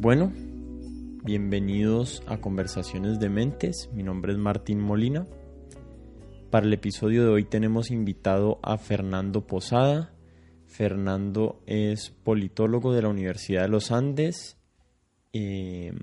Bueno, 0.00 0.32
bienvenidos 1.24 2.22
a 2.28 2.38
Conversaciones 2.38 3.18
de 3.18 3.28
Mentes. 3.28 3.90
Mi 3.92 4.04
nombre 4.04 4.30
es 4.30 4.38
Martín 4.38 4.78
Molina. 4.78 5.26
Para 6.52 6.66
el 6.66 6.72
episodio 6.72 7.24
de 7.24 7.30
hoy 7.30 7.44
tenemos 7.44 7.90
invitado 7.90 8.60
a 8.62 8.78
Fernando 8.78 9.44
Posada. 9.48 10.14
Fernando 10.66 11.64
es 11.66 12.10
politólogo 12.10 12.94
de 12.94 13.02
la 13.02 13.08
Universidad 13.08 13.62
de 13.62 13.70
los 13.70 13.90
Andes. 13.90 14.56
Em, 15.32 15.98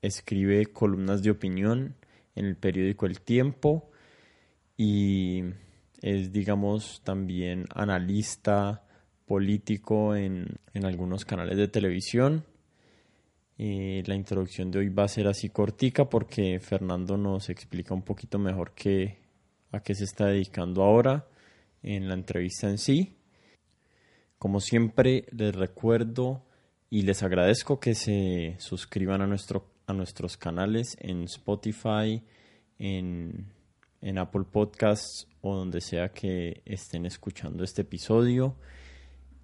escribe 0.00 0.64
columnas 0.72 1.22
de 1.22 1.30
opinión 1.30 1.96
en 2.34 2.46
el 2.46 2.56
periódico 2.56 3.04
El 3.04 3.20
Tiempo 3.20 3.90
y 4.78 5.44
es, 6.00 6.32
digamos, 6.32 7.02
también 7.04 7.66
analista 7.74 8.86
político 9.26 10.16
en, 10.16 10.56
en 10.72 10.86
algunos 10.86 11.26
canales 11.26 11.58
de 11.58 11.68
televisión. 11.68 12.46
Eh, 13.64 14.02
la 14.06 14.16
introducción 14.16 14.72
de 14.72 14.80
hoy 14.80 14.88
va 14.88 15.04
a 15.04 15.08
ser 15.08 15.28
así 15.28 15.48
cortica 15.48 16.08
porque 16.08 16.58
Fernando 16.58 17.16
nos 17.16 17.48
explica 17.48 17.94
un 17.94 18.02
poquito 18.02 18.36
mejor 18.40 18.72
qué, 18.74 19.20
a 19.70 19.78
qué 19.78 19.94
se 19.94 20.02
está 20.02 20.26
dedicando 20.26 20.82
ahora 20.82 21.28
en 21.80 22.08
la 22.08 22.14
entrevista 22.14 22.68
en 22.68 22.76
sí. 22.76 23.14
Como 24.36 24.58
siempre, 24.58 25.26
les 25.30 25.54
recuerdo 25.54 26.42
y 26.90 27.02
les 27.02 27.22
agradezco 27.22 27.78
que 27.78 27.94
se 27.94 28.56
suscriban 28.58 29.22
a, 29.22 29.28
nuestro, 29.28 29.70
a 29.86 29.92
nuestros 29.92 30.36
canales 30.36 30.96
en 30.98 31.22
Spotify, 31.22 32.20
en, 32.80 33.46
en 34.00 34.18
Apple 34.18 34.46
Podcasts 34.50 35.28
o 35.40 35.54
donde 35.54 35.80
sea 35.80 36.08
que 36.08 36.62
estén 36.64 37.06
escuchando 37.06 37.62
este 37.62 37.82
episodio. 37.82 38.56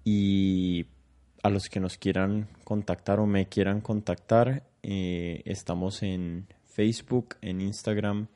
Y 0.03 0.87
a 1.41 1.49
los 1.49 1.69
que 1.69 1.79
nos 1.79 1.97
quieran 1.97 2.47
contactar 2.63 3.19
o 3.19 3.25
me 3.25 3.47
quieran 3.47 3.81
contactar, 3.81 4.63
eh, 4.83 5.41
estamos 5.45 6.03
en 6.03 6.47
Facebook, 6.65 7.35
en 7.41 7.61
Instagram 7.61 8.27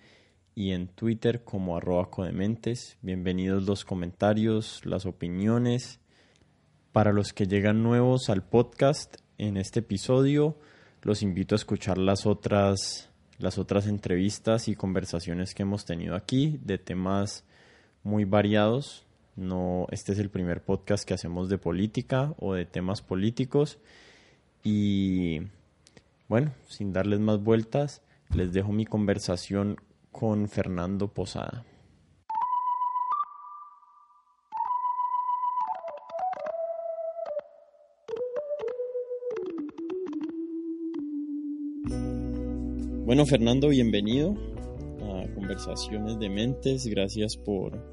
y 0.55 0.71
en 0.71 0.87
Twitter 0.87 1.43
como 1.43 1.75
arroba 1.75 2.09
codementes. 2.09 2.97
Bienvenidos 3.01 3.65
los 3.65 3.83
comentarios, 3.83 4.85
las 4.85 5.05
opiniones. 5.05 5.99
Para 6.91 7.11
los 7.11 7.33
que 7.33 7.47
llegan 7.47 7.83
nuevos 7.83 8.29
al 8.29 8.43
podcast 8.43 9.17
en 9.37 9.57
este 9.57 9.79
episodio, 9.79 10.57
los 11.01 11.23
invito 11.23 11.55
a 11.55 11.57
escuchar 11.57 11.97
las 11.97 12.25
otras, 12.25 13.09
las 13.37 13.57
otras 13.57 13.87
entrevistas 13.87 14.67
y 14.67 14.75
conversaciones 14.75 15.53
que 15.53 15.63
hemos 15.63 15.85
tenido 15.85 16.15
aquí 16.15 16.59
de 16.63 16.77
temas 16.77 17.43
muy 18.03 18.25
variados 18.25 19.05
no, 19.35 19.87
este 19.91 20.13
es 20.13 20.19
el 20.19 20.29
primer 20.29 20.61
podcast 20.61 21.07
que 21.07 21.13
hacemos 21.13 21.49
de 21.49 21.57
política 21.57 22.33
o 22.37 22.53
de 22.53 22.65
temas 22.65 23.01
políticos. 23.01 23.79
Y 24.63 25.41
bueno, 26.27 26.53
sin 26.67 26.93
darles 26.93 27.19
más 27.19 27.43
vueltas, 27.43 28.01
les 28.33 28.53
dejo 28.53 28.71
mi 28.71 28.85
conversación 28.85 29.77
con 30.11 30.47
Fernando 30.47 31.07
Posada. 31.07 31.65
Bueno, 43.05 43.25
Fernando, 43.25 43.67
bienvenido 43.67 44.35
a 45.01 45.27
Conversaciones 45.35 46.17
de 46.19 46.29
Mentes. 46.29 46.87
Gracias 46.87 47.35
por 47.35 47.92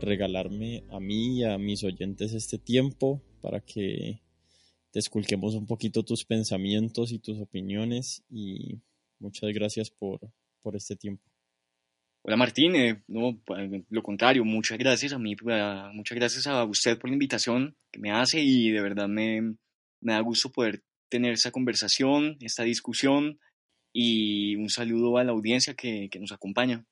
regalarme 0.00 0.84
a 0.90 1.00
mí 1.00 1.38
y 1.38 1.44
a 1.44 1.58
mis 1.58 1.84
oyentes 1.84 2.32
este 2.32 2.58
tiempo 2.58 3.22
para 3.40 3.60
que 3.60 4.20
te 4.90 4.98
esculquemos 4.98 5.54
un 5.54 5.66
poquito 5.66 6.02
tus 6.02 6.24
pensamientos 6.24 7.12
y 7.12 7.18
tus 7.18 7.38
opiniones 7.38 8.24
y 8.28 8.80
muchas 9.18 9.52
gracias 9.52 9.90
por, 9.90 10.20
por 10.62 10.76
este 10.76 10.96
tiempo. 10.96 11.22
Hola 12.22 12.36
Martín, 12.36 12.76
eh, 12.76 13.02
no, 13.08 13.40
lo 13.88 14.02
contrario, 14.02 14.44
muchas 14.44 14.76
gracias 14.76 15.12
a 15.14 15.18
mí, 15.18 15.34
muchas 15.92 16.16
gracias 16.16 16.46
a 16.46 16.64
usted 16.64 16.98
por 16.98 17.08
la 17.08 17.14
invitación 17.14 17.76
que 17.90 17.98
me 17.98 18.10
hace 18.10 18.42
y 18.42 18.70
de 18.70 18.82
verdad 18.82 19.08
me, 19.08 19.40
me 20.00 20.12
da 20.12 20.20
gusto 20.20 20.52
poder 20.52 20.82
tener 21.08 21.32
esta 21.32 21.50
conversación, 21.50 22.36
esta 22.40 22.62
discusión 22.64 23.40
y 23.92 24.54
un 24.56 24.68
saludo 24.68 25.16
a 25.16 25.24
la 25.24 25.32
audiencia 25.32 25.74
que, 25.74 26.08
que 26.10 26.20
nos 26.20 26.32
acompaña. 26.32 26.84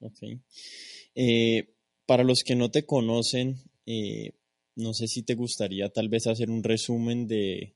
Ok. 0.00 0.18
Eh, 1.14 1.74
para 2.08 2.24
los 2.24 2.42
que 2.42 2.56
no 2.56 2.70
te 2.70 2.86
conocen, 2.86 3.56
eh, 3.84 4.32
no 4.76 4.94
sé 4.94 5.08
si 5.08 5.24
te 5.24 5.34
gustaría 5.34 5.90
tal 5.90 6.08
vez 6.08 6.26
hacer 6.26 6.48
un 6.48 6.62
resumen 6.64 7.26
de, 7.28 7.74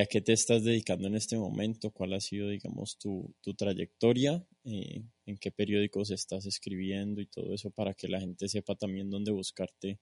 a 0.00 0.06
qué 0.06 0.20
te 0.20 0.32
estás 0.32 0.62
dedicando 0.62 1.08
en 1.08 1.16
este 1.16 1.36
momento, 1.36 1.90
cuál 1.90 2.12
ha 2.12 2.20
sido, 2.20 2.50
digamos, 2.50 2.98
tu, 2.98 3.34
trayectoria, 3.58 4.46
eh, 4.62 5.02
en 5.26 5.38
qué 5.38 5.50
periódicos 5.50 6.12
estás 6.12 6.46
escribiendo 6.46 7.20
y 7.20 7.26
todo 7.26 7.52
eso 7.52 7.72
para 7.72 7.94
que 7.94 8.06
la 8.06 8.20
gente 8.20 8.46
sepa 8.48 8.76
también 8.76 9.10
dónde 9.10 9.32
buscarte 9.32 9.98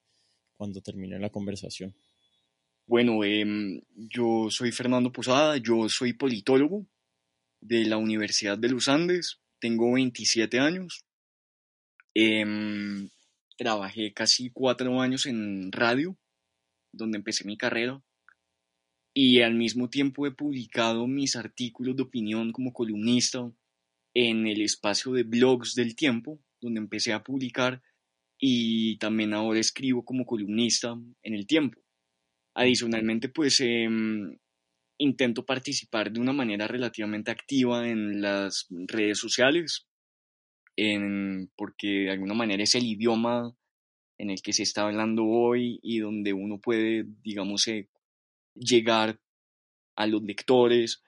cuando 0.58 0.82
termine 0.82 1.18
la 1.18 1.30
conversación. 1.30 1.94
Bueno, 2.84 3.24
em, 3.24 3.80
yo 3.96 4.48
soy 4.50 4.70
Fernando 4.70 5.12
Posada, 5.12 5.56
yo 5.56 5.88
soy 5.88 6.12
politólogo 6.12 6.86
de 7.62 7.86
la 7.86 7.96
Universidad 7.96 8.58
de 8.58 8.68
los 8.68 8.86
Andes, 8.88 9.40
tengo 9.60 9.94
27 9.94 10.58
años. 10.58 11.06
Em, 12.12 12.99
Trabajé 13.60 14.14
casi 14.14 14.48
cuatro 14.48 15.02
años 15.02 15.26
en 15.26 15.70
radio, 15.70 16.16
donde 16.94 17.18
empecé 17.18 17.44
mi 17.44 17.58
carrera, 17.58 18.02
y 19.12 19.42
al 19.42 19.54
mismo 19.54 19.90
tiempo 19.90 20.26
he 20.26 20.30
publicado 20.30 21.06
mis 21.06 21.36
artículos 21.36 21.94
de 21.94 22.04
opinión 22.04 22.52
como 22.52 22.72
columnista 22.72 23.52
en 24.14 24.46
el 24.46 24.62
espacio 24.62 25.12
de 25.12 25.24
blogs 25.24 25.74
del 25.74 25.94
tiempo, 25.94 26.40
donde 26.58 26.80
empecé 26.80 27.12
a 27.12 27.22
publicar, 27.22 27.82
y 28.38 28.96
también 28.96 29.34
ahora 29.34 29.60
escribo 29.60 30.06
como 30.06 30.24
columnista 30.24 30.98
en 31.22 31.34
el 31.34 31.46
tiempo. 31.46 31.82
Adicionalmente, 32.54 33.28
pues 33.28 33.60
em, 33.60 34.38
intento 34.96 35.44
participar 35.44 36.10
de 36.10 36.20
una 36.20 36.32
manera 36.32 36.66
relativamente 36.66 37.30
activa 37.30 37.86
en 37.86 38.22
las 38.22 38.68
redes 38.70 39.18
sociales, 39.18 39.86
porque 41.56 41.88
de 41.88 42.10
alguna 42.10 42.34
manera 42.34 42.62
es 42.62 42.74
el 42.74 42.84
idioma 42.84 43.54
en 44.20 44.30
el 44.30 44.42
que 44.42 44.52
se 44.52 44.62
está 44.62 44.82
hablando 44.82 45.24
hoy 45.24 45.80
y 45.82 45.98
donde 45.98 46.32
uno 46.32 46.58
puede, 46.58 47.06
digamos, 47.22 47.66
eh, 47.68 47.88
llegar 48.54 49.18
a 49.96 50.06
los 50.06 50.22
lectores 50.22 51.02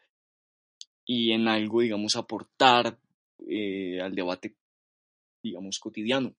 y 1.05 1.33
en 1.33 1.47
algo, 1.47 1.83
digamos, 1.83 2.16
aportar 2.16 2.99
eh, 3.47 4.00
al 4.00 4.15
debate, 4.15 4.56
digamos, 5.43 5.78
cotidiano. 5.78 6.34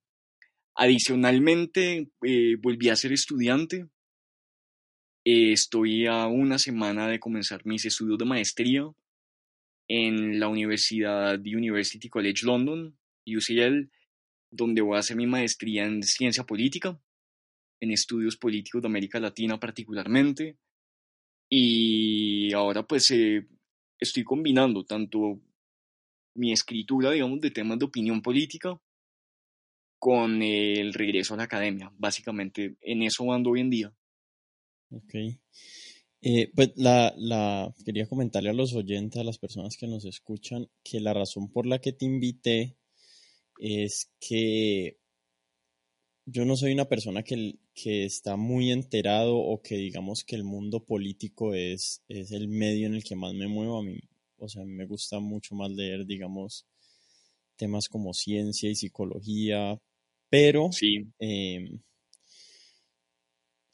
Adicionalmente, 0.75 2.09
eh, 2.23 2.55
volví 2.59 2.89
a 2.89 2.95
ser 2.95 3.13
estudiante. 3.13 3.87
estoy 5.25 6.07
a 6.07 6.27
una 6.27 6.57
semana 6.57 7.07
de 7.07 7.19
comenzar 7.19 7.65
mis 7.65 7.85
estudios 7.85 8.17
de 8.17 8.25
maestría 8.25 8.91
en 9.87 10.39
la 10.39 10.47
Universidad 10.47 11.39
de 11.39 11.55
University 11.55 12.09
College 12.09 12.45
London, 12.45 12.97
UCL, 13.25 13.89
donde 14.51 14.81
voy 14.81 14.95
a 14.95 14.99
hacer 14.99 15.17
mi 15.17 15.27
maestría 15.27 15.85
en 15.85 16.03
ciencia 16.03 16.43
política, 16.43 16.99
en 17.79 17.91
estudios 17.91 18.37
políticos 18.37 18.81
de 18.81 18.87
América 18.87 19.19
Latina 19.19 19.59
particularmente. 19.59 20.57
Y 21.49 22.53
ahora 22.53 22.83
pues 22.83 23.11
eh, 23.11 23.47
estoy 23.99 24.23
combinando 24.23 24.85
tanto 24.85 25.41
mi 26.35 26.51
escritura, 26.51 27.11
digamos, 27.11 27.39
de 27.41 27.51
temas 27.51 27.79
de 27.79 27.85
opinión 27.85 28.21
política 28.21 28.79
con 29.99 30.41
el 30.41 30.93
regreso 30.93 31.33
a 31.33 31.37
la 31.37 31.43
academia. 31.43 31.91
Básicamente 31.97 32.75
en 32.81 33.03
eso 33.03 33.31
ando 33.31 33.51
hoy 33.51 33.61
en 33.61 33.69
día. 33.69 33.93
Ok. 34.89 35.13
Eh, 36.25 36.51
pues 36.55 36.71
la, 36.75 37.13
la, 37.17 37.73
quería 37.85 38.07
comentarle 38.07 38.49
a 38.49 38.53
los 38.53 38.73
oyentes, 38.73 39.19
a 39.19 39.25
las 39.25 39.37
personas 39.37 39.75
que 39.77 39.87
nos 39.87 40.05
escuchan, 40.05 40.69
que 40.83 40.99
la 40.99 41.13
razón 41.13 41.51
por 41.51 41.65
la 41.65 41.79
que 41.79 41.91
te 41.91 42.05
invité 42.05 42.77
es 43.59 44.11
que 44.19 44.97
yo 46.25 46.45
no 46.45 46.55
soy 46.55 46.71
una 46.73 46.87
persona 46.87 47.23
que, 47.23 47.59
que, 47.73 48.05
está 48.05 48.37
muy 48.37 48.71
enterado 48.71 49.35
o 49.35 49.61
que 49.61 49.75
digamos 49.75 50.23
que 50.23 50.35
el 50.35 50.43
mundo 50.43 50.85
político 50.85 51.53
es, 51.53 52.01
es 52.07 52.31
el 52.31 52.47
medio 52.47 52.87
en 52.87 52.95
el 52.95 53.03
que 53.03 53.15
más 53.15 53.33
me 53.33 53.47
muevo. 53.47 53.79
A 53.79 53.83
mí, 53.83 53.99
o 54.37 54.47
sea, 54.47 54.63
me 54.65 54.85
gusta 54.85 55.19
mucho 55.19 55.55
más 55.55 55.71
leer, 55.71 56.05
digamos, 56.05 56.65
temas 57.55 57.89
como 57.89 58.13
ciencia 58.13 58.69
y 58.69 58.75
psicología, 58.75 59.79
pero 60.29 60.69
em, 61.19 61.81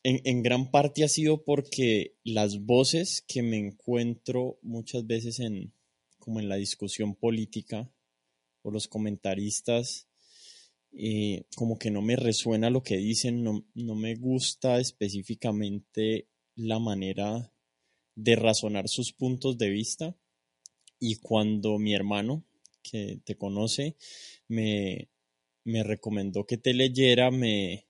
en, 0.03 0.21
en, 0.23 0.43
gran 0.43 0.71
parte 0.71 1.03
ha 1.03 1.07
sido 1.07 1.43
porque 1.43 2.15
las 2.23 2.65
voces 2.65 3.23
que 3.27 3.41
me 3.43 3.57
encuentro 3.57 4.59
muchas 4.61 5.05
veces 5.05 5.39
en 5.39 5.73
como 6.17 6.39
en 6.39 6.49
la 6.49 6.57
discusión 6.57 7.15
política 7.15 7.89
o 8.61 8.71
los 8.71 8.87
comentaristas, 8.87 10.07
eh, 10.91 11.43
como 11.55 11.77
que 11.77 11.91
no 11.91 12.01
me 12.01 12.15
resuena 12.15 12.69
lo 12.69 12.81
que 12.81 12.97
dicen, 12.97 13.43
no, 13.43 13.63
me 13.73 14.15
gusta 14.15 14.79
específicamente 14.79 16.27
la 16.55 16.79
manera 16.79 17.53
de 18.15 18.35
razonar 18.35 18.87
sus 18.87 19.13
puntos 19.13 19.57
de 19.57 19.69
vista. 19.69 20.15
Y 20.99 21.15
cuando 21.17 21.77
mi 21.77 21.93
hermano, 21.93 22.43
que 22.81 23.19
te 23.23 23.35
conoce, 23.35 23.95
me, 24.47 25.09
me 25.63 25.83
recomendó 25.83 26.45
que 26.45 26.57
te 26.57 26.73
leyera, 26.73 27.31
me, 27.31 27.89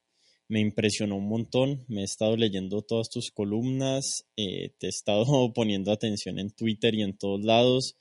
me 0.50 0.60
impresionó 0.60 1.16
un 1.16 1.30
montón. 1.30 1.86
Me 1.88 2.02
he 2.02 2.04
estado 2.04 2.36
leyendo 2.36 2.82
todas 2.82 3.10
tus 3.10 3.32
columnas, 3.32 4.26
eh, 4.36 4.74
te 4.78 4.88
he 4.88 4.90
estado 4.90 5.24
poniendo 5.54 5.92
atención 5.92 6.40
en 6.40 6.52
Twitter 6.52 6.94
y 6.96 7.04
en 7.04 7.18
todos 7.18 7.42
lados. 7.46 7.96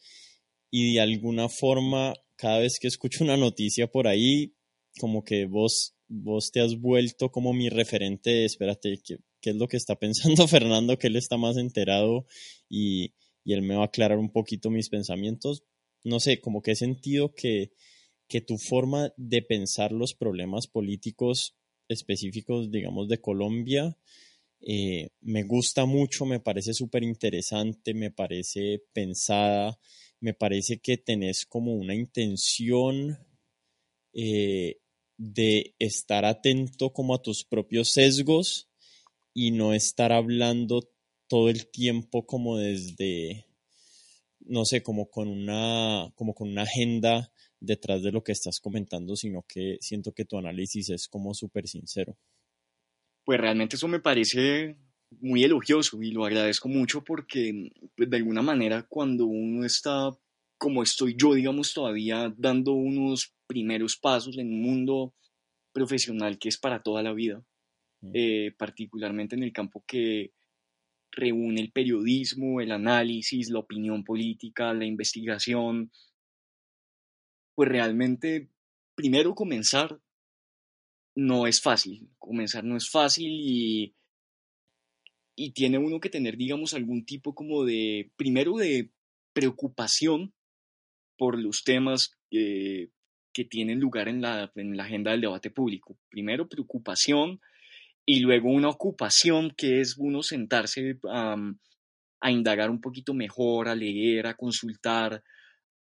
Y 0.70 0.94
de 0.94 1.00
alguna 1.00 1.48
forma, 1.48 2.14
cada 2.38 2.60
vez 2.60 2.78
que 2.80 2.86
escucho 2.86 3.24
una 3.24 3.36
noticia 3.36 3.88
por 3.88 4.06
ahí, 4.06 4.54
como 5.00 5.24
que 5.24 5.46
vos, 5.46 5.96
vos 6.06 6.50
te 6.52 6.60
has 6.60 6.80
vuelto 6.80 7.30
como 7.30 7.52
mi 7.52 7.68
referente. 7.68 8.44
Espérate, 8.44 9.00
¿qué, 9.04 9.18
es 9.42 9.56
lo 9.56 9.66
que 9.66 9.76
está 9.76 9.96
pensando 9.96 10.46
Fernando? 10.48 10.98
Que 10.98 11.08
él 11.08 11.16
está 11.16 11.36
más 11.36 11.56
enterado 11.56 12.26
y, 12.68 13.12
y 13.44 13.54
él 13.54 13.62
me 13.62 13.74
va 13.74 13.82
a 13.82 13.86
aclarar 13.86 14.18
un 14.18 14.30
poquito 14.30 14.70
mis 14.70 14.88
pensamientos. 14.88 15.64
No 16.04 16.20
sé, 16.20 16.40
como 16.40 16.62
que 16.62 16.70
he 16.70 16.76
sentido 16.76 17.34
que, 17.34 17.72
que 18.28 18.40
tu 18.40 18.56
forma 18.56 19.12
de 19.16 19.42
pensar 19.42 19.90
los 19.90 20.14
problemas 20.14 20.68
políticos 20.68 21.56
específicos, 21.88 22.70
digamos, 22.70 23.08
de 23.08 23.20
Colombia, 23.20 23.98
eh, 24.60 25.10
me 25.20 25.44
gusta 25.44 25.86
mucho, 25.86 26.24
me 26.24 26.40
parece 26.40 26.74
súper 26.74 27.02
interesante, 27.02 27.94
me 27.94 28.10
parece 28.10 28.82
pensada, 28.92 29.78
me 30.20 30.34
parece 30.34 30.78
que 30.78 30.96
tenés 30.96 31.46
como 31.46 31.74
una 31.74 31.94
intención 31.94 33.18
eh, 34.12 34.80
de 35.16 35.74
estar 35.78 36.24
atento 36.24 36.92
como 36.92 37.14
a 37.14 37.22
tus 37.22 37.44
propios 37.44 37.90
sesgos 37.90 38.68
y 39.34 39.50
no 39.50 39.74
estar 39.74 40.12
hablando 40.12 40.90
todo 41.28 41.50
el 41.50 41.70
tiempo 41.70 42.26
como 42.26 42.56
desde, 42.56 43.46
no 44.40 44.64
sé, 44.64 44.82
como 44.82 45.10
con 45.10 45.28
una, 45.28 46.10
como 46.14 46.34
con 46.34 46.48
una 46.48 46.62
agenda 46.62 47.32
detrás 47.60 48.02
de 48.02 48.12
lo 48.12 48.22
que 48.22 48.32
estás 48.32 48.60
comentando, 48.60 49.16
sino 49.16 49.44
que 49.46 49.78
siento 49.80 50.12
que 50.12 50.24
tu 50.24 50.38
análisis 50.38 50.90
es 50.90 51.08
como 51.08 51.34
súper 51.34 51.68
sincero. 51.68 52.16
Pues 53.24 53.40
realmente 53.40 53.76
eso 53.76 53.88
me 53.88 54.00
parece 54.00 54.76
muy 55.20 55.44
elogioso 55.44 56.02
y 56.02 56.10
lo 56.10 56.24
agradezco 56.24 56.68
mucho 56.68 57.02
porque 57.02 57.72
pues, 57.96 58.10
de 58.10 58.16
alguna 58.16 58.42
manera 58.42 58.86
cuando 58.88 59.26
uno 59.26 59.64
está 59.64 60.10
como 60.58 60.82
estoy 60.82 61.14
yo, 61.16 61.34
digamos, 61.34 61.72
todavía 61.72 62.34
dando 62.36 62.72
unos 62.72 63.32
primeros 63.46 63.96
pasos 63.96 64.36
en 64.38 64.48
un 64.48 64.60
mundo 64.60 65.14
profesional 65.72 66.38
que 66.38 66.48
es 66.48 66.58
para 66.58 66.82
toda 66.82 67.02
la 67.02 67.12
vida, 67.12 67.44
mm. 68.00 68.10
eh, 68.12 68.54
particularmente 68.58 69.36
en 69.36 69.44
el 69.44 69.52
campo 69.52 69.84
que 69.86 70.32
reúne 71.12 71.60
el 71.60 71.70
periodismo, 71.70 72.60
el 72.60 72.72
análisis, 72.72 73.50
la 73.50 73.60
opinión 73.60 74.04
política, 74.04 74.74
la 74.74 74.84
investigación, 74.84 75.90
pues 77.54 77.68
realmente, 77.68 78.50
primero 78.94 79.34
comenzar 79.34 79.98
no 81.16 81.46
es 81.46 81.60
fácil. 81.60 82.08
Comenzar 82.18 82.64
no 82.64 82.76
es 82.76 82.88
fácil 82.88 83.28
y, 83.28 83.94
y 85.38 85.52
tiene 85.52 85.78
uno 85.78 86.00
que 86.00 86.10
tener, 86.10 86.36
digamos, 86.36 86.74
algún 86.74 87.04
tipo 87.04 87.32
como 87.32 87.64
de, 87.64 88.10
primero 88.16 88.56
de 88.56 88.90
preocupación 89.32 90.34
por 91.16 91.38
los 91.38 91.62
temas 91.62 92.18
que 92.28 92.90
tienen 93.48 93.78
lugar 93.78 94.08
en 94.08 94.20
la, 94.20 94.50
en 94.56 94.76
la 94.76 94.82
agenda 94.82 95.12
del 95.12 95.20
debate 95.20 95.50
público. 95.50 95.96
Primero 96.10 96.48
preocupación 96.48 97.40
y 98.04 98.18
luego 98.18 98.50
una 98.50 98.68
ocupación 98.68 99.52
que 99.56 99.80
es 99.80 99.96
uno 99.96 100.24
sentarse 100.24 100.98
a 101.08 102.30
indagar 102.32 102.68
un 102.68 102.80
poquito 102.80 103.14
mejor, 103.14 103.68
a 103.68 103.76
leer, 103.76 104.26
a 104.26 104.34
consultar, 104.34 105.22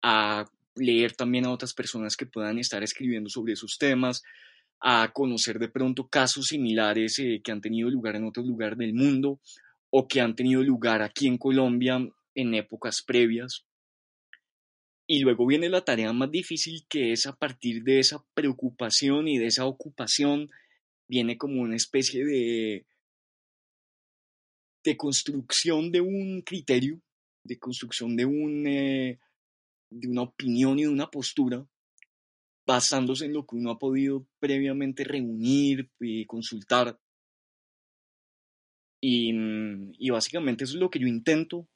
a 0.00 0.44
leer 0.76 1.16
también 1.16 1.46
a 1.46 1.50
otras 1.50 1.74
personas 1.74 2.16
que 2.16 2.26
puedan 2.26 2.58
estar 2.60 2.84
escribiendo 2.84 3.28
sobre 3.28 3.54
esos 3.54 3.78
temas, 3.78 4.22
a 4.80 5.10
conocer 5.12 5.58
de 5.58 5.68
pronto 5.68 6.08
casos 6.08 6.46
similares 6.46 7.18
eh, 7.18 7.40
que 7.44 7.52
han 7.52 7.60
tenido 7.60 7.90
lugar 7.90 8.16
en 8.16 8.24
otros 8.24 8.46
lugares 8.46 8.78
del 8.78 8.94
mundo 8.94 9.40
o 9.90 10.08
que 10.08 10.20
han 10.20 10.34
tenido 10.34 10.62
lugar 10.62 11.02
aquí 11.02 11.26
en 11.26 11.36
Colombia 11.36 11.98
en 12.34 12.54
épocas 12.54 13.02
previas. 13.02 13.66
Y 15.06 15.20
luego 15.20 15.46
viene 15.46 15.68
la 15.68 15.84
tarea 15.84 16.12
más 16.12 16.30
difícil 16.30 16.86
que 16.88 17.12
es 17.12 17.26
a 17.26 17.34
partir 17.34 17.82
de 17.82 17.98
esa 17.98 18.24
preocupación 18.32 19.26
y 19.28 19.38
de 19.38 19.46
esa 19.46 19.66
ocupación, 19.66 20.48
viene 21.08 21.36
como 21.36 21.60
una 21.60 21.74
especie 21.74 22.24
de, 22.24 22.86
de 24.84 24.96
construcción 24.96 25.90
de 25.90 26.00
un 26.00 26.42
criterio, 26.42 27.00
de 27.42 27.58
construcción 27.58 28.16
de 28.16 28.24
un, 28.24 28.66
eh, 28.66 29.18
de 29.90 30.08
una 30.08 30.22
opinión 30.22 30.78
y 30.78 30.82
de 30.82 30.88
una 30.88 31.10
postura 31.10 31.66
basándose 32.70 33.24
en 33.24 33.32
lo 33.32 33.44
que 33.44 33.56
uno 33.56 33.72
ha 33.72 33.78
podido 33.80 34.28
previamente 34.38 35.02
reunir 35.02 35.90
y 35.98 36.24
consultar. 36.26 37.00
Y, 39.02 39.32
básicamente 40.08 40.62
eso 40.62 40.74
es 40.74 40.80
lo 40.80 40.88
que 40.88 41.00
yo 41.00 41.08
intento 41.08 41.66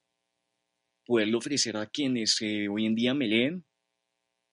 poderle 1.04 1.34
ofrecer 1.34 1.76
a 1.76 1.86
quienes 1.86 2.40
eh, 2.42 2.68
hoy 2.68 2.86
en 2.86 2.94
día 2.94 3.12
me 3.12 3.26
leen. 3.26 3.64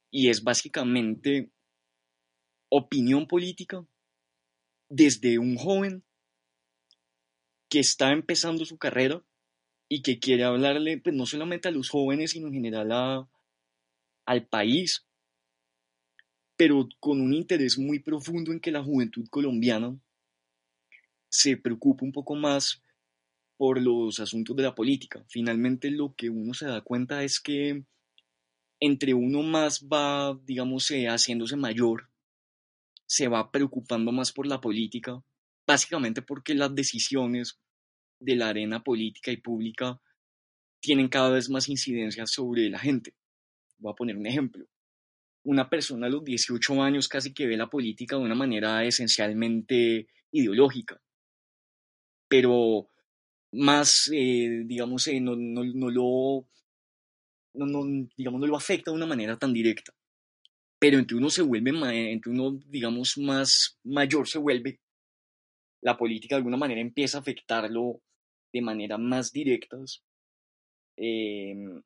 Y 0.10 0.30
es 0.30 0.44
básicamente 0.44 1.52
opinión 2.70 3.28
política 3.28 3.86
desde 4.90 5.38
un 5.38 5.58
joven 5.58 6.04
que 7.70 7.82
está 7.82 8.12
empezando 8.14 8.66
su 8.66 8.80
carrera 8.80 9.24
y 9.88 10.02
que 10.02 10.18
quiere 10.18 10.44
hablarle 10.44 10.98
pues 10.98 11.16
no 11.16 11.28
solamente 11.28 11.68
a 11.68 11.72
los 11.72 11.90
jóvenes, 11.90 12.32
sino 12.32 12.48
en 12.48 12.54
general 12.54 12.92
a, 12.92 13.30
al 14.26 14.48
país, 14.48 15.06
pero 16.62 16.88
con 17.00 17.20
un 17.20 17.34
interés 17.34 17.80
muy 17.80 17.98
profundo 17.98 18.52
en 18.52 18.60
que 18.60 18.70
la 18.70 18.84
juventud 18.84 19.28
colombiana 19.32 20.00
se 21.28 21.58
preocupe 21.58 22.06
un 22.06 22.12
poco 22.12 22.36
más 22.36 22.84
por 23.58 23.82
los 23.82 24.20
asuntos 24.20 24.56
de 24.56 24.62
la 24.62 24.76
política. 24.76 25.26
Finalmente 25.28 25.90
lo 25.90 26.14
que 26.14 26.30
uno 26.30 26.54
se 26.54 26.68
da 26.68 26.82
cuenta 26.82 27.24
es 27.24 27.40
que 27.40 27.84
entre 28.80 29.16
uno 29.16 29.42
más 29.42 29.88
va, 29.92 30.40
digamos, 30.46 30.92
eh, 30.92 31.08
haciéndose 31.08 31.56
mayor, 31.56 32.12
se 33.08 33.28
va 33.28 33.50
preocupando 33.50 34.12
más 34.12 34.32
por 34.32 34.46
la 34.46 34.62
política, 34.62 35.20
básicamente 35.66 36.22
porque 36.22 36.54
las 36.54 36.76
decisiones 36.76 37.58
de 38.20 38.36
la 38.36 38.50
arena 38.50 38.84
política 38.84 39.32
y 39.32 39.38
pública 39.38 40.00
tienen 40.80 41.10
cada 41.10 41.32
vez 41.32 41.50
más 41.50 41.68
incidencia 41.70 42.28
sobre 42.28 42.70
la 42.70 42.78
gente. 42.78 43.16
Voy 43.80 43.94
a 43.94 43.96
poner 43.96 44.16
un 44.16 44.28
ejemplo. 44.28 44.68
Una 45.44 45.70
persona 45.70 46.08
a 46.08 46.10
los 46.10 46.24
18 46.24 46.82
años 46.84 47.08
casi 47.08 47.34
que 47.34 47.48
ve 47.48 47.58
la 47.58 47.70
política 47.70 48.16
de 48.16 48.24
una 48.24 48.36
manera 48.36 48.84
esencialmente 48.84 50.08
ideológica, 50.32 51.02
pero 52.28 52.88
más, 53.52 54.10
eh, 54.14 54.64
digamos, 54.66 55.08
eh, 55.08 55.20
no, 55.20 55.36
no, 55.36 55.64
no, 55.64 55.90
lo, 55.90 56.48
no, 57.54 58.08
digamos, 58.16 58.40
no 58.40 58.48
lo 58.48 58.56
afecta 58.56 58.92
de 58.92 58.96
una 58.96 59.06
manera 59.06 59.38
tan 59.38 59.54
directa. 59.54 59.94
Pero 60.80 60.98
entre 60.98 61.18
uno 61.18 61.30
se 61.30 61.44
vuelve, 61.44 61.72
entre 62.12 62.32
uno, 62.32 62.60
digamos, 62.68 63.18
más 63.18 63.78
mayor 63.84 64.28
se 64.28 64.40
vuelve, 64.40 64.80
la 65.82 65.98
política 65.98 66.36
de 66.36 66.38
alguna 66.38 66.58
manera 66.58 66.82
empieza 66.82 67.18
a 67.18 67.22
afectarlo 67.22 68.02
de 68.54 68.62
manera 68.62 68.98
más 68.98 69.32
directas. 69.32 70.04
Em, 70.98 71.82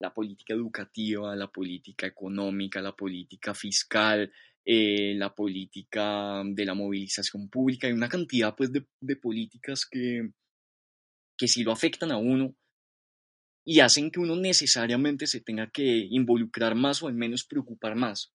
la 0.00 0.12
política 0.12 0.54
educativa, 0.54 1.34
la 1.34 1.48
política 1.48 2.06
económica, 2.06 2.80
la 2.80 2.94
política 2.94 3.54
fiscal, 3.54 4.32
eh, 4.64 5.14
la 5.16 5.34
política 5.34 6.42
de 6.44 6.64
la 6.64 6.74
movilización 6.74 7.48
pública, 7.48 7.86
hay 7.86 7.92
una 7.92 8.08
cantidad 8.08 8.54
pues 8.54 8.72
de, 8.72 8.86
de 9.00 9.16
políticas 9.16 9.86
que, 9.90 10.30
que 11.36 11.48
sí 11.48 11.62
lo 11.62 11.72
afectan 11.72 12.12
a 12.12 12.18
uno 12.18 12.54
y 13.64 13.80
hacen 13.80 14.10
que 14.10 14.20
uno 14.20 14.36
necesariamente 14.36 15.26
se 15.26 15.40
tenga 15.40 15.70
que 15.70 16.06
involucrar 16.10 16.74
más 16.74 17.02
o 17.02 17.08
al 17.08 17.14
menos 17.14 17.44
preocupar 17.44 17.96
más. 17.96 18.32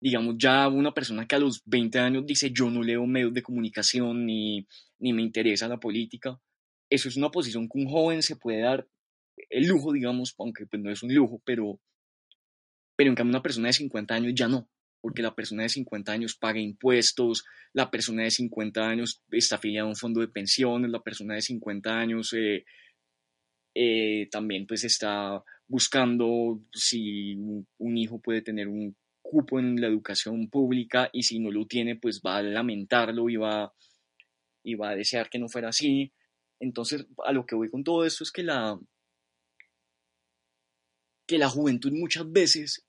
Digamos, 0.00 0.36
ya 0.38 0.68
una 0.68 0.92
persona 0.92 1.26
que 1.26 1.34
a 1.34 1.38
los 1.38 1.62
20 1.64 1.98
años 1.98 2.26
dice 2.26 2.50
yo 2.50 2.70
no 2.70 2.82
leo 2.82 3.06
medios 3.06 3.32
de 3.32 3.42
comunicación 3.42 4.26
ni, 4.26 4.66
ni 4.98 5.12
me 5.12 5.22
interesa 5.22 5.68
la 5.68 5.80
política, 5.80 6.40
eso 6.90 7.08
es 7.08 7.16
una 7.16 7.30
posición 7.30 7.68
que 7.68 7.78
un 7.78 7.88
joven 7.88 8.22
se 8.22 8.36
puede 8.36 8.60
dar 8.60 8.86
el 9.50 9.66
lujo, 9.66 9.92
digamos, 9.92 10.34
aunque 10.38 10.66
pues 10.66 10.82
no 10.82 10.90
es 10.90 11.02
un 11.02 11.14
lujo, 11.14 11.42
pero, 11.44 11.80
pero 12.96 13.10
en 13.10 13.16
cambio 13.16 13.32
una 13.32 13.42
persona 13.42 13.68
de 13.68 13.74
50 13.74 14.14
años 14.14 14.32
ya 14.34 14.48
no, 14.48 14.68
porque 15.00 15.22
la 15.22 15.34
persona 15.34 15.64
de 15.64 15.68
50 15.68 16.12
años 16.12 16.36
paga 16.36 16.60
impuestos, 16.60 17.44
la 17.72 17.90
persona 17.90 18.22
de 18.22 18.30
50 18.30 18.88
años 18.88 19.22
está 19.30 19.56
afiliada 19.56 19.86
a 19.86 19.90
un 19.90 19.96
fondo 19.96 20.20
de 20.20 20.28
pensiones, 20.28 20.90
la 20.90 21.02
persona 21.02 21.34
de 21.34 21.42
50 21.42 21.98
años 21.98 22.32
eh, 22.32 22.64
eh, 23.74 24.28
también 24.30 24.66
pues 24.66 24.84
está 24.84 25.42
buscando 25.66 26.60
si 26.72 27.34
un 27.78 27.98
hijo 27.98 28.20
puede 28.20 28.42
tener 28.42 28.68
un 28.68 28.96
cupo 29.20 29.58
en 29.58 29.80
la 29.80 29.88
educación 29.88 30.48
pública 30.48 31.08
y 31.12 31.22
si 31.24 31.40
no 31.40 31.50
lo 31.50 31.66
tiene 31.66 31.96
pues 31.96 32.20
va 32.24 32.36
a 32.36 32.42
lamentarlo 32.42 33.28
y 33.28 33.36
va, 33.36 33.74
y 34.62 34.74
va 34.74 34.90
a 34.90 34.96
desear 34.96 35.28
que 35.28 35.38
no 35.38 35.48
fuera 35.48 35.70
así. 35.70 36.12
Entonces, 36.60 37.06
a 37.24 37.32
lo 37.32 37.44
que 37.44 37.56
voy 37.56 37.68
con 37.68 37.82
todo 37.82 38.04
esto 38.04 38.22
es 38.22 38.30
que 38.30 38.42
la, 38.42 38.78
que 41.26 41.38
la 41.38 41.48
juventud 41.48 41.92
muchas 41.92 42.30
veces 42.30 42.86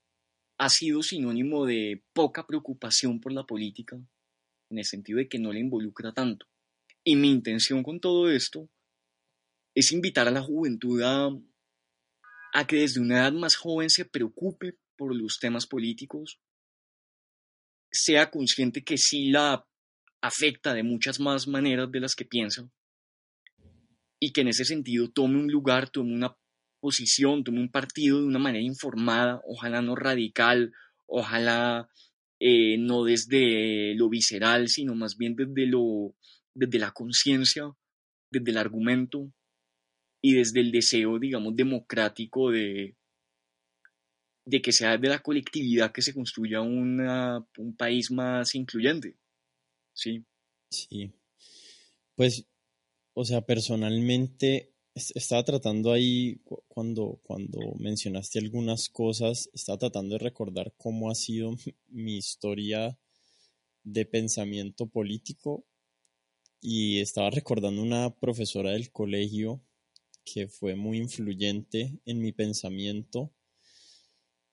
ha 0.58 0.70
sido 0.70 1.04
sinónimo 1.04 1.66
de 1.66 2.04
poca 2.14 2.46
preocupación 2.48 3.20
por 3.20 3.34
la 3.34 3.46
política, 3.46 3.98
en 4.70 4.80
el 4.80 4.86
sentido 4.86 5.20
de 5.20 5.28
que 5.28 5.40
no 5.40 5.52
le 5.52 5.60
involucra 5.60 6.14
tanto. 6.14 6.48
Y 7.04 7.16
mi 7.16 7.30
intención 7.30 7.84
con 7.84 8.00
todo 8.00 8.30
esto 8.30 8.70
es 9.76 9.92
invitar 9.92 10.28
a 10.28 10.32
la 10.32 10.42
juventud 10.42 11.02
a, 11.02 11.30
a 12.54 12.68
que 12.68 12.78
desde 12.78 13.02
una 13.02 13.20
edad 13.20 13.34
más 13.34 13.56
joven 13.56 13.90
se 13.90 14.06
preocupe 14.06 14.78
por 14.96 15.14
los 15.14 15.40
temas 15.40 15.68
políticos, 15.68 16.40
sea 17.92 18.32
consciente 18.32 18.84
que 18.84 18.98
sí 18.98 19.30
la 19.30 19.68
afecta 20.22 20.74
de 20.74 20.84
muchas 20.84 21.20
más 21.20 21.48
maneras 21.48 21.92
de 21.92 22.00
las 22.00 22.16
que 22.16 22.26
piensa 22.26 22.70
y 24.20 24.32
que 24.32 24.42
en 24.42 24.48
ese 24.48 24.66
sentido 24.66 25.12
tome 25.12 25.40
un 25.40 25.52
lugar, 25.52 25.90
tome 25.90 26.14
una 26.14 26.36
posición, 26.86 27.44
tome 27.44 27.62
un 27.62 27.72
partido 27.72 28.20
de 28.22 28.28
una 28.28 28.38
manera 28.38 28.64
informada, 28.64 29.42
ojalá 29.48 29.82
no 29.82 29.96
radical, 29.96 30.72
ojalá 31.08 31.90
eh, 32.40 32.78
no 32.78 33.04
desde 33.06 33.96
lo 33.96 34.08
visceral, 34.08 34.68
sino 34.68 34.94
más 34.94 35.18
bien 35.18 35.36
desde, 35.36 35.66
lo, 35.66 36.14
desde 36.54 36.78
la 36.78 36.92
conciencia, 36.92 37.72
desde 38.30 38.52
el 38.52 38.58
argumento 38.58 39.34
y 40.22 40.34
desde 40.34 40.60
el 40.60 40.72
deseo, 40.72 41.18
digamos, 41.18 41.56
democrático 41.56 42.52
de, 42.52 42.96
que 44.62 44.72
sea 44.72 45.00
de 45.00 45.10
la 45.10 45.24
colectividad 45.24 45.92
que 45.92 46.04
se 46.04 46.14
construya 46.14 46.62
un 46.62 47.76
país 47.76 48.12
más 48.12 48.54
incluyente. 48.54 49.18
Sí. 49.96 50.24
Sí. 50.70 51.12
Pues, 52.14 52.46
o 53.16 53.26
sea, 53.26 53.42
personalmente 53.42 54.75
estaba 54.96 55.44
tratando 55.44 55.92
ahí, 55.92 56.42
cuando, 56.68 57.20
cuando 57.24 57.60
mencionaste 57.78 58.40
algunas 58.40 58.90
cosas, 58.90 59.50
estaba 59.54 59.78
tratando 59.78 60.16
de 60.16 60.24
recordar 60.24 60.74
cómo 60.78 61.12
ha 61.12 61.16
sido 61.16 61.56
mi 61.90 62.18
historia 62.18 62.98
de 63.84 64.06
pensamiento 64.06 64.88
político 64.88 65.66
y 66.62 67.00
estaba 67.00 67.30
recordando 67.30 67.82
una 67.82 68.16
profesora 68.16 68.72
del 68.72 68.92
colegio 68.92 69.62
que 70.24 70.48
fue 70.48 70.76
muy 70.76 70.98
influyente 70.98 72.00
en 72.06 72.20
mi 72.20 72.32
pensamiento 72.32 73.32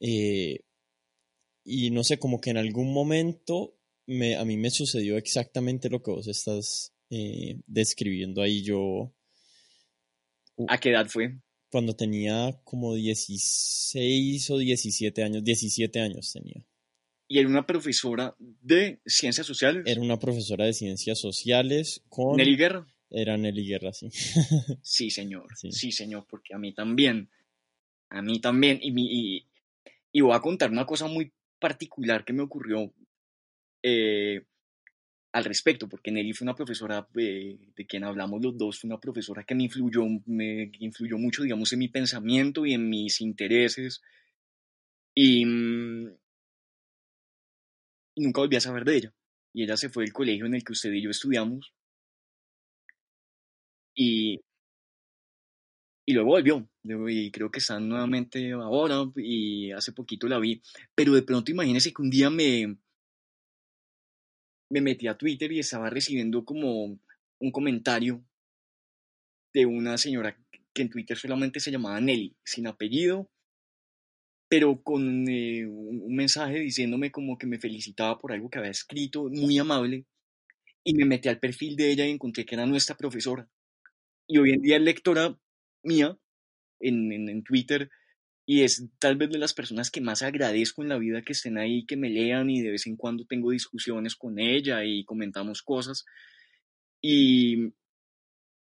eh, 0.01 0.65
y 1.65 1.91
no 1.91 2.03
sé, 2.03 2.19
como 2.19 2.41
que 2.41 2.51
en 2.51 2.57
algún 2.57 2.93
momento 2.93 3.77
me, 4.07 4.37
a 4.37 4.45
mí 4.45 4.57
me 4.57 4.71
sucedió 4.71 5.17
exactamente 5.17 5.89
lo 5.89 6.03
que 6.03 6.11
vos 6.11 6.27
estás 6.27 6.93
eh, 7.11 7.61
describiendo 7.67 8.43
ahí. 8.43 8.63
Yo. 8.63 9.13
¿A 10.69 10.79
qué 10.79 10.91
edad 10.91 11.07
fue? 11.09 11.39
Cuando 11.71 11.95
tenía 11.95 12.61
como 12.65 12.95
16 12.95 14.51
o 14.51 14.59
17 14.59 15.23
años. 15.23 15.45
17 15.45 16.01
años 16.01 16.33
tenía. 16.33 16.65
¿Y 17.29 17.39
era 17.39 17.49
una 17.49 17.67
profesora 17.67 18.37
de 18.39 19.01
ciencias 19.07 19.47
sociales? 19.47 19.85
Era 19.87 20.01
una 20.01 20.19
profesora 20.19 20.67
de 20.67 20.75
ciencias 20.75 21.19
sociales 21.19 22.03
con. 22.09 22.37
¿Nelly 22.37 22.57
Guerra? 22.57 22.87
Era 23.09 23.37
Nelly 23.37 23.67
Guerra, 23.67 23.93
sí. 23.93 24.11
sí, 24.83 25.11
señor. 25.11 25.47
Sí. 25.57 25.93
señor, 25.93 26.27
porque 26.29 26.55
a 26.55 26.59
mí 26.59 26.75
también. 26.75 27.31
A 28.11 28.21
mí 28.21 28.41
también. 28.41 28.79
Y, 28.83 28.93
mi, 28.93 29.47
y 30.13 30.21
voy 30.21 30.35
a 30.35 30.41
contar 30.41 30.71
una 30.71 30.85
cosa 30.85 31.07
muy 31.07 31.33
particular 31.59 32.25
que 32.25 32.33
me 32.33 32.43
ocurrió 32.43 32.93
eh, 33.83 34.45
al 35.33 35.45
respecto, 35.45 35.89
porque 35.89 36.13
Nelly 36.13 36.35
fue 36.35 36.45
una 36.45 36.55
profesora 36.55 37.07
de, 37.15 37.59
quien 37.89 38.05
hablamos 38.05 38.43
los 38.43 38.57
dos, 38.57 38.79
fue 38.79 38.89
una 38.89 39.01
profesora 39.01 39.45
que 39.45 39.55
me 39.55 39.65
influyó, 39.65 40.05
me 40.27 40.71
influyó 40.79 41.17
mucho, 41.19 41.43
digamos, 41.43 41.73
en 41.73 41.79
mi 41.79 41.89
pensamiento 41.89 42.67
y 42.67 42.75
en 42.75 42.89
mis 42.89 43.21
intereses. 43.23 44.03
Y, 45.15 45.45
mm, 45.47 46.09
y 48.15 48.23
nunca 48.23 48.41
volví 48.43 48.57
a 48.57 48.61
saber 48.61 48.85
de 48.85 48.97
ella. 48.97 49.15
Y 49.55 49.65
ella 49.65 49.77
se 49.77 49.89
fue 49.89 50.05
del 50.05 50.13
colegio 50.13 50.47
en 50.47 50.55
el 50.55 50.65
que 50.65 50.73
usted 50.73 50.93
y 50.93 51.03
yo 51.03 51.11
estudiamos. 51.11 51.73
Y, 53.95 54.41
y 56.07 56.13
luego 56.13 56.31
volvió. 56.31 56.69
Y 56.85 57.31
creo 57.31 57.51
que 57.51 57.61
están 57.61 57.89
nuevamente 57.89 58.53
ahora 58.53 59.05
y 59.17 59.73
hace 59.73 59.93
poquito 59.93 60.29
la 60.29 60.39
vi. 60.39 60.63
Pero 60.95 61.15
de 61.15 61.23
pronto 61.23 61.51
imagínese 61.51 61.93
que 61.93 62.03
un 62.03 62.11
día 62.11 62.31
me, 62.31 62.77
me 64.73 64.81
metí 64.81 65.07
a 65.07 65.19
Twitter 65.19 65.53
y 65.53 65.59
estaba 65.59 65.91
recibiendo 65.91 66.47
como 66.47 66.99
un 67.39 67.53
comentario 67.53 68.25
de 69.53 69.67
una 69.67 69.99
señora 69.99 70.35
que 70.73 70.81
en 70.81 70.89
Twitter 70.89 71.19
solamente 71.19 71.61
se 71.61 71.71
llamaba 71.71 72.01
Nelly, 72.01 72.35
sin 72.43 72.67
apellido, 72.67 73.29
pero 74.49 74.83
con 74.83 75.29
eh, 75.29 75.67
un 75.67 76.15
mensaje 76.15 76.59
diciéndome 76.59 77.13
como 77.13 77.37
que 77.37 77.47
me 77.47 77.59
felicitaba 77.59 78.19
por 78.19 78.33
algo 78.33 78.49
que 78.49 78.61
había 78.61 78.71
escrito, 78.71 79.29
muy 79.29 79.59
amable, 79.59 80.07
y 80.83 80.95
me 80.95 81.05
metí 81.05 81.29
al 81.29 81.39
perfil 81.39 81.77
de 81.77 81.91
ella 81.91 82.07
y 82.07 82.11
encontré 82.11 82.47
que 82.47 82.55
era 82.55 82.65
nuestra 82.65 82.97
profesora. 82.97 83.47
Y 84.27 84.39
hoy 84.39 84.53
en 84.53 84.63
día 84.63 84.77
es 84.77 84.83
lectora 84.83 85.39
mía 85.83 86.19
en, 86.81 87.13
en, 87.13 87.43
Twitter 87.45 87.91
y 88.45 88.63
es 88.63 88.85
tal 88.99 89.17
vez 89.17 89.31
de 89.31 89.39
las 89.39 89.55
personas 89.55 89.91
que 89.91 90.01
más 90.01 90.23
agradezco 90.23 90.83
en 90.83 90.89
la 90.89 90.99
vida 90.99 91.23
que 91.23 91.33
estén 91.33 91.59
ahí, 91.59 91.87
que 91.87 91.97
me 91.97 92.11
lean 92.11 92.51
y 92.51 92.61
de 92.61 92.73
vez 92.73 92.87
en 92.87 92.97
cuando 92.97 93.25
tengo 93.25 93.51
discusiones 93.51 94.17
con 94.17 94.39
ella 94.39 94.85
y 94.85 95.05
comentamos 95.05 95.63
cosas. 95.63 96.05
Y, 97.01 97.73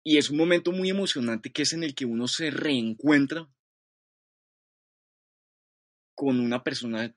y 0.04 0.18
es 0.18 0.30
un 0.30 0.38
momento 0.38 0.72
muy 0.72 0.90
emocionante 0.90 1.52
que 1.52 1.64
es 1.64 1.74
en 1.74 1.84
el 1.84 1.94
que 1.94 2.06
uno 2.06 2.28
se 2.28 2.52
reencuentra 2.52 3.50
con 6.14 6.40
una 6.40 6.64
persona 6.64 7.14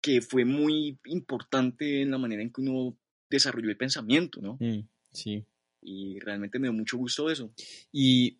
que 0.00 0.22
fue 0.22 0.46
muy 0.46 0.98
importante 1.04 2.00
en 2.00 2.10
la 2.10 2.18
manera 2.18 2.40
en 2.42 2.50
que 2.50 2.62
uno 2.62 2.96
desarrolló 3.28 3.68
el 3.68 3.76
pensamiento, 3.76 4.40
¿no? 4.40 4.56
Mm, 4.58 4.88
sí. 5.12 5.44
Y 5.82 6.18
realmente 6.20 6.58
me 6.58 6.68
dio 6.68 6.72
mucho 6.72 6.96
gusto 6.96 7.30
eso. 7.30 7.52
Y 7.92 8.38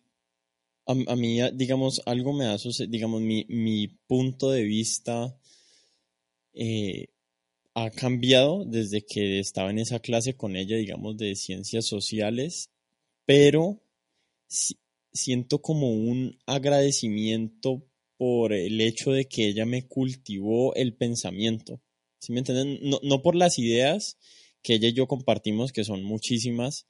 a, 0.85 1.15
mí, 1.15 1.39
digamos, 1.53 2.01
algo 2.05 2.33
me 2.33 2.45
da, 2.45 2.57
digamos, 2.87 3.21
mi, 3.21 3.45
mi 3.49 3.87
punto 3.87 4.51
de 4.51 4.63
vista 4.63 5.37
eh, 6.53 7.07
ha 7.73 7.89
cambiado 7.91 8.65
desde 8.65 9.05
que 9.05 9.39
estaba 9.39 9.69
en 9.69 9.79
esa 9.79 9.99
clase 9.99 10.35
con 10.35 10.55
ella, 10.55 10.75
digamos, 10.75 11.17
de 11.17 11.35
ciencias 11.35 11.85
sociales, 11.85 12.69
pero 13.25 13.81
siento 15.13 15.61
como 15.61 15.91
un 15.91 16.37
agradecimiento 16.45 17.85
por 18.17 18.53
el 18.53 18.81
hecho 18.81 19.11
de 19.11 19.25
que 19.25 19.47
ella 19.47 19.65
me 19.65 19.87
cultivó 19.87 20.75
el 20.75 20.95
pensamiento. 20.95 21.81
¿Sí 22.19 22.33
me 22.33 22.39
entienden? 22.39 22.79
No, 22.81 22.99
no 23.03 23.21
por 23.21 23.35
las 23.35 23.57
ideas 23.57 24.17
que 24.61 24.75
ella 24.75 24.89
y 24.89 24.93
yo 24.93 25.07
compartimos, 25.07 25.71
que 25.71 25.83
son 25.83 26.03
muchísimas, 26.03 26.87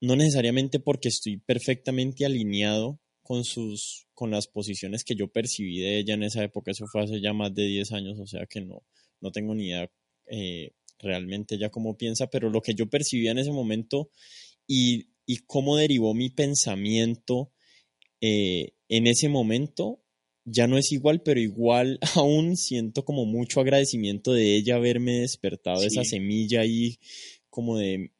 no 0.00 0.16
necesariamente 0.16 0.80
porque 0.80 1.08
estoy 1.08 1.36
perfectamente 1.36 2.24
alineado 2.24 2.99
con 3.30 3.44
sus 3.44 4.08
con 4.12 4.32
las 4.32 4.48
posiciones 4.48 5.04
que 5.04 5.14
yo 5.14 5.28
percibí 5.28 5.78
de 5.78 6.00
ella 6.00 6.14
en 6.14 6.24
esa 6.24 6.42
época, 6.42 6.72
eso 6.72 6.88
fue 6.88 7.04
hace 7.04 7.20
ya 7.20 7.32
más 7.32 7.54
de 7.54 7.64
10 7.64 7.92
años, 7.92 8.18
o 8.18 8.26
sea 8.26 8.44
que 8.46 8.60
no, 8.60 8.82
no 9.20 9.30
tengo 9.30 9.54
ni 9.54 9.68
idea 9.68 9.88
eh, 10.26 10.72
realmente 10.98 11.56
ya 11.56 11.70
cómo 11.70 11.96
piensa, 11.96 12.26
pero 12.26 12.50
lo 12.50 12.60
que 12.60 12.74
yo 12.74 12.90
percibía 12.90 13.30
en 13.30 13.38
ese 13.38 13.52
momento 13.52 14.10
y, 14.66 15.10
y 15.26 15.36
cómo 15.46 15.76
derivó 15.76 16.12
mi 16.12 16.28
pensamiento 16.30 17.52
eh, 18.20 18.72
en 18.88 19.06
ese 19.06 19.28
momento 19.28 20.02
ya 20.44 20.66
no 20.66 20.76
es 20.76 20.90
igual, 20.90 21.22
pero 21.22 21.38
igual 21.38 22.00
aún 22.16 22.56
siento 22.56 23.04
como 23.04 23.26
mucho 23.26 23.60
agradecimiento 23.60 24.32
de 24.32 24.56
ella 24.56 24.74
haberme 24.74 25.20
despertado 25.20 25.84
esa 25.84 26.02
semilla 26.02 26.62
ahí 26.62 26.98
como 27.48 27.78
de 27.78 28.10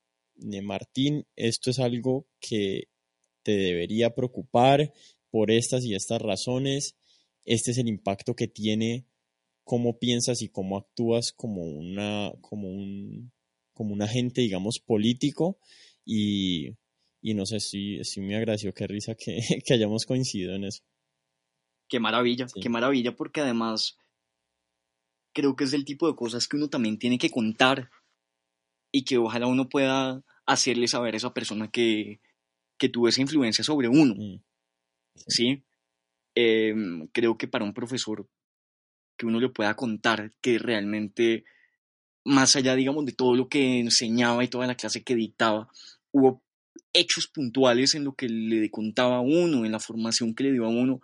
de 0.41 0.63
Martín, 0.63 1.27
esto 1.37 1.71
es 1.71 1.79
algo 1.79 2.27
que 2.41 2.89
te 3.43 3.53
debería 3.53 4.15
preocupar 4.15 4.93
por 5.31 5.51
estas 5.51 5.85
y 5.85 5.95
estas 5.95 6.21
razones. 6.21 6.97
Este 7.45 7.71
es 7.71 7.79
el 7.79 7.89
impacto 7.89 8.35
que 8.35 8.49
tiene 8.49 9.07
cómo 9.65 9.99
piensas 9.99 10.43
y 10.43 10.49
cómo 10.49 10.77
actúas 10.77 11.33
como 11.33 11.63
una 11.63 12.33
como 12.41 12.69
un 12.69 13.33
como 13.73 13.95
un 13.95 14.03
agente 14.03 14.43
digamos 14.43 14.79
político. 14.79 15.59
Y, 16.05 16.77
y 17.23 17.35
no 17.35 17.47
sé 17.47 17.61
si, 17.61 18.03
si 18.05 18.21
me 18.21 18.37
agradeció 18.37 18.75
qué 18.75 18.87
risa 18.87 19.15
que, 19.15 19.41
que, 19.65 19.75
hayamos 19.75 20.07
coincidido 20.07 20.55
en 20.55 20.65
eso. 20.65 20.83
Qué 21.89 22.01
maravilla 22.01 22.47
qué 22.61 22.69
maravilla 22.69 23.15
porque 23.15 23.41
además 23.41 23.97
creo 25.33 25.55
que 25.57 25.65
es 25.65 25.73
el 25.73 25.85
tipo 25.85 26.09
de 26.09 26.17
cosas 26.17 26.49
que 26.49 26.57
uno 26.57 26.69
también 26.69 26.99
tiene 26.99 27.19
que 27.19 27.31
contar 27.31 27.91
y 28.93 29.05
que 29.05 29.19
ojalá 29.19 29.47
uno 29.47 29.69
pueda 29.69 30.25
hacerle 30.47 30.89
saber 30.89 31.15
a 31.15 31.19
esa 31.19 31.33
persona 31.33 31.71
que, 31.71 32.21
que 32.81 32.89
tuvo 32.89 33.09
esa 33.09 33.21
influencia 33.21 33.63
sobre 33.63 33.89
uno. 33.89 34.15
Mm, 34.17 34.41
¿Sí? 35.29 35.63
Em, 36.35 37.07
creo 37.09 37.37
que 37.37 37.47
para 37.47 37.65
un 37.65 37.75
profesor 37.75 38.27
que 39.17 39.27
uno 39.27 39.39
le 39.39 39.51
pueda 39.51 39.77
contar 39.77 40.33
que 40.41 40.59
realmente, 40.59 41.45
más 42.25 42.57
allá, 42.57 42.75
digamos, 42.75 43.05
de 43.05 43.13
todo 43.13 43.37
lo 43.37 43.49
que 43.49 43.79
enseñaba 43.79 44.43
y 44.43 44.49
toda 44.49 44.67
la 44.67 44.77
clase 44.77 45.05
que 45.05 45.15
dictaba, 45.15 45.69
hubo 46.11 46.43
hechos 46.95 47.29
puntuales 47.29 47.95
en 47.95 48.05
lo 48.05 48.15
que 48.15 48.29
le 48.29 48.71
contaba 48.71 49.19
a 49.19 49.21
uno, 49.21 49.67
en 49.67 49.73
la 49.73 49.79
formación 49.79 50.35
que 50.35 50.45
le 50.45 50.53
dio 50.53 50.65
a 50.65 50.69
uno, 50.71 51.03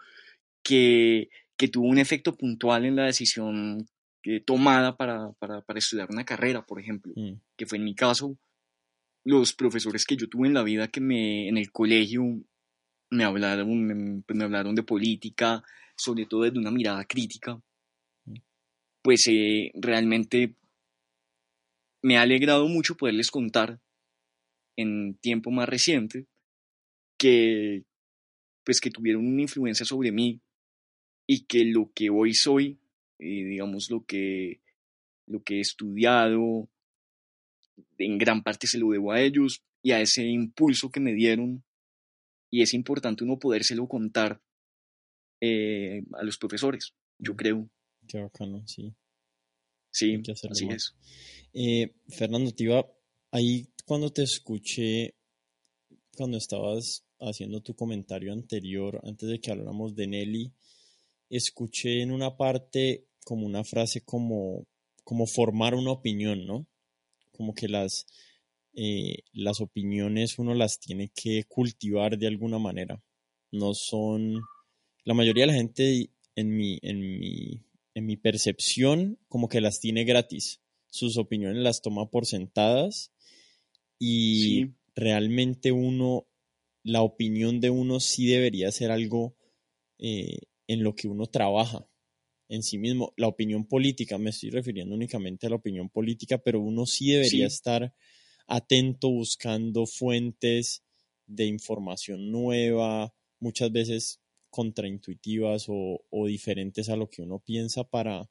que, 0.63 1.29
que 1.59 1.69
tuvo 1.69 1.89
un 1.89 1.99
efecto 1.99 2.37
puntual 2.37 2.87
en 2.87 2.97
la 2.97 3.05
decisión 3.05 3.87
eh, 4.23 4.41
tomada 4.41 4.97
para, 4.97 5.33
para, 5.33 5.61
para, 5.61 5.79
estudiar 5.79 6.09
una 6.11 6.25
carrera, 6.25 6.65
por 6.65 6.81
ejemplo, 6.81 7.13
mm. 7.15 7.35
que 7.55 7.67
fue 7.67 7.77
en 7.77 7.85
mi 7.85 7.95
caso, 7.95 8.39
los 9.27 9.55
profesores 9.55 10.05
que 10.05 10.17
yo 10.17 10.29
tuve 10.29 10.47
en 10.47 10.55
la 10.55 10.63
vida 10.63 10.87
que 10.87 11.01
me, 11.01 11.49
en 11.49 11.59
el 11.59 11.73
colegio 11.73 12.23
me 13.11 13.25
hablaron, 13.25 13.85
me, 13.85 14.23
pues, 14.23 14.39
me 14.39 14.45
hablaron 14.45 14.77
de 14.77 14.85
política, 14.85 15.65
sobre 15.97 16.27
todo 16.27 16.43
desde 16.43 16.61
una 16.61 16.71
mirada 16.71 17.05
crítica, 17.05 17.61
mm. 18.25 18.35
pues 19.03 19.27
eh, 19.29 19.73
realmente 19.75 20.55
me 22.03 22.19
ha 22.19 22.23
alegrado 22.23 22.69
mucho 22.69 22.97
poderles 22.97 23.33
contar 23.33 23.81
en 24.77 25.17
tiempo 25.17 25.51
más 25.51 25.69
reciente 25.69 26.27
que 27.19 27.83
pues 28.63 28.81
que 28.81 28.91
tuvieron 28.91 29.27
una 29.27 29.43
influencia 29.43 29.85
sobre 29.85 30.13
mí 30.13 30.41
y 31.27 31.47
que 31.47 31.65
lo 31.65 31.91
que 31.93 32.11
hoy 32.11 32.33
soy, 32.33 32.79
eh, 33.19 33.45
digamos 33.45 33.91
lo 33.91 34.05
que 34.05 34.61
lo 35.27 35.43
que 35.43 35.57
he 35.57 35.61
estudiado 35.61 36.69
en 37.99 38.19
gran 38.19 38.43
parte 38.43 38.67
se 38.67 38.79
lo 38.79 38.91
debo 38.91 39.13
a 39.13 39.21
ellos 39.21 39.63
y 39.83 39.93
a 39.93 40.01
ese 40.01 40.25
impulso 40.27 40.91
que 40.91 41.01
me 41.01 41.13
dieron 41.15 41.65
y 42.51 42.63
es 42.63 42.75
importante 42.75 43.25
uno 43.25 43.39
podérselo 43.39 43.87
contar 43.87 44.41
eh, 45.41 46.03
a 46.15 46.25
los 46.25 46.39
profesores, 46.39 46.95
yo 47.19 47.37
creo. 47.37 47.69
Qué 48.07 48.21
bacano, 48.21 48.67
sí. 48.67 48.95
Sí, 49.91 50.23
así 50.51 50.69
es. 50.69 50.95
Eh, 51.53 51.95
Fernando, 52.09 52.53
te 52.53 52.65
iba 52.65 52.87
ahí 53.31 53.67
cuando 53.85 54.13
te 54.13 54.23
escuché, 54.23 55.15
cuando 56.17 56.37
estabas 56.37 57.05
haciendo 57.19 57.63
tu 57.63 57.75
comentario 57.75 58.33
anterior, 58.33 59.01
antes 59.05 59.29
de 59.29 59.41
que 59.41 59.51
habláramos 59.51 59.95
de 59.95 60.07
Nelly, 60.07 60.53
escuché 61.31 62.03
en 62.03 62.13
una 62.13 62.37
parte 62.37 63.07
como 63.25 63.47
una 63.47 63.65
frase 63.65 64.03
como, 64.03 64.67
como 65.03 65.27
formar 65.27 65.75
una 65.75 65.93
opinión, 65.93 66.47
¿no? 66.47 66.67
Como 67.37 67.55
que 67.55 67.69
las, 67.69 68.07
eh, 68.75 69.19
las 69.33 69.61
opiniones 69.61 70.39
uno 70.39 70.55
las 70.55 70.79
tiene 70.79 71.11
que 71.15 71.45
cultivar 71.45 72.19
de 72.19 72.27
alguna 72.27 72.59
manera. 72.59 73.03
No 73.53 73.75
son, 73.75 74.41
la 75.05 75.15
mayoría 75.15 75.45
de 75.45 75.53
la 75.53 75.59
gente 75.59 76.11
en 76.35 76.57
mi, 76.57 76.79
en 76.83 77.01
mi, 77.01 77.63
en 77.95 78.07
mi 78.07 78.17
percepción 78.17 79.19
como 79.29 79.49
que 79.49 79.61
las 79.61 79.81
tiene 79.81 80.05
gratis. 80.05 80.61
Sus 80.89 81.17
opiniones 81.19 81.63
las 81.63 81.83
toma 81.83 82.11
por 82.11 82.27
sentadas 82.27 83.13
y 83.99 84.73
realmente 84.95 85.73
uno, 85.73 86.27
la 86.83 87.03
opinión 87.03 87.61
de 87.61 87.71
uno 87.71 88.01
sí 88.01 88.27
debería 88.27 88.71
ser 88.73 88.91
algo 88.91 89.37
eh, 89.99 90.39
en 90.67 90.83
lo 90.83 90.95
que 90.95 91.09
uno 91.09 91.27
trabaja 91.27 91.87
en 92.49 92.63
sí 92.63 92.79
mismo. 92.79 93.13
La 93.17 93.29
opinión 93.29 93.67
política, 93.67 94.19
me 94.19 94.31
estoy 94.31 94.51
refiriendo 94.51 94.95
únicamente 94.95 95.47
a 95.47 95.51
la 95.51 95.57
opinión 95.57 95.89
política, 95.89 96.39
pero 96.39 96.61
uno 96.61 96.87
sí 96.87 97.11
debería 97.11 97.47
estar 97.47 97.95
atento 98.47 99.11
buscando 99.11 99.87
fuentes 99.87 100.85
de 101.27 101.47
información 101.47 102.31
nueva, 102.31 103.13
muchas 103.41 103.73
veces 103.73 104.21
contraintuitivas 104.51 105.67
o, 105.69 106.05
o 106.09 106.27
diferentes 106.27 106.89
a 106.89 106.97
lo 106.97 107.11
que 107.11 107.23
uno 107.23 107.41
piensa 107.41 107.85
para, 107.85 108.31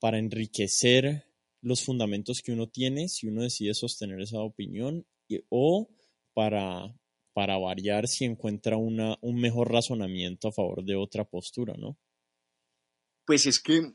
para 0.00 0.18
enriquecer 0.18 1.24
los 1.60 1.82
fundamentos 1.82 2.42
que 2.42 2.52
uno 2.52 2.68
tiene 2.68 3.08
si 3.08 3.26
uno 3.26 3.42
decide 3.42 3.74
sostener 3.74 4.20
esa 4.20 4.40
opinión 4.40 5.06
o 5.48 5.88
para, 6.32 6.94
para 7.32 7.58
variar 7.58 8.08
si 8.08 8.24
encuentra 8.24 8.76
una, 8.76 9.18
un 9.20 9.36
mejor 9.36 9.72
razonamiento 9.72 10.48
a 10.48 10.52
favor 10.52 10.84
de 10.84 10.96
otra 10.96 11.24
postura, 11.24 11.74
¿no? 11.76 11.98
Pues 13.26 13.46
es 13.46 13.60
que 13.60 13.92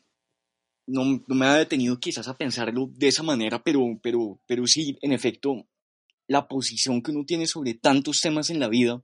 no, 0.88 1.24
me 1.28 1.46
ha 1.46 1.56
detenido 1.56 2.00
quizás 2.00 2.28
a 2.28 2.38
pensarlo 2.38 2.90
de 2.94 3.08
esa 3.08 3.24
manera, 3.24 3.64
pero, 3.64 4.00
pero, 4.02 4.40
pero 4.46 4.68
sí, 4.68 4.98
en 5.02 5.14
efecto, 5.14 5.68
la 6.28 6.48
posición 6.48 7.02
que 7.02 7.12
uno 7.12 7.26
tiene 7.26 7.48
sobre 7.48 7.74
tantos 7.74 8.20
temas 8.22 8.50
en 8.50 8.60
la 8.60 8.68
vida, 8.68 9.04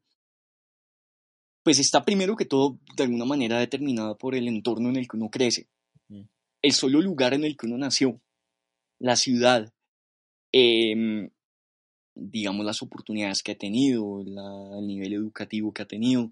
pues 1.64 1.80
está 1.80 2.04
primero 2.04 2.36
que 2.36 2.46
todo 2.46 2.80
de 2.96 3.04
alguna 3.04 3.26
manera 3.26 3.60
determinada 3.60 4.16
por 4.16 4.36
el 4.36 4.48
entorno 4.48 4.90
en 4.90 4.98
el 4.98 5.08
que 5.08 5.18
uno 5.18 5.30
crece, 5.30 5.68
mm. 6.10 6.24
el 6.62 6.72
solo 6.72 7.02
lugar 7.02 7.34
en 7.34 7.44
el 7.44 7.58
que 7.58 7.66
uno 7.66 7.78
nació, 7.78 8.22
la 9.00 9.16
ciudad, 9.16 9.74
em, 10.52 11.30
digamos 12.16 12.66
las 12.66 12.82
oportunidades 12.82 13.44
que 13.44 13.52
ha 13.52 13.58
tenido, 13.58 14.22
el 14.22 14.88
nivel 14.88 15.14
educativo 15.14 15.74
que 15.74 15.84
ha 15.84 15.88
tenido, 15.88 16.32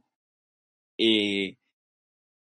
eh, 0.97 1.57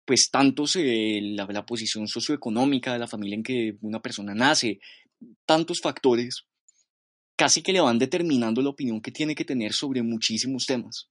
pues 0.06 0.30
tanto 0.30 0.66
la, 0.76 1.46
la, 1.46 1.66
posición 1.66 2.08
socioeconómica 2.08 2.94
de 2.94 3.00
la 3.00 3.08
familia 3.08 3.36
en 3.36 3.44
que 3.44 3.78
una 3.82 4.02
persona 4.02 4.34
nace, 4.34 4.80
tantos 5.46 5.80
factores, 5.80 6.46
casi 7.36 7.62
que 7.62 7.74
le 7.74 7.82
van 7.82 8.00
determinando 8.00 8.62
la 8.62 8.70
opinión 8.70 9.02
que 9.02 9.12
tiene 9.12 9.36
que 9.36 9.46
tener 9.46 9.74
sobre 9.74 10.02
muchísimos 10.02 10.66
temas. 10.66 11.10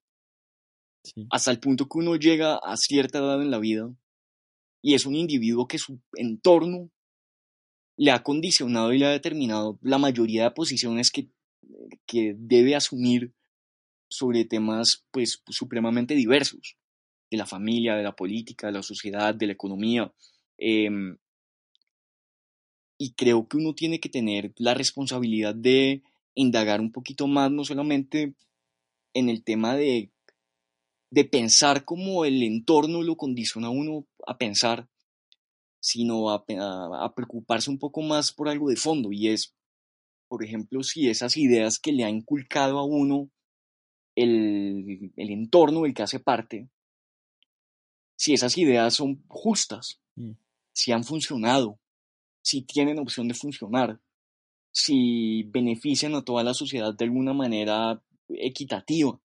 Hasta 1.30 1.50
el 1.50 1.58
punto 1.58 1.88
que 1.88 1.98
uno 1.98 2.16
llega 2.16 2.56
a 2.56 2.76
cierta 2.76 3.18
edad 3.18 3.42
en 3.42 3.50
la 3.50 3.58
vida 3.58 3.92
y 4.82 4.94
es 4.94 5.04
un 5.06 5.16
individuo 5.16 5.66
que 5.66 5.78
su 5.78 6.00
entorno 6.14 6.90
le 7.96 8.10
ha 8.10 8.22
condicionado 8.22 8.92
y 8.92 8.98
le 8.98 9.06
ha 9.06 9.10
determinado 9.10 9.78
la 9.82 9.98
mayoría 9.98 10.44
de 10.44 10.50
posiciones 10.52 11.10
que, 11.10 11.28
que 12.06 12.34
debe 12.36 12.76
asumir 12.76 13.32
sobre 14.08 14.44
temas 14.44 15.04
pues 15.10 15.42
supremamente 15.48 16.14
diversos, 16.14 16.76
de 17.32 17.38
la 17.38 17.46
familia, 17.46 17.96
de 17.96 18.02
la 18.02 18.14
política, 18.14 18.66
de 18.66 18.74
la 18.74 18.82
sociedad, 18.82 19.34
de 19.34 19.46
la 19.46 19.54
economía. 19.54 20.12
Em, 20.58 21.16
y 22.98 23.14
creo 23.14 23.48
que 23.48 23.56
uno 23.56 23.74
tiene 23.74 23.98
que 24.00 24.10
tener 24.10 24.52
la 24.58 24.74
responsabilidad 24.74 25.54
de 25.54 26.02
indagar 26.34 26.80
un 26.80 26.92
poquito 26.92 27.26
más, 27.26 27.50
no 27.50 27.64
solamente 27.64 28.34
en 29.14 29.30
el 29.30 29.42
tema 29.42 29.74
de, 29.74 30.10
de 31.10 31.24
pensar 31.24 31.84
cómo 31.86 32.26
el 32.26 32.42
entorno 32.42 33.02
lo 33.02 33.16
condiciona 33.16 33.68
a 33.68 33.70
uno 33.70 34.06
a 34.26 34.36
pensar, 34.36 34.88
sino 35.80 36.30
a, 36.30 36.44
preocuparse 37.14 37.70
un 37.70 37.78
poco 37.78 38.02
más 38.02 38.30
por 38.30 38.48
algo 38.48 38.68
de 38.68 38.76
fondo 38.76 39.10
y 39.10 39.28
es, 39.28 39.54
por 40.28 40.44
ejemplo, 40.44 40.82
si 40.82 41.08
esas 41.08 41.36
ideas 41.38 41.78
que 41.78 41.92
le 41.92 42.04
ha 42.04 42.10
inculcado 42.10 42.78
a 42.78 42.84
uno 42.84 43.30
el, 44.14 45.12
el 45.16 45.30
entorno 45.30 45.82
del 45.82 45.94
que 45.94 46.02
hace 46.02 46.20
parte, 46.20 46.68
si 48.22 48.34
esas 48.34 48.56
ideas 48.56 48.94
son 48.94 49.24
justas, 49.26 50.00
mm. 50.14 50.34
si 50.72 50.92
han 50.92 51.02
funcionado, 51.02 51.80
si 52.40 52.62
tienen 52.62 53.00
opción 53.00 53.26
de 53.26 53.34
funcionar, 53.34 54.00
si 54.70 55.42
benefician 55.50 56.14
a 56.14 56.22
toda 56.22 56.44
la 56.44 56.54
sociedad 56.54 56.94
de 56.94 57.04
alguna 57.04 57.32
manera 57.32 58.00
equitativa, 58.28 59.20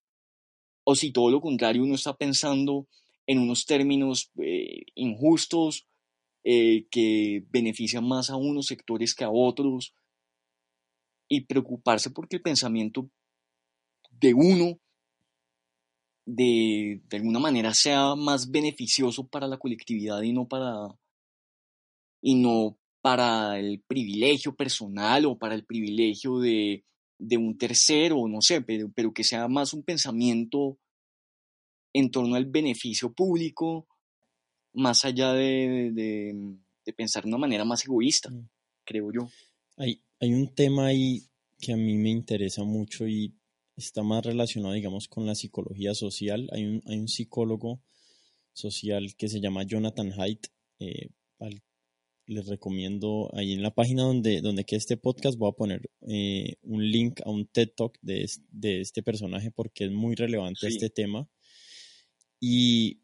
o 0.84 0.96
si 0.96 1.12
todo 1.12 1.30
lo 1.30 1.42
contrario 1.42 1.84
uno 1.84 1.94
está 1.94 2.18
pensando 2.18 2.88
en 3.28 3.38
unos 3.38 3.68
términos 3.68 4.32
eh, 4.42 4.86
injustos 4.96 5.86
eh, 6.44 6.88
que 6.90 7.46
benefician 7.52 8.04
más 8.04 8.32
a 8.32 8.36
unos 8.36 8.66
sectores 8.66 9.14
que 9.14 9.26
a 9.26 9.30
otros 9.30 9.94
y 11.28 11.42
preocuparse 11.42 12.10
porque 12.10 12.38
el 12.38 12.42
pensamiento 12.42 13.12
de 14.10 14.34
uno 14.34 14.80
de, 16.28 17.02
de 17.10 17.18
alguna 17.18 17.40
manera 17.40 17.74
sea 17.74 18.14
más 18.16 18.52
beneficioso 18.52 19.26
para 19.26 19.48
la 19.48 19.58
colectividad 19.58 20.22
y 20.22 20.34
no 20.34 20.46
para 20.46 20.94
y 22.22 22.36
no 22.36 22.78
para 23.02 23.58
el 23.58 23.80
privilegio 23.80 24.54
personal 24.54 25.26
o 25.26 25.38
para 25.38 25.56
el 25.56 25.64
privilegio 25.64 26.40
de, 26.40 26.84
de 27.18 27.38
un 27.38 27.58
tercero, 27.58 28.28
no 28.28 28.42
sé, 28.42 28.62
pero, 28.62 28.92
pero 28.94 29.14
que 29.14 29.24
sea 29.24 29.48
más 29.48 29.74
un 29.74 29.84
pensamiento 29.84 30.78
en 31.94 32.12
torno 32.12 32.36
al 32.36 32.46
beneficio 32.46 33.14
público 33.14 33.88
más 34.74 35.06
allá 35.06 35.32
de, 35.32 35.92
de, 35.94 36.94
pensar 36.94 37.24
de 37.24 37.30
una 37.30 37.38
manera 37.38 37.64
más 37.64 37.86
egoísta, 37.86 38.30
mm. 38.30 38.50
creo 38.84 39.12
yo. 39.14 39.30
Hay, 39.78 40.02
hay 40.20 40.34
un 40.34 40.54
tema 40.54 40.88
ahí 40.88 41.24
que 41.60 41.72
a 41.72 41.78
mí 41.78 41.96
me 41.96 42.10
interesa 42.10 42.64
mucho 42.66 43.08
y 43.08 43.34
está 43.78 44.04
más 44.04 44.26
relacionado, 44.26 44.74
digamos, 44.74 45.08
con 45.08 45.26
la 45.26 45.36
psicología 45.36 45.94
social. 45.94 46.50
Hay 46.52 46.66
un, 46.66 46.84
hay 46.88 46.98
un 46.98 47.08
psicólogo 47.08 47.82
social 48.52 49.16
que 49.16 49.30
se 49.30 49.40
llama 49.40 49.64
Jonathan 49.64 50.12
Haidt. 50.20 50.48
Eh, 50.80 51.10
les 52.26 52.46
recomiendo 52.48 53.30
ahí 53.34 53.54
en 53.54 53.62
la 53.62 53.74
página 53.74 54.04
donde, 54.04 54.42
donde 54.42 54.66
este 54.68 54.98
podcast 54.98 55.38
voy 55.38 55.50
a 55.50 55.56
poner 55.56 55.90
eh, 56.02 56.58
un 56.64 56.84
link 56.84 57.22
a 57.24 57.30
un 57.30 57.48
TED 57.48 57.70
Talk 57.74 57.98
de, 58.02 58.30
de, 58.50 58.82
este 58.82 59.02
personaje 59.02 59.50
porque 59.50 59.86
es 59.86 59.92
muy 59.92 60.16
relevante 60.16 60.68
este 60.68 60.90
tema. 60.90 61.30
Y 62.42 63.00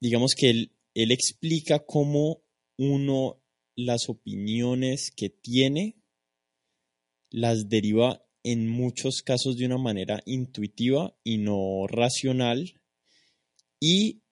digamos 0.00 0.34
que 0.34 0.50
él, 0.50 0.72
él 0.94 1.12
explica 1.12 1.78
cómo 1.86 2.42
uno 2.76 3.40
las 3.76 4.08
opiniones 4.08 5.12
que 5.12 5.30
tiene 5.30 6.02
las 7.30 7.68
deriva 7.68 8.27
en 8.50 8.66
muchos 8.66 9.20
casos 9.20 9.58
de 9.58 9.66
una 9.66 9.76
manera 9.76 10.22
intuitiva 10.24 11.14
y 11.22 11.36
no 11.36 11.86
racional. 11.86 12.80
Y 13.78 14.22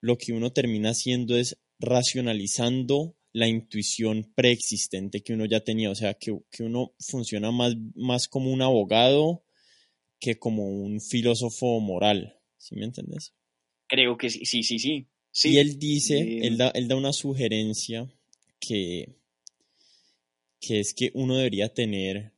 lo 0.00 0.16
que 0.16 0.32
uno 0.32 0.52
termina 0.52 0.90
haciendo 0.90 1.36
es 1.36 1.58
racionalizando 1.80 3.16
la 3.32 3.48
intuición 3.48 4.32
preexistente 4.36 5.22
que 5.22 5.32
uno 5.32 5.44
ya 5.44 5.58
tenía. 5.58 5.90
O 5.90 5.94
sea, 5.96 6.14
que, 6.14 6.38
que 6.52 6.62
uno 6.62 6.94
funciona 7.00 7.50
más, 7.50 7.74
más 7.96 8.28
como 8.28 8.52
un 8.52 8.62
abogado 8.62 9.44
que 10.20 10.38
como 10.38 10.68
un 10.68 11.00
filósofo 11.00 11.80
moral. 11.80 12.38
¿Sí 12.56 12.76
me 12.76 12.84
entiendes? 12.84 13.34
Creo 13.88 14.16
que 14.16 14.30
sí, 14.30 14.44
sí, 14.44 14.62
sí, 14.62 14.78
sí. 14.78 15.08
Y 15.42 15.58
él 15.58 15.80
dice, 15.80 16.46
él, 16.46 16.56
da, 16.58 16.68
él 16.68 16.86
da 16.86 16.94
una 16.94 17.12
sugerencia 17.12 18.08
que, 18.60 19.16
que 20.60 20.78
es 20.78 20.94
que 20.94 21.10
uno 21.14 21.36
debería 21.36 21.74
tener 21.74 22.33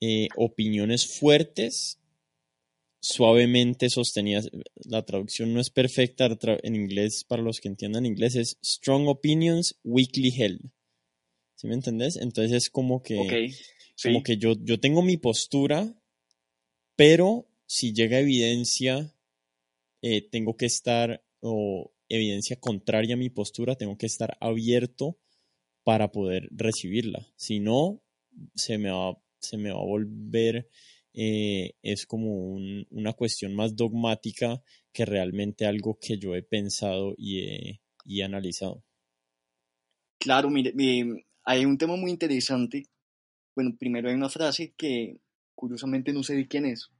eh, 0.00 0.28
opiniones 0.36 1.06
fuertes, 1.18 1.98
suavemente 3.00 3.88
sostenidas. 3.88 4.48
La 4.84 5.04
traducción 5.04 5.54
no 5.54 5.60
es 5.60 5.70
perfecta 5.70 6.28
en 6.62 6.76
inglés, 6.76 7.24
para 7.24 7.42
los 7.42 7.60
que 7.60 7.68
entiendan 7.68 8.06
inglés, 8.06 8.36
es 8.36 8.58
strong 8.62 9.08
opinions, 9.08 9.78
weakly 9.84 10.32
held. 10.36 10.60
¿Sí 11.54 11.68
me 11.68 11.74
entendés? 11.74 12.16
Entonces 12.16 12.52
es 12.52 12.70
como 12.70 13.02
que, 13.02 13.54
como 14.02 14.22
que 14.22 14.36
yo, 14.36 14.54
yo 14.60 14.78
tengo 14.78 15.02
mi 15.02 15.16
postura, 15.16 15.98
pero 16.96 17.48
si 17.66 17.92
llega 17.92 18.18
evidencia, 18.18 19.14
eh, 20.02 20.22
tengo 20.28 20.56
que 20.56 20.66
estar, 20.66 21.24
o 21.40 21.92
evidencia 22.08 22.60
contraria 22.60 23.14
a 23.14 23.18
mi 23.18 23.30
postura, 23.30 23.76
tengo 23.76 23.96
que 23.96 24.06
estar 24.06 24.36
abierto 24.40 25.18
para 25.82 26.12
poder 26.12 26.48
recibirla. 26.50 27.26
Si 27.36 27.60
no, 27.60 28.02
se 28.54 28.76
me 28.76 28.90
va, 28.90 29.18
se 29.48 29.56
me 29.56 29.70
va 29.70 29.80
a 29.80 29.84
volver, 29.84 30.68
eh, 31.14 31.72
es 31.82 32.06
como 32.06 32.56
una 32.90 33.12
cuestión 33.14 33.54
más 33.54 33.74
dogmática 33.74 34.62
que 34.92 35.06
realmente 35.06 35.64
algo 35.66 35.98
que 35.98 36.18
yo 36.18 36.34
he 36.34 36.42
pensado 36.42 37.14
y 37.16 37.80
he, 38.08 38.22
analizado. 38.22 38.84
Claro, 40.18 40.50
mire, 40.50 40.74
hay 41.44 41.64
un 41.64 41.78
tema 41.78 41.96
muy 41.96 42.10
interesante. 42.10 42.84
Bueno, 43.54 43.74
primero 43.78 44.08
hay 44.08 44.14
una 44.14 44.28
frase 44.28 44.74
que 44.76 45.18
curiosamente 45.54 46.12
no 46.12 46.22
sé 46.22 46.34
de 46.34 46.46
quién 46.46 46.66
es, 46.66 46.90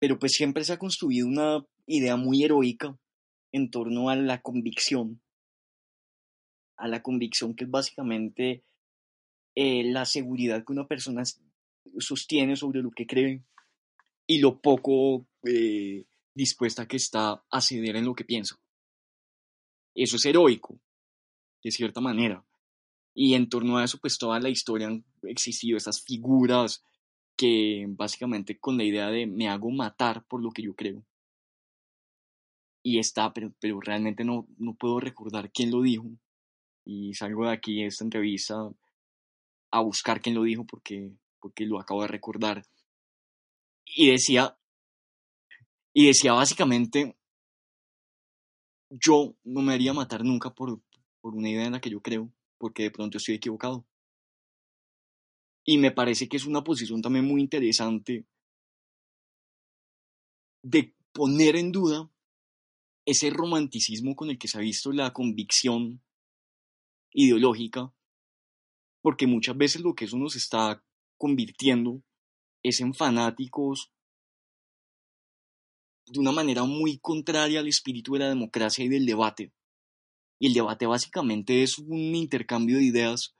pero 0.00 0.18
pues 0.18 0.32
siempre 0.32 0.64
se 0.64 0.72
ha 0.72 0.78
construido 0.78 1.26
una 1.26 1.64
idea 1.86 2.16
muy 2.16 2.42
heroica 2.42 2.98
en 3.52 3.70
torno 3.70 4.10
a 4.10 4.16
la 4.16 4.40
convicción, 4.42 5.22
a 6.76 6.88
la 6.88 7.02
convicción 7.02 7.54
que 7.54 7.64
es 7.64 7.70
básicamente 7.70 8.64
eh, 9.56 9.82
la 9.84 10.04
seguridad 10.04 10.64
que 10.64 10.72
una 10.72 10.86
persona 10.86 11.24
sostiene 11.98 12.54
sobre 12.54 12.80
lo 12.82 12.92
que 12.92 13.06
cree 13.06 13.42
y 14.28 14.38
lo 14.38 14.60
poco 14.60 15.26
eh, 15.42 16.04
dispuesta 16.32 16.86
que 16.86 16.96
está 16.98 17.42
a 17.50 17.60
ceder 17.60 17.96
en 17.96 18.04
lo 18.04 18.14
que 18.14 18.24
piensa. 18.24 18.60
Eso 19.94 20.16
es 20.16 20.26
heroico, 20.26 20.78
de 21.64 21.72
cierta 21.72 22.00
manera. 22.00 22.44
Y 23.14 23.34
en 23.34 23.48
torno 23.48 23.78
a 23.78 23.84
eso, 23.84 23.98
pues 23.98 24.18
toda 24.18 24.38
la 24.38 24.50
historia 24.50 24.86
han 24.86 25.04
existido 25.22 25.76
esas 25.76 26.00
figuras 26.02 26.84
que 27.36 27.86
básicamente 27.88 28.58
con 28.60 28.76
la 28.76 28.84
idea 28.84 29.08
de 29.08 29.26
me 29.26 29.48
hago 29.48 29.70
matar 29.70 30.24
por 30.26 30.40
lo 30.40 30.50
que 30.50 30.62
yo 30.62 30.74
creo 30.74 31.02
y 32.86 33.00
está, 33.00 33.32
pero, 33.32 33.52
pero 33.58 33.80
realmente 33.80 34.22
no, 34.22 34.46
no 34.58 34.74
puedo 34.74 35.00
recordar 35.00 35.50
quién 35.50 35.72
lo 35.72 35.82
dijo. 35.82 36.08
Y 36.84 37.14
salgo 37.14 37.44
de 37.46 37.52
aquí 37.52 37.82
esta 37.82 38.04
entrevista 38.04 38.54
a 39.76 39.82
buscar 39.82 40.20
quién 40.20 40.34
lo 40.34 40.42
dijo 40.42 40.64
porque, 40.64 41.12
porque 41.40 41.66
lo 41.66 41.78
acabo 41.78 42.02
de 42.02 42.08
recordar. 42.08 42.64
Y 43.84 44.10
decía, 44.10 44.58
y 45.92 46.06
decía 46.06 46.32
básicamente, 46.32 47.16
yo 48.90 49.36
no 49.44 49.62
me 49.62 49.74
haría 49.74 49.92
matar 49.92 50.24
nunca 50.24 50.54
por, 50.54 50.80
por 51.20 51.34
una 51.34 51.50
idea 51.50 51.66
en 51.66 51.72
la 51.72 51.80
que 51.80 51.90
yo 51.90 52.00
creo, 52.00 52.32
porque 52.58 52.84
de 52.84 52.90
pronto 52.90 53.18
estoy 53.18 53.34
equivocado. 53.36 53.86
Y 55.64 55.78
me 55.78 55.90
parece 55.90 56.28
que 56.28 56.36
es 56.36 56.46
una 56.46 56.62
posición 56.62 57.02
también 57.02 57.26
muy 57.26 57.40
interesante 57.40 58.24
de 60.62 60.94
poner 61.12 61.56
en 61.56 61.72
duda 61.72 62.10
ese 63.04 63.30
romanticismo 63.30 64.16
con 64.16 64.30
el 64.30 64.38
que 64.38 64.48
se 64.48 64.58
ha 64.58 64.60
visto 64.60 64.92
la 64.92 65.12
convicción 65.12 66.02
ideológica, 67.12 67.92
porque 69.06 69.28
muchas 69.28 69.56
veces 69.56 69.82
lo 69.82 69.94
que 69.94 70.06
eso 70.06 70.18
nos 70.18 70.34
está 70.34 70.82
convirtiendo 71.16 72.02
es 72.64 72.80
en 72.80 72.92
fanáticos 72.92 73.92
de 76.06 76.18
una 76.18 76.32
manera 76.32 76.64
muy 76.64 76.98
contraria 76.98 77.60
al 77.60 77.68
espíritu 77.68 78.14
de 78.14 78.18
la 78.18 78.28
democracia 78.30 78.84
y 78.84 78.88
del 78.88 79.06
debate. 79.06 79.52
Y 80.40 80.48
el 80.48 80.54
debate 80.54 80.86
básicamente 80.86 81.62
es 81.62 81.78
un 81.78 82.16
intercambio 82.16 82.78
de 82.78 82.82
ideas 82.82 83.36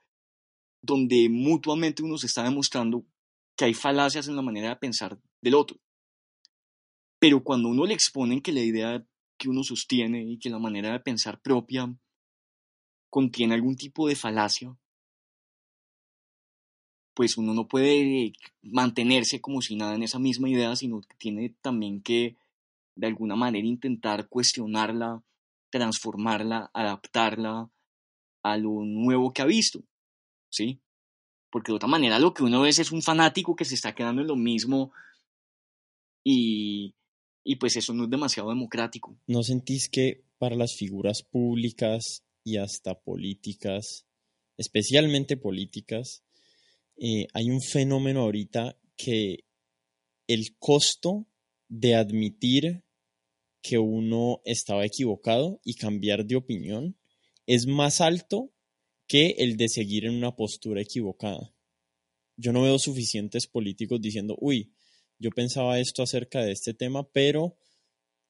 donde 0.83 1.29
mutuamente 1.29 2.05
uno 2.05 2.17
se 2.17 2.29
está 2.29 2.45
demostrando 2.45 3.05
que 3.57 3.65
hay 3.65 3.75
falacias 3.75 4.29
en 4.29 4.37
la 4.37 4.43
manera 4.43 4.69
de 4.69 4.77
pensar 4.77 5.19
del 5.43 5.55
otro. 5.57 5.81
Pero 7.19 7.43
cuando 7.43 7.71
uno 7.71 7.87
le 7.87 7.95
exponen 7.95 8.41
que 8.41 8.53
la 8.53 8.61
idea 8.61 9.05
que 9.37 9.49
uno 9.49 9.65
sostiene 9.65 10.23
y 10.31 10.39
que 10.39 10.49
la 10.49 10.61
manera 10.61 10.93
de 10.93 11.01
pensar 11.01 11.43
propia 11.43 11.93
contiene 13.11 13.55
algún 13.55 13.75
tipo 13.75 14.07
de 14.07 14.15
falacia, 14.15 14.79
pues 17.17 17.39
uno 17.39 17.55
no 17.55 17.67
puede 17.67 18.35
mantenerse 18.63 19.41
como 19.41 19.63
si 19.63 19.75
nada 19.75 19.95
en 19.95 20.03
esa 20.03 20.19
misma 20.19 20.51
idea, 20.51 20.77
sino 20.77 21.01
que 21.01 21.17
tiene 21.17 21.55
también 21.63 22.03
que 22.03 22.37
de 22.95 23.07
alguna 23.07 23.37
manera 23.37 23.67
intentar 23.67 24.29
cuestionarla, 24.29 25.23
transformarla, 25.71 26.71
adaptarla 26.75 27.71
a 28.43 28.57
lo 28.59 28.85
nuevo 28.85 29.33
que 29.33 29.41
ha 29.41 29.47
visto, 29.47 29.83
¿sí? 30.51 30.79
Porque 31.51 31.73
de 31.73 31.77
otra 31.77 31.89
manera 31.89 32.19
lo 32.19 32.35
que 32.35 32.43
uno 32.43 32.61
ve 32.61 32.69
es 32.69 32.93
un 32.93 33.01
fanático 33.01 33.57
que 33.57 33.65
se 33.65 33.77
está 33.77 33.95
quedando 33.95 34.21
en 34.21 34.29
lo 34.29 34.37
mismo 34.37 34.93
y, 36.23 36.95
y 37.43 37.57
pues 37.57 37.77
eso 37.77 37.95
no 37.95 38.05
es 38.05 38.11
demasiado 38.11 38.51
democrático. 38.51 39.17
¿No 39.27 39.43
sentís 39.43 39.89
que 39.89 40.23
para 40.37 40.55
las 40.55 40.77
figuras 40.77 41.23
públicas 41.23 42.27
y 42.45 42.59
hasta 42.59 43.01
políticas, 43.01 44.05
especialmente 44.59 45.39
políticas, 45.39 46.26
eh, 46.97 47.27
hay 47.35 47.51
un 47.51 47.61
fenómeno 47.61 48.21
ahorita 48.21 48.79
que 48.97 49.45
el 50.27 50.57
costo 50.59 51.27
de 51.69 51.95
admitir 51.95 52.85
que 53.63 53.79
uno 53.79 54.41
estaba 54.45 54.85
equivocado 54.85 55.61
y 55.65 55.75
cambiar 55.75 56.25
de 56.25 56.37
opinión 56.37 56.97
es 57.47 57.67
más 57.67 58.01
alto 58.01 58.53
que 59.07 59.37
el 59.39 59.57
de 59.57 59.69
seguir 59.69 60.05
en 60.05 60.15
una 60.15 60.35
postura 60.35 60.81
equivocada. 60.81 61.53
Yo 62.37 62.53
no 62.53 62.63
veo 62.63 62.79
suficientes 62.79 63.47
políticos 63.47 64.01
diciendo, 64.01 64.37
uy, 64.41 64.73
yo 65.19 65.31
pensaba 65.31 65.79
esto 65.79 66.03
acerca 66.03 66.43
de 66.43 66.53
este 66.53 66.75
tema, 66.75 67.09
pero 67.11 67.57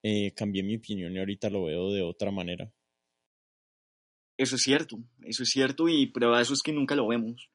eh, 0.02 0.32
cambié 0.34 0.62
mi 0.62 0.76
opinión 0.76 1.12
y 1.14 1.18
ahorita 1.18 1.50
lo 1.50 1.64
veo 1.64 1.92
de 1.92 2.02
otra 2.02 2.30
manera. 2.30 2.72
Eso 4.38 4.56
es 4.56 4.62
cierto, 4.62 4.98
eso 5.24 5.42
es 5.42 5.48
cierto 5.48 5.88
y 5.88 6.06
prueba 6.06 6.40
eso 6.40 6.52
es 6.52 6.62
que 6.62 6.72
nunca 6.72 6.94
lo 6.94 7.08
vemos. 7.08 7.48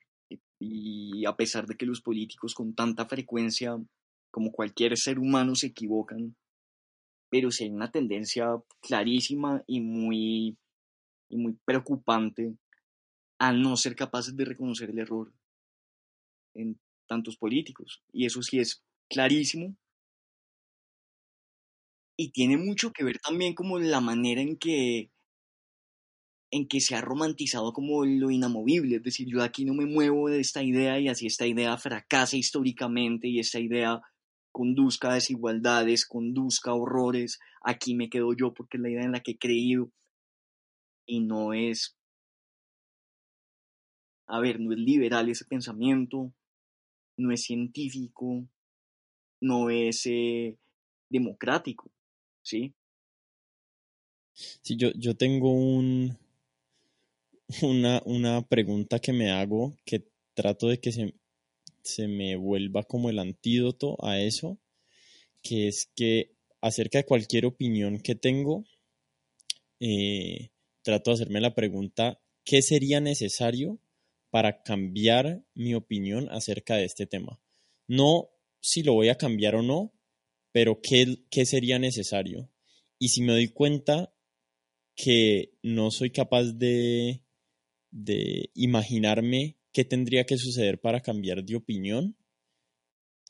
Y 0.64 1.26
a 1.26 1.36
pesar 1.36 1.66
de 1.66 1.76
que 1.76 1.88
los 1.88 2.02
políticos 2.02 2.54
con 2.54 2.76
tanta 2.76 3.08
frecuencia 3.08 3.78
como 4.30 4.52
cualquier 4.52 4.96
ser 4.96 5.18
humano 5.18 5.56
se 5.56 5.68
equivocan, 5.68 6.36
pero 7.32 7.50
si 7.50 7.64
hay 7.64 7.72
una 7.72 7.92
tendencia 7.92 8.48
clarísima 8.82 9.64
y 9.66 9.82
muy, 9.82 10.58
y 11.30 11.38
muy 11.38 11.58
preocupante 11.66 12.56
a 13.40 13.52
no 13.54 13.76
ser 13.76 13.96
capaces 13.96 14.36
de 14.36 14.46
reconocer 14.46 14.92
el 14.92 15.00
error 15.00 15.34
en 16.54 16.80
tantos 17.08 17.38
políticos. 17.38 18.04
Y 18.14 18.26
eso 18.26 18.42
sí 18.44 18.60
es 18.60 18.84
clarísimo. 19.10 19.76
Y 22.18 22.32
tiene 22.32 22.58
mucho 22.58 22.92
que 22.92 23.04
ver 23.04 23.18
también 23.20 23.56
como 23.56 23.80
la 23.80 24.00
manera 24.00 24.42
en 24.42 24.58
que 24.58 25.11
en 26.52 26.68
que 26.68 26.82
se 26.82 26.96
ha 26.96 27.02
romantizado 27.02 27.72
como 27.72 28.06
lo 28.06 28.30
inamovible, 28.30 28.98
es 28.98 29.04
decir, 29.04 29.28
yo 29.30 29.42
aquí 29.42 29.64
no 29.64 29.74
me 29.74 29.86
muevo 29.86 30.30
de 30.30 30.42
esta 30.42 30.62
idea 30.62 31.00
y 31.00 31.08
así 31.08 31.26
esta 31.26 31.48
idea 31.48 31.78
fracasa 31.78 32.36
históricamente 32.36 33.30
y 33.30 33.40
esta 33.40 33.60
idea 33.60 34.02
conduzca 34.52 35.12
a 35.12 35.14
desigualdades, 35.16 36.06
conduzca 36.06 36.72
a 36.72 36.76
horrores, 36.76 37.40
aquí 37.62 37.96
me 37.96 38.10
quedo 38.10 38.34
yo 38.34 38.54
porque 38.54 38.78
es 38.78 38.84
la 38.84 38.90
idea 38.90 39.04
en 39.04 39.14
la 39.14 39.22
que 39.22 39.32
he 39.32 39.38
creído 39.38 39.92
y 41.06 41.22
no 41.22 41.54
es, 41.54 41.98
a 44.28 44.40
ver, 44.42 44.60
no 44.60 44.74
es 44.74 44.80
liberal 44.80 45.30
ese 45.30 45.46
pensamiento, 45.46 46.34
no 47.18 47.32
es 47.32 47.44
científico, 47.44 48.46
no 49.42 49.70
es 49.70 50.06
eh, 50.06 50.58
democrático, 51.10 51.90
¿sí? 52.44 52.74
Sí, 54.34 54.76
yo, 54.76 54.92
yo 54.96 55.16
tengo 55.16 55.54
un, 55.54 56.18
una, 57.62 58.02
una 58.06 58.48
pregunta 58.48 59.00
que 59.00 59.14
me 59.14 59.32
hago 59.32 59.78
que 59.86 60.08
trato 60.34 60.68
de 60.68 60.80
que 60.80 60.92
se, 60.92 61.14
se 61.84 62.08
me 62.08 62.36
vuelva 62.36 62.84
como 62.84 63.10
el 63.10 63.20
antídoto 63.20 63.98
a 64.06 64.20
eso, 64.20 64.60
que 65.42 65.68
es 65.68 65.92
que 65.96 66.36
acerca 66.62 67.00
de 67.00 67.06
cualquier 67.06 67.46
opinión 67.46 68.00
que 68.00 68.16
tengo, 68.16 68.64
eh, 69.80 70.52
trato 70.84 71.12
de 71.12 71.16
hacerme 71.16 71.42
la 71.42 71.56
pregunta, 71.56 72.22
¿qué 72.44 72.62
sería 72.62 73.00
necesario 73.00 73.80
para 74.30 74.64
cambiar 74.64 75.44
mi 75.54 75.74
opinión 75.74 76.30
acerca 76.30 76.76
de 76.76 76.86
este 76.86 77.06
tema? 77.06 77.42
No 77.88 78.30
si 78.62 78.84
lo 78.84 78.94
voy 78.94 79.10
a 79.10 79.18
cambiar 79.18 79.56
o 79.56 79.64
no, 79.64 79.92
pero 80.52 80.82
¿qué, 80.82 81.24
qué 81.30 81.46
sería 81.46 81.80
necesario? 81.80 82.50
Y 83.00 83.10
si 83.10 83.22
me 83.22 83.34
doy 83.34 83.48
cuenta 83.48 84.14
que 84.96 85.54
no 85.64 85.90
soy 85.90 86.12
capaz 86.12 86.44
de, 86.54 87.24
de 87.92 88.50
imaginarme 88.54 89.58
qué 89.72 89.86
tendría 89.86 90.26
que 90.26 90.38
suceder 90.38 90.80
para 90.80 91.02
cambiar 91.02 91.44
de 91.44 91.56
opinión, 91.56 92.16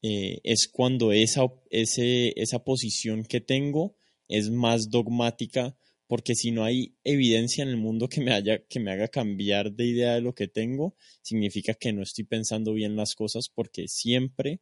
eh, 0.04 0.39
es 0.43 0.67
cuando 0.67 1.12
esa, 1.12 1.41
esa 1.69 2.63
posición 2.63 3.24
que 3.24 3.41
tengo 3.41 3.95
es 4.28 4.50
más 4.50 4.89
dogmática, 4.89 5.76
porque 6.08 6.36
si 6.36 6.52
no 6.52 6.63
hay 6.63 6.95
evidencia 7.04 7.63
en 7.63 7.69
el 7.69 7.78
mundo 7.78 8.10
que 8.10 8.21
me, 8.21 8.34
haya, 8.34 8.65
que 8.65 8.80
me 8.80 8.91
haga 8.91 9.08
cambiar 9.08 9.71
de 9.74 9.86
idea 9.86 10.15
de 10.15 10.21
lo 10.21 10.34
que 10.34 10.47
tengo, 10.47 10.95
significa 11.21 11.74
que 11.74 11.93
no 11.93 12.02
estoy 12.02 12.24
pensando 12.24 12.74
bien 12.74 12.95
las 12.95 13.13
cosas, 13.13 13.50
porque 13.54 13.88
siempre 13.88 14.62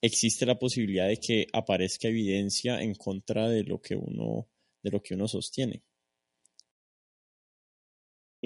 existe 0.00 0.46
la 0.46 0.58
posibilidad 0.58 1.08
de 1.08 1.18
que 1.18 1.46
aparezca 1.52 2.08
evidencia 2.08 2.80
en 2.80 2.94
contra 2.94 3.48
de 3.48 3.64
lo 3.64 3.80
que 3.80 3.96
uno, 3.96 4.48
de 4.82 4.90
lo 4.90 5.02
que 5.02 5.14
uno 5.14 5.26
sostiene. 5.26 5.82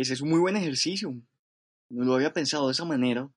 Ese 0.01 0.15
es 0.15 0.23
un 0.23 0.31
muy 0.31 0.41
buen 0.41 0.57
ejercicio. 0.57 1.15
No 1.91 2.05
lo 2.05 2.15
había 2.15 2.33
pensado 2.33 2.69
de 2.69 2.73
esa 2.73 2.87
manera, 2.87 3.31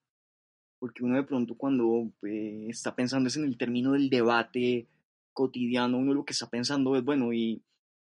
porque 0.78 1.04
uno 1.04 1.16
de 1.16 1.22
pronto 1.22 1.58
cuando 1.58 2.10
eh, 2.22 2.68
está 2.70 2.96
pensando 2.96 3.28
es 3.28 3.36
en 3.36 3.44
el 3.44 3.58
término 3.58 3.92
del 3.92 4.08
debate 4.08 4.88
cotidiano, 5.34 5.98
uno 5.98 6.14
lo 6.14 6.24
que 6.24 6.32
está 6.32 6.48
pensando 6.48 6.96
es, 6.96 7.04
bueno, 7.04 7.34
y 7.34 7.62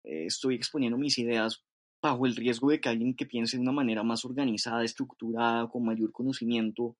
eh, 0.03 0.25
estoy 0.25 0.55
exponiendo 0.55 0.97
mis 0.97 1.19
ideas 1.19 1.63
bajo 2.01 2.25
el 2.25 2.35
riesgo 2.35 2.71
de 2.71 2.81
que 2.81 2.89
alguien 2.89 3.13
que 3.13 3.27
piense 3.27 3.55
de 3.55 3.61
una 3.61 3.71
manera 3.71 4.01
más 4.01 4.25
organizada, 4.25 4.83
estructurada, 4.83 5.69
con 5.69 5.85
mayor 5.85 6.11
conocimiento, 6.11 6.97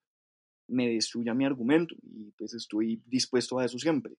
me 0.68 0.88
destruya 0.88 1.34
mi 1.34 1.46
argumento 1.46 1.96
y 2.04 2.30
pues 2.38 2.54
estoy 2.54 3.02
dispuesto 3.08 3.58
a 3.58 3.66
eso 3.66 3.80
siempre. 3.80 4.14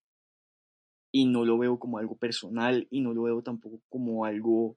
Y 1.13 1.27
no 1.27 1.45
lo 1.45 1.59
veo 1.59 1.79
como 1.79 1.99
algo 1.99 2.17
personal 2.17 2.89
y 2.91 3.01
no 3.03 3.15
lo 3.15 3.23
veo 3.23 3.41
tampoco 3.41 3.81
como 3.89 4.25
algo, 4.25 4.77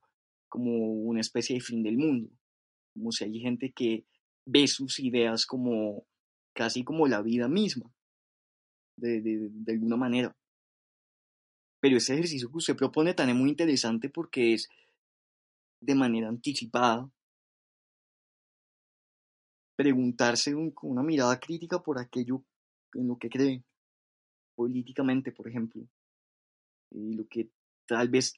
como 0.50 0.72
una 1.02 1.20
especie 1.20 1.56
de 1.56 1.60
fin 1.60 1.82
del 1.82 1.98
mundo. 1.98 2.30
Como 2.94 3.12
si 3.12 3.24
hay 3.26 3.40
gente 3.40 3.72
que 3.72 4.06
ve 4.46 4.68
sus 4.68 5.00
ideas 5.00 5.46
como 5.46 6.06
casi 6.54 6.84
como 6.84 7.08
la 7.08 7.22
vida 7.22 7.48
misma, 7.48 7.92
de, 8.98 9.22
de, 9.22 9.50
de 9.52 9.72
alguna 9.74 9.98
manera. 9.98 10.36
Pero 11.82 11.98
ese 11.98 12.14
ejercicio 12.14 12.50
que 12.50 12.58
usted 12.58 12.76
propone 12.76 13.14
también 13.14 13.38
es 13.38 13.42
muy 13.42 13.50
interesante 13.50 14.10
porque 14.10 14.54
es 14.54 14.70
de 15.82 15.96
manera 15.96 16.30
anticipada 16.30 17.10
preguntarse 19.76 20.54
con 20.74 20.92
una 20.92 21.04
mirada 21.04 21.40
crítica 21.40 21.82
por 21.82 22.00
aquello 22.00 22.44
en 22.94 23.08
lo 23.08 23.18
que 23.18 23.30
cree, 23.30 23.64
políticamente, 24.56 25.32
por 25.32 25.48
ejemplo, 25.48 25.84
y 26.92 27.16
lo 27.16 27.28
que 27.28 27.50
tal 27.88 28.08
vez 28.10 28.36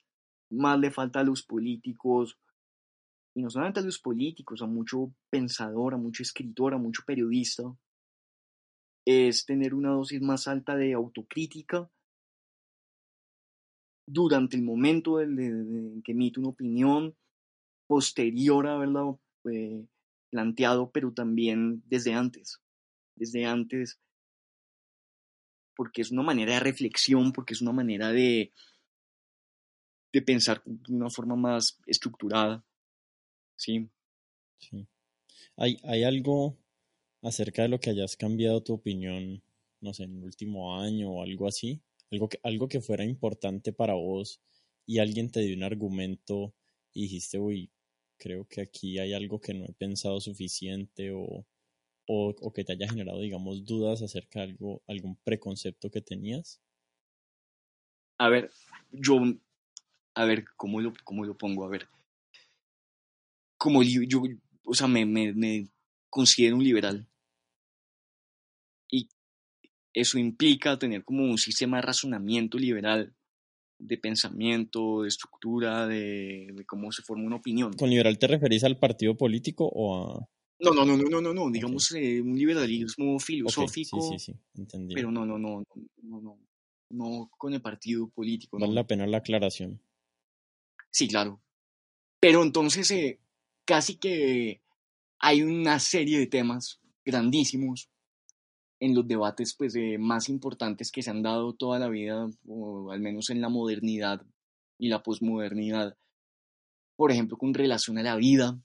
más 0.50 0.80
le 0.80 0.92
falta 0.92 1.20
a 1.20 1.24
los 1.24 1.44
políticos, 1.44 2.40
y 3.36 3.42
no 3.42 3.50
solamente 3.50 3.82
a 3.82 3.84
los 3.84 4.00
políticos, 4.00 4.62
a 4.62 4.66
mucho 4.66 5.14
pensador, 5.30 5.94
a 5.94 5.98
mucho 5.98 6.24
escritor, 6.24 6.74
a 6.74 6.78
mucho 6.78 7.04
periodista, 7.06 7.64
es 9.06 9.46
tener 9.46 9.74
una 9.74 9.92
dosis 9.92 10.22
más 10.22 10.48
alta 10.48 10.76
de 10.76 10.94
autocrítica 10.94 11.90
durante 14.08 14.56
el 14.56 14.64
momento 14.64 15.20
en 15.20 16.02
que 16.04 16.14
emite 16.14 16.40
una 16.40 16.50
opinión, 16.50 17.16
posterior 17.88 18.68
a 18.68 18.76
haberla 18.76 19.16
eh, 19.52 19.86
planteado, 20.30 20.92
pero 20.92 21.12
también 21.12 21.84
desde 21.86 22.14
antes, 22.14 22.62
desde 23.16 23.46
antes, 23.46 24.00
porque 25.76 26.02
es 26.02 26.12
una 26.12 26.24
manera 26.24 26.54
de 26.54 26.60
reflexión, 26.62 27.34
porque 27.34 27.54
es 27.54 27.62
una 27.62 27.74
manera 27.74 28.12
de, 28.12 28.54
de 30.14 30.22
pensar 30.22 30.64
de 30.64 30.94
una 30.94 31.10
forma 31.10 31.36
más 31.36 31.80
estructurada. 31.86 32.64
Sí. 33.56 33.90
sí. 34.60 34.88
¿Hay, 35.58 35.78
¿Hay 35.84 36.04
algo 36.04 36.58
acerca 37.22 37.64
de 37.64 37.70
lo 37.70 37.80
que 37.80 37.92
hayas 37.92 38.18
cambiado 38.18 38.64
tu 38.64 38.74
opinión, 38.74 39.44
no 39.82 39.94
sé, 39.94 40.04
en 40.04 40.18
el 40.18 40.24
último 40.24 40.80
año 40.80 41.12
o 41.12 41.24
algo 41.24 41.48
así? 41.48 41.82
Algo 42.12 42.30
que, 42.30 42.40
algo 42.44 42.68
que 42.68 42.82
fuera 42.82 43.04
importante 43.04 43.74
para 43.74 43.94
vos 43.94 44.42
y 44.86 45.00
alguien 45.00 45.32
te 45.32 45.42
dio 45.42 45.56
un 45.56 45.64
argumento 45.64 46.54
y 46.94 47.04
dijiste, 47.04 47.40
uy, 47.40 47.72
creo 48.18 48.46
que 48.46 48.62
aquí 48.62 49.00
hay 49.00 49.14
algo 49.14 49.40
que 49.40 49.54
no 49.54 49.66
he 49.66 49.74
pensado 49.74 50.20
suficiente 50.22 51.12
o, 51.12 51.46
o, 52.08 52.54
que 52.54 52.64
te 52.64 52.74
haya 52.74 52.88
generado, 52.88 53.20
digamos, 53.20 53.66
dudas 53.66 54.02
acerca 54.02 54.40
de 54.40 54.46
algo, 54.52 54.82
algún 54.88 55.18
preconcepto 55.24 55.90
que 55.90 56.02
tenías? 56.02 56.62
A 58.18 58.30
ver, 58.30 58.52
yo, 58.92 59.20
a 60.14 60.26
ver, 60.26 60.46
¿cómo 60.56 60.80
lo, 60.80 60.94
cómo 61.04 61.26
lo 61.26 61.38
pongo? 61.38 61.66
A 61.66 61.70
ver, 61.70 61.88
como 63.66 63.82
yo, 63.82 64.04
yo 64.04 64.22
o 64.64 64.76
sea, 64.76 64.88
me, 64.88 65.08
me, 65.08 65.34
me 65.34 65.68
considero 66.08 66.56
un 66.56 66.64
liberal. 66.64 67.08
Y 68.92 69.10
eso 69.92 70.20
implica 70.20 70.78
tener 70.78 71.04
como 71.04 71.24
un 71.24 71.40
sistema 71.40 71.78
de 71.78 71.82
razonamiento 71.82 72.60
liberal 72.60 73.16
de 73.80 73.98
pensamiento, 73.98 75.02
de 75.02 75.08
estructura, 75.08 75.88
de, 75.88 76.64
cómo 76.68 76.92
se 76.92 77.02
forma 77.02 77.26
una 77.26 77.38
opinión. 77.38 77.74
¿Con 77.74 77.90
liberal 77.90 78.20
te 78.20 78.28
referís 78.28 78.64
al 78.64 78.78
partido 78.78 79.18
político 79.18 79.66
o 79.66 79.96
a...? 79.96 80.30
No, 80.60 80.72
no, 80.76 80.86
no, 80.86 80.96
no, 80.96 81.22
no, 81.22 81.34
no, 81.34 81.50
digamos 81.50 81.92
eh, 81.96 82.22
un 82.22 82.38
liberalismo 82.38 83.20
filosófico. 83.20 84.00
Sí, 84.00 84.20
sí, 84.20 84.32
sí, 84.32 84.40
entendí. 84.54 84.94
Pero 84.94 85.10
no, 85.10 85.26
no, 85.26 85.40
no, 85.40 85.64
no, 86.04 86.22
no, 86.22 86.40
no 86.92 87.32
con 87.36 87.54
el 87.54 87.62
partido 87.64 88.08
político. 88.10 88.60
Vale 88.60 88.74
la 88.74 88.86
pena 88.86 89.08
la 89.08 89.18
aclaración. 89.18 89.82
Sí, 90.92 91.08
claro. 91.08 91.42
Pero 92.22 92.42
entonces 92.42 92.90
eh, 92.92 93.20
casi 93.66 93.98
que 93.98 94.62
hay 95.20 95.42
una 95.42 95.80
serie 95.80 96.20
de 96.20 96.28
temas 96.28 96.80
grandísimos 97.04 97.90
en 98.80 98.94
los 98.94 99.08
debates 99.08 99.56
pues, 99.56 99.76
eh, 99.76 99.98
más 99.98 100.30
importantes 100.30 100.92
que 100.92 101.02
se 101.02 101.10
han 101.10 101.24
dado 101.24 101.54
toda 101.54 101.80
la 101.80 101.90
vida, 101.90 102.30
o 102.48 102.92
al 102.92 103.00
menos 103.00 103.30
en 103.30 103.42
la 103.42 103.50
modernidad 103.50 104.26
y 104.78 104.90
la 104.90 105.02
posmodernidad. 105.02 105.98
Por 106.96 107.12
ejemplo, 107.12 107.38
con 107.38 107.54
relación 107.54 107.98
a 107.98 108.04
la 108.04 108.16
vida. 108.16 108.60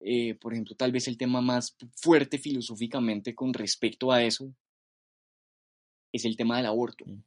Eh, 0.00 0.34
por 0.34 0.52
ejemplo, 0.52 0.74
tal 0.76 0.92
vez 0.92 1.08
el 1.08 1.16
tema 1.16 1.40
más 1.40 1.76
fuerte 1.96 2.38
filosóficamente 2.38 3.34
con 3.34 3.54
respecto 3.54 4.12
a 4.12 4.22
eso 4.22 4.54
es 6.12 6.24
el 6.24 6.36
tema 6.36 6.58
del 6.58 6.66
aborto. 6.66 7.04
Mm. 7.06 7.22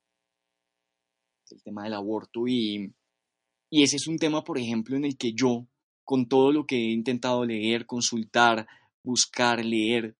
el 1.50 1.64
tema 1.64 1.84
del 1.86 1.94
aborto 1.94 2.48
y, 2.48 2.94
y 3.70 3.84
ese 3.84 3.96
es 3.96 4.08
un 4.08 4.18
tema, 4.18 4.44
por 4.44 4.58
ejemplo, 4.58 4.96
en 4.96 5.06
el 5.06 5.18
que 5.18 5.34
yo, 5.34 5.66
con 6.08 6.30
todo 6.30 6.54
lo 6.54 6.66
que 6.66 6.78
he 6.78 6.92
intentado 6.92 7.44
leer, 7.44 7.86
consultar, 7.86 8.66
buscar, 9.04 9.66
leer, 9.66 10.16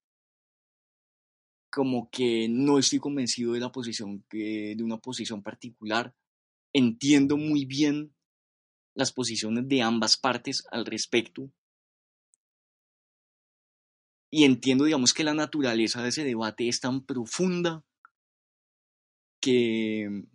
como 1.72 2.10
que 2.10 2.50
no 2.50 2.78
estoy 2.78 3.00
convencido 3.00 3.54
de 3.54 3.62
la 3.62 3.72
posición, 3.72 4.26
de 4.30 4.78
una 4.84 4.98
posición 4.98 5.42
particular. 5.42 6.14
Entiendo 6.74 7.38
muy 7.38 7.64
bien 7.64 8.14
las 8.96 9.14
posiciones 9.14 9.66
de 9.70 9.82
ambas 9.82 10.18
partes 10.18 10.66
al 10.72 10.86
respecto. 10.86 11.50
Y 14.30 14.44
entiendo, 14.44 14.84
digamos, 14.84 15.14
que 15.14 15.24
la 15.24 15.34
naturaleza 15.34 16.04
de 16.04 16.10
ese 16.10 16.26
debate 16.26 16.68
es 16.68 16.82
tan 16.82 17.06
profunda 17.06 17.86
que, 19.40 20.26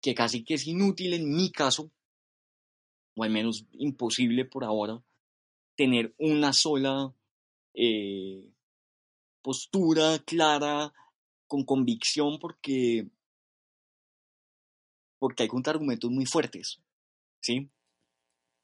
que 0.00 0.14
casi 0.14 0.44
que 0.44 0.54
es 0.54 0.68
inútil 0.68 1.14
en 1.14 1.28
mi 1.34 1.50
caso, 1.50 1.90
o 3.16 3.24
al 3.24 3.30
menos 3.30 3.66
imposible 3.72 4.44
por 4.44 4.64
ahora, 4.64 5.02
tener 5.76 6.14
una 6.18 6.52
sola 6.52 7.14
eh, 7.74 8.48
postura 9.42 10.18
clara, 10.20 10.92
con 11.46 11.64
convicción, 11.64 12.38
porque, 12.38 13.08
porque 15.18 15.44
hay 15.44 15.48
argumentos 15.66 16.10
muy 16.10 16.26
fuertes, 16.26 16.80
¿sí? 17.40 17.70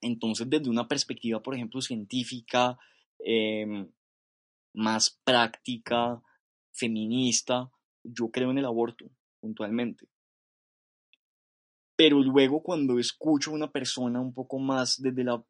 Entonces, 0.01 0.49
desde 0.49 0.71
una 0.71 0.89
perspectiva, 0.89 1.43
por 1.43 1.55
ejemplo, 1.55 1.81
científica, 1.83 2.79
em, 3.19 3.91
más 4.73 5.21
práctica, 5.25 6.23
feminista, 6.73 7.71
yo 8.03 8.31
creo 8.31 8.51
en 8.51 8.59
el 8.59 8.65
aborto, 8.65 9.11
puntualmente. 9.41 10.09
Pero 12.01 12.23
luego 12.23 12.63
cuando 12.63 12.99
escucho 12.99 13.51
a 13.51 13.53
una 13.53 13.71
persona 13.71 14.23
un 14.23 14.33
poco 14.33 14.59
más 14.59 15.03
desde 15.03 15.23
la 15.23 15.45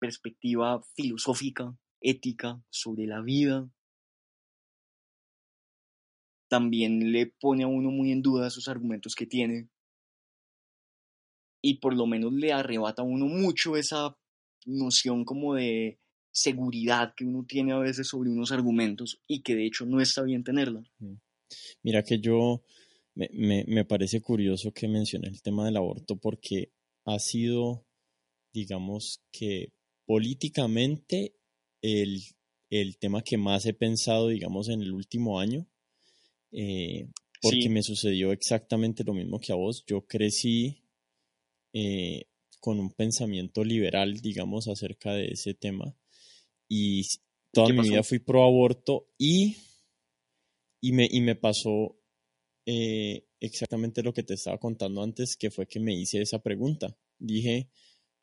perspectiva 0.00 0.82
filosófica, 0.96 1.72
ética, 2.00 2.60
sobre 2.68 3.06
la 3.06 3.20
vida, 3.20 3.70
también 6.48 7.12
le 7.12 7.32
pone 7.40 7.62
a 7.62 7.68
uno 7.68 7.92
muy 7.92 8.10
en 8.10 8.22
duda 8.22 8.48
esos 8.48 8.66
argumentos 8.66 9.14
que 9.14 9.26
tiene 9.26 9.68
y 11.62 11.78
por 11.78 11.94
lo 11.94 12.08
menos 12.08 12.32
le 12.32 12.52
arrebata 12.52 13.02
a 13.02 13.04
uno 13.04 13.26
mucho 13.26 13.76
esa 13.76 14.18
noción 14.66 15.24
como 15.24 15.54
de 15.54 16.00
seguridad 16.32 17.14
que 17.16 17.24
uno 17.24 17.44
tiene 17.46 17.72
a 17.72 17.78
veces 17.78 18.08
sobre 18.08 18.30
unos 18.30 18.50
argumentos 18.50 19.22
y 19.28 19.44
que 19.44 19.54
de 19.54 19.66
hecho 19.66 19.86
no 19.86 20.00
está 20.00 20.24
bien 20.24 20.42
tenerla. 20.42 20.82
Mira 21.84 22.02
que 22.02 22.18
yo 22.18 22.64
me, 23.14 23.64
me, 23.66 23.84
parece 23.84 24.20
curioso 24.20 24.72
que 24.72 24.88
mencione 24.88 25.28
el 25.28 25.40
tema 25.42 25.64
del 25.64 25.76
aborto 25.76 26.16
porque 26.16 26.72
ha 27.04 27.18
sido, 27.18 27.86
digamos 28.52 29.22
que 29.30 29.72
políticamente, 30.06 31.36
el, 31.82 32.22
el 32.70 32.98
tema 32.98 33.22
que 33.22 33.36
más 33.36 33.66
he 33.66 33.74
pensado, 33.74 34.28
digamos, 34.28 34.68
en 34.68 34.82
el 34.82 34.92
último 34.92 35.38
año, 35.38 35.66
eh, 36.52 37.08
porque 37.40 37.68
me 37.68 37.82
sucedió 37.82 38.32
exactamente 38.32 39.04
lo 39.04 39.12
mismo 39.12 39.38
que 39.38 39.52
a 39.52 39.56
vos. 39.56 39.84
Yo 39.86 40.06
crecí 40.06 40.82
eh, 41.72 42.26
con 42.60 42.80
un 42.80 42.90
pensamiento 42.90 43.62
liberal, 43.62 44.20
digamos, 44.20 44.68
acerca 44.68 45.12
de 45.12 45.28
ese 45.28 45.54
tema 45.54 45.94
y 46.68 47.06
toda 47.52 47.72
mi 47.72 47.88
vida 47.88 48.02
fui 48.02 48.18
pro 48.18 48.44
aborto 48.44 49.06
y, 49.18 49.56
y, 50.80 50.92
me, 50.92 51.06
y 51.10 51.20
me 51.20 51.36
pasó 51.36 51.96
eh, 52.66 53.26
exactamente 53.40 54.02
lo 54.02 54.14
que 54.14 54.22
te 54.22 54.34
estaba 54.34 54.58
contando 54.58 55.02
antes, 55.02 55.36
que 55.36 55.50
fue 55.50 55.66
que 55.66 55.80
me 55.80 55.94
hice 55.94 56.22
esa 56.22 56.42
pregunta. 56.42 56.96
Dije, 57.18 57.68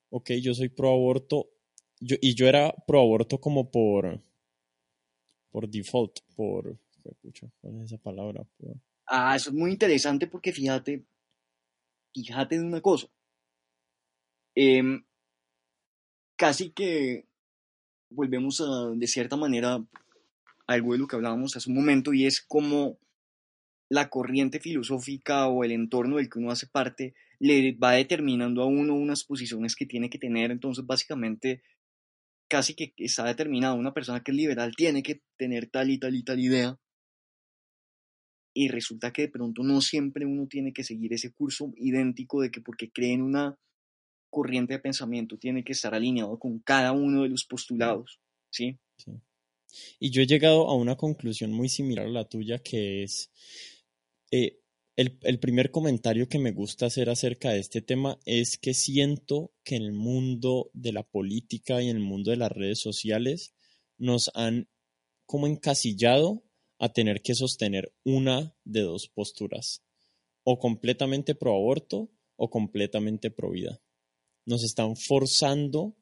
ok, 0.10 0.32
yo 0.42 0.54
soy 0.54 0.70
pro 0.70 0.90
aborto, 0.90 1.50
yo, 2.00 2.16
y 2.22 2.34
yo 2.36 2.48
era 2.48 2.74
pro 2.88 3.02
aborto 3.02 3.40
como 3.40 3.70
por, 3.70 4.22
por 5.52 5.70
default, 5.70 6.20
por, 6.36 6.78
¿cuál 7.60 7.76
es 7.78 7.86
esa 7.86 7.98
palabra? 7.98 8.46
Ah, 9.06 9.36
eso 9.36 9.50
es 9.50 9.56
muy 9.56 9.72
interesante 9.72 10.28
porque 10.28 10.52
fíjate, 10.52 11.04
fíjate 12.14 12.56
en 12.56 12.66
una 12.66 12.82
cosa. 12.82 13.08
Em, 14.56 15.04
casi 16.36 16.72
que 16.72 17.26
volvemos 18.10 18.60
a, 18.62 18.90
de 18.96 19.08
cierta 19.08 19.36
manera, 19.36 19.76
a 19.76 20.74
algo 20.74 21.08
que 21.08 21.16
hablábamos 21.16 21.56
hace 21.56 21.70
un 21.70 21.76
momento, 21.76 22.14
y 22.14 22.26
es 22.26 22.42
como 22.42 22.98
la 23.92 24.10
corriente 24.10 24.62
filosófica 24.62 25.50
o 25.50 25.66
el 25.66 25.74
entorno 25.74 26.16
del 26.16 26.30
que 26.30 26.40
uno 26.40 26.50
hace 26.50 26.66
parte 26.66 27.14
le 27.40 27.74
va 27.74 27.92
determinando 27.92 28.62
a 28.62 28.66
uno 28.66 28.96
unas 28.96 29.26
posiciones 29.26 29.76
que 29.76 29.86
tiene 29.86 30.10
que 30.10 30.18
tener. 30.18 30.50
Entonces, 30.50 30.86
básicamente, 30.86 31.62
casi 32.48 32.74
que 32.74 32.94
está 32.96 33.26
determinado. 33.26 33.76
Una 33.76 33.94
persona 33.94 34.24
que 34.24 34.32
es 34.32 34.38
liberal 34.38 34.74
tiene 34.78 35.04
que 35.04 35.24
tener 35.38 35.70
tal 35.70 35.90
y 35.90 35.98
tal 36.00 36.16
y 36.16 36.24
tal 36.24 36.40
idea. 36.40 36.80
Y 38.54 38.70
resulta 38.70 39.12
que 39.12 39.24
de 39.24 39.30
pronto 39.30 39.62
no 39.62 39.82
siempre 39.82 40.26
uno 40.26 40.48
tiene 40.48 40.72
que 40.72 40.86
seguir 40.86 41.12
ese 41.12 41.34
curso 41.34 41.74
idéntico 41.76 42.42
de 42.42 42.50
que 42.50 42.62
porque 42.62 42.92
cree 42.92 43.12
en 43.12 43.24
una 43.24 43.60
corriente 44.30 44.76
de 44.76 44.80
pensamiento 44.80 45.38
tiene 45.38 45.66
que 45.66 45.74
estar 45.74 45.94
alineado 45.94 46.40
con 46.40 46.60
cada 46.60 46.94
uno 46.94 47.24
de 47.24 47.30
los 47.30 47.44
postulados, 47.44 48.22
¿sí? 48.50 48.80
Y 50.00 50.12
yo 50.12 50.22
he 50.22 50.28
llegado 50.28 50.70
a 50.70 50.76
una 50.76 50.96
conclusión 50.96 51.52
muy 51.52 51.68
similar 51.68 52.06
a 52.06 52.10
la 52.10 52.30
tuya, 52.30 52.60
que 52.60 53.04
es 53.04 53.30
eh, 54.32 54.62
el, 54.96 55.40
primer 55.40 55.72
comentario 55.72 56.28
que 56.28 56.40
me 56.40 56.52
gusta 56.52 56.86
hacer 56.86 57.10
acerca 57.10 57.52
de 57.52 57.60
este 57.60 57.82
tema 57.82 58.20
es 58.26 58.58
que 58.58 58.74
siento 58.74 59.52
que 59.64 59.76
en 59.76 59.84
el 59.84 59.94
mundo 59.94 60.70
de 60.74 60.92
la 60.92 61.04
política 61.04 61.82
y 61.82 61.90
en 61.90 61.98
el 61.98 62.04
mundo 62.04 62.32
de 62.32 62.38
las 62.38 62.52
redes 62.52 62.80
sociales 62.80 63.56
nos 63.98 64.30
han 64.36 64.70
como 65.26 65.48
encasillado 65.48 66.44
a 66.78 66.94
tener 66.94 67.22
que 67.22 67.36
sostener 67.36 67.94
una 68.04 68.56
de 68.64 68.82
dos 68.82 69.08
posturas, 69.14 69.84
o 70.44 70.60
completamente 70.60 71.36
pro 71.36 71.56
aborto 71.56 72.12
o 72.36 72.50
completamente 72.50 73.32
pro 73.32 73.52
vida. 73.52 73.82
Nos 74.46 74.64
están 74.64 74.96
forzando 74.96 75.96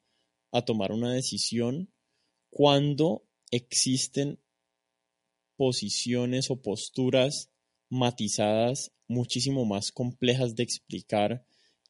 a 0.52 0.64
tomar 0.64 0.92
una 0.92 1.12
decisión 1.12 1.92
cuando 2.50 3.28
existen 3.50 4.40
posiciones 5.56 6.50
o 6.50 6.60
posturas 6.60 7.49
matizadas 7.90 8.92
muchísimo 9.08 9.66
más 9.66 9.90
complejas 9.90 10.54
de 10.54 10.62
explicar 10.62 11.44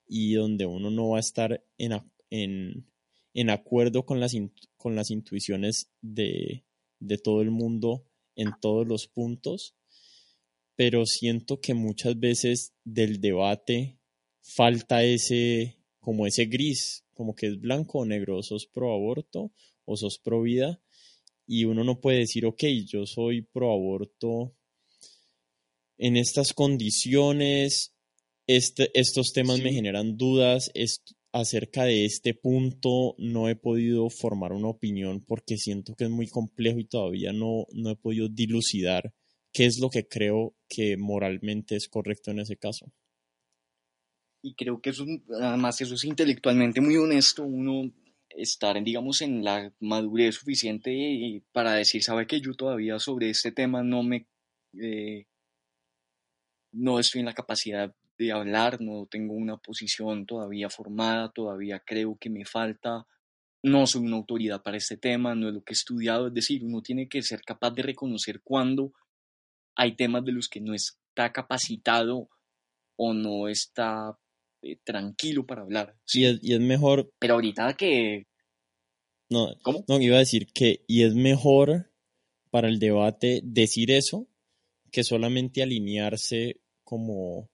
y 0.08 0.32
donde 0.32 0.66
uno 0.66 0.90
no 0.90 1.10
va 1.10 1.18
a 1.18 1.20
estar 1.20 1.62
en, 1.78 2.02
en, 2.30 3.50
acuerdo 3.50 4.04
con 4.04 4.18
las, 4.18 4.34
con 4.76 4.96
las 4.96 5.10
intuiciones 5.10 5.90
de, 6.00 6.64
de 6.98 7.18
todo 7.18 7.42
el 7.42 7.50
mundo 7.50 8.06
en 8.34 8.52
todos 8.60 8.86
los 8.86 9.06
puntos, 9.06 9.76
pero 10.74 11.04
siento 11.04 11.60
que 11.60 11.74
muchas 11.74 12.18
veces 12.18 12.72
del 12.84 13.20
debate 13.20 13.98
falta 14.40 15.04
ese, 15.04 15.76
como 16.00 16.26
ese 16.26 16.46
gris, 16.46 17.04
como 17.12 17.34
que 17.34 17.48
es 17.48 17.60
blanco 17.60 17.98
o 17.98 18.06
negro, 18.06 18.42
sos 18.42 18.66
pro 18.66 18.94
aborto 18.94 19.52
o 19.84 19.96
sos 19.96 20.18
pro 20.18 20.42
vida, 20.42 20.80
y 21.46 21.64
uno 21.64 21.84
no 21.84 22.00
puede 22.00 22.20
decir, 22.20 22.46
ok, 22.46 22.64
yo 22.86 23.06
soy 23.06 23.42
pro 23.42 23.72
aborto 23.72 24.54
en 26.00 26.16
estas 26.16 26.54
condiciones, 26.54 27.92
este, 28.46 28.90
estos 28.94 29.32
temas 29.34 29.60
me 29.60 29.72
generan 29.72 30.16
dudas, 30.16 30.72
acerca 31.30 31.84
de 31.84 32.06
este 32.06 32.32
punto 32.32 33.14
no 33.18 33.50
he 33.50 33.54
podido 33.54 34.08
formar 34.08 34.52
una 34.52 34.68
opinión 34.68 35.22
porque 35.24 35.58
siento 35.58 35.94
que 35.94 36.04
es 36.04 36.10
muy 36.10 36.26
complejo 36.26 36.78
y 36.78 36.86
todavía 36.86 37.34
no, 37.34 37.66
no 37.72 37.90
he 37.90 37.96
podido 37.96 38.28
dilucidar 38.28 39.12
qué 39.52 39.66
es 39.66 39.78
lo 39.78 39.90
que 39.90 40.08
creo 40.08 40.54
que 40.68 40.96
moralmente 40.96 41.76
es 41.76 41.86
correcto 41.86 42.30
en 42.30 42.40
ese 42.40 42.56
caso. 42.56 42.90
Y 44.42 44.54
creo 44.54 44.80
que 44.80 44.90
eso, 44.90 45.04
además, 45.38 45.82
eso 45.82 45.94
es 45.94 46.04
intelectualmente 46.04 46.80
muy 46.80 46.96
honesto, 46.96 47.44
uno 47.44 47.92
estar, 48.30 48.82
digamos, 48.82 49.20
en 49.20 49.44
la 49.44 49.70
madurez 49.80 50.36
suficiente 50.36 51.42
para 51.52 51.74
decir, 51.74 52.02
sabe 52.02 52.26
que 52.26 52.40
yo 52.40 52.54
todavía 52.54 52.98
sobre 52.98 53.28
este 53.28 53.52
tema 53.52 53.82
no 53.82 54.02
me, 54.02 54.26
eh, 54.80 55.26
no 56.72 56.98
estoy 56.98 57.20
en 57.20 57.26
la 57.26 57.34
capacidad 57.34 57.94
de 58.18 58.32
hablar, 58.32 58.80
no 58.80 59.06
tengo 59.06 59.34
una 59.34 59.56
posición 59.56 60.26
todavía 60.26 60.68
formada, 60.68 61.32
todavía 61.32 61.82
creo 61.84 62.16
que 62.20 62.30
me 62.30 62.44
falta, 62.44 63.06
no 63.62 63.86
soy 63.86 64.02
una 64.02 64.16
autoridad 64.16 64.62
para 64.62 64.76
este 64.76 64.96
tema, 64.96 65.34
no 65.34 65.48
es 65.48 65.54
lo 65.54 65.62
que 65.62 65.72
he 65.72 65.74
estudiado, 65.74 66.28
es 66.28 66.34
decir, 66.34 66.64
uno 66.64 66.82
tiene 66.82 67.08
que 67.08 67.22
ser 67.22 67.40
capaz 67.42 67.70
de 67.70 67.82
reconocer 67.82 68.40
cuando 68.42 68.92
hay 69.74 69.96
temas 69.96 70.24
de 70.24 70.32
los 70.32 70.48
que 70.48 70.60
no 70.60 70.74
está 70.74 71.32
capacitado 71.32 72.28
o 72.96 73.14
no 73.14 73.48
está 73.48 74.18
eh, 74.62 74.76
tranquilo 74.84 75.46
para 75.46 75.62
hablar. 75.62 75.96
Y, 76.12 76.26
es, 76.26 76.60
mejor. 76.60 77.10
Pero 77.18 77.34
ahorita 77.34 77.74
que. 77.74 78.26
No, 79.30 79.48
¿Cómo? 79.62 79.84
No, 79.88 79.98
iba 80.00 80.16
a 80.16 80.20
decir 80.20 80.48
que. 80.52 80.84
Y 80.86 81.04
es 81.04 81.14
mejor 81.14 81.90
para 82.50 82.68
el 82.68 82.78
debate 82.78 83.40
decir 83.42 83.90
eso 83.90 84.26
que 84.90 85.04
solamente 85.04 85.62
alinearse 85.62 86.60
como 86.84 87.48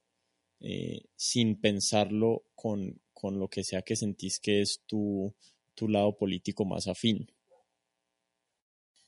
eh, 0.60 1.02
sin 1.16 1.60
pensarlo 1.60 2.44
con, 2.54 3.00
con, 3.12 3.38
lo 3.38 3.48
que 3.48 3.64
sea 3.64 3.82
que 3.82 3.96
sentís 3.96 4.40
que 4.40 4.62
es 4.62 4.82
tu, 4.86 5.34
tu 5.74 5.88
lado 5.88 6.16
político 6.16 6.64
más 6.64 6.88
afín. 6.88 7.30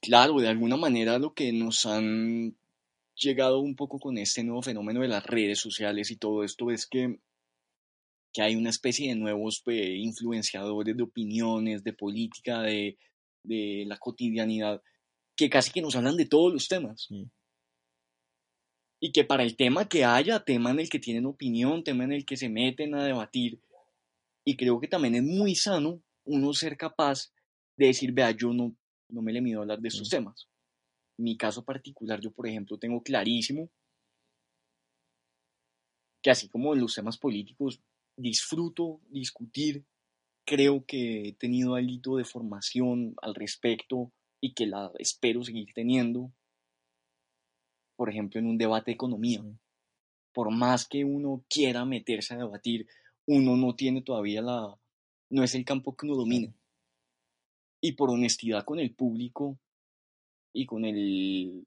Claro, 0.00 0.38
de 0.38 0.48
alguna 0.48 0.76
manera 0.76 1.18
lo 1.18 1.34
que 1.34 1.52
nos 1.52 1.86
han 1.86 2.56
llegado 3.16 3.60
un 3.60 3.74
poco 3.74 3.98
con 3.98 4.16
este 4.18 4.44
nuevo 4.44 4.62
fenómeno 4.62 5.00
de 5.00 5.08
las 5.08 5.26
redes 5.26 5.58
sociales 5.58 6.10
y 6.10 6.16
todo 6.16 6.44
esto 6.44 6.70
es 6.70 6.86
que 6.86 7.18
que 8.32 8.42
hay 8.42 8.56
una 8.56 8.70
especie 8.70 9.08
de 9.08 9.14
nuevos 9.14 9.62
eh, 9.66 9.96
influenciadores 9.96 10.96
de 10.96 11.02
opiniones, 11.02 11.82
de 11.82 11.92
política, 11.92 12.62
de, 12.62 12.96
la 13.42 13.96
cotidianidad, 13.96 14.82
que 15.34 15.48
casi 15.48 15.70
que 15.70 15.80
nos 15.80 15.96
hablan 15.96 16.16
de 16.16 16.26
todos 16.26 16.52
los 16.52 16.68
temas. 16.68 17.08
Y 19.00 19.12
que 19.12 19.24
para 19.24 19.44
el 19.44 19.56
tema 19.56 19.88
que 19.88 20.04
haya, 20.04 20.44
tema 20.44 20.70
en 20.70 20.80
el 20.80 20.88
que 20.88 20.98
tienen 20.98 21.26
opinión, 21.26 21.84
tema 21.84 22.04
en 22.04 22.12
el 22.12 22.24
que 22.24 22.36
se 22.36 22.48
meten 22.48 22.94
a 22.94 23.04
debatir, 23.04 23.60
y 24.44 24.56
creo 24.56 24.80
que 24.80 24.88
también 24.88 25.14
es 25.14 25.22
muy 25.22 25.54
sano 25.54 26.02
uno 26.24 26.52
ser 26.52 26.76
capaz 26.76 27.32
de 27.76 27.86
decir, 27.86 28.12
vea, 28.12 28.30
yo 28.32 28.52
no, 28.52 28.74
no 29.08 29.22
me 29.22 29.32
le 29.32 29.40
mido 29.40 29.60
a 29.60 29.62
hablar 29.62 29.80
de 29.80 29.88
estos 29.88 30.08
temas. 30.08 30.48
En 31.18 31.24
mi 31.24 31.36
caso 31.36 31.64
particular, 31.64 32.20
yo 32.20 32.30
por 32.32 32.46
ejemplo 32.46 32.78
tengo 32.78 33.02
clarísimo 33.02 33.70
que 36.22 36.30
así 36.30 36.48
como 36.48 36.74
en 36.74 36.80
los 36.80 36.94
temas 36.94 37.18
políticos, 37.18 37.80
disfruto 38.16 39.00
discutir, 39.08 39.84
creo 40.44 40.84
que 40.84 41.28
he 41.28 41.32
tenido 41.34 41.74
algo 41.74 42.16
de 42.16 42.24
formación 42.24 43.14
al 43.22 43.34
respecto 43.34 44.12
y 44.40 44.54
que 44.54 44.66
la 44.66 44.90
espero 44.98 45.44
seguir 45.44 45.72
teniendo, 45.74 46.32
por 47.98 48.10
ejemplo, 48.10 48.38
en 48.38 48.46
un 48.46 48.56
debate 48.56 48.92
de 48.92 48.94
economía. 48.94 49.42
Por 50.32 50.52
más 50.52 50.86
que 50.86 51.04
uno 51.04 51.44
quiera 51.50 51.84
meterse 51.84 52.34
a 52.34 52.36
debatir, 52.38 52.86
uno 53.26 53.56
no 53.56 53.74
tiene 53.74 54.02
todavía 54.02 54.40
la, 54.40 54.78
no 55.30 55.42
es 55.42 55.56
el 55.56 55.64
campo 55.64 55.96
que 55.96 56.06
uno 56.06 56.14
domina. 56.14 56.54
y 57.80 57.92
por 57.92 58.10
honestidad 58.10 58.64
con 58.64 58.78
el 58.78 58.94
público 58.94 59.58
y 60.52 60.64
con 60.64 60.84
el 60.84 61.66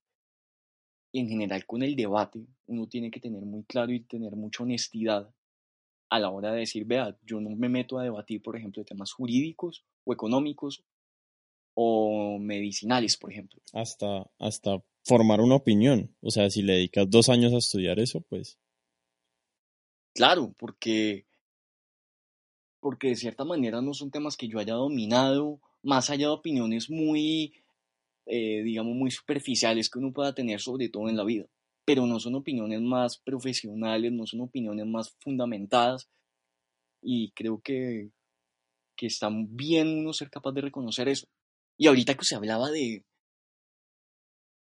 y 1.12 1.20
en 1.20 1.28
general 1.28 1.66
con 1.66 1.84
el 1.84 1.98
debate, 1.98 2.46
uno 2.68 2.88
tiene 2.88 3.12
que 3.12 3.20
tener 3.20 3.42
muy 3.42 3.64
claro 3.66 3.92
y 3.92 4.00
tener 4.00 4.34
mucha 4.38 4.64
honestidad 4.64 5.30
a 6.10 6.20
la 6.20 6.30
hora 6.30 6.54
de 6.54 6.60
decir, 6.60 6.86
vea, 6.86 7.18
yo 7.26 7.42
no 7.42 7.50
me 7.50 7.68
meto 7.68 8.00
a 8.00 8.04
debatir, 8.04 8.42
por 8.42 8.56
ejemplo, 8.56 8.82
de 8.82 8.86
temas 8.86 9.12
jurídicos 9.12 9.84
o 10.06 10.14
económicos 10.14 10.82
o 11.74 12.40
medicinales, 12.40 13.18
por 13.18 13.34
ejemplo. 13.34 13.62
Hasta, 13.74 14.30
hasta 14.40 14.82
formar 15.04 15.42
una 15.42 15.56
opinión. 15.56 16.16
O 16.22 16.32
sea, 16.32 16.50
si 16.50 16.62
le 16.62 16.74
dedicas 16.74 17.10
dos 17.10 17.30
años 17.30 17.54
a 17.54 17.58
estudiar 17.58 18.00
eso, 18.00 18.22
pues. 18.22 18.60
Claro, 20.14 20.54
porque, 20.58 21.26
porque 22.80 23.10
de 23.10 23.16
cierta 23.16 23.46
manera 23.46 23.82
no 23.82 23.94
son 23.94 24.12
temas 24.12 24.36
que 24.36 24.48
yo 24.48 24.60
haya 24.60 24.74
dominado, 24.74 25.62
más 25.84 26.10
allá 26.10 26.28
de 26.28 26.34
opiniones 26.34 26.90
muy 26.90 27.54
eh, 28.26 28.62
digamos, 28.64 28.96
muy 28.96 29.12
superficiales 29.12 29.90
que 29.90 30.00
uno 30.00 30.14
pueda 30.14 30.34
tener 30.34 30.62
sobre 30.62 30.90
todo 30.90 31.10
en 31.10 31.18
la 31.18 31.24
vida, 31.24 31.48
pero 31.86 32.06
no 32.06 32.20
son 32.20 32.36
opiniones 32.36 32.80
más 32.80 33.18
profesionales, 33.18 34.12
no 34.12 34.26
son 34.26 34.42
opiniones 34.42 34.86
más 34.86 35.16
fundamentadas 35.20 36.08
y 37.02 37.32
creo 37.32 37.62
que, 37.62 38.12
que 38.96 39.08
está 39.08 39.30
bien 39.34 40.00
uno 40.00 40.14
ser 40.14 40.30
capaz 40.30 40.52
de 40.54 40.62
reconocer 40.62 41.10
eso. 41.10 41.28
Y 41.78 41.88
ahorita 41.88 42.16
que 42.16 42.26
se 42.26 42.36
hablaba 42.36 42.70
de, 42.70 43.04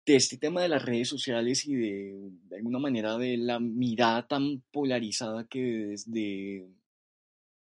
de 0.05 0.16
este 0.16 0.36
tema 0.36 0.62
de 0.62 0.68
las 0.68 0.84
redes 0.84 1.09
sociales 1.09 1.66
y 1.66 1.74
de, 1.74 2.30
de 2.48 2.57
alguna 2.57 2.78
manera 2.78 3.16
de 3.16 3.36
la 3.36 3.61
mirada 3.61 4.26
tan 4.26 4.62
polarizada 4.72 5.46
que 5.46 5.61
desde 5.61 6.68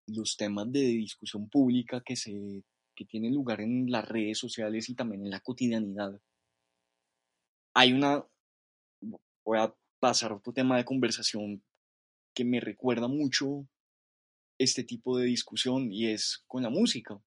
los 0.08 0.38
temas 0.38 0.72
de 0.72 0.82
discusión 0.82 1.50
pública 1.50 2.02
que 2.02 2.16
se 2.16 2.64
que 3.00 3.06
tiene 3.06 3.32
lugar 3.32 3.62
en 3.62 3.90
las 3.90 4.06
redes 4.10 4.38
sociales 4.40 4.90
y 4.90 4.94
también 4.94 5.24
en 5.24 5.30
la 5.30 5.40
cotidianidad. 5.40 6.20
Hay 7.74 7.94
una, 7.94 8.26
voy 9.46 9.58
a 9.58 9.74
pasar 10.02 10.34
a 10.34 10.36
otro 10.36 10.52
tema 10.52 10.76
de 10.76 10.84
conversación 10.84 11.64
que 12.34 12.44
me 12.44 12.60
recuerda 12.60 13.08
mucho 13.08 13.66
este 14.58 14.84
tipo 14.84 15.18
de 15.18 15.28
discusión 15.28 15.94
y 15.94 16.08
es 16.08 16.44
con 16.46 16.62
la 16.62 16.70
música. 16.70 17.18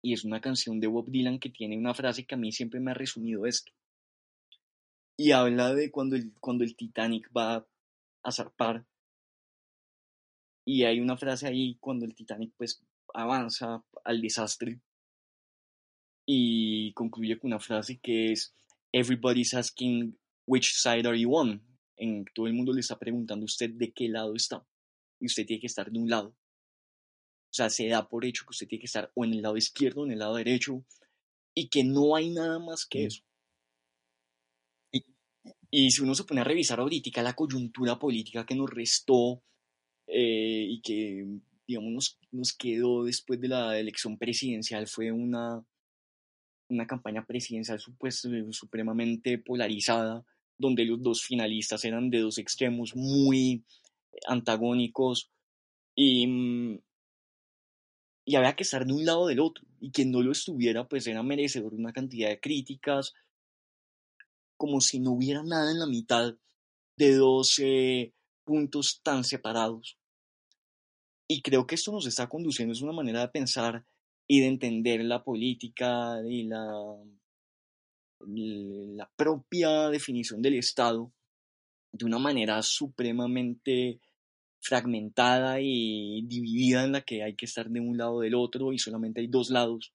Y 0.00 0.12
es 0.12 0.24
una 0.24 0.40
canción 0.40 0.78
de 0.78 0.86
Bob 0.86 1.10
Dylan 1.10 1.40
que 1.40 1.50
tiene 1.50 1.76
una 1.76 1.92
frase 1.92 2.24
que 2.24 2.36
a 2.36 2.38
mí 2.38 2.52
siempre 2.52 2.78
me 2.78 2.92
ha 2.92 2.94
resumido 2.94 3.46
esto. 3.46 3.72
Y 5.18 5.32
habla 5.32 5.74
de 5.74 5.90
cuando 5.90 6.16
el, 6.16 6.32
cuando 6.40 6.64
el 6.64 6.76
Titanic 6.76 7.30
va 7.36 7.66
a 8.22 8.32
zarpar. 8.32 8.86
Y 10.64 10.84
hay 10.84 11.00
una 11.00 11.16
frase 11.16 11.48
ahí 11.48 11.76
cuando 11.80 12.04
el 12.04 12.14
Titanic 12.14 12.52
pues 12.56 12.84
avanza 13.14 13.84
al 14.04 14.20
desastre 14.20 14.80
y 16.30 16.92
concluye 16.92 17.38
con 17.38 17.48
una 17.48 17.58
frase 17.58 17.98
que 18.00 18.32
es 18.32 18.54
Everybody's 18.92 19.54
asking 19.54 20.18
which 20.46 20.72
side 20.74 21.08
are 21.08 21.18
you 21.18 21.34
on. 21.34 21.64
En 21.96 22.26
todo 22.34 22.46
el 22.46 22.52
mundo 22.52 22.72
le 22.74 22.80
está 22.80 22.98
preguntando 22.98 23.44
a 23.44 23.46
usted 23.46 23.70
de 23.70 23.92
qué 23.92 24.08
lado 24.08 24.34
está. 24.34 24.64
Y 25.20 25.26
usted 25.26 25.46
tiene 25.46 25.60
que 25.60 25.66
estar 25.66 25.90
de 25.90 25.98
un 25.98 26.08
lado. 26.10 26.28
O 26.28 27.54
sea, 27.54 27.70
se 27.70 27.88
da 27.88 28.06
por 28.06 28.26
hecho 28.26 28.44
que 28.44 28.50
usted 28.50 28.68
tiene 28.68 28.80
que 28.80 28.86
estar 28.86 29.10
o 29.14 29.24
en 29.24 29.32
el 29.32 29.42
lado 29.42 29.56
izquierdo 29.56 30.02
o 30.02 30.04
en 30.04 30.12
el 30.12 30.18
lado 30.18 30.34
derecho. 30.34 30.84
Y 31.54 31.70
que 31.70 31.82
no 31.82 32.14
hay 32.14 32.28
nada 32.28 32.58
más 32.58 32.86
que 32.86 33.04
mm. 33.04 33.06
eso. 33.06 33.22
Y, 35.70 35.90
si 35.90 36.02
uno 36.02 36.14
se 36.14 36.24
pone 36.24 36.40
a 36.40 36.44
revisar 36.44 36.80
ahorita 36.80 37.22
la 37.22 37.34
coyuntura 37.34 37.98
política 37.98 38.46
que 38.46 38.54
nos 38.54 38.70
restó 38.70 39.42
eh, 40.06 40.66
y 40.68 40.80
que 40.80 41.26
digamos, 41.66 42.18
nos, 42.32 42.52
quedó 42.54 43.04
después 43.04 43.40
de 43.40 43.48
la 43.48 43.78
elección 43.78 44.16
presidencial 44.16 44.86
fue 44.86 45.12
una, 45.12 45.62
una 46.70 46.86
campaña 46.86 47.26
presidencial 47.26 47.78
pues, 47.98 48.26
supremamente 48.50 49.36
polarizada, 49.36 50.24
donde 50.56 50.86
los 50.86 51.02
dos 51.02 51.22
finalistas 51.22 51.84
eran 51.84 52.08
de 52.08 52.20
dos 52.20 52.38
extremos 52.38 52.96
muy 52.96 53.62
antagónicos 54.26 55.30
y, 55.94 56.26
mm, 56.26 56.80
y 58.24 58.36
había 58.36 58.56
que 58.56 58.62
estar 58.62 58.84
de 58.86 58.92
un 58.92 59.04
lado 59.04 59.26
del 59.26 59.40
otro 59.40 59.64
y 59.80 59.90
quien 59.90 60.10
no 60.10 60.22
lo 60.22 60.32
estuviera 60.32 60.88
pues 60.88 61.06
era 61.06 61.22
merecedor 61.22 61.72
de 61.72 61.78
una 61.78 61.92
cantidad 61.92 62.28
de 62.28 62.40
críticas 62.40 63.14
como 64.58 64.82
si 64.82 65.00
no 65.00 65.12
hubiera 65.12 65.42
nada 65.42 65.70
en 65.70 65.78
la 65.78 65.86
mitad 65.86 66.34
de 66.96 67.14
dos 67.14 67.62
puntos 68.44 69.00
tan 69.02 69.24
separados 69.24 69.98
y 71.28 71.42
creo 71.42 71.66
que 71.66 71.74
esto 71.74 71.92
nos 71.92 72.06
está 72.06 72.26
conduciendo, 72.26 72.72
es 72.72 72.80
una 72.80 72.92
manera 72.92 73.20
de 73.20 73.28
pensar 73.28 73.84
y 74.26 74.40
de 74.40 74.46
entender 74.46 75.04
la 75.04 75.22
política 75.22 76.22
y 76.26 76.44
la, 76.44 76.66
la 78.20 79.10
propia 79.14 79.90
definición 79.90 80.40
del 80.40 80.54
Estado 80.54 81.12
de 81.92 82.04
una 82.06 82.18
manera 82.18 82.62
supremamente 82.62 84.00
fragmentada 84.60 85.60
y 85.60 86.22
dividida 86.26 86.84
en 86.84 86.92
la 86.92 87.02
que 87.02 87.22
hay 87.22 87.36
que 87.36 87.44
estar 87.44 87.68
de 87.68 87.80
un 87.80 87.98
lado 87.98 88.20
del 88.20 88.34
otro 88.34 88.72
y 88.72 88.78
solamente 88.78 89.20
hay 89.20 89.28
dos 89.28 89.50
lados. 89.50 89.92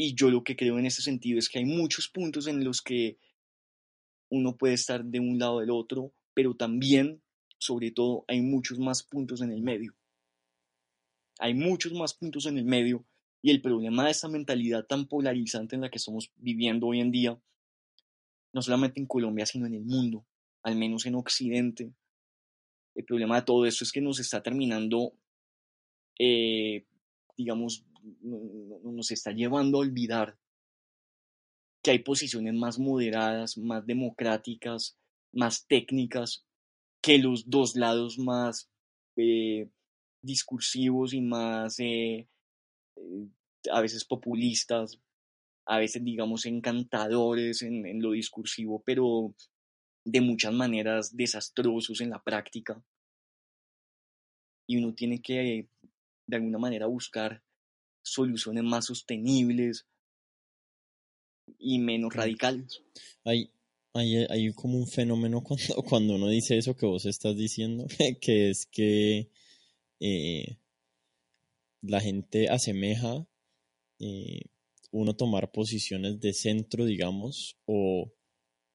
Y 0.00 0.14
yo 0.14 0.30
lo 0.30 0.44
que 0.44 0.54
creo 0.54 0.78
en 0.78 0.86
ese 0.86 1.02
sentido 1.02 1.40
es 1.40 1.48
que 1.48 1.58
hay 1.58 1.64
muchos 1.64 2.08
puntos 2.08 2.46
en 2.46 2.62
los 2.62 2.82
que 2.82 3.18
uno 4.28 4.56
puede 4.56 4.74
estar 4.74 5.04
de 5.04 5.18
un 5.18 5.40
lado 5.40 5.58
del 5.58 5.70
otro, 5.70 6.12
pero 6.34 6.54
también 6.54 7.20
sobre 7.58 7.90
todo 7.90 8.24
hay 8.28 8.40
muchos 8.40 8.78
más 8.78 9.02
puntos 9.02 9.42
en 9.42 9.50
el 9.50 9.60
medio. 9.60 9.96
Hay 11.40 11.52
muchos 11.52 11.92
más 11.94 12.14
puntos 12.14 12.46
en 12.46 12.58
el 12.58 12.64
medio 12.64 13.04
y 13.42 13.50
el 13.50 13.60
problema 13.60 14.04
de 14.04 14.12
esta 14.12 14.28
mentalidad 14.28 14.86
tan 14.86 15.08
polarizante 15.08 15.74
en 15.74 15.82
la 15.82 15.90
que 15.90 15.98
estamos 15.98 16.30
viviendo 16.36 16.86
hoy 16.86 17.00
en 17.00 17.10
día, 17.10 17.36
no 18.52 18.62
solamente 18.62 19.00
en 19.00 19.06
Colombia, 19.06 19.46
sino 19.46 19.66
en 19.66 19.74
el 19.74 19.84
mundo, 19.84 20.24
al 20.62 20.76
menos 20.76 21.06
en 21.06 21.16
Occidente, 21.16 21.92
el 22.94 23.04
problema 23.04 23.34
de 23.34 23.42
todo 23.42 23.66
esto 23.66 23.82
es 23.82 23.90
que 23.90 24.00
nos 24.00 24.20
está 24.20 24.44
terminando, 24.44 25.12
eh, 26.20 26.86
digamos, 27.36 27.84
nos 28.22 29.10
está 29.10 29.32
llevando 29.32 29.78
a 29.78 29.80
olvidar 29.82 30.38
que 31.82 31.92
hay 31.92 31.98
posiciones 32.00 32.54
más 32.54 32.78
moderadas, 32.78 33.56
más 33.58 33.86
democráticas, 33.86 34.98
más 35.32 35.66
técnicas 35.66 36.44
que 37.00 37.18
los 37.18 37.48
dos 37.48 37.76
lados 37.76 38.18
más 38.18 38.68
eh, 39.16 39.68
discursivos 40.22 41.14
y 41.14 41.20
más 41.20 41.78
eh, 41.78 42.28
eh, 42.96 43.28
a 43.70 43.80
veces 43.80 44.04
populistas, 44.04 45.00
a 45.66 45.78
veces 45.78 46.04
digamos 46.04 46.46
encantadores 46.46 47.62
en, 47.62 47.86
en, 47.86 48.02
lo 48.02 48.12
discursivo, 48.12 48.82
pero 48.84 49.34
de 50.04 50.20
muchas 50.20 50.52
maneras 50.52 51.16
desastrosos 51.16 52.00
en 52.00 52.10
la 52.10 52.22
práctica. 52.22 52.82
Y 54.66 54.76
uno 54.78 54.94
tiene 54.94 55.22
que 55.22 55.68
de 56.26 56.36
alguna 56.36 56.58
manera 56.58 56.86
buscar 56.86 57.42
soluciones 58.12 58.64
más 58.64 58.86
sostenibles 58.86 59.86
y 61.58 61.78
menos 61.78 62.14
radicales. 62.14 62.82
Hay, 63.24 63.50
hay, 63.94 64.52
como 64.52 64.78
un 64.78 64.86
fenómeno 64.86 65.42
cuando, 65.44 65.82
cuando 65.88 66.14
uno 66.14 66.28
dice 66.28 66.58
eso 66.58 66.76
que 66.76 66.86
vos 66.86 67.06
estás 67.06 67.36
diciendo, 67.36 67.86
que 68.20 68.50
es 68.50 68.66
que 68.66 69.30
eh, 70.00 70.58
la 71.82 72.00
gente 72.00 72.48
asemeja 72.48 73.26
eh, 73.98 74.42
uno 74.90 75.16
tomar 75.16 75.50
posiciones 75.50 76.20
de 76.20 76.32
centro, 76.32 76.84
digamos, 76.84 77.56
o, 77.66 78.12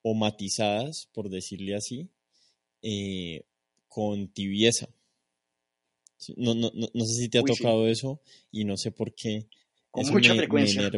o 0.02 0.14
matizadas, 0.14 1.10
por 1.14 1.30
decirle 1.30 1.76
así, 1.76 2.10
eh, 2.82 3.46
con 3.88 4.28
tibieza. 4.28 4.90
No, 6.36 6.54
no, 6.54 6.72
no, 6.74 7.06
sé 7.06 7.14
si 7.14 7.30
te 7.30 7.40
ha 7.40 7.44
tocado 7.44 7.88
eso 7.88 8.22
y 8.52 8.66
no 8.66 8.78
sé 8.78 8.92
por 8.92 9.14
qué. 9.14 9.48
Con 9.92 10.10
mucha 10.10 10.34
frecuencia 10.36 10.90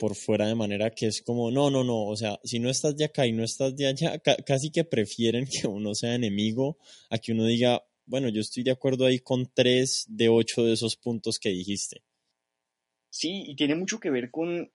por 0.00 0.14
fuera 0.14 0.46
de 0.46 0.54
manera 0.54 0.90
que 0.90 1.06
es 1.06 1.20
como, 1.20 1.50
no, 1.50 1.70
no, 1.70 1.84
no, 1.84 2.06
o 2.06 2.16
sea, 2.16 2.40
si 2.42 2.58
no 2.58 2.70
estás 2.70 2.96
de 2.96 3.04
acá 3.04 3.26
y 3.26 3.32
no 3.32 3.44
estás 3.44 3.76
de 3.76 3.86
allá, 3.86 4.18
casi 4.18 4.70
que 4.70 4.82
prefieren 4.82 5.46
que 5.62 5.68
uno 5.68 5.94
sea 5.94 6.14
enemigo 6.14 6.78
a 7.10 7.18
que 7.18 7.32
uno 7.32 7.44
diga, 7.44 7.84
bueno, 8.06 8.30
yo 8.30 8.40
estoy 8.40 8.62
de 8.62 8.70
acuerdo 8.70 9.04
ahí 9.04 9.18
con 9.18 9.46
tres 9.52 10.06
de 10.08 10.30
ocho 10.30 10.64
de 10.64 10.72
esos 10.72 10.96
puntos 10.96 11.38
que 11.38 11.50
dijiste. 11.50 12.02
Sí, 13.10 13.44
y 13.46 13.54
tiene 13.56 13.74
mucho 13.74 14.00
que 14.00 14.10
ver 14.10 14.30
con, 14.30 14.72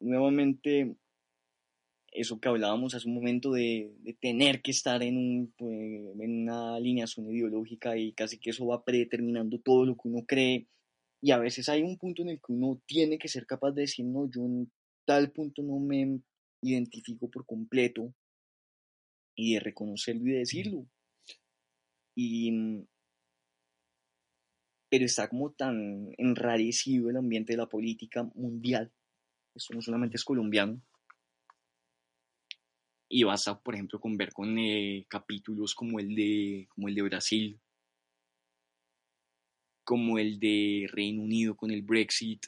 nuevamente, 0.00 0.96
eso 2.12 2.38
que 2.38 2.48
hablábamos 2.48 2.94
hace 2.94 3.08
un 3.08 3.14
momento 3.14 3.52
de, 3.52 3.92
tener 4.20 4.62
que 4.62 4.70
estar 4.70 5.02
en, 5.02 5.16
un, 5.16 5.54
pues, 5.56 5.72
en 5.72 6.42
una 6.42 6.76
alineación 6.76 7.30
ideológica 7.30 7.96
y 7.96 8.12
casi 8.12 8.38
que 8.38 8.50
eso 8.50 8.66
va 8.66 8.84
predeterminando 8.84 9.58
todo 9.58 9.84
lo 9.86 9.94
que 9.94 10.08
uno 10.08 10.24
cree 10.26 10.68
y 11.22 11.30
a 11.30 11.38
veces 11.38 11.68
hay 11.68 11.82
un 11.82 11.96
punto 11.96 12.22
en 12.22 12.30
el 12.30 12.38
que 12.38 12.52
uno 12.52 12.82
tiene 12.84 13.16
que 13.16 13.28
ser 13.28 13.46
capaz 13.46 13.70
de 13.70 13.82
decir, 13.82 14.04
no, 14.04 14.28
yo 14.28 14.44
en 14.44 14.72
tal 15.04 15.30
punto 15.30 15.62
no 15.62 15.78
me 15.78 16.20
identifico 16.60 17.30
por 17.30 17.46
completo 17.46 18.12
y 19.36 19.54
de 19.54 19.60
reconocerlo 19.60 20.26
y 20.26 20.32
de 20.32 20.38
decirlo. 20.38 20.86
Y, 22.16 22.84
pero 24.90 25.04
está 25.04 25.28
como 25.28 25.52
tan 25.52 26.12
enrarecido 26.18 27.08
el 27.08 27.16
ambiente 27.16 27.52
de 27.52 27.58
la 27.58 27.68
política 27.68 28.24
mundial. 28.34 28.92
Esto 29.54 29.74
no 29.74 29.80
solamente 29.80 30.16
es 30.16 30.24
colombiano. 30.24 30.82
Y 33.14 33.24
basta, 33.24 33.60
por 33.60 33.74
ejemplo, 33.74 34.00
con 34.00 34.16
ver 34.16 34.32
con 34.32 34.58
eh, 34.58 35.04
capítulos 35.06 35.74
como 35.74 36.00
el, 36.00 36.14
de, 36.14 36.66
como 36.70 36.88
el 36.88 36.94
de 36.94 37.02
Brasil, 37.02 37.60
como 39.84 40.18
el 40.18 40.40
de 40.40 40.88
Reino 40.90 41.22
Unido 41.22 41.54
con 41.54 41.70
el 41.70 41.82
Brexit, 41.82 42.46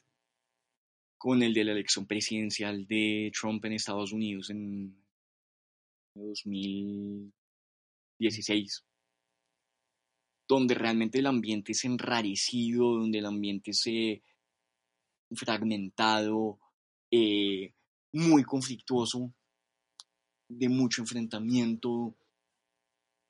con 1.18 1.42
el 1.42 1.52
de 1.52 1.64
la 1.64 1.72
elección 1.72 2.06
presidencial 2.06 2.86
de 2.86 3.30
Trump 3.38 3.62
en 3.66 3.74
Estados 3.74 4.12
Unidos 4.12 4.48
en 4.48 4.96
2016 6.14 8.86
donde 10.46 10.74
realmente 10.74 11.18
el 11.18 11.26
ambiente 11.26 11.72
es 11.72 11.84
enrarecido, 11.84 12.98
donde 12.98 13.18
el 13.18 13.26
ambiente 13.26 13.70
es 13.70 13.86
eh, 13.86 14.22
fragmentado, 15.32 16.58
eh, 17.10 17.72
muy 18.12 18.44
conflictuoso, 18.44 19.32
de 20.58 20.68
mucho 20.68 21.02
enfrentamiento, 21.02 22.14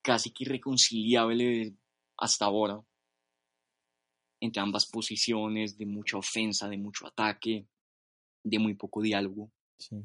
casi 0.03 0.31
que 0.31 0.45
irreconciliable 0.45 1.75
hasta 2.17 2.45
ahora, 2.45 2.83
entre 4.41 4.63
ambas 4.63 4.87
posiciones, 4.87 5.79
de 5.79 5.87
mucha 5.87 6.19
ofensa, 6.19 6.69
de 6.69 6.77
mucho 6.77 7.07
ataque, 7.07 7.67
de 8.43 8.59
muy 8.59 8.75
poco 8.75 9.01
diálogo. 9.03 9.51
Sí. 9.79 9.97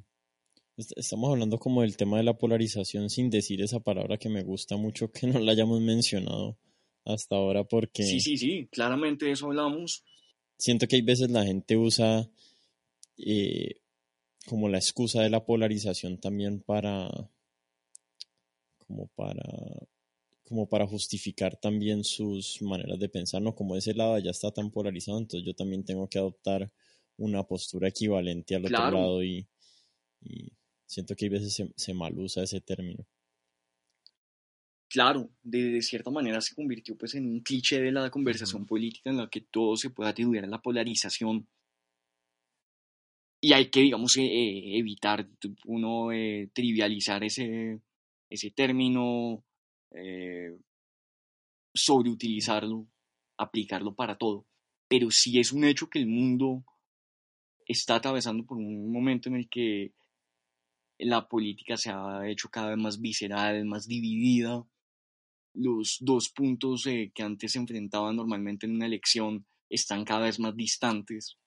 Estamos 0.95 1.32
hablando 1.32 1.59
como 1.59 1.82
del 1.82 1.97
tema 1.97 2.17
de 2.17 2.24
la 2.24 2.38
polarización 2.38 3.09
sin 3.09 3.30
decir 3.30 3.61
esa 3.61 3.82
palabra 3.82 4.17
que 4.17 4.30
me 4.30 4.43
gusta 4.43 4.78
mucho 4.78 5.11
que 5.11 5.28
no 5.28 5.39
la 5.39 5.51
hayamos 5.51 5.82
mencionado 5.82 6.57
hasta 7.03 7.36
ahora 7.36 7.65
porque... 7.65 8.03
Sí, 8.03 8.22
sí, 8.22 8.38
sí, 8.38 8.70
claramente 8.72 9.30
eso 9.30 9.47
hablamos. 9.47 10.05
Siento 10.57 10.88
que 10.88 10.95
hay 10.95 11.01
veces 11.01 11.30
la 11.32 11.43
gente 11.43 11.76
usa 11.76 12.30
eh, 13.17 13.82
como 14.50 14.68
la 14.68 14.80
excusa 14.80 15.22
de 15.22 15.30
la 15.30 15.45
polarización 15.45 16.18
también 16.18 16.62
para... 16.62 17.10
como 18.80 19.08
para 19.16 19.43
como 20.43 20.68
para 20.68 20.88
justificar 20.88 21.56
también 21.58 22.04
sus 22.04 22.60
maneras 22.64 22.97
de 22.97 23.08
pensar, 23.08 23.39
¿no? 23.39 23.54
Como 23.54 23.76
ese 23.76 23.93
lado 23.93 24.18
ya 24.18 24.32
está 24.32 24.50
tan 24.50 24.72
polarizado, 24.72 25.20
entonces 25.20 25.45
yo 25.45 25.54
también 25.54 25.86
tengo 25.86 26.10
que 26.10 26.18
adoptar 26.18 26.72
una 27.18 27.43
postura 27.43 27.89
equivalente 27.89 28.56
al 28.56 28.66
otro 28.66 28.89
lado 28.91 29.24
y, 29.24 29.47
siento 30.88 31.16
que 31.16 31.26
hay 31.26 31.30
veces 31.30 31.54
se, 31.54 31.72
se 31.76 31.93
mal 31.93 32.18
usa 32.18 32.43
ese 32.43 32.62
término 32.62 33.06
claro, 34.89 35.30
de, 35.43 35.82
cierta 35.82 36.10
manera 36.10 36.41
se 36.41 36.56
convirtió 36.56 36.97
pues 36.97 37.16
en 37.16 37.26
un 37.30 37.39
cliché 37.41 37.80
de 37.80 37.91
la 37.91 38.10
conversación 38.10 38.66
política 38.66 39.10
en 39.10 39.18
la 39.18 39.30
que 39.30 39.41
todo 39.41 39.78
se 39.78 39.91
puede 39.91 40.10
atribuir 40.10 40.43
a 40.43 40.47
la 40.47 40.62
polarización. 40.62 41.47
Y 43.41 43.53
hay 43.53 43.69
que, 43.69 43.81
digamos, 43.81 44.17
eh, 44.17 44.23
eh, 44.25 44.77
evitar 44.77 45.27
uno 45.65 46.11
eh, 46.11 46.49
trivializar 46.53 47.23
ese, 47.23 47.81
ese 48.29 48.51
término, 48.51 49.43
sobreutilizarlo, 51.73 52.87
aplicarlo 53.37 53.95
para 53.95 54.17
todo. 54.17 54.45
Pero 54.87 55.09
sí 55.11 55.39
es 55.39 55.53
un 55.53 55.63
hecho 55.63 55.89
que 55.89 55.99
el 55.99 56.07
mundo 56.07 56.63
está 57.65 57.95
atravesando 57.95 58.45
por 58.45 58.57
un 58.57 58.91
momento 58.91 59.29
en 59.29 59.35
el 59.35 59.49
que 59.49 59.93
la 60.97 61.27
política 61.27 61.77
se 61.77 61.91
ha 61.91 62.27
hecho 62.27 62.49
cada 62.49 62.69
vez 62.69 62.77
más 62.77 62.99
visceral, 62.99 63.65
más 63.65 63.87
dividida, 63.87 64.65
los 65.53 65.97
dos 65.99 66.29
puntos 66.29 66.85
eh, 66.87 67.11
que 67.13 67.23
antes 67.23 67.53
se 67.53 67.59
enfrentaban 67.59 68.15
normalmente 68.15 68.65
en 68.65 68.75
una 68.75 68.85
elección 68.85 69.45
están 69.69 70.05
cada 70.05 70.21
vez 70.21 70.39
más 70.39 70.55
distantes. 70.55 71.37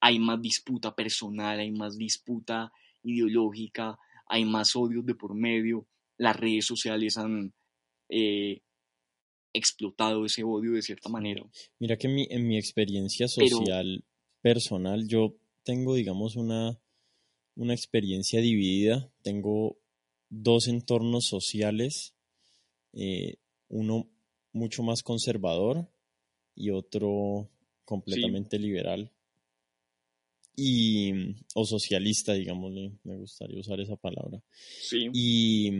Hay 0.00 0.18
más 0.18 0.40
disputa 0.40 0.94
personal, 0.94 1.58
hay 1.58 1.70
más 1.70 1.96
disputa 1.96 2.72
ideológica, 3.02 3.98
hay 4.26 4.44
más 4.44 4.76
odios 4.76 5.04
de 5.04 5.14
por 5.14 5.34
medio. 5.34 5.86
Las 6.16 6.36
redes 6.36 6.66
sociales 6.66 7.16
han 7.16 7.52
eh, 8.08 8.62
explotado 9.52 10.24
ese 10.24 10.44
odio 10.44 10.72
de 10.72 10.82
cierta 10.82 11.08
manera. 11.08 11.44
Mira 11.78 11.96
que 11.96 12.06
en 12.08 12.48
mi, 12.48 12.58
experiencia 12.58 13.28
social 13.28 14.04
personal, 14.40 15.06
yo 15.08 15.36
tengo, 15.64 15.94
digamos, 15.94 16.36
una, 16.36 16.78
una 17.56 17.74
experiencia 17.74 18.40
dividida. 18.40 19.10
Tengo 19.22 19.78
dos 20.28 20.68
entornos 20.68 21.26
sociales 21.26 22.14
eh, 22.92 23.36
uno 23.68 24.08
mucho 24.52 24.82
más 24.82 25.02
conservador 25.02 25.88
y 26.54 26.70
otro 26.70 27.50
completamente 27.84 28.58
liberal 28.58 29.12
y 30.60 31.12
o 31.54 31.64
socialista, 31.64 32.32
digámosle, 32.32 32.90
me 33.04 33.16
gustaría 33.16 33.60
usar 33.60 33.78
esa 33.78 33.94
palabra. 33.94 34.42
Y 34.90 35.70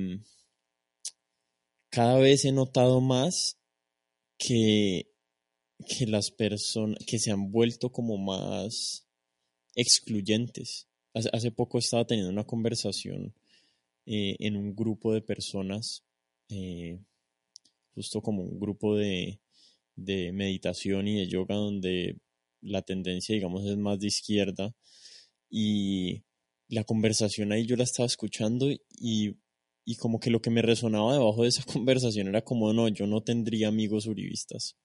cada 1.90 2.16
vez 2.20 2.44
he 2.44 2.52
notado 2.52 3.00
más 3.00 3.58
que, 4.38 5.10
que 5.84 6.06
las 6.06 6.30
personas 6.30 7.04
que 7.04 7.18
se 7.18 7.32
han 7.32 7.50
vuelto 7.50 7.90
como 7.90 8.18
más 8.18 9.04
excluyentes. 9.74 10.86
Hace, 11.12 11.50
poco 11.50 11.78
estaba 11.78 12.06
teniendo 12.06 12.30
una 12.30 12.46
conversación 12.46 13.34
eh, 14.06 14.36
en 14.38 14.56
un 14.56 14.76
grupo 14.76 15.12
de 15.12 15.22
personas 15.22 16.04
eh, 16.50 17.00
justo 17.96 18.22
como 18.22 18.44
un 18.44 18.60
grupo 18.60 18.94
de, 18.94 19.40
de 19.96 20.30
meditación 20.30 21.08
y 21.08 21.16
de 21.16 21.26
yoga 21.26 21.56
donde 21.56 22.20
la 22.60 22.82
tendencia, 22.82 23.34
digamos, 23.34 23.64
es 23.66 23.76
más 23.76 23.98
de 23.98 24.08
izquierda. 24.08 24.74
Y 25.50 26.24
la 26.68 26.84
conversación 26.84 27.52
ahí 27.52 27.66
yo 27.66 27.76
la 27.76 27.84
estaba 27.84 28.06
escuchando 28.06 28.70
y, 28.70 29.38
y, 29.84 29.96
como 29.96 30.20
que 30.20 30.30
lo 30.30 30.42
que 30.42 30.50
me 30.50 30.62
resonaba 30.62 31.14
debajo 31.14 31.42
de 31.42 31.48
esa 31.48 31.62
conversación 31.72 32.28
era 32.28 32.42
como, 32.42 32.72
no, 32.72 32.88
yo 32.88 33.06
no 33.06 33.22
tendría 33.22 33.68
amigos 33.68 34.06
uribistas. 34.06 34.76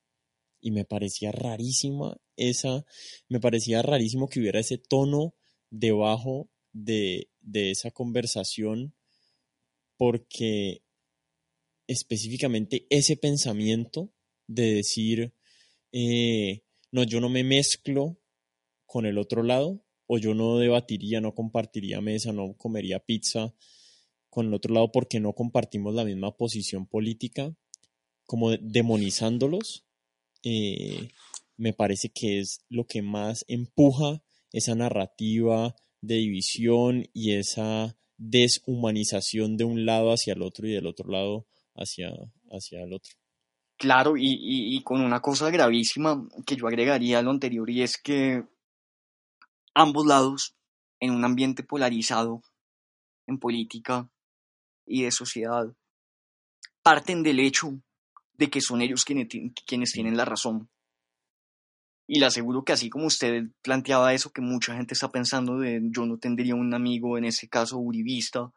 Y 0.61 0.71
me 0.71 0.86
parecía 0.86 1.32
rarísima 1.32 2.17
esa, 2.38 2.86
me 3.28 3.39
parecía 3.39 3.82
rarísimo 3.82 4.30
que 4.30 4.39
hubiera 4.39 4.59
ese 4.59 4.78
tono 4.78 5.36
debajo 5.69 6.49
de, 6.71 7.30
de 7.41 7.71
esa 7.71 7.91
conversación 7.91 8.95
porque 9.97 10.84
específicamente 11.88 12.88
ese 12.89 13.17
pensamiento 13.17 14.11
de 14.47 14.74
decir, 14.76 15.34
eh, 15.91 16.62
no, 16.93 17.01
yo 17.03 17.19
no 17.19 17.27
me 17.27 17.43
mezclo 17.43 18.19
con 18.85 19.07
el 19.07 19.17
otro 19.17 19.41
lado, 19.41 19.83
o 20.05 20.19
yo 20.19 20.35
no 20.35 20.59
debatiría, 20.59 21.21
no 21.21 21.33
compartiría 21.33 22.01
mesa, 22.01 22.31
no 22.31 22.53
comería 22.55 22.99
pizza 22.99 23.51
con 24.29 24.45
el 24.45 24.53
otro 24.53 24.75
lado 24.75 24.91
porque 24.91 25.19
no 25.19 25.33
compartimos 25.33 25.95
la 25.95 26.05
misma 26.05 26.37
posición 26.37 26.85
política, 26.85 27.51
como 28.27 28.51
demonizándolos, 28.51 29.85
eh, 30.43 31.09
me 31.57 31.73
parece 31.73 32.09
que 32.09 32.39
es 32.39 32.63
lo 32.69 32.85
que 32.85 33.01
más 33.01 33.43
empuja 33.47 34.21
esa 34.51 34.75
narrativa 34.75 35.75
de 36.01 36.15
división 36.17 37.09
y 37.11 37.33
esa 37.33 37.97
deshumanización 38.17 39.57
de 39.57 39.63
un 39.63 39.87
lado 39.87 40.11
hacia 40.11 40.33
el 40.33 40.43
otro 40.43 40.67
y 40.67 40.73
del 40.73 40.85
otro 40.85 41.09
lado 41.09 41.47
hacia, 41.73 42.13
hacia 42.51 42.83
el 42.83 42.93
otro. 42.93 43.22
Claro, 43.78 44.13
y, 44.17 44.82
con 44.84 45.01
una 45.01 45.19
cosa 45.19 45.49
gravísima 45.49 46.26
que 46.45 46.55
yo 46.55 46.67
agregaría 46.67 47.19
a 47.19 47.21
lo 47.21 47.32
anterior, 47.32 47.69
y 47.69 47.82
es 47.82 47.97
que 47.97 48.43
ambos 49.74 50.05
lados, 50.05 50.55
en 50.99 51.11
un 51.11 51.26
ambiente 51.26 51.63
polarizado 51.63 52.41
en 53.28 53.39
política 53.39 54.09
y 54.86 55.03
de 55.03 55.11
sociedad, 55.11 55.65
parten 56.82 57.24
del 57.24 57.39
hecho 57.39 57.80
de 58.34 58.49
que 58.49 58.61
son 58.61 58.82
ellos 58.82 59.05
quienes, 59.05 59.28
quienes 59.65 59.91
tienen 59.91 60.17
la 60.17 60.26
razón. 60.26 60.69
Y 62.07 62.19
le 62.19 62.26
aseguro 62.26 62.63
que 62.63 62.74
así 62.74 62.89
como 62.89 63.07
usted 63.07 63.45
planteaba 63.61 64.13
eso, 64.13 64.32
que 64.32 64.41
mucha 64.41 64.76
gente 64.76 64.93
está 64.93 65.09
pensando 65.09 65.57
de 65.57 65.82
yo 65.84 66.05
no 66.05 66.17
tendría 66.17 66.55
un 66.55 66.74
amigo, 66.74 67.17
en 67.17 67.26
ese 67.26 67.47
caso 67.47 67.78
uribista, 67.78 68.51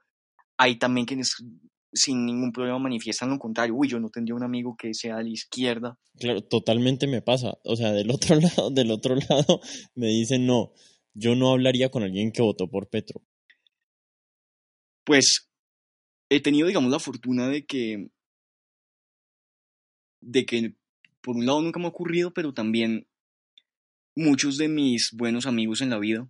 hay 0.56 0.76
también 0.76 1.06
quienes 1.06 1.36
sin 1.96 2.26
ningún 2.26 2.52
problema 2.52 2.78
manifiestan 2.78 3.30
lo 3.30 3.38
contrario. 3.38 3.74
Uy, 3.74 3.88
yo 3.88 3.98
no 3.98 4.10
tendría 4.10 4.34
un 4.34 4.42
amigo 4.42 4.76
que 4.76 4.94
sea 4.94 5.16
de 5.16 5.24
la 5.24 5.30
izquierda. 5.30 5.98
Claro, 6.18 6.42
totalmente 6.42 7.06
me 7.06 7.22
pasa. 7.22 7.58
O 7.64 7.74
sea, 7.76 7.92
del 7.92 8.10
otro 8.10 8.36
lado, 8.40 8.70
del 8.70 8.90
otro 8.90 9.16
lado 9.16 9.60
me 9.94 10.08
dicen, 10.08 10.46
no, 10.46 10.72
yo 11.14 11.34
no 11.34 11.50
hablaría 11.50 11.90
con 11.90 12.02
alguien 12.02 12.32
que 12.32 12.42
votó 12.42 12.68
por 12.68 12.88
Petro. 12.88 13.22
Pues 15.04 15.48
he 16.28 16.40
tenido, 16.40 16.68
digamos, 16.68 16.90
la 16.90 16.98
fortuna 16.98 17.48
de 17.48 17.64
que, 17.64 18.10
de 20.20 20.44
que, 20.44 20.74
por 21.20 21.36
un 21.36 21.46
lado 21.46 21.62
nunca 21.62 21.78
me 21.78 21.86
ha 21.86 21.90
ocurrido, 21.90 22.32
pero 22.32 22.52
también 22.52 23.06
muchos 24.14 24.58
de 24.58 24.68
mis 24.68 25.10
buenos 25.12 25.46
amigos 25.46 25.80
en 25.80 25.90
la 25.90 25.98
vida, 25.98 26.28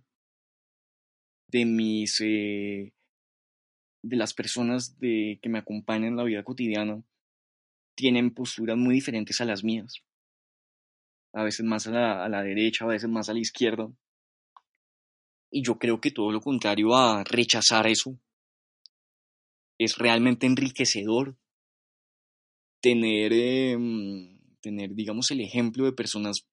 de 1.47 1.65
mis 1.65 2.21
eh, 2.21 2.93
de 4.07 4.17
las 4.17 4.33
personas 4.33 4.97
de, 4.99 5.39
que 5.41 5.49
me 5.49 5.59
acompañan 5.59 6.09
en 6.09 6.15
la 6.17 6.23
vida 6.23 6.43
cotidiana 6.43 7.03
tienen 7.95 8.33
posturas 8.33 8.77
muy 8.77 8.95
diferentes 8.95 9.41
a 9.41 9.45
las 9.45 9.63
mías. 9.63 10.03
a 11.33 11.43
veces 11.43 11.65
más 11.65 11.85
a 11.87 12.27
la, 12.29 12.43
derecha, 12.43 12.85
a 12.85 12.87
veces 12.87 13.09
más 13.09 13.29
a 13.29 13.33
la 13.33 13.39
izquierda. 13.39 13.87
Y 15.51 15.61
yo 15.63 15.77
creo 15.77 16.01
que 16.01 16.09
todo 16.09 16.31
lo 16.31 16.41
contrario 16.41 16.95
a 16.95 17.23
rechazar 17.23 17.85
eso 17.85 18.17
es 19.77 19.97
realmente 19.97 20.47
enriquecedor 20.47 21.35
tener, 22.81 23.33
em, 23.33 24.39
tener, 24.61 24.95
digamos, 24.95 25.29
el 25.29 25.41
ejemplo 25.41 25.85
de 25.85 25.91
personas 25.91 26.47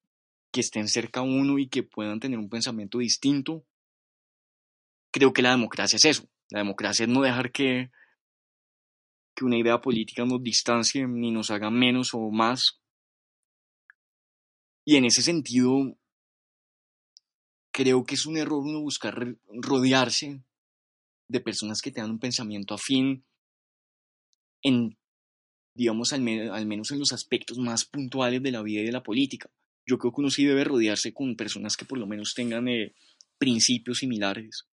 que 0.51 0.61
estén 0.61 0.87
cerca 0.87 1.21
a 1.21 1.23
uno 1.23 1.57
y 1.57 1.67
que 1.67 1.83
puedan 1.83 2.19
tener 2.19 2.37
un 2.37 2.49
pensamiento 2.49 2.99
distinto. 2.99 3.65
Creo 5.11 5.33
que 5.33 5.41
la 5.41 5.51
democracia 5.51 5.97
es 5.97 6.05
eso. 6.05 6.29
La 6.49 6.59
democracia 6.59 7.05
es 7.05 7.09
no 7.09 7.21
dejar 7.21 7.51
que, 7.51 7.91
que 9.35 9.45
una 9.45 9.57
idea 9.57 9.81
política 9.81 10.25
nos 10.25 10.41
distancie 10.41 11.07
ni 11.07 11.31
nos 11.31 11.49
haga 11.51 11.69
menos 11.69 12.13
o 12.13 12.29
más. 12.29 12.79
Y 14.85 14.97
en 14.97 15.05
ese 15.05 15.21
sentido, 15.21 15.97
creo 17.71 18.05
que 18.05 18.15
es 18.15 18.25
un 18.25 18.37
error 18.37 18.59
uno 18.63 18.81
buscar 18.81 19.35
rodearse 19.49 20.43
de 21.27 21.41
personas 21.41 21.81
que 21.81 21.91
tengan 21.91 22.11
un 22.11 22.19
pensamiento 22.19 22.75
afín 22.75 23.25
en, 24.61 24.97
digamos, 25.73 26.13
al, 26.13 26.21
menos 26.21 26.91
en 26.91 26.99
los 26.99 27.11
aspectos 27.11 27.57
más 27.57 27.85
puntuales 27.85 28.43
de 28.43 28.51
la 28.51 28.61
vida 28.61 28.81
y 28.81 28.85
de 28.85 28.91
la 28.91 29.01
política. 29.01 29.49
Yo 29.87 29.97
creo 29.97 30.13
que 30.13 30.21
uno 30.21 30.29
sí 30.29 30.45
debe 30.45 30.63
rodearse 30.63 31.13
con 31.13 31.35
personas 31.35 31.75
que 31.75 31.85
por 31.85 31.97
lo 31.97 32.05
menos 32.05 32.33
tengan 32.35 32.67
eh, 32.67 32.93
principios 33.39 33.99
similares 33.99 34.67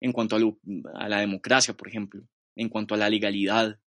en 0.00 0.12
cuanto 0.12 0.36
a, 0.36 1.08
la 1.08 1.20
democracia, 1.20 1.74
por 1.74 1.88
ejemplo, 1.88 2.22
en 2.56 2.68
cuanto 2.68 2.94
a 2.94 2.98
la 2.98 3.10
legalidad, 3.10 3.78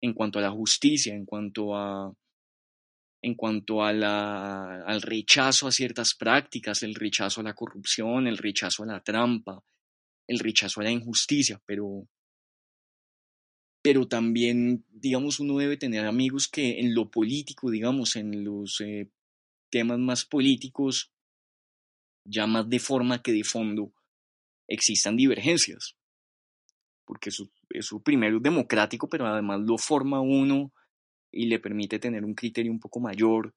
en 0.00 0.12
cuanto 0.12 0.38
a 0.38 0.42
la 0.42 0.50
justicia, 0.50 1.14
en 1.14 1.24
cuanto 1.24 1.76
a 1.76 2.14
en 3.22 3.34
cuanto 3.36 3.90
la, 3.90 4.84
al 4.84 5.00
rechazo 5.00 5.66
a 5.66 5.72
ciertas 5.72 6.14
prácticas, 6.14 6.82
el 6.82 6.94
rechazo 6.94 7.40
a 7.40 7.44
la 7.44 7.54
corrupción, 7.54 8.26
el 8.26 8.36
rechazo 8.36 8.82
a 8.82 8.86
la 8.86 9.00
trampa, 9.02 9.64
el 10.28 10.38
rechazo 10.38 10.82
a 10.82 10.84
la 10.84 10.90
injusticia, 10.90 11.58
pero, 11.64 12.06
pero 13.82 14.06
también, 14.08 14.84
digamos, 14.90 15.40
uno 15.40 15.56
debe 15.56 15.78
tener 15.78 16.04
amigos 16.04 16.48
que 16.48 16.80
en 16.80 16.94
lo 16.94 17.10
político, 17.10 17.70
digamos, 17.70 18.16
en 18.16 18.44
los 18.44 18.82
eh, 18.82 19.08
temas 19.70 19.98
más 19.98 20.26
políticos, 20.26 21.10
ya 22.26 22.46
más 22.46 22.68
de 22.68 22.78
forma 22.78 23.22
que 23.22 23.32
de 23.32 23.44
fondo, 23.44 23.94
existan 24.68 25.16
divergencias, 25.16 25.96
porque 27.04 27.30
eso, 27.30 27.50
eso 27.70 28.00
primero 28.00 28.38
es 28.38 28.42
democrático, 28.42 29.08
pero 29.08 29.26
además 29.26 29.60
lo 29.60 29.78
forma 29.78 30.20
uno 30.20 30.72
y 31.30 31.46
le 31.46 31.58
permite 31.58 31.98
tener 31.98 32.24
un 32.24 32.34
criterio 32.34 32.72
un 32.72 32.80
poco 32.80 33.00
mayor. 33.00 33.54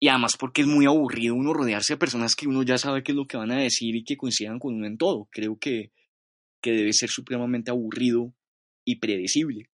Y 0.00 0.08
además 0.08 0.36
porque 0.38 0.62
es 0.62 0.68
muy 0.68 0.86
aburrido 0.86 1.34
uno 1.34 1.52
rodearse 1.52 1.94
de 1.94 1.98
personas 1.98 2.34
que 2.34 2.48
uno 2.48 2.62
ya 2.62 2.78
sabe 2.78 3.02
qué 3.02 3.12
es 3.12 3.16
lo 3.16 3.26
que 3.26 3.36
van 3.36 3.52
a 3.52 3.60
decir 3.60 3.94
y 3.94 4.04
que 4.04 4.16
coincidan 4.16 4.58
con 4.58 4.74
uno 4.74 4.86
en 4.86 4.98
todo. 4.98 5.28
Creo 5.30 5.58
que, 5.58 5.92
que 6.60 6.72
debe 6.72 6.92
ser 6.92 7.10
supremamente 7.10 7.70
aburrido 7.70 8.34
y 8.84 8.96
predecible. 8.96 9.70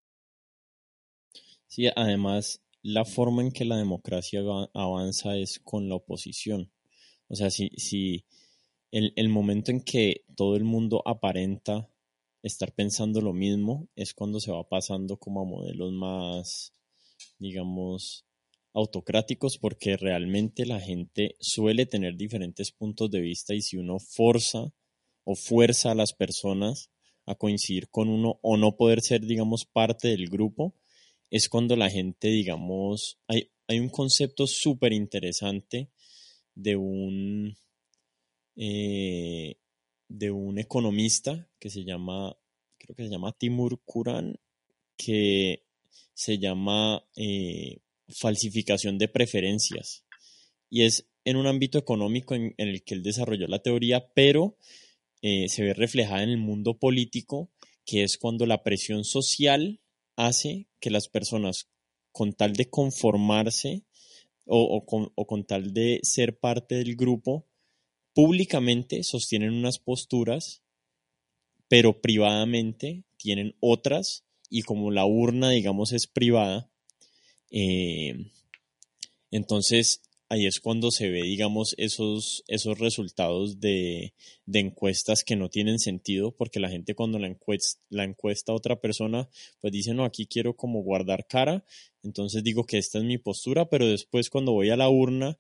Sí, 1.67 1.87
además 1.95 2.63
la 2.83 3.05
forma 3.05 3.43
en 3.43 3.53
que 3.53 3.65
la 3.65 3.77
democracia 3.77 4.41
avanza 4.75 5.37
es 5.37 5.61
con 5.65 5.89
la 5.89 5.97
oposición. 5.97 6.71
O 7.29 7.35
sea, 7.35 7.51
si, 7.51 7.71
si 7.77 8.25
el, 8.91 9.13
el 9.17 9.29
momento 9.29 9.71
en 9.71 9.81
que 9.83 10.25
todo 10.37 10.57
el 10.57 10.65
mundo 10.65 11.03
aparenta 11.07 11.89
estar 12.43 12.73
pensando 12.73 13.21
lo 13.21 13.33
mismo 13.33 13.89
es 13.97 14.15
cuando 14.15 14.41
se 14.41 14.53
va 14.53 14.69
pasando 14.69 15.17
como 15.17 15.43
a 15.43 15.45
modelos 15.45 15.93
más, 15.93 16.73
digamos, 17.39 18.25
autocráticos 18.75 19.59
porque 19.59 19.97
realmente 19.97 20.67
la 20.67 20.81
gente 20.81 21.37
suele 21.41 21.87
tener 21.87 22.17
diferentes 22.17 22.71
puntos 22.71 23.11
de 23.11 23.21
vista 23.21 23.55
y 23.55 23.63
si 23.63 23.77
uno 23.77 23.99
forza 23.99 24.73
o 25.25 25.35
fuerza 25.35 25.91
a 25.91 25.95
las 25.95 26.13
personas 26.13 26.91
a 27.27 27.35
coincidir 27.35 27.91
con 27.91 28.09
uno 28.09 28.39
o 28.43 28.57
no 28.57 28.77
poder 28.77 29.03
ser, 29.03 29.21
digamos, 29.21 29.67
parte 29.67 30.09
del 30.09 30.29
grupo, 30.29 30.75
es 31.31 31.49
cuando 31.49 31.77
la 31.77 31.91
gente, 31.91 32.29
digamos, 32.29 33.19
hay, 33.27 33.51
hay 33.67 33.81
un 33.81 33.91
concepto 33.91 34.47
súper 34.47 34.95
interesante 34.95 35.91
de 36.55 36.77
un, 36.77 37.55
eh, 38.61 39.57
de 40.09 40.31
un 40.33 40.59
economista 40.59 41.49
que 41.61 41.71
se 41.71 41.85
llama, 41.85 42.37
creo 42.77 42.97
que 42.97 43.05
se 43.05 43.11
llama 43.11 43.37
Timur 43.39 43.81
Kuran, 43.85 44.37
que 44.97 45.63
se 46.13 46.39
llama 46.39 47.05
eh, 47.15 47.79
falsificación 48.09 48.99
de 48.99 49.07
preferencias. 49.07 50.05
Y 50.69 50.83
es 50.83 51.07
en 51.25 51.37
un 51.37 51.47
ámbito 51.47 51.79
económico 51.79 52.35
en, 52.35 52.55
el 52.57 52.83
que 52.83 52.95
él 52.95 53.05
desarrolló 53.05 53.47
la 53.47 53.63
teoría, 53.63 54.09
pero 54.13 54.57
eh, 55.23 55.49
se 55.49 55.63
ve 55.63 55.73
reflejada 55.73 56.25
en 56.25 56.31
el 56.31 56.39
mundo 56.39 56.79
político, 56.79 57.51
que 57.85 58.03
es 58.03 58.19
cuando 58.19 58.45
la 58.45 58.65
presión 58.65 59.05
social 59.05 59.81
hace 60.17 60.67
que 60.81 60.91
las 60.91 61.09
personas, 61.09 61.69
con 62.11 62.33
tal 62.33 62.55
de 62.55 62.69
conformarse 62.69 63.85
o, 64.47 64.85
o 65.15 65.27
con 65.27 65.45
tal 65.45 65.73
de 65.73 66.01
ser 66.03 66.39
parte 66.39 66.75
del 66.75 66.97
grupo, 66.97 67.48
públicamente 68.19 69.05
sostienen 69.05 69.53
unas 69.53 69.79
posturas, 69.79 70.65
pero 71.69 72.01
privadamente 72.01 73.05
tienen 73.17 73.55
otras 73.61 74.25
y 74.51 74.63
como 74.63 74.91
la 74.91 75.07
urna, 75.07 75.51
digamos, 75.51 75.93
es 75.93 76.09
privada, 76.09 76.69
eh, 77.53 78.27
entonces 79.31 80.03
ahí 80.29 80.47
es 80.47 80.59
cuando 80.59 80.91
se 80.91 81.09
ve, 81.11 81.23
digamos, 81.23 81.77
esos, 81.79 82.43
esos 82.49 82.81
resultados 82.81 83.61
de, 83.61 84.15
de, 84.47 84.59
encuestas 84.59 85.23
que 85.23 85.37
no 85.37 85.49
tienen 85.49 85.79
sentido, 85.79 86.33
porque 86.33 86.59
la 86.59 86.71
gente 86.71 86.97
cuando 86.97 87.21
la 87.21 87.29
encuesta, 87.29 87.81
la 87.89 88.03
encuesta 88.03 88.51
a 88.51 88.57
otra 88.57 88.81
persona, 88.81 89.29
pues 89.61 89.73
dice, 89.73 89.95
no, 89.95 90.05
aquí 90.05 90.27
quiero 90.27 90.57
como 90.57 90.83
guardar 90.83 91.29
cara, 91.29 91.65
entonces 92.03 92.43
digo 92.43 92.65
que 92.65 92.79
esta 92.79 92.99
es 92.99 93.05
mi 93.05 93.19
postura, 93.19 93.69
pero 93.69 93.87
después 93.87 94.29
cuando 94.29 94.55
voy 94.55 94.71
a 94.71 94.77
la 94.77 94.89
urna, 94.89 95.39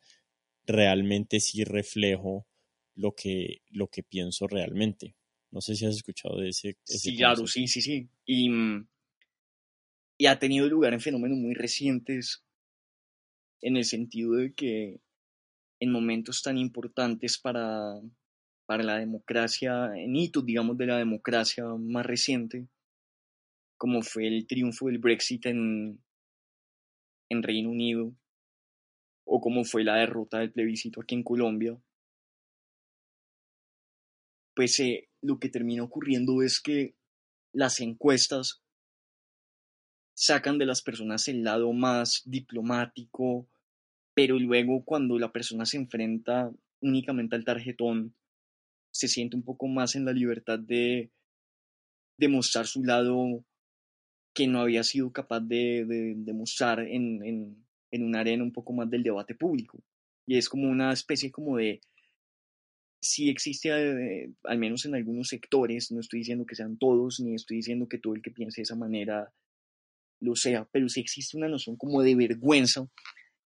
realmente 0.64 1.40
sí 1.40 1.64
reflejo 1.64 2.46
lo 2.98 3.14
que, 3.14 3.62
lo 3.70 3.88
que 3.88 4.02
pienso 4.02 4.46
realmente. 4.46 5.14
No 5.50 5.60
sé 5.60 5.74
si 5.76 5.86
has 5.86 5.94
escuchado 5.94 6.38
de 6.40 6.50
ese. 6.50 6.76
sí, 6.84 7.16
claro, 7.16 7.46
sí, 7.46 7.68
sí, 7.68 7.80
sí. 7.80 8.10
Y, 8.26 8.50
y 10.18 10.26
ha 10.26 10.38
tenido 10.38 10.68
lugar 10.68 10.92
en 10.92 11.00
fenómenos 11.00 11.38
muy 11.38 11.54
recientes 11.54 12.44
en 13.62 13.76
el 13.76 13.84
sentido 13.84 14.32
de 14.32 14.52
que 14.52 15.00
en 15.80 15.92
momentos 15.92 16.42
tan 16.42 16.58
importantes 16.58 17.38
para, 17.38 18.00
para 18.66 18.82
la 18.82 18.98
democracia, 18.98 19.92
en 19.96 20.16
hitos, 20.16 20.44
digamos, 20.44 20.76
de 20.76 20.86
la 20.86 20.98
democracia 20.98 21.64
más 21.78 22.04
reciente, 22.04 22.68
como 23.76 24.02
fue 24.02 24.26
el 24.26 24.46
triunfo 24.48 24.86
del 24.86 24.98
Brexit 24.98 25.46
en, 25.46 26.02
en 27.30 27.42
Reino 27.44 27.70
Unido, 27.70 28.12
o 29.24 29.40
como 29.40 29.62
fue 29.62 29.84
la 29.84 29.96
derrota 29.96 30.40
del 30.40 30.52
plebiscito 30.52 31.00
aquí 31.00 31.14
en 31.14 31.22
Colombia, 31.22 31.78
pues 34.58 34.82
lo 35.22 35.38
que 35.38 35.50
termina 35.50 35.84
ocurriendo 35.84 36.42
es 36.42 36.60
que 36.60 36.96
las 37.52 37.78
encuestas 37.78 38.60
sacan 40.14 40.58
de 40.58 40.66
las 40.66 40.82
personas 40.82 41.28
el 41.28 41.44
lado 41.44 41.72
más 41.72 42.22
diplomático, 42.24 43.46
pero 44.14 44.36
luego 44.36 44.84
cuando 44.84 45.16
la 45.16 45.30
persona 45.30 45.64
se 45.64 45.76
enfrenta 45.76 46.50
únicamente 46.80 47.36
al 47.36 47.44
tarjetón, 47.44 48.16
se 48.90 49.06
siente 49.06 49.36
un 49.36 49.44
poco 49.44 49.68
más 49.68 49.94
en 49.94 50.04
la 50.04 50.12
libertad 50.12 50.58
de 50.58 51.12
demostrar 52.16 52.66
su 52.66 52.82
lado 52.82 53.44
que 54.34 54.48
no 54.48 54.60
había 54.60 54.82
sido 54.82 55.12
capaz 55.12 55.38
de, 55.38 55.84
demostrar 56.16 56.80
en, 56.80 57.24
en, 57.24 57.64
en 57.92 58.02
una 58.02 58.22
arena 58.22 58.42
un 58.42 58.52
poco 58.52 58.72
más 58.72 58.90
del 58.90 59.04
debate 59.04 59.36
público. 59.36 59.78
Y 60.26 60.36
es 60.36 60.48
como 60.48 60.68
una 60.68 60.92
especie 60.92 61.30
como 61.30 61.58
de 61.58 61.80
sí 63.00 63.28
existe, 63.28 63.70
eh, 63.70 64.30
al 64.44 64.58
menos 64.58 64.84
en 64.84 64.94
algunos 64.94 65.28
sectores, 65.28 65.90
no 65.92 66.00
estoy 66.00 66.20
diciendo 66.20 66.46
que 66.46 66.54
sean 66.54 66.78
todos, 66.78 67.20
ni 67.20 67.34
estoy 67.34 67.58
diciendo 67.58 67.88
que 67.88 67.98
todo 67.98 68.14
el 68.14 68.22
que 68.22 68.30
piense 68.30 68.60
de 68.60 68.64
esa 68.64 68.76
manera 68.76 69.32
lo 70.20 70.34
sea, 70.34 70.68
pero 70.72 70.88
sí 70.88 71.00
existe 71.00 71.36
una 71.36 71.48
noción 71.48 71.76
como 71.76 72.02
de 72.02 72.14
vergüenza 72.16 72.88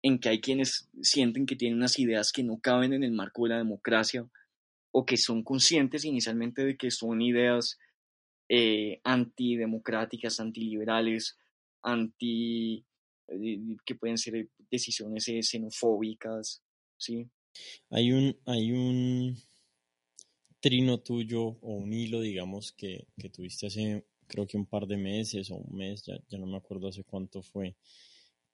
en 0.02 0.20
que 0.20 0.30
hay 0.30 0.42
quienes 0.42 0.90
sienten 1.02 1.46
que 1.46 1.56
tienen 1.56 1.78
unas 1.78 2.00
ideas 2.00 2.32
que 2.32 2.44
no 2.44 2.60
caben 2.60 2.94
en 2.94 3.04
el 3.04 3.12
marco 3.12 3.44
de 3.44 3.50
la 3.50 3.58
democracia 3.58 4.28
o 4.92 5.06
que 5.06 5.18
son 5.18 5.44
conscientes 5.44 6.06
inicialmente 6.06 6.64
de 6.64 6.78
que 6.78 6.90
son 6.90 7.22
ideas 7.22 7.78
eh, 8.50 9.00
antidemocráticas, 9.04 10.40
antiliberales, 10.40 11.38
anti 11.82 12.86
eh, 13.28 13.60
que 13.86 13.96
pueden 13.96 14.18
ser 14.18 14.48
decisiones 14.70 15.26
xenofóbicas, 15.42 16.64
¿sí? 16.98 17.30
Hay 17.90 18.12
un, 18.12 18.38
hay 18.46 18.72
un 18.72 19.38
trino 20.60 21.00
tuyo 21.00 21.44
o 21.44 21.76
un 21.76 21.94
hilo, 21.94 22.22
digamos, 22.22 22.72
que, 22.72 23.08
tuviste 23.32 23.68
hace 23.68 24.06
creo 24.28 24.48
que 24.48 24.58
un 24.58 24.66
par 24.66 24.88
de 24.88 24.98
meses 24.98 25.52
o 25.52 25.56
un 25.56 25.78
mes, 25.78 26.04
ya, 26.04 26.16
ya 26.28 26.40
no 26.40 26.48
me 26.48 26.58
acuerdo 26.58 26.88
hace 26.88 27.04
cuánto 27.04 27.44
fue, 27.44 27.76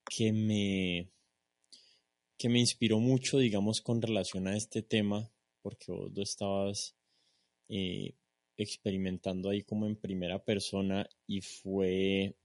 que 0.09 0.33
me, 0.33 1.09
que 2.37 2.49
me 2.49 2.59
inspiró 2.59 2.99
mucho, 2.99 3.37
digamos, 3.37 3.81
con 3.81 4.01
relación 4.01 4.47
a 4.47 4.57
este 4.57 4.81
tema, 4.81 5.31
porque 5.61 5.91
vos 5.91 6.11
lo 6.13 6.21
estabas 6.21 6.95
eh, 7.69 8.15
experimentando 8.57 9.49
ahí 9.49 9.63
como 9.63 9.85
en 9.85 9.95
primera 9.95 10.43
persona 10.43 11.07
y 11.27 11.41
fue 11.41 12.35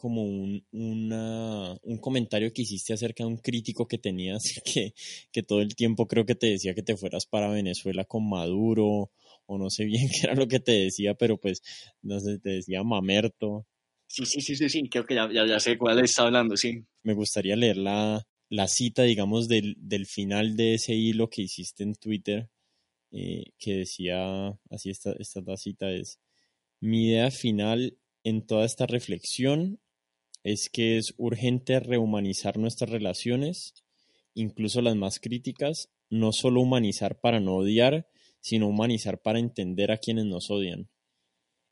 como 0.00 0.22
un, 0.22 0.64
un 0.72 1.98
comentario 1.98 2.50
que 2.54 2.62
hiciste 2.62 2.94
acerca 2.94 3.22
de 3.22 3.28
un 3.28 3.36
crítico 3.36 3.86
que 3.86 3.98
tenías 3.98 4.42
que, 4.64 4.94
que 5.30 5.42
todo 5.42 5.60
el 5.60 5.74
tiempo 5.76 6.08
creo 6.08 6.24
que 6.24 6.34
te 6.34 6.46
decía 6.46 6.74
que 6.74 6.82
te 6.82 6.96
fueras 6.96 7.26
para 7.26 7.50
Venezuela 7.50 8.06
con 8.06 8.26
Maduro 8.26 9.10
o 9.44 9.58
no 9.58 9.68
sé 9.68 9.84
bien 9.84 10.08
qué 10.08 10.26
era 10.26 10.34
lo 10.34 10.48
que 10.48 10.58
te 10.58 10.72
decía, 10.72 11.12
pero 11.12 11.36
pues 11.36 11.60
no 12.00 12.18
sé, 12.18 12.38
te 12.38 12.48
decía 12.48 12.82
mamerto. 12.82 13.66
Sí, 14.06 14.24
sí, 14.24 14.40
sí, 14.40 14.56
sí, 14.56 14.70
sí, 14.70 14.88
creo 14.88 15.04
que 15.04 15.16
ya, 15.16 15.28
ya, 15.30 15.60
sé 15.60 15.76
cuál 15.76 15.98
está 16.00 16.22
hablando, 16.22 16.56
sí. 16.56 16.82
Me 17.02 17.12
gustaría 17.12 17.54
leer 17.54 17.76
la, 17.76 18.26
la 18.48 18.68
cita, 18.68 19.02
digamos, 19.02 19.48
del, 19.48 19.76
del, 19.78 20.06
final 20.06 20.56
de 20.56 20.74
ese 20.74 20.94
hilo 20.94 21.28
que 21.28 21.42
hiciste 21.42 21.82
en 21.82 21.94
Twitter, 21.94 22.48
eh, 23.12 23.44
que 23.58 23.74
decía, 23.74 24.48
así 24.70 24.90
esta, 24.90 25.12
esta 25.12 25.42
cita 25.56 25.90
es, 25.92 26.18
mi 26.80 27.08
idea 27.08 27.30
final 27.30 27.98
en 28.24 28.46
toda 28.46 28.64
esta 28.64 28.86
reflexión 28.86 29.78
es 30.42 30.70
que 30.70 30.98
es 30.98 31.14
urgente 31.16 31.80
rehumanizar 31.80 32.58
nuestras 32.58 32.90
relaciones, 32.90 33.74
incluso 34.34 34.80
las 34.80 34.96
más 34.96 35.20
críticas, 35.20 35.90
no 36.08 36.32
solo 36.32 36.60
humanizar 36.60 37.20
para 37.20 37.40
no 37.40 37.56
odiar, 37.56 38.08
sino 38.40 38.68
humanizar 38.68 39.20
para 39.20 39.38
entender 39.38 39.90
a 39.90 39.98
quienes 39.98 40.24
nos 40.24 40.50
odian. 40.50 40.88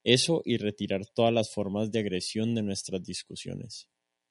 Eso 0.05 0.43
y 0.45 0.59
retirar 0.59 1.07
todas 1.07 1.33
las 1.33 1.53
formas 1.53 1.91
de 1.91 2.01
agresión 2.01 2.55
de 2.55 2.63
nuestras 2.63 3.03
discusiones. 3.03 3.89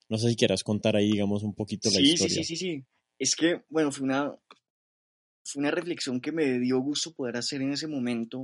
No 0.10 0.18
sé 0.18 0.30
si 0.30 0.36
quieras 0.36 0.64
contar 0.64 0.96
ahí, 0.96 1.12
digamos, 1.12 1.44
un 1.44 1.54
poquito 1.54 1.90
la 1.92 2.00
historia. 2.00 2.36
Sí, 2.36 2.44
sí, 2.44 2.56
sí, 2.56 2.76
sí. 2.78 2.86
Es 3.20 3.36
que, 3.36 3.64
bueno, 3.70 3.92
fue 3.92 4.06
una, 4.06 4.38
fue 5.44 5.60
una 5.62 5.72
reflexión 5.72 6.22
que 6.22 6.32
me 6.32 6.60
dio 6.60 6.80
gusto 6.80 7.14
poder 7.14 7.38
hacer 7.38 7.62
en 7.62 7.74
ese 7.74 7.88
momento 7.88 8.44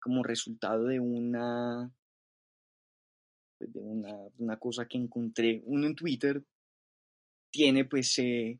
como 0.00 0.22
resultado 0.22 0.84
de 0.84 1.00
una, 1.00 1.92
de 3.58 3.80
una, 3.80 4.14
una 4.38 4.58
cosa 4.58 4.86
que 4.86 4.98
encontré. 4.98 5.62
Uno 5.66 5.86
en 5.86 5.94
Twitter 5.94 6.42
tiene 7.50 7.84
pues 7.84 8.18
eh, 8.18 8.58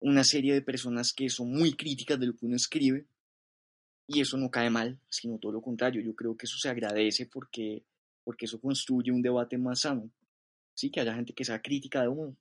una 0.00 0.24
serie 0.24 0.54
de 0.54 0.62
personas 0.62 1.12
que 1.12 1.28
son 1.28 1.50
muy 1.50 1.74
críticas 1.74 2.18
de 2.18 2.26
lo 2.26 2.36
que 2.36 2.46
uno 2.46 2.56
escribe 2.56 3.06
y 4.06 4.20
eso 4.20 4.36
no 4.36 4.50
cae 4.50 4.70
mal, 4.70 4.98
sino 5.08 5.38
todo 5.38 5.52
lo 5.52 5.62
contrario. 5.62 6.02
Yo 6.02 6.14
creo 6.14 6.36
que 6.36 6.46
eso 6.46 6.58
se 6.58 6.68
agradece 6.68 7.26
porque, 7.26 7.82
porque 8.24 8.46
eso 8.46 8.60
construye 8.60 9.10
un 9.10 9.22
debate 9.22 9.58
más 9.58 9.80
sano. 9.80 10.10
¿sí? 10.74 10.90
Que 10.90 11.00
haya 11.00 11.14
gente 11.14 11.32
que 11.32 11.44
sea 11.44 11.62
crítica 11.62 12.02
de 12.02 12.08
uno. 12.08 12.36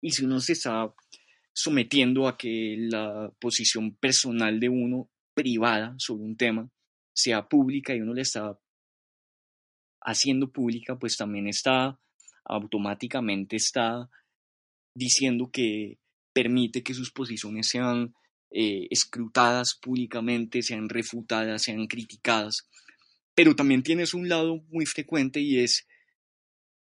Y 0.00 0.10
si 0.10 0.24
uno 0.24 0.40
se 0.40 0.52
está 0.52 0.92
sometiendo 1.52 2.26
a 2.26 2.36
que 2.36 2.76
la 2.78 3.32
posición 3.38 3.94
personal 3.94 4.58
de 4.58 4.68
uno, 4.68 5.08
privada, 5.34 5.94
sobre 5.98 6.24
un 6.24 6.36
tema, 6.36 6.68
sea 7.14 7.48
pública 7.48 7.94
y 7.94 8.00
uno 8.00 8.14
le 8.14 8.22
está 8.22 8.58
haciendo 10.04 10.50
pública, 10.50 10.98
pues 10.98 11.16
también 11.16 11.46
está 11.46 11.98
automáticamente 12.44 13.56
está 13.56 14.10
diciendo 14.94 15.50
que 15.52 15.98
permite 16.32 16.82
que 16.82 16.94
sus 16.94 17.10
posiciones 17.10 17.68
sean 17.68 18.14
eh, 18.50 18.86
escrutadas 18.90 19.78
públicamente, 19.80 20.62
sean 20.62 20.88
refutadas, 20.88 21.62
sean 21.62 21.86
criticadas. 21.86 22.68
Pero 23.34 23.56
también 23.56 23.82
tienes 23.82 24.12
un 24.12 24.28
lado 24.28 24.62
muy 24.68 24.86
frecuente 24.86 25.40
y 25.40 25.58
es 25.60 25.86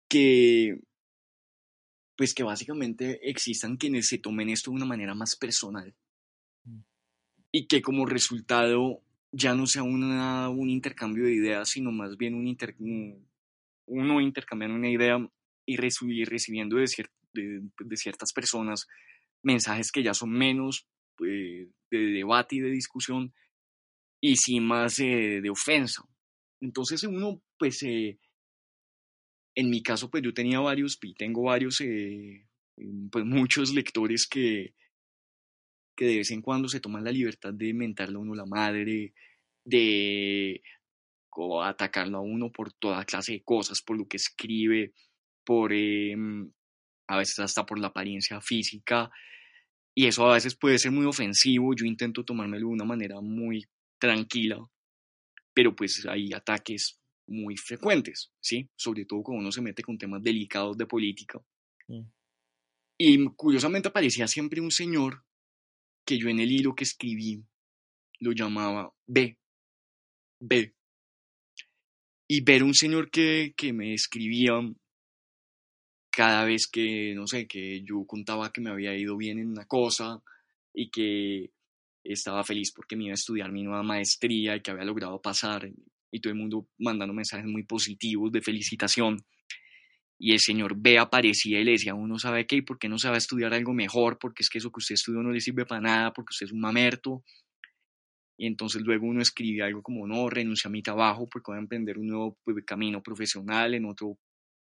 que 0.09 0.79
pues 2.15 2.33
que 2.33 2.43
básicamente 2.43 3.29
existan 3.29 3.77
quienes 3.77 4.07
se 4.07 4.17
tomen 4.17 4.49
esto 4.49 4.71
de 4.71 4.77
una 4.77 4.85
manera 4.85 5.13
más 5.13 5.35
personal 5.35 5.93
mm. 6.63 6.79
y 7.51 7.67
que 7.67 7.83
como 7.83 8.07
resultado 8.07 9.03
ya 9.31 9.53
no 9.55 9.67
sea 9.67 9.83
una, 9.83 10.49
un 10.49 10.69
intercambio 10.69 11.25
de 11.25 11.33
ideas, 11.33 11.69
sino 11.69 11.91
más 11.91 12.17
bien 12.17 12.35
un 12.35 12.47
inter, 12.47 12.75
uno 13.85 14.21
intercambiando 14.21 14.77
una 14.77 14.89
idea 14.89 15.17
y, 15.65 15.77
recibiendo 15.77 16.77
de, 16.77 16.87
ciertas 17.95 18.33
personas 18.33 18.87
mensajes 19.43 19.91
que 19.91 20.03
ya 20.03 20.13
son 20.13 20.31
menos 20.31 20.87
pues, 21.15 21.67
de 21.91 21.97
debate 21.97 22.55
y 22.57 22.59
de 22.59 22.71
discusión 22.71 23.33
y 24.21 24.35
sí 24.37 24.59
más 24.59 24.97
de 24.97 25.49
ofensa. 25.49 26.03
Entonces 26.59 27.03
uno 27.03 27.41
pues 27.57 27.83
eh, 27.83 28.19
en 29.57 29.71
mi 29.71 29.81
caso, 29.81 30.11
pues 30.11 30.23
yo 30.23 30.35
tenía 30.35 30.59
varios, 30.59 30.99
y 31.01 31.15
tengo 31.15 31.41
varios, 31.41 31.81
eh, 31.81 32.45
pues 33.11 33.25
muchos 33.25 33.73
lectores 33.73 34.27
que, 34.27 34.75
que 35.97 36.05
de 36.05 36.17
vez 36.17 36.31
en 36.31 36.41
cuando 36.41 36.69
se 36.69 36.79
toman 36.79 37.03
la 37.03 37.11
libertad 37.11 37.53
de 37.53 37.73
mentarle 37.73 38.15
a 38.15 38.19
uno 38.19 38.35
la 38.35 38.45
madre, 38.45 39.13
de 39.65 40.61
atacarlo 41.63 42.19
a 42.19 42.21
uno 42.21 42.51
por 42.51 42.71
toda 42.73 43.03
clase 43.03 43.33
de 43.33 43.43
cosas, 43.43 43.81
por 43.81 43.97
lo 43.97 44.07
que 44.07 44.17
escribe, 44.17 44.93
por 45.43 45.73
em, 45.73 46.51
a 47.07 47.17
veces 47.17 47.39
hasta 47.39 47.65
por 47.65 47.79
la 47.79 47.87
apariencia 47.87 48.39
física. 48.41 49.09
Y 49.95 50.05
eso 50.05 50.29
a 50.29 50.35
veces 50.35 50.55
puede 50.55 50.77
ser 50.77 50.91
muy 50.91 51.05
ofensivo. 51.05 51.73
Yo 51.75 51.85
intento 51.85 52.23
tomármelo 52.23 52.67
de 52.67 52.73
una 52.73 52.85
manera 52.85 53.19
muy 53.19 53.65
tranquila, 53.99 54.59
pero 55.53 55.75
pues 55.75 56.05
hay 56.07 56.31
ataques 56.33 56.99
muy 57.27 57.57
frecuentes, 57.57 58.31
¿sí? 58.39 58.69
Sobre 58.75 59.05
todo 59.05 59.23
cuando 59.23 59.41
uno 59.41 59.51
se 59.51 59.61
mete 59.61 59.81
con 59.81 59.97
temas 59.97 60.21
delicados 60.21 60.77
de 60.77 60.85
política. 60.85 61.39
Mm. 61.87 62.03
Y 62.99 63.25
curiosamente 63.35 63.89
aparecía 63.89 64.27
siempre 64.27 64.61
un 64.61 64.71
señor 64.71 65.26
que 66.07 66.17
yo 66.17 66.29
en 66.29 66.39
el 66.39 66.51
hilo 66.51 66.73
que 66.73 66.85
escribí 66.85 67.43
lo 68.19 68.31
llamaba 68.31 68.91
B. 69.05 69.37
B. 70.39 70.73
Y 72.29 72.41
ver 72.41 72.63
un 72.63 72.73
señor 72.73 73.11
que, 73.11 73.53
que 73.55 73.73
me 73.73 73.93
escribía 73.93 74.53
cada 76.09 76.45
vez 76.45 76.67
que, 76.67 77.13
no 77.13 77.27
sé, 77.27 77.45
que 77.45 77.83
yo 77.83 78.05
contaba 78.07 78.51
que 78.51 78.61
me 78.61 78.71
había 78.71 78.97
ido 78.97 79.17
bien 79.17 79.37
en 79.37 79.49
una 79.49 79.65
cosa 79.65 80.23
y 80.73 80.89
que 80.89 81.51
estaba 82.03 82.43
feliz 82.43 82.71
porque 82.73 82.95
me 82.95 83.05
iba 83.05 83.11
a 83.11 83.15
estudiar 83.15 83.51
mi 83.51 83.63
nueva 83.63 83.83
maestría 83.83 84.55
y 84.55 84.61
que 84.61 84.71
había 84.71 84.85
logrado 84.85 85.21
pasar 85.21 85.69
y 86.09 86.21
todo 86.21 86.31
el 86.31 86.39
mundo 86.39 86.69
mandando 86.79 87.13
mensajes 87.13 87.45
muy 87.45 87.63
positivos 87.63 88.31
de 88.31 88.41
felicitación. 88.41 89.25
Y 90.19 90.33
el 90.33 90.39
señor 90.39 90.75
B 90.75 90.97
aparecía 90.97 91.59
y 91.59 91.63
le 91.63 91.71
decía, 91.71 91.93
uno 91.93 92.17
sabe 92.17 92.47
qué, 92.47 92.63
¿por 92.63 92.79
qué 92.79 92.89
no 92.89 92.97
a 93.01 93.17
estudiar 93.17 93.53
algo 93.53 93.73
mejor? 93.73 94.17
Porque 94.19 94.43
es 94.43 94.49
que 94.49 94.57
eso 94.57 94.71
que 94.71 94.79
usted 94.79 94.95
estudió 94.95 95.21
no 95.21 95.31
le 95.31 95.39
sirve 95.39 95.65
para 95.65 95.81
nada, 95.81 96.13
porque 96.13 96.31
usted 96.31 96.47
es 96.47 96.51
un 96.51 96.59
mamerto. 96.59 97.23
Y 98.39 98.47
entonces 98.47 98.81
luego 98.81 99.07
uno 99.07 99.21
escribe 99.21 99.63
algo 99.63 99.81
como, 99.81 100.07
no, 100.07 100.29
renuncia 100.29 100.69
a 100.69 100.71
mi 100.71 100.81
trabajo 100.81 101.27
porque 101.29 101.51
voy 101.51 101.57
a 101.57 101.61
emprender 101.61 101.97
un 101.97 102.07
nuevo 102.07 102.37
pues, 102.43 102.57
camino 102.65 103.01
profesional 103.01 103.73
en 103.73 103.85
otro 103.85 104.17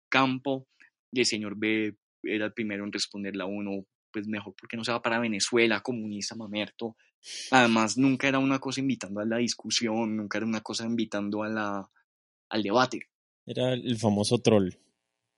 campo. 0.09 0.67
Y 1.11 1.19
el 1.19 1.25
señor 1.25 1.55
B 1.57 1.95
era 2.23 2.45
el 2.45 2.53
primero 2.53 2.83
en 2.83 2.91
responderle 2.91 3.43
a 3.43 3.47
uno, 3.47 3.85
pues 4.11 4.27
mejor 4.27 4.55
porque 4.59 4.77
no 4.77 4.83
se 4.83 4.91
va 4.91 5.01
para 5.01 5.19
Venezuela, 5.19 5.81
comunista, 5.81 6.35
mamerto, 6.35 6.95
Además, 7.51 7.97
nunca 7.97 8.27
era 8.27 8.39
una 8.39 8.59
cosa 8.59 8.81
invitando 8.81 9.21
a 9.21 9.25
la 9.25 9.37
discusión, 9.37 10.17
nunca 10.17 10.37
era 10.37 10.47
una 10.47 10.61
cosa 10.61 10.85
invitando 10.85 11.43
a 11.43 11.89
al 12.49 12.63
debate. 12.63 13.07
Era 13.45 13.73
el 13.73 13.97
famoso 13.97 14.37
troll. 14.39 14.69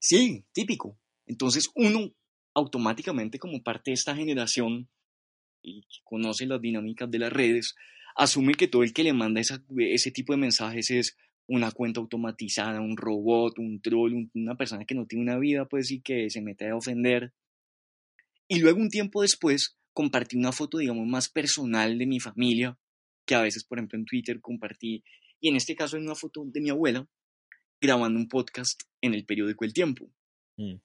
Sí, 0.08 0.46
típico. 0.52 1.00
Entonces 1.26 1.72
uno 1.74 2.12
automáticamente 2.54 3.40
como 3.40 3.64
parte 3.64 3.90
de 3.90 3.96
esta 3.96 4.16
generación 4.16 4.88
y 5.64 5.82
que 5.82 5.98
conoce 6.04 6.46
las 6.46 6.62
dinámicas 6.62 7.10
de 7.10 7.18
las 7.18 7.34
redes, 7.34 7.74
asume 8.16 8.54
que 8.54 8.68
todo 8.68 8.84
el 8.84 8.94
que 8.94 9.04
le 9.04 9.14
manda 9.14 9.42
ese 9.42 10.12
tipo 10.12 10.34
de 10.34 10.38
mensajes 10.38 10.92
es 10.92 11.18
una 11.48 11.72
cuenta 11.72 12.02
automatizada, 12.02 12.82
un 12.82 12.98
robot, 12.98 13.58
un 13.58 13.82
troll, 13.82 14.30
una 14.36 14.56
persona 14.56 14.86
que 14.86 14.94
no 14.94 15.08
tiene 15.08 15.24
una 15.24 15.40
vida, 15.40 15.68
pues 15.68 15.90
y 15.90 16.02
que 16.02 16.30
se 16.30 16.44
mete 16.44 16.70
a 16.70 16.76
ofender. 16.76 17.34
Y 18.48 18.60
luego 18.60 18.80
un 18.80 18.90
tiempo 18.90 19.24
después 19.24 19.76
compartí 19.92 20.38
una 20.38 20.52
foto, 20.52 20.78
digamos, 20.78 21.08
más 21.08 21.30
personal 21.30 21.98
de 21.98 22.06
mi 22.06 22.20
familia, 22.20 22.78
que 23.26 23.34
a 23.34 23.42
veces, 23.42 23.64
por 23.64 23.80
ejemplo, 23.80 23.98
en 23.98 24.06
Twitter 24.06 24.40
compartí, 24.40 25.04
y 25.40 25.50
en 25.50 25.56
este 25.56 25.76
caso 25.76 25.98
en 25.98 26.04
una 26.04 26.14
foto 26.14 26.44
de 26.46 26.62
mi 26.62 26.70
abuela, 26.70 27.10
grabando 27.86 28.20
un 28.20 28.28
podcast 28.28 28.82
en 29.02 29.14
el 29.14 29.26
periódico 29.26 29.66
El 29.66 29.74
Tiempo. 29.74 30.10
Mm. 30.58 30.76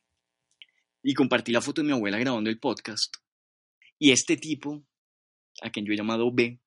Y 1.02 1.14
compartí 1.14 1.52
la 1.52 1.60
foto 1.60 1.80
de 1.80 1.86
mi 1.86 1.92
abuela 1.92 2.18
grabando 2.18 2.50
el 2.50 2.58
podcast. 2.58 3.16
Y 3.98 4.12
este 4.12 4.36
tipo, 4.36 4.82
a 5.62 5.70
quien 5.70 5.86
yo 5.86 5.92
he 5.92 5.96
llamado 5.96 6.30
B, 6.32 6.60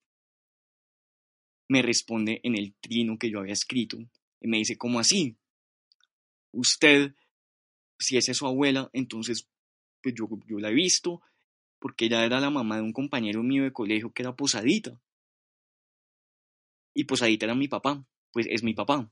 me 1.70 1.82
responde 1.82 2.40
en 2.44 2.56
el 2.56 2.76
trino 2.76 3.18
que 3.18 3.30
yo 3.30 3.40
había 3.40 3.54
escrito. 3.54 3.98
Y 4.42 4.48
me 4.48 4.58
dice, 4.58 4.78
¿cómo 4.78 5.00
así? 5.00 5.38
Usted, 6.52 7.16
si 7.98 8.18
esa 8.18 8.32
es 8.32 8.38
su 8.38 8.46
abuela, 8.46 8.90
entonces, 8.94 9.48
pues 10.02 10.14
yo, 10.16 10.28
yo 10.48 10.60
la 10.60 10.70
he 10.70 10.74
visto, 10.74 11.22
porque 11.80 12.06
ella 12.06 12.24
era 12.26 12.40
la 12.40 12.50
mamá 12.50 12.78
de 12.78 12.84
un 12.84 12.94
compañero 12.94 13.44
mío 13.44 13.64
de 13.64 13.74
colegio 13.74 14.14
que 14.14 14.22
era 14.22 14.36
Posadita. 14.36 15.02
Y 16.94 17.06
Posadita 17.06 17.46
era 17.46 17.56
mi 17.56 17.68
papá, 17.68 18.06
pues 18.32 18.46
es 18.50 18.64
mi 18.64 18.74
papá. 18.74 19.12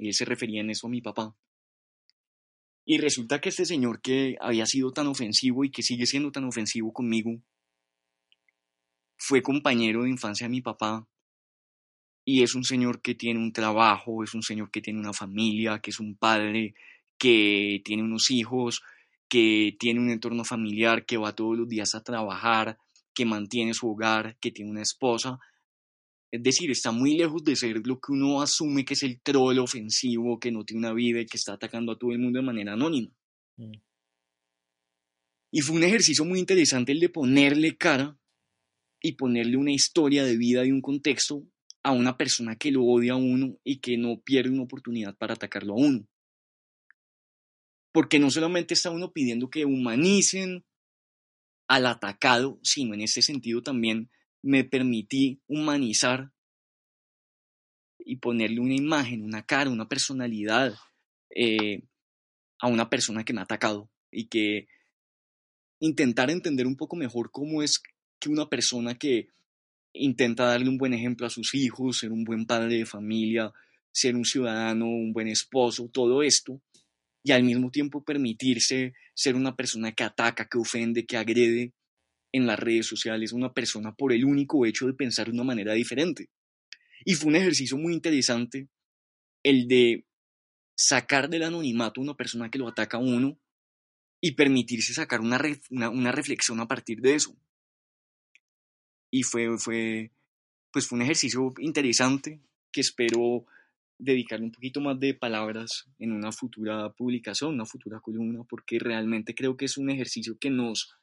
Él 0.00 0.14
se 0.14 0.24
refería 0.24 0.60
en 0.60 0.70
eso 0.70 0.86
a 0.86 0.90
mi 0.90 1.00
papá. 1.00 1.34
Y 2.84 2.98
resulta 2.98 3.40
que 3.40 3.48
este 3.48 3.64
señor 3.64 4.00
que 4.00 4.36
había 4.40 4.66
sido 4.66 4.92
tan 4.92 5.08
ofensivo 5.08 5.64
y 5.64 5.70
que 5.70 5.82
sigue 5.82 6.06
siendo 6.06 6.30
tan 6.30 6.44
ofensivo 6.44 6.92
conmigo, 6.92 7.40
fue 9.18 9.42
compañero 9.42 10.04
de 10.04 10.10
infancia 10.10 10.46
de 10.46 10.50
mi 10.50 10.60
papá 10.60 11.08
y 12.24 12.42
es 12.42 12.54
un 12.54 12.64
señor 12.64 13.00
que 13.00 13.14
tiene 13.14 13.38
un 13.38 13.52
trabajo, 13.52 14.24
es 14.24 14.34
un 14.34 14.42
señor 14.42 14.70
que 14.70 14.82
tiene 14.82 14.98
una 14.98 15.12
familia, 15.12 15.78
que 15.78 15.90
es 15.90 16.00
un 16.00 16.16
padre, 16.16 16.74
que 17.18 17.80
tiene 17.84 18.02
unos 18.02 18.30
hijos, 18.30 18.82
que 19.28 19.76
tiene 19.78 20.00
un 20.00 20.10
entorno 20.10 20.44
familiar, 20.44 21.06
que 21.06 21.16
va 21.16 21.34
todos 21.34 21.56
los 21.56 21.68
días 21.68 21.94
a 21.94 22.02
trabajar, 22.02 22.78
que 23.14 23.24
mantiene 23.24 23.74
su 23.74 23.88
hogar, 23.88 24.36
que 24.40 24.50
tiene 24.50 24.72
una 24.72 24.82
esposa. 24.82 25.38
Es 26.30 26.42
decir, 26.42 26.70
está 26.70 26.90
muy 26.90 27.16
lejos 27.16 27.44
de 27.44 27.56
ser 27.56 27.86
lo 27.86 28.00
que 28.00 28.12
uno 28.12 28.42
asume 28.42 28.84
que 28.84 28.94
es 28.94 29.02
el 29.02 29.20
troll 29.20 29.58
ofensivo, 29.58 30.38
que 30.38 30.50
no 30.50 30.64
tiene 30.64 30.80
una 30.80 30.92
vida 30.92 31.20
y 31.20 31.26
que 31.26 31.36
está 31.36 31.54
atacando 31.54 31.92
a 31.92 31.98
todo 31.98 32.12
el 32.12 32.18
mundo 32.18 32.38
de 32.38 32.46
manera 32.46 32.72
anónima. 32.72 33.10
Mm. 33.56 33.72
Y 35.52 35.60
fue 35.60 35.76
un 35.76 35.84
ejercicio 35.84 36.24
muy 36.24 36.38
interesante 36.38 36.92
el 36.92 37.00
de 37.00 37.08
ponerle 37.08 37.76
cara 37.76 38.18
y 39.00 39.12
ponerle 39.12 39.56
una 39.56 39.72
historia 39.72 40.24
de 40.24 40.36
vida 40.36 40.66
y 40.66 40.72
un 40.72 40.80
contexto 40.80 41.46
a 41.82 41.92
una 41.92 42.16
persona 42.16 42.56
que 42.56 42.72
lo 42.72 42.84
odia 42.84 43.12
a 43.12 43.16
uno 43.16 43.56
y 43.62 43.78
que 43.78 43.96
no 43.96 44.20
pierde 44.20 44.50
una 44.50 44.64
oportunidad 44.64 45.16
para 45.16 45.34
atacarlo 45.34 45.74
a 45.74 45.76
uno. 45.76 46.08
Porque 47.92 48.18
no 48.18 48.30
solamente 48.30 48.74
está 48.74 48.90
uno 48.90 49.12
pidiendo 49.12 49.48
que 49.48 49.64
humanicen 49.64 50.64
al 51.68 51.86
atacado, 51.86 52.58
sino 52.62 52.94
en 52.94 53.02
este 53.02 53.22
sentido 53.22 53.62
también 53.62 54.10
me 54.46 54.62
permití 54.62 55.40
humanizar 55.48 56.30
y 57.98 58.16
ponerle 58.18 58.60
una 58.60 58.76
imagen, 58.76 59.24
una 59.24 59.44
cara, 59.44 59.70
una 59.70 59.88
personalidad 59.88 60.72
eh, 61.34 61.82
a 62.60 62.68
una 62.68 62.88
persona 62.88 63.24
que 63.24 63.32
me 63.32 63.40
ha 63.40 63.42
atacado 63.42 63.90
y 64.08 64.28
que 64.28 64.68
intentar 65.80 66.30
entender 66.30 66.68
un 66.68 66.76
poco 66.76 66.94
mejor 66.94 67.32
cómo 67.32 67.60
es 67.60 67.82
que 68.20 68.28
una 68.28 68.48
persona 68.48 68.96
que 68.96 69.30
intenta 69.92 70.44
darle 70.44 70.68
un 70.68 70.78
buen 70.78 70.94
ejemplo 70.94 71.26
a 71.26 71.30
sus 71.30 71.52
hijos, 71.56 71.98
ser 71.98 72.12
un 72.12 72.22
buen 72.22 72.46
padre 72.46 72.76
de 72.76 72.86
familia, 72.86 73.52
ser 73.90 74.14
un 74.14 74.24
ciudadano, 74.24 74.86
un 74.86 75.12
buen 75.12 75.26
esposo, 75.26 75.90
todo 75.92 76.22
esto, 76.22 76.62
y 77.24 77.32
al 77.32 77.42
mismo 77.42 77.72
tiempo 77.72 78.04
permitirse 78.04 78.94
ser 79.12 79.34
una 79.34 79.56
persona 79.56 79.90
que 79.90 80.04
ataca, 80.04 80.46
que 80.48 80.58
ofende, 80.58 81.04
que 81.04 81.16
agrede 81.16 81.72
en 82.36 82.46
las 82.46 82.58
redes 82.58 82.86
sociales, 82.86 83.32
una 83.32 83.52
persona 83.52 83.94
por 83.94 84.12
el 84.12 84.24
único 84.24 84.66
hecho 84.66 84.86
de 84.86 84.94
pensar 84.94 85.26
de 85.26 85.32
una 85.32 85.44
manera 85.44 85.72
diferente. 85.74 86.28
Y 87.04 87.14
fue 87.14 87.28
un 87.28 87.36
ejercicio 87.36 87.76
muy 87.76 87.92
interesante 87.92 88.68
el 89.42 89.68
de 89.68 90.04
sacar 90.74 91.28
del 91.28 91.44
anonimato 91.44 92.00
a 92.00 92.04
una 92.04 92.16
persona 92.16 92.50
que 92.50 92.58
lo 92.58 92.68
ataca 92.68 92.96
a 92.96 93.00
uno 93.00 93.38
y 94.20 94.32
permitirse 94.32 94.92
sacar 94.92 95.20
una, 95.20 95.40
una 95.90 96.12
reflexión 96.12 96.60
a 96.60 96.68
partir 96.68 97.00
de 97.00 97.14
eso 97.14 97.36
y 99.10 99.22
fue, 99.22 99.56
fue, 99.58 100.10
pues 100.72 100.86
fue 100.86 100.96
un 100.96 101.02
ejercicio 101.02 101.54
interesante 101.58 102.40
que 102.70 102.82
espero 102.82 103.46
dedicarle 103.98 104.44
un 104.44 104.52
poquito 104.52 104.80
más 104.80 105.00
de 105.00 105.14
palabras 105.14 105.86
en 105.98 106.12
una 106.12 106.32
futura 106.32 106.90
publicación, 106.92 107.54
una 107.54 107.64
futura 107.64 108.00
columna, 108.00 108.44
porque 108.44 108.78
realmente 108.78 109.34
creo 109.34 109.56
que 109.56 109.64
es 109.64 109.78
un 109.78 109.88
ejercicio 109.88 110.36
que 110.38 110.50
nos 110.50 110.94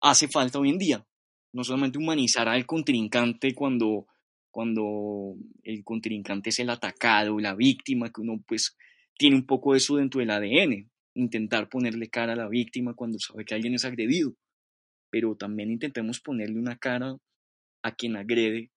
hace 0.00 0.28
falta 0.28 0.58
hoy 0.58 0.70
en 0.70 0.78
día. 0.78 1.06
No 1.52 1.64
solamente 1.64 1.98
humanizar 1.98 2.48
al 2.48 2.66
contrincante 2.66 3.54
cuando, 3.54 4.06
cuando 4.50 5.34
el 5.62 5.84
contrincante 5.84 6.50
es 6.50 6.58
el 6.60 6.70
atacado, 6.70 7.38
la 7.40 7.54
víctima, 7.54 8.10
que 8.10 8.20
uno 8.20 8.42
pues 8.46 8.76
tiene 9.18 9.36
un 9.36 9.46
poco 9.46 9.72
de 9.72 9.78
eso 9.78 9.96
dentro 9.96 10.20
del 10.20 10.30
ADN, 10.30 10.90
intentar 11.14 11.68
ponerle 11.68 12.08
cara 12.08 12.34
a 12.34 12.36
la 12.36 12.48
víctima 12.48 12.94
cuando 12.94 13.18
sabe 13.18 13.44
que 13.44 13.54
alguien 13.54 13.74
es 13.74 13.84
agredido, 13.84 14.34
pero 15.10 15.36
también 15.36 15.70
intentemos 15.70 16.20
ponerle 16.20 16.58
una 16.58 16.78
cara 16.78 17.16
a 17.82 17.94
quien 17.94 18.16
agrede 18.16 18.70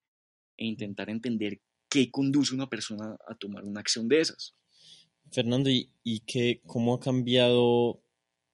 e 0.56 0.66
intentar 0.66 1.10
entender 1.10 1.60
qué 1.88 2.10
conduce 2.10 2.52
a 2.52 2.56
una 2.56 2.68
persona 2.68 3.16
a 3.28 3.34
tomar 3.36 3.64
una 3.64 3.80
acción 3.80 4.08
de 4.08 4.20
esas. 4.20 4.54
Fernando, 5.30 5.70
¿y, 5.70 5.90
y 6.02 6.20
qué, 6.20 6.60
cómo 6.66 6.94
ha 6.94 7.00
cambiado 7.00 8.03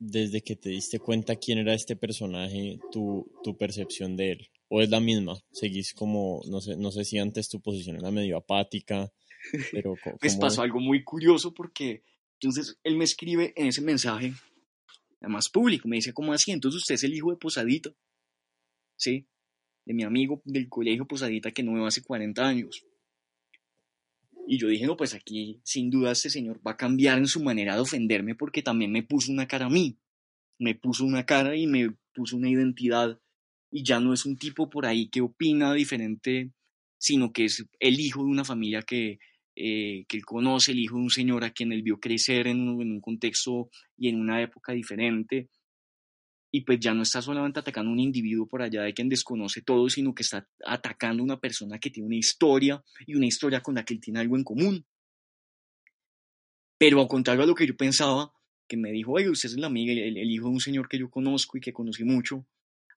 desde 0.01 0.43
que 0.43 0.57
te 0.57 0.71
diste 0.71 0.99
cuenta 0.99 1.37
quién 1.37 1.59
era 1.59 1.75
este 1.75 1.95
personaje 1.95 2.81
tu, 2.91 3.31
tu 3.45 3.57
percepción 3.57 4.17
de 4.17 4.33
él? 4.33 4.49
¿O 4.69 4.81
es 4.81 4.91
la 4.91 4.99
misma? 4.99 5.39
¿Seguís 5.53 5.95
como, 5.95 6.43
no 6.49 6.61
sé, 6.61 6.77
no 6.77 6.91
sé 6.91 7.05
si 7.05 7.19
antes 7.19 7.49
tu 7.49 7.61
posición 7.61 7.97
era 7.97 8.11
medio 8.11 8.37
apática, 8.37 9.13
pero... 9.73 9.95
pues 10.21 10.37
pasó 10.37 10.63
algo 10.63 10.81
muy 10.81 11.05
curioso 11.05 11.55
porque 11.55 12.03
entonces 12.41 12.79
él 12.83 12.97
me 12.97 13.05
escribe 13.05 13.53
en 13.57 13.67
ese 13.69 13.83
mensaje 13.83 14.33
además 15.21 15.49
público, 15.49 15.87
me 15.87 15.97
dice, 15.97 16.13
¿cómo 16.13 16.33
así? 16.33 16.51
Entonces 16.51 16.81
usted 16.81 16.95
es 16.95 17.05
el 17.05 17.15
hijo 17.15 17.31
de 17.31 17.37
Posadita, 17.37 17.91
¿sí? 18.97 19.27
De 19.85 19.95
mi 19.95 20.03
amigo 20.03 20.41
del 20.45 20.69
colegio 20.69 21.07
Posadita 21.07 21.53
que 21.53 21.63
no 21.63 21.75
veo 21.75 21.87
hace 21.87 22.03
40 22.03 22.47
años. 22.47 22.85
Y 24.47 24.59
yo 24.59 24.69
dije, 24.69 24.87
no, 24.87 24.97
pues 24.97 25.15
aquí 25.15 25.61
sin 25.65 25.91
duda 25.91 26.13
este 26.13 26.31
señor 26.31 26.61
va 26.67 26.73
a 26.73 26.77
cambiar 26.77 27.19
en 27.19 27.27
su 27.27 27.43
manera 27.43 27.75
de 27.75 27.83
ofenderme 27.83 28.35
porque 28.35 28.63
también 28.63 28.93
me 28.93 29.03
puso 29.03 29.33
una 29.33 29.47
cara 29.47 29.67
a 29.67 29.71
mí. 29.71 29.99
Me 30.59 30.75
puso 30.75 31.05
una 31.05 31.25
cara 31.25 31.57
y 31.57 31.67
me 31.67 31.91
puso 32.15 32.37
una 32.37 32.51
identidad. 32.51 33.21
Y 33.71 33.85
ya 33.85 34.01
no 34.01 34.13
es 34.13 34.27
un 34.27 34.37
tipo 34.37 34.69
por 34.69 34.87
ahí 34.87 35.09
que 35.09 35.21
opina 35.21 35.73
diferente, 35.75 36.53
sino 36.99 37.33
que 37.33 37.45
es 37.45 37.65
el 37.79 38.01
hijo 38.01 38.25
de 38.25 38.31
una 38.31 38.45
familia 38.45 38.83
que 38.83 39.19
eh, 39.63 40.07
que 40.09 40.17
él 40.17 40.25
conoce, 40.25 40.73
el 40.73 40.79
hijo 40.79 40.97
de 40.97 41.03
un 41.03 41.11
señor 41.11 41.45
a 41.45 41.51
quien 41.51 41.73
él 41.73 41.83
vio 41.83 42.01
crecer 42.01 42.47
en 42.47 42.67
un, 42.67 43.01
contexto 43.01 43.69
y 43.95 44.09
en 44.09 44.19
una 44.19 44.41
época 44.41 44.73
diferente, 44.73 45.51
y 46.53 46.63
pues 46.63 46.81
ya 46.81 46.95
no 46.95 47.03
está 47.03 47.23
solamente 47.23 47.61
atacando 47.61 47.91
a 47.91 47.93
un 47.93 48.01
individuo 48.01 48.47
por 48.47 48.63
allá 48.63 48.83
de 48.83 48.93
quien 48.93 49.09
desconoce 49.09 49.63
todo, 49.63 49.89
sino 49.89 50.15
que 50.15 50.23
está 50.23 50.49
atacando 50.65 51.23
a 51.23 51.25
una 51.25 51.41
persona 51.41 51.79
que 51.79 51.91
tiene 51.91 52.09
una 52.09 52.17
historia 52.17 52.83
y 53.07 53.15
una 53.15 53.27
historia 53.27 53.61
con 53.61 53.77
la 53.77 53.85
que 53.85 53.95
él 53.95 54.01
tiene 54.01 54.21
algo 54.21 54.37
en 54.37 54.45
común. 54.45 54.85
Pero 56.77 57.01
al 57.01 57.09
contrario 57.09 57.45
a 57.45 57.47
lo 57.47 57.55
que 57.55 57.67
yo 57.67 57.77
pensaba, 57.77 58.33
que 58.67 58.77
me 58.77 58.91
dijo, 58.91 59.13
oye, 59.13 59.29
usted 59.29 59.49
es 59.49 59.57
la 59.57 59.67
amiga, 59.67 59.93
el, 59.93 60.31
hijo 60.31 60.47
de 60.47 60.53
un 60.53 60.61
señor 60.61 60.89
que 60.89 60.99
yo 60.99 61.11
conozco 61.11 61.59
y 61.59 61.61
que 61.61 61.73
conocí 61.73 62.05
mucho, 62.05 62.47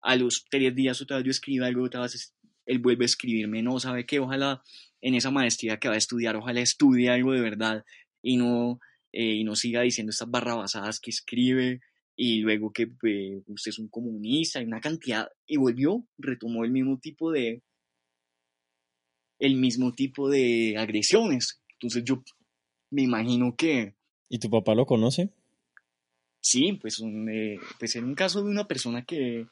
a 0.01 0.16
los 0.16 0.45
tres 0.49 0.74
días 0.76 1.01
otra 1.01 1.18
vez 1.18 1.26
yo 1.26 1.32
escribo 1.32 1.66
algo, 1.66 1.84
otra 1.84 2.01
vez 2.01 2.34
él 2.66 2.80
vuelve 2.80 3.06
a 3.06 3.08
escribirme, 3.08 3.62
no, 3.62 3.80
sabe 3.80 4.06
qué, 4.06 4.20
ojalá 4.20 4.64
en 5.01 5.16
esa 5.16 5.32
maestría 5.32 5.78
que 5.78 5.89
va 5.89 5.95
a 5.95 5.97
estudiar, 5.97 6.36
ojalá 6.36 6.62
estudie 6.62 7.10
algo 7.10 7.34
de 7.34 7.41
verdad 7.41 7.84
y 8.22 8.38
no, 8.38 8.80
eh, 9.12 9.36
y 9.36 9.43
no 9.43 9.56
siga 9.56 9.82
diciendo 9.82 10.12
estas 10.12 10.30
barrabasadas 10.30 10.99
que 10.99 11.10
escribe 11.10 11.82
y 12.16 12.41
luego 12.41 12.72
que 12.72 12.88
pues, 12.88 13.43
usted 13.47 13.70
es 13.70 13.80
un 13.80 13.88
comunista 13.88 14.61
y 14.61 14.66
una 14.66 14.82
cantidad, 14.82 15.30
y 15.47 15.57
volvió, 15.57 16.05
retomó 16.18 16.64
el 16.64 16.72
mismo 16.72 16.99
tipo 16.99 17.32
de, 17.32 17.64
el 19.39 19.55
mismo 19.55 19.93
tipo 19.93 20.30
de 20.30 20.76
agresiones. 20.78 21.61
Entonces 21.74 22.03
yo 22.05 22.24
me 22.91 23.03
imagino 23.03 23.55
que... 23.55 23.95
¿Y 24.30 24.39
tu 24.39 24.49
papá 24.49 24.76
lo 24.76 24.86
conoce? 24.86 25.32
Sí, 26.39 26.74
pues, 26.82 26.99
un, 26.99 27.30
eh, 27.30 27.57
pues 27.80 27.95
en 27.95 28.05
un 28.05 28.16
caso 28.16 28.43
de 28.43 28.49
una 28.49 28.68
persona 28.68 29.03
que, 29.05 29.47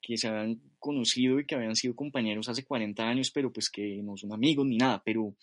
que 0.00 0.16
se 0.16 0.28
habían 0.28 0.60
conocido 0.78 1.38
y 1.38 1.46
que 1.46 1.54
habían 1.54 1.76
sido 1.76 1.94
compañeros 1.94 2.48
hace 2.48 2.64
40 2.64 3.08
años, 3.08 3.30
pero 3.30 3.52
pues 3.52 3.70
que 3.70 4.00
no 4.02 4.16
son 4.16 4.32
amigos 4.32 4.66
ni 4.66 4.76
nada, 4.76 5.02
pero, 5.04 5.34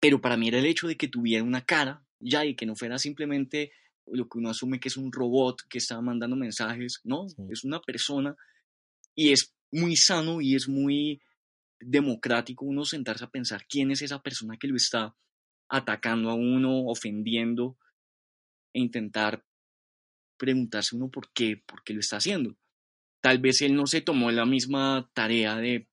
pero 0.00 0.20
para 0.20 0.36
mí 0.36 0.48
era 0.48 0.58
el 0.58 0.66
hecho 0.66 0.88
de 0.88 0.96
que 0.96 1.08
tuviera 1.08 1.44
una 1.44 1.64
cara 1.64 2.04
ya 2.18 2.44
y 2.44 2.54
que 2.54 2.66
no 2.66 2.74
fuera 2.74 2.98
simplemente 2.98 3.72
lo 4.06 4.28
que 4.28 4.38
uno 4.38 4.50
asume 4.50 4.80
que 4.80 4.88
es 4.88 4.96
un 4.96 5.12
robot 5.12 5.62
que 5.68 5.78
está 5.78 6.00
mandando 6.00 6.36
mensajes, 6.36 7.00
no, 7.04 7.26
es 7.50 7.64
una 7.64 7.80
persona 7.80 8.36
y 9.14 9.32
es 9.32 9.54
muy 9.70 9.96
sano 9.96 10.40
y 10.40 10.54
es 10.54 10.68
muy 10.68 11.20
democrático 11.80 12.64
uno 12.64 12.84
sentarse 12.84 13.24
a 13.24 13.30
pensar 13.30 13.66
quién 13.68 13.90
es 13.90 14.02
esa 14.02 14.22
persona 14.22 14.56
que 14.56 14.68
lo 14.68 14.76
está 14.76 15.14
atacando 15.68 16.30
a 16.30 16.34
uno, 16.34 16.86
ofendiendo 16.86 17.76
e 18.72 18.80
intentar 18.80 19.44
preguntarse 20.36 20.96
uno 20.96 21.10
por 21.10 21.32
qué, 21.32 21.62
por 21.66 21.82
qué 21.82 21.94
lo 21.94 22.00
está 22.00 22.18
haciendo. 22.18 22.56
Tal 23.20 23.38
vez 23.38 23.60
él 23.62 23.74
no 23.74 23.86
se 23.86 24.00
tomó 24.00 24.30
la 24.30 24.46
misma 24.46 25.10
tarea 25.12 25.56
de 25.56 25.88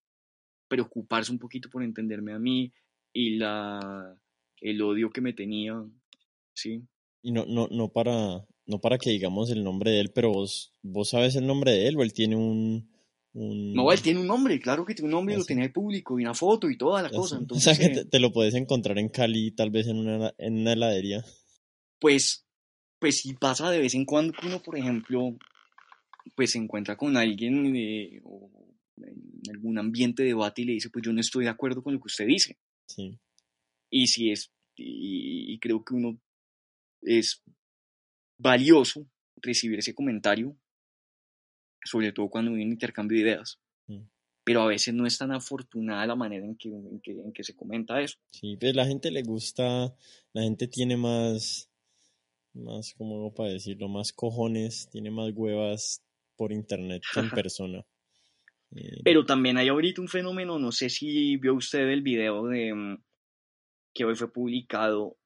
preocuparse 0.67 1.31
un 1.31 1.39
poquito 1.39 1.69
por 1.69 1.83
entenderme 1.83 2.33
a 2.33 2.39
mí 2.39 2.73
y 3.11 3.37
la, 3.37 4.15
el 4.61 4.81
odio 4.81 5.11
que 5.11 5.21
me 5.21 5.33
tenía, 5.33 5.83
¿sí? 6.53 6.83
Y 7.23 7.31
no, 7.31 7.45
no, 7.45 7.67
no, 7.71 7.89
para, 7.89 8.45
no 8.67 8.79
para 8.79 8.99
que 8.99 9.09
digamos 9.09 9.49
el 9.49 9.63
nombre 9.63 9.91
de 9.91 10.01
él, 10.01 10.11
pero 10.13 10.31
vos, 10.31 10.73
vos 10.83 11.09
sabes 11.09 11.35
el 11.35 11.47
nombre 11.47 11.71
de 11.71 11.87
él 11.87 11.97
o 11.97 12.03
él 12.03 12.13
tiene 12.13 12.35
un... 12.35 12.91
No, 13.33 13.91
él 13.91 14.01
tiene 14.01 14.19
un 14.19 14.27
nombre, 14.27 14.59
claro 14.59 14.85
que 14.85 14.93
tiene 14.93 15.07
un 15.07 15.13
nombre 15.13 15.33
y 15.33 15.37
lo 15.39 15.43
tiene 15.43 15.63
el 15.63 15.71
público 15.71 16.19
y 16.19 16.23
una 16.23 16.35
foto 16.35 16.69
y 16.69 16.77
toda 16.77 17.01
la 17.01 17.09
cosa. 17.09 17.37
Entonces, 17.39 17.67
o 17.67 17.73
sea 17.73 17.89
que 17.89 18.05
te, 18.05 18.19
lo 18.19 18.31
puedes 18.31 18.53
encontrar 18.53 18.99
en 18.99 19.09
Cali, 19.09 19.49
tal 19.51 19.71
vez 19.71 19.87
en 19.87 19.97
una, 19.97 20.35
en 20.37 20.59
una 20.59 20.73
heladería. 20.73 21.25
Pues, 21.99 22.45
pues 22.99 23.21
sí 23.21 23.33
pasa 23.33 23.71
de 23.71 23.79
vez 23.79 23.95
en 23.95 24.05
cuando 24.05 24.33
que 24.33 24.45
uno, 24.45 24.61
por 24.61 24.77
ejemplo, 24.77 25.35
pues 26.35 26.51
se 26.51 26.59
encuentra 26.59 26.95
con 26.95 27.17
alguien 27.17 27.75
eh, 27.75 28.21
o 28.23 28.51
en 28.97 29.51
algún 29.51 29.77
ambiente 29.79 30.23
de 30.23 30.29
debate 30.29 30.61
y 30.61 30.65
le 30.65 30.73
dice, 30.73 30.89
pues 30.89 31.03
yo 31.03 31.11
no 31.11 31.21
estoy 31.21 31.45
de 31.45 31.51
acuerdo 31.51 31.81
con 31.81 31.93
lo 31.93 31.99
que 31.99 32.07
usted 32.07 32.27
dice. 32.27 32.57
Sí. 32.87 33.17
Y 33.89 34.07
si 34.07 34.31
es, 34.31 34.51
y, 34.75 35.59
creo 35.59 35.83
que 35.83 35.93
uno 35.93 36.19
es 37.05 37.43
valioso 38.37 39.05
recibir 39.37 39.79
ese 39.79 39.93
comentario, 39.93 40.55
sobre 41.83 42.11
todo 42.11 42.29
cuando 42.29 42.51
hay 42.51 42.63
un 42.63 42.71
intercambio 42.71 43.17
de 43.17 43.23
ideas. 43.23 43.59
Mm. 43.87 44.03
Pero 44.43 44.61
a 44.61 44.67
veces 44.67 44.93
no 44.93 45.05
es 45.05 45.17
tan 45.17 45.31
afortunada 45.31 46.05
la 46.05 46.15
manera 46.15 46.45
en 46.45 46.55
que, 46.55 46.69
en 46.69 46.99
que, 47.01 47.11
en 47.11 47.31
que 47.31 47.43
se 47.43 47.55
comenta 47.55 48.01
eso. 48.01 48.17
Sí, 48.31 48.57
pues 48.57 48.75
la 48.75 48.85
gente 48.85 49.09
le 49.11 49.23
gusta, 49.23 49.95
la 50.33 50.41
gente 50.41 50.67
tiene 50.67 50.97
más, 50.97 51.69
más, 52.53 52.93
como 52.95 53.33
para 53.33 53.51
decirlo, 53.51 53.87
más 53.87 54.11
cojones, 54.11 54.89
tiene 54.91 55.11
más 55.11 55.31
huevas 55.33 56.03
por 56.35 56.51
internet 56.51 57.03
que 57.13 57.19
en 57.21 57.29
persona. 57.29 57.85
Eh, 58.75 59.01
Pero 59.03 59.25
también 59.25 59.57
hay 59.57 59.69
ahorita 59.69 60.01
un 60.01 60.07
fenómeno, 60.07 60.59
no 60.59 60.71
sé 60.71 60.89
si 60.89 61.37
vio 61.37 61.53
usted 61.53 61.87
el 61.89 62.01
video 62.01 62.47
de 62.47 62.73
mm, 62.73 63.03
que 63.93 64.05
hoy 64.05 64.15
fue 64.15 64.31
publicado 64.31 65.17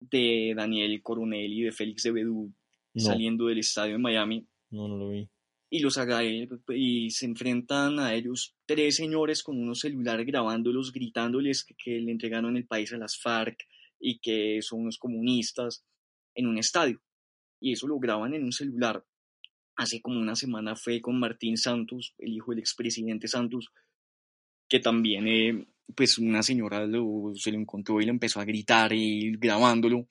de 0.00 0.54
Daniel 0.56 1.02
Coronel 1.02 1.52
y 1.52 1.62
de 1.62 1.72
Félix 1.72 2.02
de 2.04 2.12
Bedú 2.12 2.52
no, 2.94 3.02
saliendo 3.02 3.46
del 3.46 3.58
estadio 3.58 3.92
de 3.92 3.98
Miami 3.98 4.46
no, 4.70 4.88
no 4.88 4.96
lo 4.96 5.10
vi. 5.10 5.28
y 5.68 5.78
los 5.80 5.98
agarré 5.98 6.48
y 6.68 7.10
se 7.10 7.26
enfrentan 7.26 7.98
a 8.00 8.14
ellos 8.14 8.56
tres 8.66 8.96
señores 8.96 9.42
con 9.42 9.58
unos 9.58 9.80
celulares 9.80 10.26
grabándolos, 10.26 10.92
gritándoles 10.92 11.64
que, 11.64 11.74
que 11.74 12.00
le 12.00 12.12
entregaron 12.12 12.56
el 12.56 12.66
país 12.66 12.92
a 12.92 12.98
las 12.98 13.18
FARC 13.18 13.66
y 14.00 14.18
que 14.18 14.62
son 14.62 14.80
unos 14.80 14.98
comunistas 14.98 15.84
en 16.34 16.46
un 16.46 16.58
estadio. 16.58 17.00
Y 17.60 17.72
eso 17.72 17.86
lo 17.86 17.98
graban 17.98 18.34
en 18.34 18.44
un 18.44 18.52
celular. 18.52 19.04
Hace 19.76 20.00
como 20.00 20.18
una 20.18 20.34
semana 20.34 20.74
fue 20.74 21.00
con 21.00 21.18
Martín 21.18 21.56
Santos, 21.56 22.14
el 22.18 22.32
hijo 22.32 22.50
del 22.50 22.60
expresidente 22.60 23.28
Santos, 23.28 23.68
que 24.68 24.80
también, 24.80 25.28
eh, 25.28 25.66
pues 25.94 26.18
una 26.18 26.42
señora 26.42 26.86
lo, 26.86 27.32
se 27.34 27.52
lo 27.52 27.58
encontró 27.58 28.00
y 28.00 28.06
lo 28.06 28.10
empezó 28.10 28.40
a 28.40 28.44
gritar 28.44 28.92
y 28.92 29.32
grabándolo. 29.36 30.06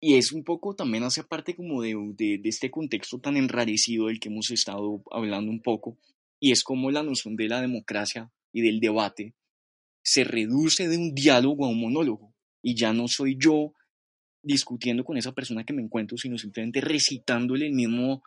Y 0.00 0.14
es 0.14 0.32
un 0.32 0.44
poco 0.44 0.74
también 0.74 1.04
hace 1.04 1.24
parte 1.24 1.56
como 1.56 1.82
de, 1.82 1.94
de, 2.16 2.38
de 2.38 2.48
este 2.48 2.70
contexto 2.70 3.18
tan 3.18 3.36
enrarecido 3.36 4.06
del 4.06 4.20
que 4.20 4.28
hemos 4.28 4.50
estado 4.50 5.02
hablando 5.10 5.50
un 5.50 5.62
poco, 5.62 5.98
y 6.38 6.52
es 6.52 6.62
como 6.62 6.90
la 6.90 7.02
noción 7.02 7.34
de 7.36 7.48
la 7.48 7.60
democracia 7.60 8.30
y 8.52 8.60
del 8.60 8.78
debate 8.80 9.34
se 10.02 10.22
reduce 10.22 10.86
de 10.88 10.96
un 10.96 11.14
diálogo 11.14 11.64
a 11.64 11.68
un 11.68 11.80
monólogo, 11.80 12.34
y 12.62 12.76
ya 12.76 12.92
no 12.92 13.08
soy 13.08 13.36
yo 13.38 13.72
discutiendo 14.42 15.02
con 15.04 15.16
esa 15.16 15.32
persona 15.32 15.64
que 15.64 15.72
me 15.72 15.82
encuentro, 15.82 16.16
sino 16.16 16.38
simplemente 16.38 16.80
recitándole 16.80 17.66
el 17.66 17.72
mismo 17.72 18.22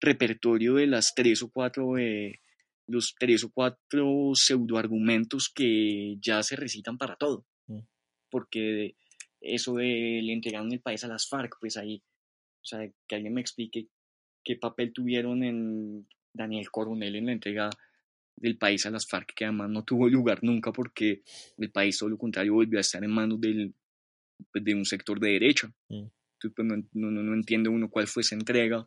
repertorio 0.00 0.74
de 0.74 0.86
las 0.86 1.14
tres 1.14 1.42
o 1.42 1.50
cuatro, 1.50 1.98
eh, 1.98 2.40
los 2.92 3.14
tres 3.18 3.42
o 3.44 3.50
cuatro 3.50 4.32
pseudoargumentos 4.34 5.50
que 5.54 6.16
ya 6.20 6.42
se 6.42 6.56
recitan 6.56 6.98
para 6.98 7.16
todo. 7.16 7.46
Mm. 7.66 7.80
Porque 8.30 8.96
eso 9.40 9.74
de 9.74 10.20
le 10.22 10.32
entregaron 10.32 10.72
el 10.72 10.80
país 10.80 11.02
a 11.04 11.08
las 11.08 11.28
FARC, 11.28 11.56
pues 11.60 11.76
ahí, 11.76 12.02
o 12.60 12.64
sea, 12.64 12.80
que 13.08 13.14
alguien 13.14 13.34
me 13.34 13.40
explique 13.40 13.88
qué 14.44 14.56
papel 14.56 14.92
tuvieron 14.92 15.42
en 15.42 16.06
Daniel 16.32 16.70
Coronel 16.70 17.16
en 17.16 17.26
la 17.26 17.32
entrega 17.32 17.70
del 18.36 18.58
país 18.58 18.84
a 18.86 18.90
las 18.90 19.06
FARC, 19.08 19.34
que 19.34 19.44
además 19.44 19.70
no 19.70 19.84
tuvo 19.84 20.08
lugar 20.08 20.40
nunca 20.42 20.72
porque 20.72 21.22
el 21.58 21.70
país, 21.70 21.98
todo 21.98 22.10
lo 22.10 22.18
contrario, 22.18 22.54
volvió 22.54 22.78
a 22.78 22.82
estar 22.82 23.02
en 23.02 23.10
manos 23.10 23.40
del, 23.40 23.74
de 24.52 24.74
un 24.74 24.84
sector 24.84 25.18
de 25.18 25.30
derecha. 25.30 25.68
Mm. 25.88 26.06
Entonces, 26.34 26.52
pues, 26.54 26.66
no, 26.92 27.10
no, 27.10 27.22
no 27.22 27.34
entiende 27.34 27.68
uno 27.68 27.88
cuál 27.88 28.06
fue 28.06 28.22
esa 28.22 28.34
entrega. 28.34 28.86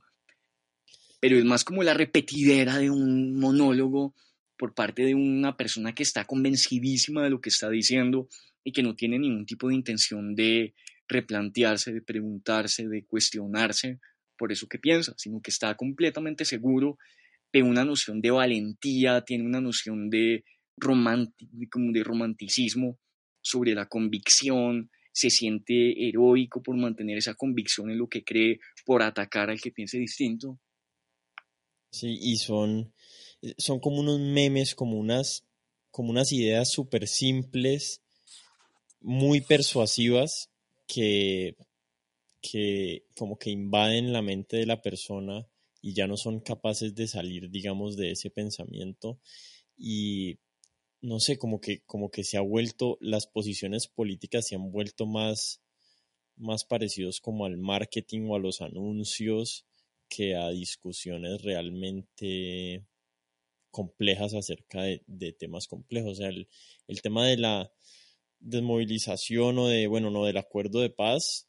Pero 1.26 1.40
es 1.40 1.46
más 1.46 1.64
como 1.64 1.82
la 1.82 1.96
repetidera 1.96 2.78
de 2.78 2.92
un 2.92 3.40
monólogo 3.40 4.14
por 4.60 4.76
parte 4.76 5.02
de 5.02 5.16
una 5.16 5.58
persona 5.58 5.96
que 5.96 6.04
está 6.04 6.26
convencidísima 6.26 7.24
de 7.24 7.32
lo 7.32 7.42
que 7.42 7.50
está 7.50 7.68
diciendo 7.68 8.30
y 8.64 8.72
que 8.72 8.84
no 8.84 8.96
tiene 8.96 9.18
ningún 9.18 9.48
tipo 9.48 9.68
de 9.68 9.74
intención 9.74 10.36
de 10.36 10.76
replantearse, 11.08 11.94
de 11.94 12.04
preguntarse, 12.04 12.88
de 12.88 13.06
cuestionarse 13.06 14.00
por 14.38 14.52
eso 14.52 14.68
que 14.68 14.78
piensa, 14.78 15.16
sino 15.18 15.42
que 15.42 15.50
está 15.50 15.74
completamente 15.74 16.46
seguro 16.46 17.00
de 17.52 17.64
una 17.64 17.84
noción 17.84 18.22
de 18.22 18.30
valentía, 18.30 19.22
tiene 19.22 19.46
una 19.46 19.62
noción 19.62 20.12
de, 20.12 20.44
como 20.80 21.92
de 21.92 22.04
romanticismo 22.04 23.00
sobre 23.42 23.74
la 23.74 23.88
convicción, 23.88 24.92
se 25.12 25.32
siente 25.32 26.08
heroico 26.08 26.62
por 26.62 26.78
mantener 26.78 27.18
esa 27.18 27.34
convicción 27.34 27.90
en 27.90 27.98
lo 27.98 28.08
que 28.10 28.24
cree, 28.24 28.60
por 28.86 29.02
atacar 29.02 29.50
al 29.50 29.60
que 29.60 29.72
piense 29.72 29.98
distinto. 29.98 30.60
Sí, 31.96 32.20
y 32.22 32.36
son, 32.36 32.93
son 33.58 33.80
como 33.80 34.02
unos 34.02 34.20
memes, 34.20 34.76
como 34.76 35.00
unas, 35.00 35.46
como 35.91 36.10
unas 36.10 36.34
ideas 36.34 36.70
súper 36.70 37.08
simples, 37.08 38.02
muy 39.00 39.39
persuasivas, 39.39 40.50
que, 40.88 41.56
que 42.41 43.06
como 43.16 43.38
que 43.38 43.50
invaden 43.50 44.12
la 44.12 44.22
mente 44.22 44.58
de 44.58 44.66
la 44.66 44.82
persona 44.82 45.48
y 45.82 45.93
ya 45.93 46.06
no 46.06 46.18
son 46.18 46.41
capaces 46.41 46.96
de 46.96 47.08
salir, 47.08 47.50
digamos, 47.50 47.96
de 47.96 48.12
ese 48.12 48.30
pensamiento. 48.30 49.22
Y 49.78 50.39
no 51.00 51.22
sé, 51.22 51.38
como 51.38 51.62
que, 51.62 51.80
como 51.86 52.12
que 52.12 52.26
se 52.26 52.36
ha 52.36 52.41
vuelto, 52.41 52.98
las 53.00 53.26
posiciones 53.26 53.88
políticas 53.88 54.48
se 54.48 54.56
han 54.56 54.70
vuelto 54.70 55.06
más, 55.06 55.62
más 56.36 56.66
parecidos 56.66 57.22
como 57.22 57.46
al 57.46 57.56
marketing 57.56 58.28
o 58.28 58.36
a 58.36 58.39
los 58.39 58.60
anuncios 58.60 59.66
que 60.10 60.36
a 60.36 60.49
discusiones 60.49 61.41
realmente 61.41 62.86
complejas 63.72 64.34
acerca 64.34 64.84
de, 64.84 65.34
temas 65.38 65.68
complejos. 65.68 66.14
O 66.14 66.16
sea, 66.16 66.30
el, 66.30 66.47
el, 66.88 67.01
tema 67.01 67.28
de 67.28 67.38
la 67.38 67.72
desmovilización 68.39 69.58
o 69.60 69.68
de, 69.68 69.88
bueno, 69.88 70.12
no, 70.12 70.26
del 70.26 70.38
acuerdo 70.38 70.80
de 70.80 70.89
paz 70.89 71.47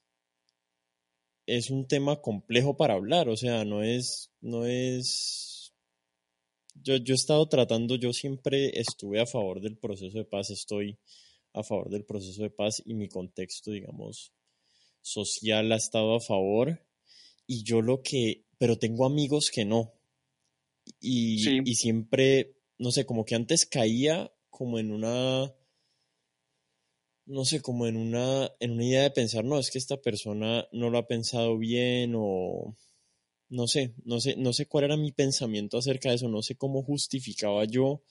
es 1.46 1.70
un 1.70 1.86
tema 1.86 2.20
complejo 2.20 2.76
para 2.76 2.94
hablar. 2.94 3.28
O 3.28 3.36
sea, 3.36 3.64
no 3.64 3.82
es, 3.82 4.32
no 4.40 4.66
es. 4.66 5.72
Yo, 6.74 6.96
yo 6.96 7.14
he 7.14 7.16
estado 7.16 7.48
tratando, 7.48 7.96
yo 7.96 8.12
siempre 8.12 8.78
estuve 8.78 9.20
a 9.20 9.26
favor 9.26 9.61
del 9.61 9.78
proceso 9.78 10.18
de 10.18 10.24
paz, 10.24 10.50
estoy 10.50 10.98
a 11.54 11.62
favor 11.62 11.88
del 11.88 12.04
proceso 12.04 12.42
de 12.42 12.50
paz 12.50 12.82
y 12.84 12.94
mi 12.94 13.09
contexto, 13.09 13.70
digamos, 13.70 14.32
social 15.00 15.72
ha 15.72 15.76
estado 15.76 16.16
a 16.16 16.20
favor. 16.20 16.84
Y 17.46 17.62
yo 17.62 17.80
lo 17.80 18.02
que 18.02 18.45
pero 18.59 18.78
tengo 18.78 19.07
amigos 19.07 19.50
que 19.50 19.64
no. 19.64 19.92
Y, 21.00 21.40
Sí. 21.40 21.61
y 21.64 21.74
siempre, 21.74 22.57
no 22.78 22.90
sé, 22.90 23.04
como 23.07 23.24
que 23.24 23.34
antes 23.34 23.66
caía 23.66 24.32
como 24.50 24.78
en 24.78 24.90
una, 24.90 25.52
no 27.26 27.44
sé, 27.44 27.61
como 27.61 27.86
en 27.86 27.96
una, 27.96 28.50
en 28.61 28.70
una 28.72 28.84
idea 28.84 29.02
de 29.02 29.11
pensar, 29.11 29.44
no, 29.44 29.59
es 29.59 29.70
que 29.70 29.78
esta 29.78 30.00
persona 30.00 30.66
no 30.72 30.90
lo 30.90 30.98
ha 30.98 31.07
pensado 31.07 31.59
bien 31.59 32.14
o 32.16 32.76
no 33.48 33.66
sé, 33.66 33.94
no 34.04 34.20
sé, 34.20 34.36
no 34.36 34.52
sé 34.52 34.66
cuál 34.66 34.84
era 34.84 34.96
mi 34.96 35.12
pensamiento 35.12 35.78
acerca 35.78 36.09
de 36.09 36.16
eso, 36.16 36.28
no 36.28 36.42
sé 36.42 36.57
cómo 36.57 36.82
justificaba 36.82 37.64
yo 37.64 38.02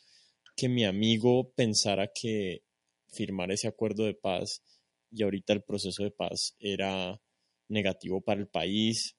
que 0.55 0.69
mi 0.69 0.85
amigo 0.85 1.51
pensara 1.53 2.11
que 2.13 2.63
firmar 3.07 3.51
ese 3.51 3.67
acuerdo 3.67 4.05
de 4.05 4.13
paz 4.13 4.61
y 5.11 5.23
ahorita 5.23 5.53
el 5.53 5.63
proceso 5.63 6.03
de 6.03 6.11
paz 6.11 6.55
era 6.59 7.21
negativo 7.67 8.21
para 8.21 8.39
el 8.41 8.47
país. 8.47 9.14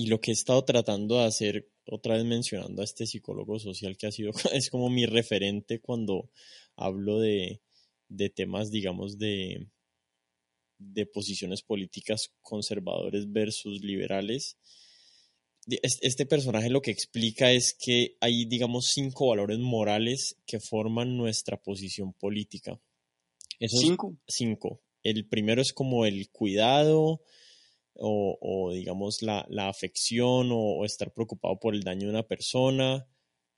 Y 0.00 0.06
lo 0.06 0.18
que 0.18 0.30
he 0.30 0.32
estado 0.32 0.64
tratando 0.64 1.16
de 1.18 1.24
hacer, 1.24 1.68
otra 1.84 2.14
vez 2.14 2.24
mencionando 2.24 2.80
a 2.80 2.86
este 2.86 3.06
psicólogo 3.06 3.58
social 3.58 3.98
que 3.98 4.06
ha 4.06 4.10
sido, 4.10 4.32
es 4.54 4.70
como 4.70 4.88
mi 4.88 5.04
referente 5.04 5.78
cuando 5.78 6.30
hablo 6.74 7.20
de, 7.20 7.60
de 8.08 8.30
temas, 8.30 8.70
digamos, 8.70 9.18
de, 9.18 9.66
de 10.78 11.04
posiciones 11.04 11.60
políticas 11.60 12.32
conservadores 12.40 13.30
versus 13.30 13.82
liberales. 13.82 14.56
Este 15.66 16.24
personaje 16.24 16.70
lo 16.70 16.80
que 16.80 16.92
explica 16.92 17.52
es 17.52 17.76
que 17.78 18.16
hay, 18.22 18.46
digamos, 18.46 18.86
cinco 18.94 19.28
valores 19.28 19.58
morales 19.58 20.36
que 20.46 20.60
forman 20.60 21.18
nuestra 21.18 21.60
posición 21.60 22.14
política. 22.14 22.80
Esos 23.58 23.80
¿Cinco? 23.80 24.16
Cinco. 24.26 24.80
El 25.02 25.28
primero 25.28 25.60
es 25.60 25.74
como 25.74 26.06
el 26.06 26.30
cuidado, 26.30 27.20
o, 28.00 28.72
digamos 28.72 29.22
la, 29.22 29.46
la 29.48 29.68
afección 29.68 30.50
o, 30.52 30.84
estar 30.84 31.12
preocupado 31.12 31.58
por 31.58 31.74
el 31.74 31.82
daño 31.82 32.06
de 32.06 32.10
una 32.10 32.26
persona. 32.26 33.06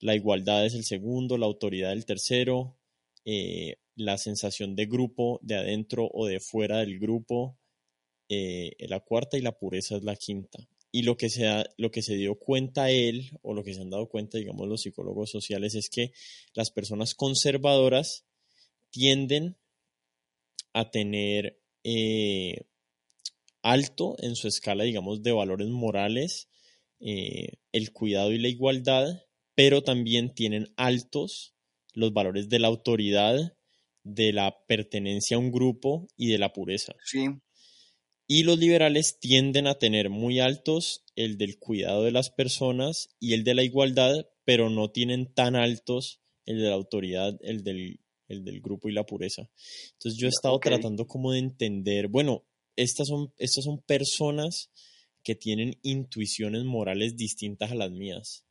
La 0.01 0.15
igualdad 0.15 0.67
es 0.67 0.75
el 0.75 0.85
segundo, 0.85 1.39
la 1.39 1.47
autoridad 1.47 1.93
el 1.93 2.05
tercero, 2.05 2.77
eh, 3.25 3.77
la 3.95 4.19
sensación 4.19 4.75
de 4.75 4.87
grupo, 4.87 5.39
de 5.43 5.57
adentro 5.57 6.11
o 6.13 6.27
de 6.27 6.41
fuera 6.41 6.79
del 6.79 6.99
grupo, 6.99 7.57
eh, 8.29 8.73
la 8.89 9.01
cuarta 9.01 9.39
y 9.39 9.43
la 9.43 9.57
pureza 9.57 9.97
es 9.97 10.03
la 10.03 10.17
quinta. 10.17 10.59
Y 10.91 11.03
lo 11.03 11.17
que, 11.17 11.31
se 11.31 11.65
lo 11.79 11.91
que 11.91 12.03
se 12.03 12.17
dio 12.17 12.35
cuenta 12.35 12.91
él, 12.91 13.31
o 13.43 13.55
lo 13.55 13.65
que 13.65 13.73
se 13.73 13.81
han 13.81 13.91
dado 13.91 14.09
cuenta, 14.09 14.39
digamos, 14.39 14.69
los 14.69 14.83
psicólogos 14.83 15.31
sociales, 15.31 15.75
es 15.75 15.89
que 15.89 16.13
las 16.53 16.71
personas 16.71 17.15
conservadoras 17.15 18.27
tienden 18.91 19.57
a 20.75 20.91
tener 20.91 21.59
eh, 21.85 22.63
alto 23.63 24.17
en 24.19 24.37
su 24.37 24.49
escala, 24.49 24.85
digamos, 24.85 25.23
de 25.23 25.33
valores 25.33 25.69
morales, 25.69 26.49
eh, 27.01 27.55
el 27.73 27.93
cuidado 27.93 28.33
y 28.33 28.39
la 28.39 28.49
igualdad, 28.49 29.23
pero 29.55 29.83
también 29.83 30.35
tienen 30.35 30.73
altos 30.77 31.55
los 31.95 32.13
valores 32.13 32.49
de 32.49 32.59
la 32.59 32.69
autoridad, 32.69 33.57
de 34.05 34.33
la 34.33 34.65
pertenencia 34.67 35.37
a 35.37 35.41
un 35.41 35.53
grupo 35.53 36.09
y 36.17 36.29
de 36.29 36.39
la 36.39 36.53
pureza. 36.53 36.95
Sí. 37.05 37.27
Y 38.27 38.45
los 38.45 38.59
liberales 38.59 39.19
tienden 39.21 39.67
a 39.67 39.79
tener 39.79 40.11
muy 40.11 40.41
altos 40.41 41.05
el 41.17 41.37
del 41.39 41.59
cuidado 41.59 42.05
de 42.05 42.13
las 42.13 42.31
personas 42.31 43.11
y 43.21 43.35
el 43.35 43.45
de 43.45 43.55
la 43.55 43.63
igualdad, 43.63 44.27
pero 44.45 44.71
no 44.71 44.91
tienen 44.91 45.33
tan 45.33 45.55
altos 45.55 46.21
el 46.47 46.59
de 46.61 46.69
la 46.69 46.75
autoridad, 46.75 47.39
el 47.43 47.63
del, 47.63 48.01
el 48.29 48.45
del 48.45 48.61
grupo 48.61 48.89
y 48.89 48.93
la 48.93 49.05
pureza. 49.05 49.51
Entonces 49.93 50.19
yo 50.19 50.27
he 50.27 50.31
estado 50.31 50.59
tratando 50.59 51.07
como 51.07 51.33
de 51.33 51.41
entender, 51.41 52.09
bueno, 52.09 52.47
estas 52.77 53.09
son, 53.09 53.33
estas 53.37 53.65
son 53.65 53.81
personas 53.83 54.71
que 55.23 55.35
tienen 55.35 55.79
intuiciones 55.83 56.65
morales 56.65 57.17
distintas 57.17 57.71
a 57.71 57.75
las 57.75 57.91
mías. 57.91 58.45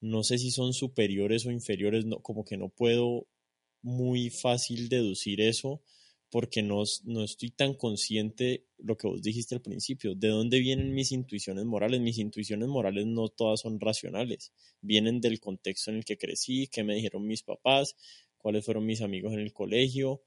No 0.00 0.22
sé 0.22 0.38
si 0.38 0.50
son 0.50 0.72
superiores 0.72 1.46
o 1.46 1.50
inferiores, 1.50 2.04
no, 2.06 2.20
como 2.20 2.44
que 2.44 2.56
no 2.56 2.68
puedo 2.68 3.26
muy 3.82 4.30
fácil 4.30 4.88
deducir 4.88 5.40
eso 5.40 5.82
porque 6.30 6.62
no, 6.62 6.84
no 7.04 7.24
estoy 7.24 7.50
tan 7.50 7.74
consciente 7.74 8.64
lo 8.78 8.96
que 8.96 9.08
vos 9.08 9.20
dijiste 9.20 9.56
al 9.56 9.62
principio, 9.62 10.14
de 10.14 10.28
dónde 10.28 10.60
vienen 10.60 10.94
mis 10.94 11.10
intuiciones 11.10 11.64
morales. 11.64 12.00
Mis 12.00 12.18
intuiciones 12.18 12.68
morales 12.68 13.06
no 13.06 13.28
todas 13.28 13.60
son 13.60 13.80
racionales, 13.80 14.52
vienen 14.80 15.20
del 15.20 15.40
contexto 15.40 15.90
en 15.90 15.98
el 15.98 16.04
que 16.04 16.16
crecí, 16.16 16.68
qué 16.68 16.84
me 16.84 16.94
dijeron 16.94 17.26
mis 17.26 17.42
papás, 17.42 17.96
cuáles 18.38 18.64
fueron 18.64 18.86
mis 18.86 19.02
amigos 19.02 19.32
en 19.32 19.40
el 19.40 19.52
colegio, 19.52 20.22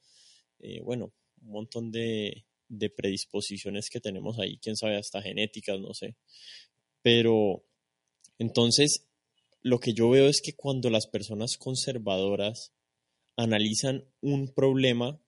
eh, 0.59 0.81
bueno, 0.81 1.13
un 1.41 1.51
montón 1.51 1.91
de, 1.91 2.45
de 2.77 2.89
predisposiciones 2.89 3.89
que 3.89 3.99
tenemos 3.99 4.39
ahí, 4.39 4.57
quién 4.57 4.75
sabe, 4.75 4.97
hasta 4.97 5.21
genéticas, 5.21 5.79
no 5.79 5.93
sé. 5.93 6.15
Pero 7.01 7.65
entonces, 8.39 9.07
lo 9.61 9.79
que 9.79 9.93
yo 9.93 10.09
veo 10.09 10.27
es 10.27 10.41
que 10.41 10.53
cuando 10.53 10.89
las 10.89 11.07
personas 11.07 11.57
conservadoras 11.57 12.73
analizan 13.37 14.05
un 14.21 14.53
problema, 14.53 15.19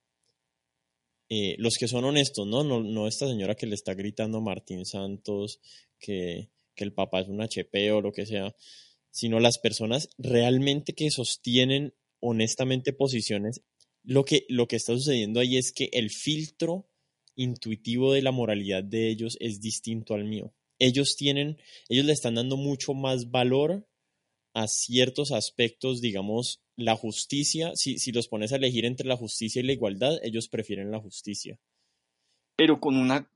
eh, 1.30 1.56
los 1.58 1.76
que 1.76 1.88
son 1.88 2.06
honestos, 2.06 2.46
¿no? 2.48 2.64
¿no? 2.64 3.08
Esta 3.08 3.28
señora 3.28 3.56
que 3.56 3.66
le 3.66 3.76
está 3.76 3.94
gritando 3.94 4.38
a 4.38 4.42
Martín 4.42 4.86
Santos 4.86 5.60
que, 6.00 6.50
que 6.76 6.84
el 6.84 6.94
papá 6.94 7.22
es 7.22 7.28
un 7.28 7.42
HP 7.42 7.92
o 7.92 8.02
lo 8.02 8.12
que 8.12 8.26
sea, 8.26 8.56
sino 9.10 9.40
las 9.40 9.58
personas 9.58 10.10
realmente 10.18 10.94
que 10.94 11.10
sostienen 11.10 11.94
honestamente 12.20 12.94
posiciones, 12.94 13.62
lo 14.04 14.24
que, 14.24 14.46
lo 14.50 14.68
que 14.68 14.76
está 14.76 14.94
sucediendo 14.94 15.40
ahí 15.40 15.58
es 15.58 15.72
que 15.72 15.90
el 15.94 16.10
filtro 16.10 16.90
intuitivo 17.36 18.14
de 18.14 18.22
la 18.22 18.32
moralidad 18.32 18.84
de 18.84 19.10
ellos 19.10 19.38
es 19.40 19.62
distinto 19.62 20.14
al 20.14 20.26
mío. 20.26 20.54
Ellos 20.80 21.16
tienen, 21.16 21.58
ellos 21.90 22.06
le 22.06 22.14
están 22.14 22.36
dando 22.36 22.58
mucho 22.58 22.94
más 22.94 23.32
valor 23.32 23.88
a 24.54 24.68
ciertos 24.68 25.32
aspectos, 25.32 26.02
digamos, 26.02 26.62
la 26.78 26.96
justicia, 26.96 27.72
si, 27.76 27.98
si 27.98 28.12
los 28.12 28.28
pones 28.28 28.52
a 28.52 28.58
elegir 28.58 28.86
entre 28.86 29.08
la 29.08 29.18
justicia 29.18 29.62
y 29.62 29.66
la 29.66 29.74
igualdad, 29.74 30.18
ellos 30.24 30.48
prefieren 30.48 30.92
la 30.92 31.00
justicia. 31.00 31.60
Pero 32.56 32.80
con 32.80 32.98
una, 32.98 33.30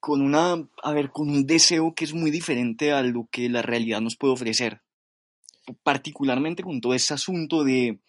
con 0.00 0.20
una, 0.20 0.68
a 0.82 0.92
ver, 0.92 1.10
con 1.10 1.30
un 1.30 1.46
deseo 1.46 1.94
que 1.94 2.04
es 2.04 2.12
muy 2.12 2.30
diferente 2.30 2.92
a 2.92 3.02
lo 3.02 3.28
que 3.30 3.48
la 3.48 3.62
realidad 3.62 4.00
nos 4.00 4.16
puede 4.16 4.34
ofrecer. 4.34 4.82
Particularmente 5.82 6.62
con 6.62 6.80
todo 6.80 6.94
ese 6.94 7.14
asunto 7.14 7.62
de, 7.62 8.00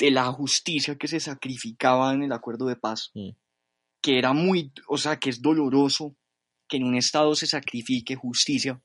de 0.00 0.10
la 0.10 0.32
justicia 0.32 0.96
que 0.96 1.08
se 1.08 1.20
sacrificaba 1.20 2.14
en 2.14 2.22
el 2.22 2.32
acuerdo 2.32 2.64
de 2.66 2.74
paz, 2.74 3.10
mm. 3.14 3.28
que 4.00 4.18
era 4.18 4.32
muy, 4.32 4.72
o 4.88 4.96
sea, 4.96 5.18
que 5.18 5.28
es 5.28 5.42
doloroso 5.42 6.16
que 6.66 6.78
en 6.78 6.84
un 6.84 6.96
Estado 6.96 7.34
se 7.34 7.46
sacrifique 7.46 8.16
justicia 8.16 8.80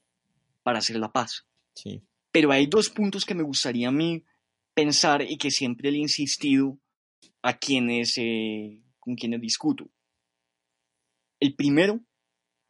para 0.62 0.80
hacer 0.80 0.98
la 0.98 1.14
paz. 1.14 1.46
Sí. 1.74 2.04
Pero 2.32 2.52
hay 2.52 2.68
dos 2.68 2.90
puntos 2.90 3.24
que 3.24 3.34
me 3.34 3.44
gustaría 3.44 3.88
a 3.88 3.94
mí 3.94 4.26
pensar 4.74 5.22
y 5.22 5.38
que 5.38 5.52
siempre 5.52 5.90
le 5.90 6.00
he 6.00 6.02
insistido 6.02 6.78
a 7.42 7.58
quienes, 7.58 8.18
eh, 8.18 8.82
con 9.00 9.16
quienes 9.16 9.40
discuto. 9.40 9.88
El 11.40 11.56
primero 11.56 12.02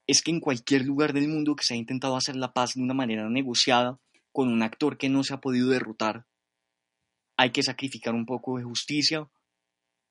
es 0.05 0.21
que 0.21 0.29
en 0.29 0.39
cualquier 0.39 0.85
lugar 0.85 1.13
del 1.13 1.27
mundo 1.27 1.55
que 1.55 1.65
se 1.65 1.73
ha 1.73 1.77
intentado 1.77 2.15
hacer 2.15 2.35
la 2.35 2.53
paz 2.53 2.75
de 2.75 2.83
una 2.83 2.93
manera 2.93 3.27
negociada 3.27 3.99
con 4.31 4.49
un 4.49 4.61
actor 4.61 4.97
que 4.97 5.09
no 5.09 5.23
se 5.23 5.33
ha 5.33 5.41
podido 5.41 5.69
derrotar, 5.69 6.27
hay 7.37 7.51
que 7.51 7.63
sacrificar 7.63 8.13
un 8.13 8.25
poco 8.25 8.57
de 8.57 8.63
justicia 8.63 9.29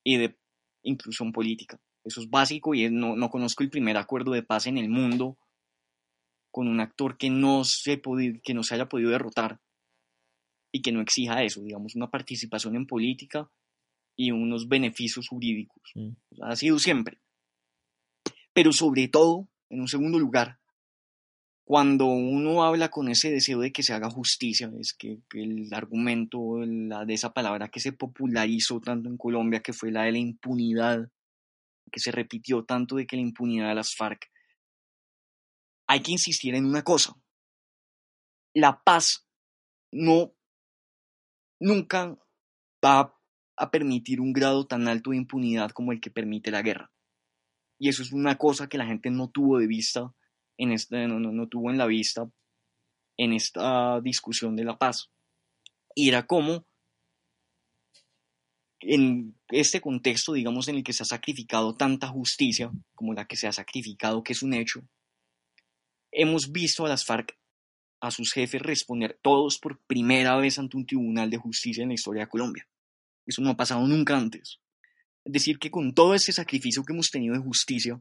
y 0.05 0.19
de 0.19 0.39
inclusión 0.83 1.33
política. 1.33 1.81
Eso 2.05 2.21
es 2.21 2.29
básico 2.29 2.75
y 2.75 2.91
no, 2.91 3.17
no 3.17 3.31
conozco 3.31 3.63
el 3.63 3.71
primer 3.71 3.97
acuerdo 3.97 4.33
de 4.33 4.43
paz 4.43 4.67
en 4.67 4.77
el 4.77 4.91
mundo 4.91 5.39
con 6.51 6.69
un 6.69 6.81
actor 6.81 7.17
que 7.17 7.31
no 7.31 7.65
se, 7.65 8.01
que 8.43 8.55
no 8.55 8.63
se 8.63 8.75
haya 8.75 8.89
podido 8.89 9.11
derrotar 9.11 9.61
y 10.73 10.83
que 10.83 10.93
no 10.93 11.01
exija 11.01 11.43
eso, 11.43 11.63
digamos, 11.63 11.95
una 11.95 12.11
participación 12.11 12.77
en 12.77 12.87
política 12.87 13.51
y 14.17 14.31
unos 14.31 14.69
beneficios 14.69 15.29
jurídicos. 15.29 15.83
Mm. 15.95 16.11
ha 16.43 16.57
sido 16.57 16.79
siempre. 16.79 17.21
Pero 18.53 18.73
sobre 18.73 19.09
todo, 19.09 19.49
en 19.71 19.81
un 19.81 19.89
segundo 19.89 20.19
lugar, 20.19 20.61
cuando 21.65 22.07
uno 22.07 22.63
habla 22.63 22.91
con 22.91 23.09
ese 23.09 23.31
deseo 23.31 23.61
de 23.61 23.73
que 23.73 23.83
se 23.83 23.95
haga 23.95 24.11
justicia, 24.11 24.71
es 24.79 24.93
que, 24.93 25.21
el 25.33 25.73
argumento 25.73 26.59
de 26.59 27.15
esa 27.15 27.33
palabra 27.33 27.69
que 27.69 27.81
se 27.81 27.93
popularizó 27.93 28.81
tanto 28.81 29.09
en 29.09 29.17
Colombia, 29.17 29.61
que 29.61 29.73
fue 29.73 29.91
la 29.91 30.03
de 30.03 30.13
la 30.13 30.19
impunidad, 30.19 31.11
que 31.91 32.01
se 32.01 32.11
repitió 32.13 32.65
tanto 32.65 32.97
de 32.97 33.07
que 33.07 33.17
la 33.17 33.23
impunidad 33.23 33.69
de 33.69 33.75
las 33.77 33.95
FARC 33.95 34.31
hay 35.87 36.01
que 36.01 36.13
insistir 36.13 36.55
en 36.55 36.67
una 36.67 36.83
cosa. 36.83 37.15
La 38.55 38.83
paz 38.83 39.27
no 39.91 40.35
nunca 41.61 42.19
va 42.85 43.17
a 43.57 43.71
permitir 43.71 44.21
un 44.21 44.33
grado 44.33 44.67
tan 44.67 44.89
alto 44.89 45.11
de 45.11 45.17
impunidad 45.17 45.71
como 45.71 45.93
el 45.93 46.01
que 46.01 46.11
permite 46.11 46.51
la 46.51 46.63
guerra. 46.63 46.93
Y 47.79 47.89
eso 47.89 48.03
es 48.03 48.13
una 48.13 48.37
cosa 48.37 48.69
que 48.69 48.79
la 48.79 48.87
gente 48.87 49.11
no 49.11 49.31
tuvo 49.31 49.59
de 49.59 49.67
vista 49.67 50.15
en 50.59 50.73
este, 50.73 51.07
no, 51.09 51.19
no 51.19 51.49
tuvo 51.49 51.71
en 51.71 51.79
la 51.79 51.87
vista 51.87 52.31
en 53.17 53.33
esta 53.33 54.01
discusión 54.01 54.57
de 54.57 54.65
la 54.65 54.77
paz. 54.77 55.11
Y 55.95 56.09
era 56.09 56.27
como 56.27 56.67
en 58.81 59.39
este 59.49 59.81
contexto, 59.81 60.33
digamos, 60.33 60.69
en 60.69 60.77
el 60.77 60.85
que 60.85 60.93
se 60.93 61.05
ha 61.05 61.07
sacrificado 61.07 61.75
tanta 61.75 62.09
justicia 62.09 62.71
como 62.95 63.15
la 63.15 63.27
que 63.27 63.37
se 63.37 63.47
ha 63.47 63.53
sacrificado, 63.53 64.23
que 64.23 64.33
es 64.33 64.43
un 64.43 64.55
hecho, 64.55 64.83
Hemos 66.17 66.53
visto 66.53 66.87
a 66.87 66.89
las 66.89 67.05
FARC, 67.05 67.37
a 68.01 68.13
sus 68.13 68.33
jefes, 68.33 68.63
responder 68.63 69.19
todos 69.21 69.59
por 69.59 69.81
primera 69.81 70.37
vez 70.37 70.61
ante 70.61 70.77
un 70.77 70.87
tribunal 70.87 71.29
de 71.29 71.39
justicia 71.39 71.83
en 71.83 71.89
la 71.89 71.95
historia 71.95 72.23
de 72.23 72.29
Colombia. 72.29 72.69
Eso 73.27 73.43
no 73.43 73.51
ha 73.51 73.57
pasado 73.57 73.85
nunca 73.85 74.17
antes. 74.17 74.61
Es 75.25 75.33
decir, 75.33 75.59
que 75.59 75.73
con 75.73 75.93
todo 75.93 76.15
ese 76.15 76.33
sacrificio 76.33 76.85
que 76.85 76.93
hemos 76.93 77.11
tenido 77.11 77.35
de 77.35 77.41
justicia, 77.41 78.01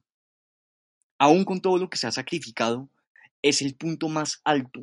aún 1.23 1.45
con 1.45 1.61
todo 1.61 1.77
lo 1.77 1.89
que 1.89 1.97
se 1.97 2.05
ha 2.05 2.11
sacrificado, 2.11 2.89
es 3.41 3.61
el 3.61 3.75
punto 3.75 4.09
más 4.09 4.41
alto 4.43 4.81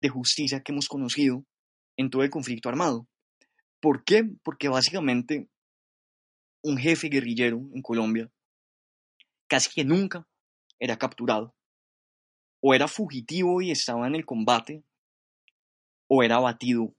de 0.00 0.08
justicia 0.08 0.62
que 0.62 0.72
hemos 0.72 0.88
conocido 0.88 1.44
en 1.96 2.10
todo 2.10 2.24
el 2.24 2.30
conflicto 2.30 2.68
armado. 2.68 3.06
¿Por 3.80 4.02
qué? 4.02 4.24
Porque 4.42 4.68
básicamente 4.68 5.48
un 6.64 6.76
jefe 6.76 7.08
guerrillero 7.08 7.58
en 7.72 7.82
Colombia 7.82 8.28
casi 9.46 9.70
que 9.72 9.84
nunca 9.84 10.26
era 10.80 10.96
capturado 10.96 11.54
o 12.60 12.74
era 12.74 12.88
fugitivo 12.88 13.62
y 13.62 13.70
estaba 13.70 14.08
en 14.08 14.16
el 14.16 14.26
combate, 14.26 14.82
o 16.08 16.24
era 16.24 16.36
abatido 16.36 16.96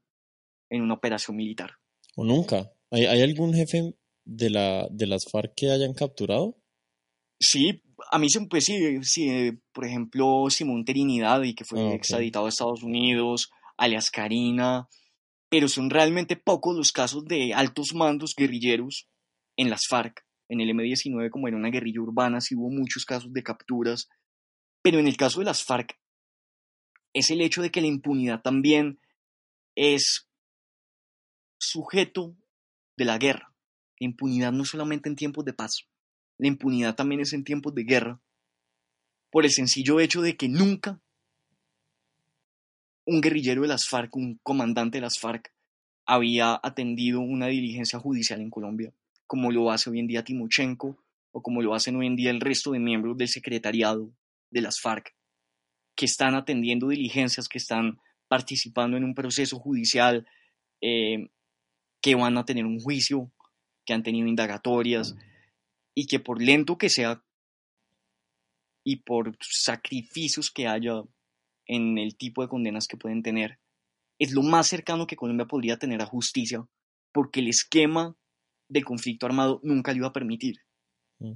en 0.69 0.81
una 0.81 0.93
operación 0.93 1.35
militar. 1.35 1.71
¿O 2.15 2.23
nunca? 2.23 2.71
¿Hay, 2.89 3.03
algún 3.21 3.53
jefe 3.53 3.97
de, 4.23 4.49
la, 4.49 4.87
de 4.91 5.07
las 5.07 5.25
FARC 5.29 5.55
que 5.57 5.71
hayan 5.71 5.93
capturado? 5.93 6.57
Sí, 7.39 7.81
a 8.11 8.19
mí 8.19 8.29
siempre 8.29 8.61
sí, 8.61 9.03
sí, 9.03 9.51
por 9.73 9.85
ejemplo, 9.85 10.45
Simón 10.49 10.85
Trinidad, 10.85 11.43
y 11.43 11.55
que 11.55 11.65
fue 11.65 11.93
extraditado 11.93 12.45
a 12.45 12.49
Estados 12.49 12.83
Unidos, 12.83 13.51
alias 13.77 14.09
Karina, 14.09 14.87
pero 15.49 15.67
son 15.67 15.89
realmente 15.89 16.35
pocos 16.35 16.75
los 16.75 16.91
casos 16.91 17.25
de 17.25 17.53
altos 17.53 17.93
mandos 17.93 18.33
guerrilleros 18.37 19.07
en 19.55 19.69
las 19.69 19.87
FARC. 19.87 20.25
En 20.49 20.61
el 20.61 20.69
M-19, 20.69 21.29
como 21.29 21.47
era 21.47 21.57
una 21.57 21.69
guerrilla 21.69 22.01
urbana, 22.01 22.39
sí 22.39 22.55
hubo 22.55 22.69
muchos 22.69 23.05
casos 23.05 23.33
de 23.33 23.43
capturas 23.43 24.07
pero 24.87 24.99
en 24.99 25.07
el 25.07 25.17
caso 25.17 25.39
de 25.39 25.45
las 25.45 25.65
FARC, 25.65 25.99
es 27.13 27.29
el 27.29 27.41
hecho 27.41 27.61
de 27.61 27.71
que 27.71 27.81
la 27.81 27.87
impunidad 27.87 28.41
también 28.41 29.01
es 29.75 30.29
sujeto 31.59 32.37
de 32.95 33.03
la 33.03 33.17
guerra. 33.17 33.53
La 33.99 34.05
impunidad 34.05 34.53
no 34.53 34.63
solamente 34.63 35.09
en 35.09 35.17
tiempos 35.17 35.43
de 35.43 35.51
paz, 35.51 35.89
la 36.37 36.47
impunidad 36.47 36.95
también 36.95 37.21
es 37.21 37.33
en 37.33 37.43
tiempos 37.43 37.73
de 37.73 37.83
guerra, 37.83 38.19
por 39.31 39.45
el 39.45 39.51
sencillo 39.51 39.99
hecho 39.99 40.21
de 40.21 40.35
que 40.35 40.47
nunca 40.47 40.99
un 43.05 43.21
guerrillero 43.21 43.61
de 43.61 43.69
las 43.69 43.87
FARC, 43.87 44.15
un 44.15 44.39
comandante 44.43 44.97
de 44.97 45.01
las 45.01 45.19
FARC, 45.19 45.51
había 46.05 46.59
atendido 46.61 47.19
una 47.19 47.47
diligencia 47.47 47.99
judicial 47.99 48.41
en 48.41 48.49
Colombia, 48.49 48.93
como 49.25 49.51
lo 49.51 49.71
hace 49.71 49.89
hoy 49.89 49.99
en 49.99 50.07
día 50.07 50.23
Timochenko 50.23 50.97
o 51.31 51.41
como 51.41 51.61
lo 51.61 51.73
hacen 51.73 51.95
hoy 51.95 52.07
en 52.07 52.15
día 52.15 52.31
el 52.31 52.41
resto 52.41 52.71
de 52.71 52.79
miembros 52.79 53.17
del 53.17 53.27
secretariado 53.27 54.09
de 54.49 54.61
las 54.61 54.79
FARC 54.81 55.13
que 55.97 56.05
están 56.05 56.35
atendiendo 56.35 56.87
diligencias, 56.89 57.49
que 57.49 57.57
están 57.57 57.99
participando 58.27 58.97
en 58.97 59.03
un 59.03 59.15
proceso 59.15 59.57
judicial, 59.57 60.27
eh, 60.79 61.29
que 62.01 62.15
van 62.15 62.37
a 62.37 62.45
tener 62.45 62.65
un 62.65 62.79
juicio, 62.79 63.31
que 63.83 63.93
han 63.93 64.03
tenido 64.03 64.27
indagatorias. 64.27 65.15
Y 65.97 66.05
que 66.05 66.19
por 66.19 66.39
lento 66.39 66.77
que 66.77 66.91
sea 66.91 67.23
y 68.85 68.97
por 68.97 69.35
sacrificios 69.41 70.51
que 70.51 70.67
haya 70.67 71.01
en 71.65 71.97
el 71.97 72.15
tipo 72.15 72.43
de 72.43 72.47
condenas 72.47 72.85
que 72.85 72.97
pueden 72.97 73.23
tener, 73.23 73.57
es 74.19 74.31
lo 74.31 74.43
más 74.43 74.67
cercano 74.67 75.07
que 75.07 75.15
Colombia 75.15 75.47
podría 75.47 75.79
tener 75.79 75.99
a 76.03 76.05
justicia, 76.05 76.63
porque 77.11 77.39
el 77.39 77.47
esquema 77.47 78.15
de 78.69 78.83
conflicto 78.83 79.25
armado 79.25 79.59
nunca 79.63 79.91
lo 79.91 79.97
iba 79.97 80.07
a 80.09 80.13
permitir. 80.13 80.57
Mm. 81.17 81.33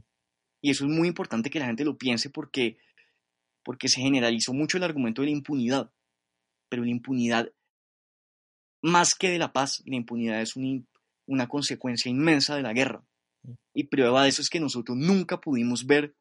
Y 0.62 0.70
eso 0.70 0.86
es 0.86 0.92
muy 0.92 1.08
importante 1.08 1.50
que 1.50 1.58
la 1.58 1.66
gente 1.66 1.84
lo 1.84 1.98
piense 1.98 2.30
porque, 2.30 2.78
porque 3.64 3.90
se 3.90 4.00
generalizó 4.00 4.54
mucho 4.54 4.78
el 4.78 4.84
argumento 4.84 5.24
de 5.24 5.30
la 5.30 5.38
impunidad, 5.38 5.92
pero 6.70 6.84
la 6.84 6.92
impunidad, 6.92 7.52
más 8.84 9.16
que 9.16 9.30
de 9.32 9.40
la 9.40 9.54
paz, 9.54 9.82
la 9.88 9.96
impunidad 9.96 10.40
es 10.40 10.54
una 10.56 11.48
consecuencia 11.48 12.12
inmensa 12.12 12.56
de 12.56 12.62
la 12.62 12.74
guerra. 12.74 13.04
Y 13.74 13.86
prueba 13.86 14.24
de 14.24 14.30
eso 14.30 14.42
es 14.42 14.50
que 14.50 14.60
nosotros 14.60 14.98
nunca 14.98 15.40
pudimos 15.40 15.86
ver 15.86 16.16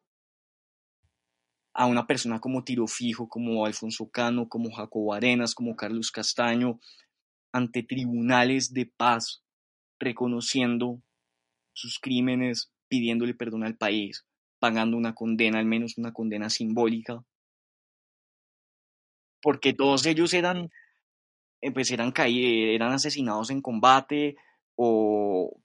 a 1.73 1.85
una 1.85 2.05
persona 2.05 2.39
como 2.39 2.63
Tiro 2.63 2.87
Fijo, 2.87 3.27
como 3.27 3.65
Alfonso 3.65 4.09
Cano, 4.09 4.47
como 4.47 4.71
Jacobo 4.71 5.13
Arenas, 5.13 5.55
como 5.55 5.75
Carlos 5.75 6.11
Castaño, 6.11 6.79
ante 7.53 7.83
tribunales 7.83 8.73
de 8.73 8.85
paz, 8.85 9.43
reconociendo 9.99 11.01
sus 11.73 11.99
crímenes, 11.99 12.71
pidiéndole 12.87 13.33
perdón 13.33 13.63
al 13.63 13.77
país, 13.77 14.25
pagando 14.59 14.97
una 14.97 15.13
condena, 15.13 15.59
al 15.59 15.65
menos 15.65 15.97
una 15.97 16.13
condena 16.13 16.49
simbólica. 16.49 17.23
Porque 19.41 19.73
todos 19.73 20.05
ellos 20.05 20.33
eran, 20.33 20.69
eh, 21.61 21.71
pues 21.71 21.89
eran, 21.91 22.13
eran 22.15 22.91
asesinados 22.91 23.49
en 23.49 23.61
combate 23.61 24.35
o 24.75 25.61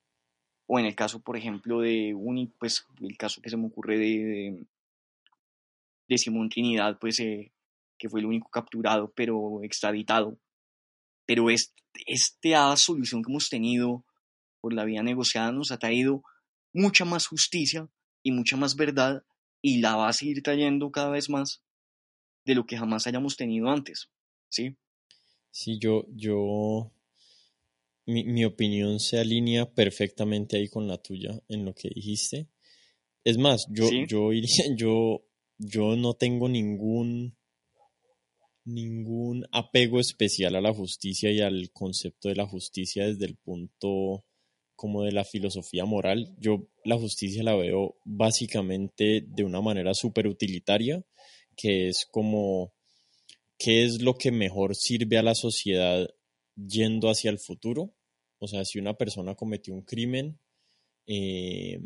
o 0.66 0.78
en 0.78 0.86
el 0.86 0.94
caso, 0.94 1.20
por 1.20 1.36
ejemplo, 1.36 1.80
de 1.80 2.14
un, 2.14 2.52
pues 2.58 2.86
el 3.00 3.16
caso 3.16 3.40
que 3.40 3.50
se 3.50 3.56
me 3.56 3.66
ocurre 3.66 3.98
de, 3.98 4.66
de, 6.08 6.18
Simón 6.18 6.48
Trinidad, 6.48 6.98
pues 6.98 7.20
eh, 7.20 7.52
que 7.98 8.08
fue 8.08 8.20
el 8.20 8.26
único 8.26 8.48
capturado, 8.50 9.12
pero 9.14 9.62
extraditado. 9.62 10.38
Pero 11.24 11.50
este, 11.50 11.82
esta 12.06 12.76
solución 12.76 13.22
que 13.22 13.30
hemos 13.30 13.48
tenido 13.48 14.04
por 14.60 14.72
la 14.72 14.84
vía 14.84 15.02
negociada 15.02 15.52
nos 15.52 15.70
ha 15.70 15.78
traído 15.78 16.24
mucha 16.72 17.04
más 17.04 17.26
justicia 17.26 17.88
y 18.22 18.32
mucha 18.32 18.56
más 18.56 18.74
verdad 18.76 19.24
y 19.62 19.80
la 19.80 19.96
va 19.96 20.08
a 20.08 20.12
seguir 20.12 20.42
trayendo 20.42 20.90
cada 20.90 21.10
vez 21.10 21.30
más 21.30 21.62
de 22.44 22.54
lo 22.54 22.66
que 22.66 22.76
jamás 22.76 23.06
hayamos 23.06 23.36
tenido 23.36 23.68
antes, 23.68 24.08
¿sí? 24.48 24.76
Sí, 25.50 25.78
yo, 25.78 26.04
yo 26.10 26.92
mi, 28.06 28.44
opinión 28.44 29.00
se 29.00 29.18
alinea 29.18 29.72
perfectamente 29.72 30.56
ahí 30.56 30.68
con 30.68 30.86
la 30.86 30.98
tuya 30.98 31.40
en 31.48 31.64
lo 31.64 31.74
que 31.74 31.88
dijiste. 31.88 32.48
Es 33.24 33.36
más, 33.36 33.66
yo, 33.70 33.88
yo 34.08 34.30
yo, 34.76 35.24
yo 35.58 35.96
no 35.96 36.14
tengo 36.14 36.48
ningún 36.48 37.36
ningún 38.64 39.46
apego 39.52 40.00
especial 40.00 40.56
a 40.56 40.60
la 40.60 40.74
justicia 40.74 41.30
y 41.30 41.40
al 41.40 41.70
concepto 41.72 42.28
de 42.28 42.34
la 42.34 42.46
justicia 42.46 43.06
desde 43.06 43.24
el 43.24 43.36
punto 43.36 44.24
como 44.74 45.04
de 45.04 45.12
la 45.12 45.24
filosofía 45.24 45.84
moral. 45.84 46.34
Yo 46.38 46.68
la 46.84 46.98
justicia 46.98 47.42
la 47.42 47.54
veo 47.54 47.96
básicamente 48.04 49.24
de 49.26 49.44
una 49.44 49.60
manera 49.60 49.94
súper 49.94 50.26
utilitaria, 50.26 51.02
que 51.56 51.88
es 51.88 52.06
como 52.10 52.72
qué 53.58 53.84
es 53.84 54.02
lo 54.02 54.14
que 54.14 54.32
mejor 54.32 54.74
sirve 54.74 55.16
a 55.16 55.22
la 55.22 55.34
sociedad 55.34 56.08
yendo 56.56 57.10
hacia 57.10 57.30
el 57.30 57.38
futuro. 57.38 57.94
O 58.38 58.48
sea, 58.48 58.64
si 58.64 58.78
una 58.78 58.94
persona 58.94 59.34
cometió 59.34 59.74
un 59.74 59.82
crimen, 59.82 60.38
eh, 61.06 61.80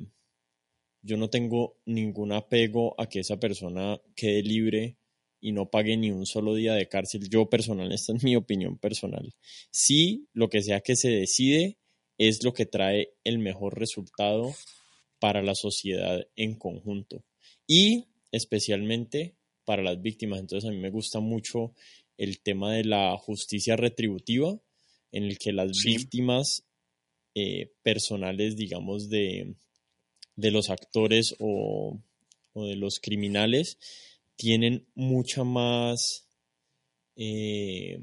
yo 1.02 1.16
no 1.16 1.30
tengo 1.30 1.78
ningún 1.86 2.32
apego 2.32 2.94
a 3.00 3.08
que 3.08 3.20
esa 3.20 3.38
persona 3.38 4.00
quede 4.14 4.42
libre 4.42 4.96
y 5.40 5.52
no 5.52 5.70
pague 5.70 5.96
ni 5.96 6.10
un 6.10 6.26
solo 6.26 6.54
día 6.54 6.74
de 6.74 6.88
cárcel. 6.88 7.28
Yo 7.28 7.48
personal, 7.48 7.90
esta 7.92 8.14
es 8.14 8.22
mi 8.22 8.36
opinión 8.36 8.78
personal. 8.78 9.34
Sí, 9.70 10.28
lo 10.32 10.48
que 10.48 10.62
sea 10.62 10.80
que 10.80 10.96
se 10.96 11.10
decide 11.10 11.78
es 12.18 12.44
lo 12.44 12.52
que 12.52 12.66
trae 12.66 13.14
el 13.24 13.38
mejor 13.38 13.78
resultado 13.78 14.54
para 15.18 15.42
la 15.42 15.54
sociedad 15.54 16.26
en 16.36 16.54
conjunto 16.54 17.24
y 17.66 18.08
especialmente 18.32 19.36
para 19.64 19.82
las 19.82 20.02
víctimas. 20.02 20.40
Entonces 20.40 20.68
a 20.68 20.72
mí 20.72 20.78
me 20.78 20.90
gusta 20.90 21.20
mucho 21.20 21.72
el 22.20 22.42
tema 22.42 22.74
de 22.74 22.84
la 22.84 23.16
justicia 23.16 23.76
retributiva 23.76 24.60
en 25.10 25.24
el 25.24 25.38
que 25.38 25.52
las 25.52 25.70
víctimas 25.82 26.66
eh, 27.34 27.72
personales, 27.82 28.56
digamos, 28.56 29.08
de, 29.08 29.54
de 30.36 30.50
los 30.50 30.68
actores 30.68 31.34
o, 31.38 31.98
de 32.54 32.76
los 32.76 33.00
criminales 33.00 33.78
tienen 34.36 34.86
mucha 34.94 35.44
más 35.44 36.28
eh, 37.16 38.02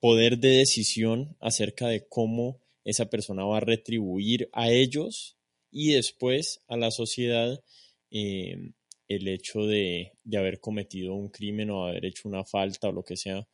poder 0.00 0.38
de 0.38 0.56
decisión 0.56 1.36
acerca 1.40 1.88
de 1.88 2.08
cómo 2.08 2.62
esa 2.84 3.10
persona 3.10 3.44
va 3.44 3.58
a 3.58 3.60
retribuir 3.60 4.48
a 4.54 4.70
ellos 4.70 5.36
y 5.70 5.92
después 5.92 6.62
a 6.68 6.78
la 6.78 6.90
sociedad 6.90 7.62
eh, 8.10 8.72
el 9.10 9.28
hecho 9.28 9.66
de, 9.66 10.12
de, 10.24 10.38
haber 10.38 10.60
cometido 10.60 11.14
un 11.14 11.28
crimen 11.28 11.70
o 11.70 11.86
haber 11.86 12.06
hecho 12.06 12.28
una 12.28 12.44
falta 12.44 12.88
o 12.88 12.92
lo 12.92 13.02
que 13.02 13.16
sea 13.16 13.46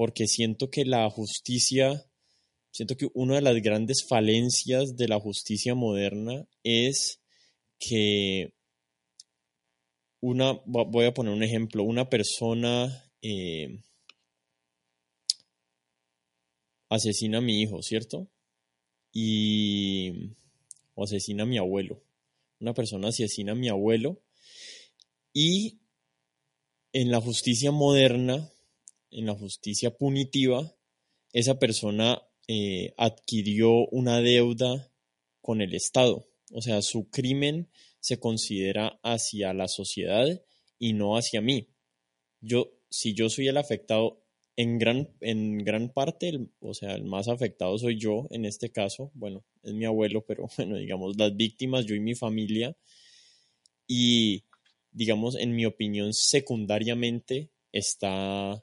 porque 0.00 0.26
siento 0.26 0.70
que 0.70 0.86
la 0.86 1.10
justicia, 1.10 2.06
siento 2.72 2.96
que 2.96 3.08
una 3.12 3.34
de 3.34 3.42
las 3.42 3.60
grandes 3.60 4.06
falencias 4.08 4.96
de 4.96 5.08
la 5.08 5.20
justicia 5.20 5.74
moderna 5.74 6.46
es 6.62 7.20
que 7.78 8.54
una, 10.22 10.58
voy 10.64 11.04
a 11.04 11.12
poner 11.12 11.34
un 11.34 11.42
ejemplo, 11.42 11.82
una 11.82 12.08
persona 12.08 13.12
eh, 13.20 13.82
asesina 16.88 17.38
a 17.38 17.42
mi 17.42 17.60
hijo, 17.60 17.82
¿cierto? 17.82 18.26
Y 19.12 20.30
o 20.94 21.04
asesina 21.04 21.42
a 21.42 21.46
mi 21.46 21.58
abuelo. 21.58 22.02
Una 22.58 22.72
persona 22.72 23.08
asesina 23.08 23.52
a 23.52 23.54
mi 23.54 23.68
abuelo 23.68 24.22
y 25.32 25.80
en 26.92 27.10
la 27.10 27.20
justicia 27.20 27.70
moderna 27.70 28.50
en 29.10 29.26
la 29.26 29.34
justicia 29.34 29.96
punitiva, 29.96 30.74
esa 31.32 31.58
persona 31.58 32.22
eh, 32.48 32.94
adquirió 32.96 33.86
una 33.88 34.20
deuda 34.20 34.92
con 35.40 35.60
el 35.60 35.74
Estado. 35.74 36.28
O 36.52 36.62
sea, 36.62 36.82
su 36.82 37.08
crimen 37.10 37.70
se 38.00 38.18
considera 38.18 38.98
hacia 39.02 39.52
la 39.52 39.68
sociedad 39.68 40.42
y 40.78 40.92
no 40.92 41.16
hacia 41.16 41.40
mí. 41.40 41.68
Yo, 42.40 42.72
si 42.88 43.14
yo 43.14 43.28
soy 43.28 43.48
el 43.48 43.56
afectado, 43.56 44.24
en 44.56 44.78
gran, 44.78 45.08
en 45.20 45.58
gran 45.58 45.90
parte, 45.90 46.38
o 46.60 46.74
sea, 46.74 46.94
el 46.94 47.04
más 47.04 47.28
afectado 47.28 47.78
soy 47.78 47.98
yo 47.98 48.26
en 48.30 48.44
este 48.44 48.70
caso. 48.70 49.10
Bueno, 49.14 49.44
es 49.62 49.72
mi 49.72 49.84
abuelo, 49.84 50.24
pero 50.26 50.48
bueno, 50.56 50.76
digamos, 50.76 51.16
las 51.16 51.36
víctimas, 51.36 51.86
yo 51.86 51.94
y 51.94 52.00
mi 52.00 52.14
familia. 52.14 52.76
Y, 53.86 54.44
digamos, 54.92 55.36
en 55.36 55.54
mi 55.54 55.66
opinión, 55.66 56.12
secundariamente 56.12 57.50
está 57.72 58.62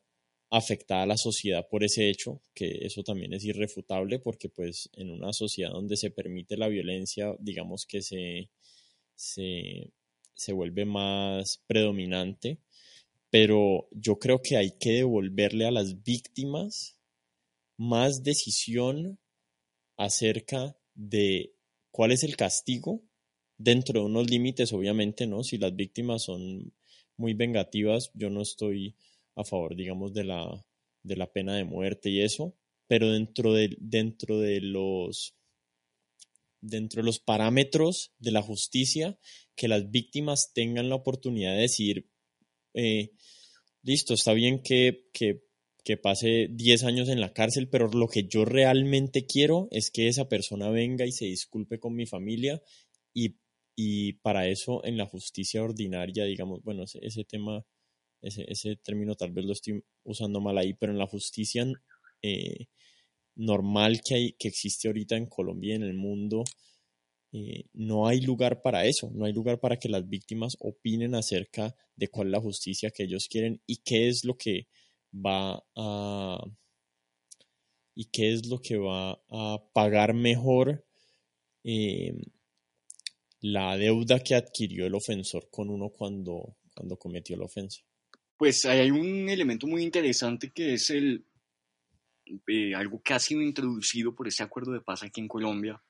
afectada 0.49 1.03
a 1.03 1.07
la 1.07 1.17
sociedad 1.17 1.67
por 1.69 1.83
ese 1.83 2.09
hecho, 2.09 2.41
que 2.53 2.79
eso 2.85 3.03
también 3.03 3.33
es 3.33 3.43
irrefutable 3.43 4.19
porque 4.19 4.49
pues 4.49 4.89
en 4.93 5.11
una 5.11 5.33
sociedad 5.33 5.71
donde 5.71 5.97
se 5.97 6.09
permite 6.09 6.57
la 6.57 6.69
violencia, 6.69 7.35
digamos 7.39 7.85
que 7.85 8.01
se, 8.01 8.49
se, 9.15 9.91
se 10.33 10.53
vuelve 10.53 10.85
más 10.85 11.61
predominante, 11.67 12.59
pero 13.29 13.89
yo 13.91 14.19
creo 14.19 14.41
que 14.41 14.57
hay 14.57 14.77
que 14.79 14.91
devolverle 14.91 15.65
a 15.67 15.71
las 15.71 16.03
víctimas 16.03 16.97
más 17.75 18.23
decisión 18.23 19.19
acerca 19.97 20.77
de 20.95 21.53
cuál 21.91 22.11
es 22.11 22.23
el 22.23 22.37
castigo 22.37 23.01
dentro 23.57 23.99
de 23.99 24.05
unos 24.05 24.29
límites, 24.29 24.73
obviamente, 24.73 25.27
¿no? 25.27 25.43
Si 25.43 25.57
las 25.57 25.75
víctimas 25.75 26.23
son 26.23 26.73
muy 27.17 27.33
vengativas, 27.33 28.11
yo 28.13 28.29
no 28.29 28.41
estoy 28.41 28.95
a 29.35 29.43
favor, 29.43 29.75
digamos, 29.75 30.13
de 30.13 30.23
la, 30.23 30.65
de 31.03 31.15
la 31.15 31.31
pena 31.31 31.55
de 31.55 31.63
muerte 31.63 32.09
y 32.09 32.21
eso, 32.21 32.55
pero 32.87 33.11
dentro 33.11 33.53
de, 33.53 33.75
dentro 33.79 34.39
de 34.39 34.61
los 34.61 35.33
dentro 36.59 37.01
de 37.01 37.05
los 37.05 37.19
parámetros 37.19 38.13
de 38.19 38.31
la 38.31 38.41
justicia, 38.41 39.17
que 39.55 39.67
las 39.67 39.91
víctimas 39.91 40.51
tengan 40.53 40.89
la 40.89 40.95
oportunidad 40.95 41.53
de 41.53 41.61
decir, 41.61 42.09
eh, 42.73 43.11
listo, 43.83 44.15
está 44.15 44.33
bien 44.33 44.61
que, 44.63 45.07
que, 45.13 45.43
que 45.83 45.97
pase 45.97 46.47
10 46.49 46.83
años 46.83 47.09
en 47.09 47.21
la 47.21 47.31
cárcel, 47.31 47.69
pero 47.69 47.87
lo 47.87 48.07
que 48.07 48.27
yo 48.27 48.43
realmente 48.43 49.25
quiero 49.25 49.67
es 49.71 49.91
que 49.91 50.07
esa 50.07 50.27
persona 50.27 50.69
venga 50.69 51.05
y 51.05 51.11
se 51.11 51.25
disculpe 51.25 51.79
con 51.79 51.95
mi 51.95 52.05
familia 52.05 52.61
y, 53.13 53.35
y 53.77 54.13
para 54.13 54.49
eso 54.49 54.83
en 54.83 54.97
la 54.97 55.05
justicia 55.05 55.63
ordinaria, 55.63 56.25
digamos, 56.25 56.61
bueno, 56.63 56.83
ese, 56.83 56.99
ese 57.01 57.23
tema 57.23 57.65
ese, 58.21 58.75
término 58.77 59.15
tal 59.15 59.31
vez 59.31 59.45
lo 59.45 59.53
estoy 59.53 59.83
usando 60.03 60.41
mal 60.41 60.57
ahí, 60.57 60.73
pero 60.73 60.91
en 60.91 60.99
la 60.99 61.07
justicia 61.07 61.65
eh, 62.21 62.67
normal 63.35 64.01
que, 64.03 64.15
hay, 64.15 64.33
que 64.33 64.47
existe 64.47 64.87
ahorita 64.87 65.15
en 65.15 65.27
Colombia 65.27 65.73
y 65.73 65.75
en 65.75 65.83
el 65.83 65.93
mundo, 65.93 66.43
eh, 67.31 67.65
no 67.73 68.07
hay 68.07 68.21
lugar 68.21 68.61
para 68.61 68.85
eso, 68.85 69.11
no 69.13 69.25
hay 69.25 69.33
lugar 69.33 69.59
para 69.59 69.77
que 69.77 69.89
las 69.89 70.07
víctimas 70.07 70.57
opinen 70.59 71.15
acerca 71.15 71.75
de 71.95 72.07
cuál 72.07 72.27
es 72.27 72.31
la 72.31 72.41
justicia 72.41 72.91
que 72.91 73.03
ellos 73.03 73.27
quieren 73.29 73.61
y 73.65 73.77
qué 73.77 74.07
es 74.07 74.25
lo 74.25 74.37
que 74.37 74.67
va 75.13 75.63
a 75.75 76.43
y 77.95 78.05
qué 78.11 78.31
es 78.31 78.45
lo 78.47 78.59
que 78.61 78.77
va 78.77 79.19
a 79.29 79.57
pagar 79.73 80.13
mejor 80.13 80.85
eh, 81.63 82.13
la 83.41 83.77
deuda 83.77 84.19
que 84.19 84.35
adquirió 84.35 84.85
el 84.85 84.95
ofensor 84.95 85.49
con 85.51 85.69
uno 85.69 85.89
cuando, 85.89 86.57
cuando 86.73 86.97
cometió 86.97 87.37
la 87.37 87.45
ofensa. 87.45 87.81
Pues 88.37 88.65
hay 88.65 88.91
un 88.91 89.29
elemento 89.29 89.67
muy 89.67 89.83
interesante 89.83 90.51
que 90.51 90.73
es 90.73 90.89
el 90.89 91.25
eh, 92.47 92.75
algo 92.75 93.01
que 93.01 93.13
ha 93.13 93.19
sido 93.19 93.41
introducido 93.41 94.13
por 94.13 94.27
ese 94.27 94.43
acuerdo 94.43 94.71
de 94.71 94.81
paz 94.81 95.03
aquí 95.03 95.21
en 95.21 95.27
Colombia. 95.27 95.81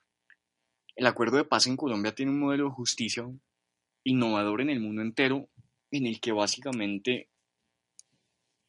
El 0.95 1.05
acuerdo 1.05 1.37
de 1.37 1.45
paz 1.45 1.67
en 1.67 1.77
Colombia 1.77 2.13
tiene 2.13 2.31
un 2.31 2.39
modelo 2.39 2.65
de 2.65 2.71
justicia 2.71 3.27
innovador 4.03 4.61
en 4.61 4.69
el 4.69 4.79
mundo 4.79 5.01
entero, 5.01 5.49
en 5.91 6.05
el 6.05 6.19
que 6.19 6.31
básicamente, 6.31 7.29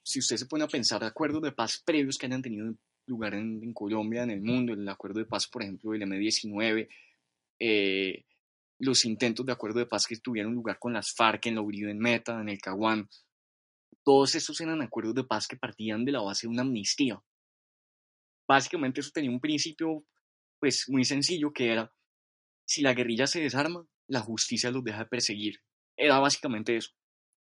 si 0.03 0.19
usted 0.19 0.37
se 0.37 0.47
pone 0.47 0.65
a 0.65 0.69
pensar 0.69 1.03
acuerdos 1.05 1.43
de 1.43 1.53
paz 1.53 1.83
previos 1.85 2.19
que 2.19 2.27
hayan 2.27 2.43
tenido 2.43 2.75
lugar 3.07 3.35
en, 3.35 3.73
Colombia, 3.73 4.23
en 4.23 4.31
el 4.31 4.43
mundo, 4.43 4.73
el 4.73 4.89
acuerdo 4.89 5.21
de 5.21 5.27
paz, 5.27 5.47
por 5.47 5.63
ejemplo, 5.63 5.93
del 5.93 6.03
M19, 6.03 6.89
eh, 7.61 8.25
los 8.79 9.05
intentos 9.05 9.45
de 9.45 9.53
acuerdo 9.53 9.81
de 9.81 9.87
paz 9.87 10.07
que 10.07 10.17
tuvieron 10.17 10.55
lugar 10.55 10.79
con 10.79 10.93
las 10.93 11.13
FARC 11.15 11.47
en 11.47 11.57
la 11.57 11.63
Uribe 11.63 11.91
en 11.91 11.99
Meta, 11.99 12.41
en 12.41 12.49
el 12.49 12.61
Caguán, 12.61 13.09
todos 14.05 14.35
esos 14.35 14.61
eran 14.61 14.81
acuerdos 14.81 15.15
de 15.15 15.25
paz 15.25 15.47
que 15.47 15.57
partían 15.57 16.05
de 16.05 16.13
la 16.13 16.23
base 16.23 16.47
de 16.47 16.53
una 16.53 16.63
amnistía. 16.63 17.23
Básicamente 18.47 19.01
eso 19.01 19.11
tenía 19.13 19.31
un 19.31 19.41
principio 19.41 20.05
pues 20.59 20.87
muy 20.89 21.05
sencillo 21.05 21.53
que 21.53 21.73
era 21.73 21.93
si 22.65 22.83
la 22.83 22.95
guerrilla 22.95 23.27
se 23.27 23.41
desarma, 23.41 23.87
la 24.09 24.21
justicia 24.21 24.71
los 24.71 24.85
deja 24.85 25.01
de 25.01 25.07
perseguir. 25.07 25.61
Era 25.97 26.19
básicamente 26.19 26.77
eso. 26.77 26.91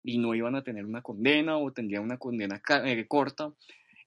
Y 0.03 0.19
no 0.19 0.35
iban 0.35 0.55
a 0.55 0.63
tener 0.63 0.85
una 0.85 1.03
condena 1.03 1.59
o 1.59 1.73
tendrían 1.73 2.05
una 2.05 2.19
condena 2.19 2.61
eh, 2.85 3.07
corta. 3.09 3.53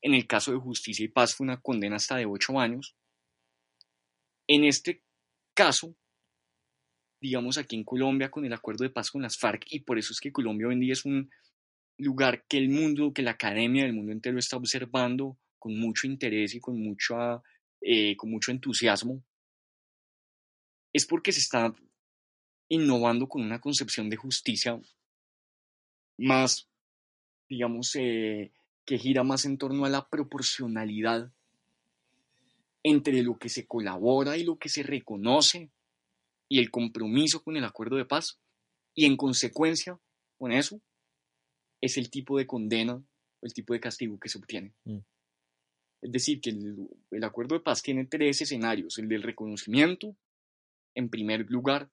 En 0.01 0.13
el 0.13 0.25
caso 0.25 0.51
de 0.51 0.57
justicia 0.57 1.05
y 1.05 1.09
paz 1.09 1.35
fue 1.35 1.45
una 1.45 1.59
condena 1.59 1.97
hasta 1.97 2.15
de 2.15 2.25
ocho 2.25 2.59
años. 2.59 2.95
En 4.47 4.63
este 4.63 5.03
caso, 5.53 5.95
digamos 7.21 7.59
aquí 7.59 7.75
en 7.75 7.83
Colombia 7.83 8.31
con 8.31 8.43
el 8.45 8.53
acuerdo 8.53 8.83
de 8.83 8.89
paz 8.89 9.11
con 9.11 9.21
las 9.21 9.37
FARC, 9.37 9.65
y 9.69 9.81
por 9.81 9.99
eso 9.99 10.11
es 10.11 10.19
que 10.19 10.31
Colombia 10.31 10.67
hoy 10.67 10.73
en 10.73 10.79
día 10.79 10.93
es 10.93 11.05
un 11.05 11.29
lugar 11.97 12.45
que 12.47 12.57
el 12.57 12.69
mundo, 12.69 13.13
que 13.13 13.21
la 13.21 13.31
academia 13.31 13.83
del 13.83 13.93
mundo 13.93 14.11
entero 14.11 14.39
está 14.39 14.57
observando 14.57 15.37
con 15.59 15.79
mucho 15.79 16.07
interés 16.07 16.55
y 16.55 16.59
con, 16.59 16.81
mucho, 16.81 17.43
eh, 17.79 18.17
con 18.17 18.31
mucho 18.31 18.51
entusiasmo, 18.51 19.23
es 20.91 21.05
porque 21.05 21.31
se 21.31 21.39
está 21.39 21.73
innovando 22.69 23.29
con 23.29 23.43
una 23.43 23.61
concepción 23.61 24.09
de 24.09 24.17
justicia 24.17 24.79
más, 26.17 26.67
digamos, 27.47 27.95
eh, 27.95 28.51
que 28.83 28.97
gira 28.97 29.23
más 29.23 29.45
en 29.45 29.57
torno 29.57 29.85
a 29.85 29.89
la 29.89 30.07
proporcionalidad 30.09 31.31
entre 32.83 33.21
lo 33.21 33.37
que 33.37 33.49
se 33.49 33.67
colabora 33.67 34.37
y 34.37 34.43
lo 34.43 34.57
que 34.57 34.69
se 34.69 34.81
reconoce 34.81 35.69
y 36.51 36.59
el 36.59 36.69
compromiso 36.69 37.41
con 37.41 37.55
el 37.55 37.63
acuerdo 37.63 37.95
de 37.95 38.03
paz 38.03 38.37
y 38.93 39.05
en 39.05 39.15
consecuencia 39.15 39.97
con 40.37 40.51
eso 40.51 40.81
es 41.79 41.95
el 41.95 42.09
tipo 42.09 42.37
de 42.37 42.45
condena 42.45 42.95
o 42.95 43.45
el 43.45 43.53
tipo 43.53 43.73
de 43.73 43.79
castigo 43.79 44.19
que 44.19 44.27
se 44.27 44.37
obtiene. 44.37 44.73
Mm. 44.83 44.97
Es 46.01 46.11
decir, 46.11 46.41
que 46.41 46.49
el, 46.49 47.23
acuerdo 47.23 47.55
de 47.55 47.61
paz 47.61 47.81
tiene 47.81 48.05
tres 48.05 48.41
escenarios, 48.41 48.97
el 48.97 49.07
del 49.07 49.23
reconocimiento, 49.23 50.17
en 50.93 51.09
primer 51.09 51.49
lugar, 51.49 51.89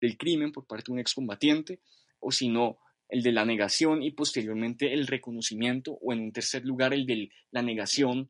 del 0.00 0.16
crimen 0.16 0.50
por 0.50 0.66
parte 0.66 0.86
de 0.88 0.94
un 0.94 0.98
excombatiente, 0.98 1.78
o 2.18 2.32
si 2.32 2.48
no, 2.48 2.80
el 3.10 3.22
de 3.22 3.30
la 3.30 3.44
negación 3.44 4.02
y 4.02 4.10
posteriormente 4.10 4.92
el 4.92 5.06
reconocimiento, 5.06 5.92
o 6.02 6.12
en 6.12 6.18
un 6.18 6.32
tercer 6.32 6.64
lugar, 6.64 6.94
el 6.94 7.06
de 7.06 7.30
la 7.52 7.62
negación 7.62 8.28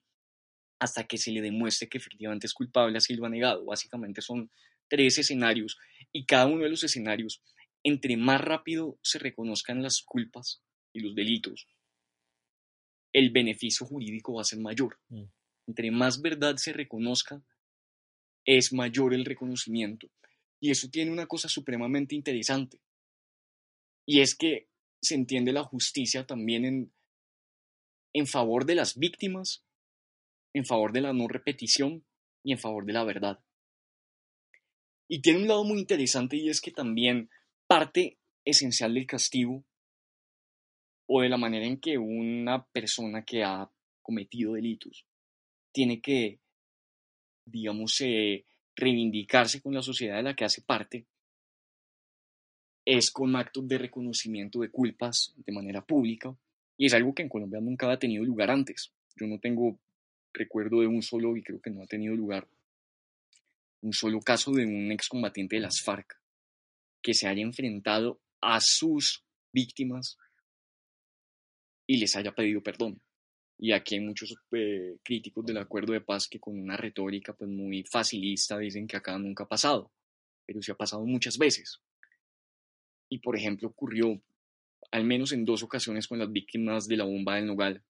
hasta 0.79 1.05
que 1.05 1.17
se 1.17 1.31
le 1.31 1.41
demuestre 1.41 1.89
que 1.89 1.97
efectivamente 1.97 2.47
es 2.47 2.53
culpable, 2.53 2.99
así 2.99 3.15
lo 3.15 3.25
ha 3.25 3.31
negado. 3.31 3.65
Básicamente 3.65 4.21
son 4.21 4.51
tres 4.91 5.17
escenarios 5.17 5.79
y 6.13 6.27
cada 6.27 6.47
uno 6.47 6.65
de 6.65 6.71
los 6.71 6.85
escenarios, 6.85 7.43
entre 7.83 8.19
más 8.19 8.43
rápido 8.43 8.99
se 9.03 9.19
reconozcan 9.19 9.83
las 9.83 10.03
culpas, 10.03 10.63
y 10.93 11.01
los 11.01 11.15
delitos, 11.15 11.67
el 13.13 13.31
beneficio 13.31 13.87
jurídico 13.87 14.35
va 14.35 14.43
a 14.43 14.45
ser 14.45 14.59
mayor. 14.59 14.99
Mm. 15.09 15.25
Entre 15.69 15.91
más 15.91 16.21
verdad 16.21 16.57
se 16.57 16.73
reconozca, 16.73 17.43
es 18.45 18.73
mayor 18.73 19.15
el 19.15 19.25
reconocimiento. 19.25 20.11
Y 20.61 20.71
eso 20.71 20.89
tiene 20.91 21.11
una 21.11 21.27
cosa 21.27 21.49
supremamente 21.49 22.15
interesante. 22.15 22.81
Y 24.07 24.21
es 24.21 24.35
que 24.35 24.69
se 25.01 25.15
entiende 25.15 25.53
la 25.53 25.63
justicia 25.63 26.27
también 26.27 26.65
en, 26.65 26.93
en 28.13 28.27
favor 28.27 28.67
de 28.67 28.75
las 28.75 28.99
víctimas, 28.99 29.65
en 30.53 30.67
favor 30.67 30.93
de 30.93 31.01
la 31.01 31.13
no 31.13 31.29
repetición 31.29 32.05
y 32.43 32.53
en 32.53 32.59
favor 32.59 32.85
de 32.85 32.93
la 32.93 33.05
verdad. 33.05 33.41
Y 35.13 35.23
tiene 35.23 35.41
un 35.41 35.49
lado 35.49 35.65
muy 35.65 35.81
interesante 35.81 36.37
y 36.37 36.49
es 36.51 36.61
que 36.61 36.71
también 36.71 37.31
parte 37.67 38.17
esencial 38.45 38.95
del 38.95 39.09
castigo 39.09 39.65
o 41.07 41.21
de 41.21 41.29
la 41.29 41.37
manera 41.37 41.67
en 41.67 41.81
que 41.81 41.99
una 41.99 42.65
persona 42.67 43.25
que 43.25 43.43
ha 43.43 43.69
cometido 44.03 44.53
delitos 44.53 45.05
tiene 45.73 46.01
que, 46.01 46.39
digamos, 47.45 48.01
eh, 48.03 48.45
reivindicarse 48.77 49.61
con 49.61 49.75
la 49.75 49.83
sociedad 49.83 50.19
de 50.19 50.23
la 50.23 50.37
que 50.37 50.45
hace 50.45 50.63
parte, 50.63 51.07
es 52.85 53.11
con 53.11 53.35
actos 53.35 53.67
de 53.67 53.79
reconocimiento 53.79 54.61
de 54.61 54.71
culpas 54.71 55.35
de 55.37 55.53
manera 55.53 55.85
pública, 55.85 56.37
y 56.77 56.87
es 56.87 56.95
algo 56.95 57.17
que 57.17 57.23
en 57.23 57.29
Colombia 57.29 57.61
nunca 57.61 57.91
ha 57.91 57.99
tenido 57.99 58.23
lugar 58.25 58.49
antes. 58.49 58.93
Yo 59.17 59.27
no 59.27 59.41
tengo 59.41 59.77
recuerdo 60.33 60.83
de 60.83 60.87
un 60.87 61.03
solo, 61.03 61.37
y 61.37 61.43
creo 61.43 61.61
que 61.61 61.71
no 61.71 61.83
ha 61.83 61.87
tenido 61.87 62.15
lugar, 62.15 62.47
un 63.83 63.93
solo 63.93 64.21
caso 64.21 64.53
de 64.53 64.65
un 64.65 64.93
excombatiente 64.93 65.57
de 65.57 65.63
las 65.63 65.81
FARC 65.83 66.21
que 67.03 67.15
se 67.15 67.27
haya 67.27 67.43
enfrentado 67.43 68.21
a 68.41 68.61
sus 68.61 69.25
víctimas 69.53 70.19
y 71.87 71.97
les 71.99 72.15
haya 72.17 72.33
pedido 72.33 72.63
perdón. 72.63 73.01
Y 73.59 73.73
aquí 73.73 73.97
hay 73.97 74.01
muchos 74.01 74.35
eh, 74.53 74.97
críticos 75.03 75.45
del 75.45 75.59
acuerdo 75.59 75.93
de 75.93 76.01
paz 76.01 76.29
que 76.29 76.41
con 76.41 76.59
una 76.59 76.77
retórica 76.77 77.35
pues 77.35 77.51
muy 77.51 77.85
facilista 77.85 78.59
dicen 78.59 78.87
que 78.87 78.97
acá 78.97 79.19
nunca 79.19 79.45
ha 79.45 79.49
pasado, 79.49 79.93
pero 80.47 80.63
sí 80.63 80.71
ha 80.71 80.77
pasado 80.77 81.05
muchas 81.05 81.37
veces. 81.37 81.81
Y 83.11 83.19
por 83.19 83.37
ejemplo 83.37 83.69
ocurrió 83.69 84.23
al 84.91 85.05
menos 85.05 85.33
en 85.33 85.45
dos 85.45 85.63
ocasiones 85.63 86.09
con 86.09 86.19
las 86.19 86.33
víctimas 86.33 86.87
de 86.87 86.97
la 86.97 87.05
bomba 87.05 87.37
del 87.37 87.47
Nogal, 87.47 87.83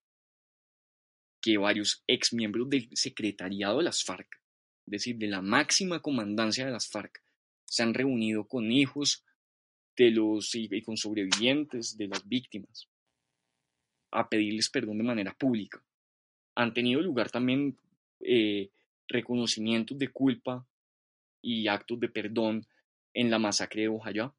que 1.41 1.57
varios 1.57 2.03
ex 2.07 2.33
miembros 2.33 2.69
del 2.69 2.89
secretariado 2.93 3.79
de 3.79 3.85
las 3.85 4.05
FARC, 4.05 4.41
decir, 4.91 5.17
de 5.17 5.29
la 5.29 5.41
máxima 5.41 6.01
comandancia 6.01 6.67
de 6.67 6.73
las 6.73 6.89
FARC, 6.89 7.23
se 7.65 7.83
han 7.83 7.95
reunido 7.95 8.47
con 8.47 8.71
hijos 8.71 9.25
de 9.97 10.11
los 10.11 10.55
y 10.55 10.83
con 10.83 10.97
sobrevivientes 10.97 11.97
de 11.97 12.09
las 12.09 12.27
víctimas 12.27 12.89
a 14.11 14.29
pedirles 14.29 14.69
perdón 14.69 14.99
de 14.99 15.05
manera 15.05 15.35
pública. 15.35 15.83
Han 16.55 16.75
tenido 16.75 17.01
lugar 17.01 17.31
también 17.31 17.79
eh, 18.21 18.71
reconocimientos 19.07 19.99
de 19.99 20.09
culpa 20.09 20.67
y 21.43 21.69
actos 21.69 22.01
de 22.01 22.09
perdón 22.09 22.67
en 23.15 23.31
la 23.31 23.39
masacre 23.39 23.83
de 23.83 23.89
Ojayá, 23.89 24.33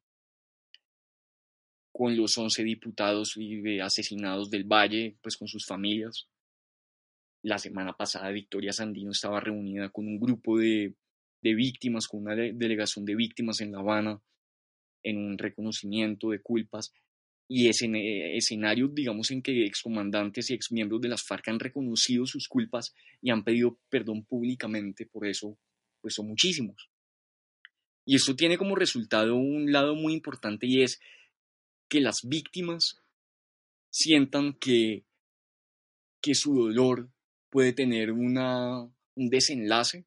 con 1.92 2.16
los 2.16 2.36
11 2.38 2.64
diputados 2.64 3.36
asesinados 3.82 4.50
del 4.50 4.64
Valle, 4.64 5.16
pues 5.20 5.36
con 5.36 5.46
sus 5.46 5.66
familias. 5.66 6.26
La 7.42 7.58
semana 7.58 7.92
pasada 7.96 8.30
Victoria 8.30 8.72
Sandino 8.72 9.10
estaba 9.10 9.40
reunida 9.40 9.88
con 9.90 10.06
un 10.06 10.18
grupo 10.18 10.58
de, 10.58 10.94
de 11.42 11.54
víctimas, 11.54 12.06
con 12.06 12.22
una 12.22 12.36
delegación 12.36 13.04
de 13.04 13.16
víctimas 13.16 13.60
en 13.60 13.72
La 13.72 13.78
Habana, 13.78 14.20
en 15.02 15.18
un 15.18 15.38
reconocimiento 15.38 16.30
de 16.30 16.40
culpas 16.40 16.92
y 17.48 17.66
eh, 17.68 18.36
escenarios, 18.36 18.94
digamos, 18.94 19.30
en 19.30 19.42
que 19.42 19.66
excomandantes 19.66 20.50
y 20.50 20.54
exmiembros 20.54 21.02
de 21.02 21.08
las 21.08 21.22
FARC 21.22 21.48
han 21.48 21.60
reconocido 21.60 22.24
sus 22.24 22.48
culpas 22.48 22.94
y 23.20 23.30
han 23.30 23.44
pedido 23.44 23.78
perdón 23.90 24.24
públicamente 24.24 25.04
por 25.04 25.26
eso, 25.26 25.58
pues 26.00 26.14
son 26.14 26.28
muchísimos. 26.28 26.88
Y 28.06 28.16
esto 28.16 28.34
tiene 28.34 28.56
como 28.56 28.74
resultado 28.74 29.36
un 29.36 29.70
lado 29.70 29.94
muy 29.94 30.14
importante 30.14 30.66
y 30.66 30.82
es 30.82 31.00
que 31.88 32.00
las 32.00 32.20
víctimas 32.24 33.02
sientan 33.90 34.54
que, 34.54 35.04
que 36.22 36.34
su 36.34 36.54
dolor 36.54 37.10
puede 37.52 37.72
tener 37.72 38.10
una, 38.10 38.80
un 39.14 39.28
desenlace 39.30 40.06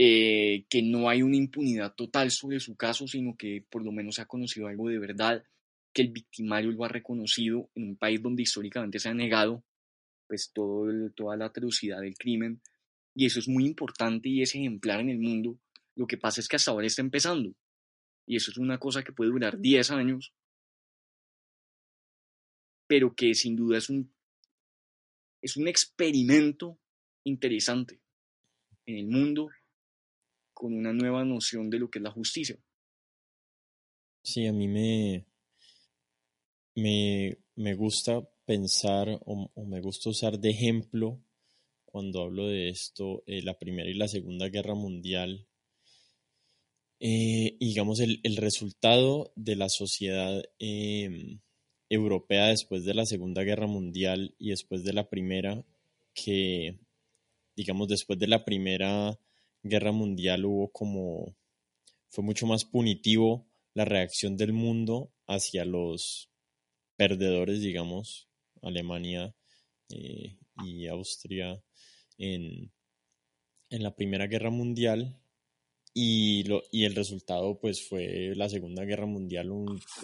Eh, 0.00 0.64
que 0.70 0.80
no 0.80 1.08
hay 1.08 1.22
una 1.22 1.36
impunidad 1.36 1.92
total 1.96 2.30
sobre 2.30 2.60
su 2.60 2.76
caso, 2.76 3.08
sino 3.08 3.36
que 3.36 3.64
por 3.68 3.84
lo 3.84 3.90
menos 3.90 4.14
se 4.14 4.22
ha 4.22 4.26
conocido 4.26 4.68
algo 4.68 4.88
de 4.88 5.00
verdad, 5.00 5.42
que 5.92 6.02
el 6.02 6.10
victimario 6.12 6.70
lo 6.70 6.84
ha 6.84 6.88
reconocido 6.88 7.68
en 7.74 7.82
un 7.82 7.96
país 7.96 8.22
donde 8.22 8.42
históricamente 8.44 9.00
se 9.00 9.08
ha 9.08 9.14
negado 9.14 9.64
pues 10.28 10.52
todo 10.54 10.86
toda 11.16 11.36
la 11.36 11.46
atrocidad 11.46 12.00
del 12.02 12.14
crimen 12.16 12.60
Y 13.14 13.26
eso 13.26 13.40
es 13.40 13.48
muy 13.48 13.66
importante 13.66 14.28
y 14.28 14.42
es 14.42 14.54
ejemplar 14.54 15.00
en 15.00 15.10
el 15.10 15.18
mundo. 15.18 15.58
Lo 15.96 16.06
que 16.06 16.16
pasa 16.16 16.40
es 16.40 16.46
que 16.46 16.54
hasta 16.54 16.70
ahora 16.70 16.86
está 16.86 17.02
empezando. 17.02 17.52
Y 18.24 18.36
eso 18.36 18.52
es 18.52 18.58
una 18.58 18.78
cosa 18.78 19.02
que 19.02 19.12
puede 19.12 19.30
durar 19.32 19.58
10 19.58 19.90
años, 19.90 20.32
pero 22.88 23.14
que 23.14 23.34
sin 23.34 23.54
duda 23.54 23.78
es 23.78 23.88
un, 23.88 24.12
es 25.40 25.56
un 25.56 25.68
experimento 25.68 26.80
interesante 27.22 28.00
en 28.86 28.96
el 28.96 29.06
mundo 29.06 29.50
con 30.52 30.74
una 30.74 30.92
nueva 30.92 31.24
noción 31.24 31.70
de 31.70 31.78
lo 31.78 31.88
que 31.88 32.00
es 32.00 32.02
la 32.02 32.10
justicia. 32.10 32.58
Sí, 34.22 34.46
a 34.46 34.52
mí 34.52 34.66
me, 34.66 35.26
me, 36.74 37.74
gusta 37.74 38.28
pensar 38.44 39.20
o, 39.24 39.50
me 39.64 39.80
gusta 39.80 40.10
usar 40.10 40.38
de 40.38 40.50
ejemplo 40.50 41.22
cuando 41.84 42.22
hablo 42.22 42.48
de 42.48 42.70
esto 42.70 43.22
eh, 43.26 43.42
la 43.42 43.58
Primera 43.58 43.88
y 43.88 43.94
la 43.94 44.08
Segunda 44.08 44.48
Guerra 44.48 44.74
Mundial. 44.74 45.46
Eh, 47.00 47.56
digamos, 47.60 48.00
el, 48.00 48.36
resultado 48.36 49.32
de 49.36 49.54
la 49.54 49.68
sociedad 49.68 50.42
em, 50.58 51.40
europea 51.90 52.48
después 52.48 52.84
de 52.84 52.94
la 52.94 53.06
Segunda 53.06 53.42
Guerra 53.42 53.66
Mundial 53.66 54.34
y 54.38 54.50
después 54.50 54.84
de 54.84 54.92
la 54.92 55.08
Primera, 55.08 55.64
que, 56.14 56.78
digamos, 57.56 57.88
después 57.88 58.18
de 58.18 58.26
la 58.26 58.44
Primera 58.44 59.18
Guerra 59.62 59.92
Mundial 59.92 60.44
hubo 60.44 60.70
como, 60.70 61.36
fue 62.08 62.24
mucho 62.24 62.46
más 62.46 62.64
punitivo 62.64 63.46
la 63.74 63.84
reacción 63.84 64.36
del 64.36 64.52
mundo 64.52 65.12
hacia 65.26 65.64
los 65.64 66.30
perdedores, 66.96 67.60
digamos, 67.60 68.28
Alemania 68.62 69.34
eh, 69.90 70.36
y 70.64 70.86
Austria 70.88 71.62
en, 72.18 72.72
en, 73.70 73.82
la 73.82 73.94
Primera 73.94 74.26
Guerra 74.26 74.50
Mundial. 74.50 75.16
Y, 75.94 76.44
lo, 76.44 76.62
y 76.70 76.84
el 76.84 76.94
resultado 76.94 77.58
pues 77.58 77.86
fue 77.88 78.32
la 78.36 78.48
Segunda 78.48 78.84
Guerra 78.84 79.06
Mundial 79.06 79.50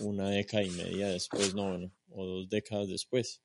una 0.01 0.31
década 0.31 0.65
y 0.65 0.71
media 0.71 1.09
después, 1.09 1.55
no, 1.55 1.69
bueno, 1.69 1.93
o 2.11 2.27
dos 2.27 2.49
décadas 2.49 2.89
después. 2.89 3.43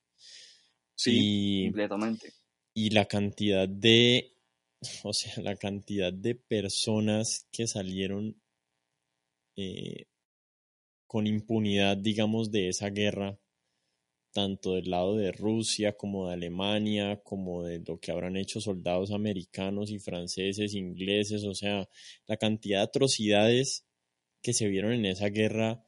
Sí, 0.96 1.66
completamente. 1.66 2.34
Y 2.74 2.90
la 2.90 3.06
cantidad 3.06 3.68
de, 3.68 4.34
o 5.04 5.14
sea, 5.14 5.34
la 5.44 5.56
cantidad 5.56 6.12
de 6.12 6.36
personas 6.36 7.48
que 7.52 7.68
salieron 7.68 8.42
eh, 9.56 10.06
con 11.08 11.28
impunidad, 11.28 11.98
digamos, 11.98 12.52
de 12.52 12.70
esa 12.70 12.90
guerra, 12.90 13.40
tanto 14.32 14.76
del 14.76 14.90
lado 14.90 15.16
de 15.16 15.32
Rusia 15.32 15.98
como 15.98 16.28
de 16.28 16.34
Alemania, 16.34 17.22
como 17.24 17.64
de 17.64 17.80
lo 17.86 18.00
que 18.00 18.12
habrán 18.12 18.38
hecho 18.38 18.62
soldados 18.62 19.12
americanos 19.12 19.92
y 19.92 20.00
franceses, 20.00 20.74
ingleses, 20.74 21.44
o 21.44 21.54
sea, 21.54 21.90
la 22.28 22.38
cantidad 22.38 22.80
de 22.80 22.84
atrocidades 22.84 23.86
que 24.42 24.54
se 24.54 24.68
vieron 24.68 24.94
en 24.94 25.06
esa 25.06 25.28
guerra 25.28 25.86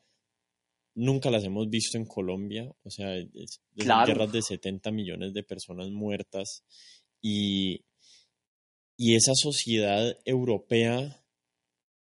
nunca 0.93 1.31
las 1.31 1.43
hemos 1.43 1.69
visto 1.69 1.97
en 1.97 2.05
Colombia, 2.05 2.71
o 2.83 2.89
sea, 2.89 3.15
es, 3.15 3.61
guerras 3.75 4.31
de 4.31 4.41
70 4.41 4.91
millones 4.91 5.33
de 5.33 5.43
personas 5.43 5.89
muertas 5.89 6.63
y, 7.21 7.85
y 8.97 9.15
esa 9.15 9.33
sociedad 9.35 10.17
europea, 10.25 11.23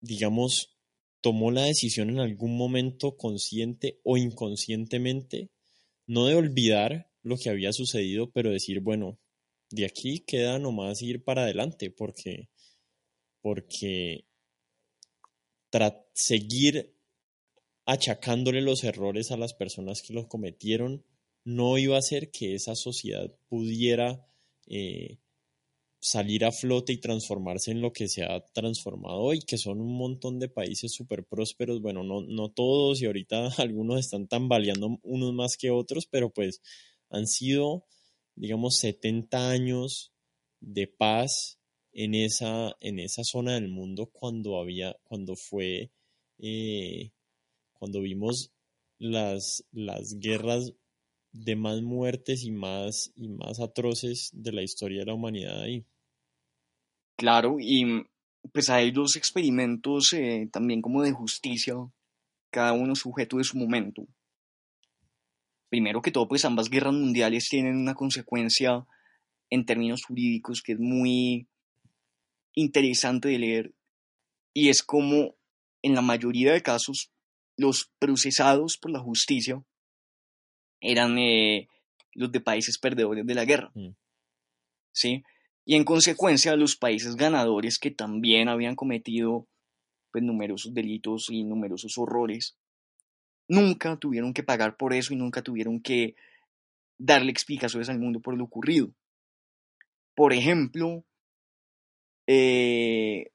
digamos, 0.01 0.77
tomó 1.21 1.51
la 1.51 1.63
decisión 1.63 2.09
en 2.09 2.19
algún 2.19 2.57
momento 2.57 3.15
consciente 3.15 4.01
o 4.03 4.17
inconscientemente, 4.17 5.49
no 6.07 6.27
de 6.27 6.35
olvidar 6.35 7.11
lo 7.21 7.37
que 7.37 7.49
había 7.49 7.71
sucedido, 7.73 8.31
pero 8.31 8.51
decir, 8.51 8.81
bueno, 8.81 9.19
de 9.69 9.85
aquí 9.85 10.19
queda 10.19 10.59
nomás 10.59 11.01
ir 11.01 11.23
para 11.23 11.43
adelante, 11.43 11.89
porque, 11.89 12.49
porque 13.41 14.25
seguir 16.13 16.95
achacándole 17.85 18.61
los 18.61 18.83
errores 18.83 19.31
a 19.31 19.37
las 19.37 19.53
personas 19.53 20.01
que 20.01 20.13
los 20.13 20.27
cometieron 20.27 21.03
no 21.43 21.77
iba 21.77 21.95
a 21.95 21.99
hacer 21.99 22.31
que 22.31 22.55
esa 22.55 22.75
sociedad 22.75 23.33
pudiera 23.49 24.25
eh, 24.67 25.17
salir 26.03 26.43
a 26.43 26.51
flote 26.51 26.91
y 26.91 26.97
transformarse 26.97 27.71
en 27.71 27.79
lo 27.79 27.93
que 27.93 28.09
se 28.09 28.23
ha 28.23 28.43
transformado 28.51 29.19
hoy, 29.19 29.39
que 29.39 29.57
son 29.57 29.79
un 29.79 29.95
montón 29.95 30.37
de 30.37 30.49
países 30.49 30.91
súper 30.91 31.23
prósperos, 31.23 31.81
bueno, 31.81 32.03
no, 32.03 32.21
no 32.21 32.51
todos 32.51 33.01
y 33.01 33.05
ahorita 33.05 33.47
algunos 33.57 34.01
están 34.01 34.27
tambaleando 34.27 34.99
unos 35.01 35.33
más 35.33 35.55
que 35.55 35.71
otros, 35.71 36.05
pero 36.05 36.29
pues 36.29 36.61
han 37.09 37.25
sido, 37.25 37.85
digamos, 38.35 38.75
70 38.77 39.49
años 39.49 40.11
de 40.59 40.87
paz 40.87 41.57
en 41.93 42.15
esa, 42.15 42.75
en 42.81 42.99
esa 42.99 43.23
zona 43.23 43.53
del 43.53 43.69
mundo 43.69 44.07
cuando 44.07 44.59
había, 44.59 44.97
cuando 45.05 45.37
fue, 45.37 45.93
eh, 46.37 47.11
cuando 47.71 48.01
vimos 48.01 48.51
las, 48.99 49.63
las 49.71 50.19
guerras 50.19 50.73
de 51.31 51.55
más 51.55 51.81
muertes 51.81 52.43
y 52.43 52.51
más, 52.51 53.13
y 53.15 53.29
más 53.29 53.61
atroces 53.61 54.31
de 54.33 54.51
la 54.51 54.63
historia 54.63 54.99
de 54.99 55.05
la 55.05 55.13
humanidad 55.13 55.61
ahí. 55.61 55.85
Claro, 57.15 57.57
y 57.59 57.85
mm, 57.85 58.05
pues 58.51 58.69
hay 58.69 58.91
dos 58.91 59.15
experimentos 59.15 60.13
eh, 60.13 60.49
también 60.51 60.81
como 60.81 61.01
de 61.01 61.11
justicia, 61.11 61.75
cada 62.51 62.73
uno 62.73 62.95
sujeto 62.95 63.37
de 63.37 63.43
su 63.43 63.57
momento. 63.57 64.05
Primero 65.69 66.01
que 66.01 66.11
todo, 66.11 66.27
pues 66.27 66.45
ambas 66.45 66.69
guerras 66.69 66.93
mundiales 66.93 67.47
tienen 67.49 67.77
una 67.77 67.95
consecuencia 67.95 68.85
en 69.49 69.65
términos 69.65 70.03
jurídicos 70.05 70.61
que 70.61 70.73
es 70.73 70.79
muy 70.79 71.47
interesante 72.55 73.29
de 73.29 73.39
leer 73.39 73.73
y 74.53 74.69
es 74.69 74.83
como 74.83 75.35
en 75.81 75.95
la 75.95 76.01
mayoría 76.01 76.53
de 76.53 76.61
casos 76.61 77.11
los 77.57 77.91
procesados 77.99 78.77
por 78.77 78.91
la 78.91 78.99
justicia 78.99 79.63
eran 80.79 81.17
eh, 81.17 81.67
los 82.13 82.31
de 82.31 82.41
países 82.41 82.77
perdedores 82.77 83.25
de 83.25 83.35
la 83.35 83.45
guerra. 83.45 83.71
Mm. 83.73 83.95
¿Sí? 84.91 85.23
Y 85.65 85.75
en 85.75 85.83
consecuencia 85.83 86.55
los 86.55 86.75
países 86.75 87.15
ganadores 87.15 87.79
que 87.79 87.91
también 87.91 88.49
habían 88.49 88.75
cometido 88.75 89.47
pues, 90.11 90.23
numerosos 90.23 90.73
delitos 90.73 91.27
y 91.29 91.43
numerosos 91.43 91.97
horrores, 91.97 92.57
nunca 93.47 93.97
tuvieron 93.97 94.33
que 94.33 94.43
pagar 94.43 94.77
por 94.77 94.93
eso 94.93 95.13
y 95.13 95.17
nunca 95.17 95.41
tuvieron 95.41 95.81
que 95.81 96.15
darle 96.97 97.31
explicaciones 97.31 97.89
al 97.89 97.99
mundo 97.99 98.19
por 98.19 98.37
lo 98.37 98.43
ocurrido. 98.43 98.93
Por 100.15 100.33
ejemplo, 100.33 101.03
eh, 102.27 103.31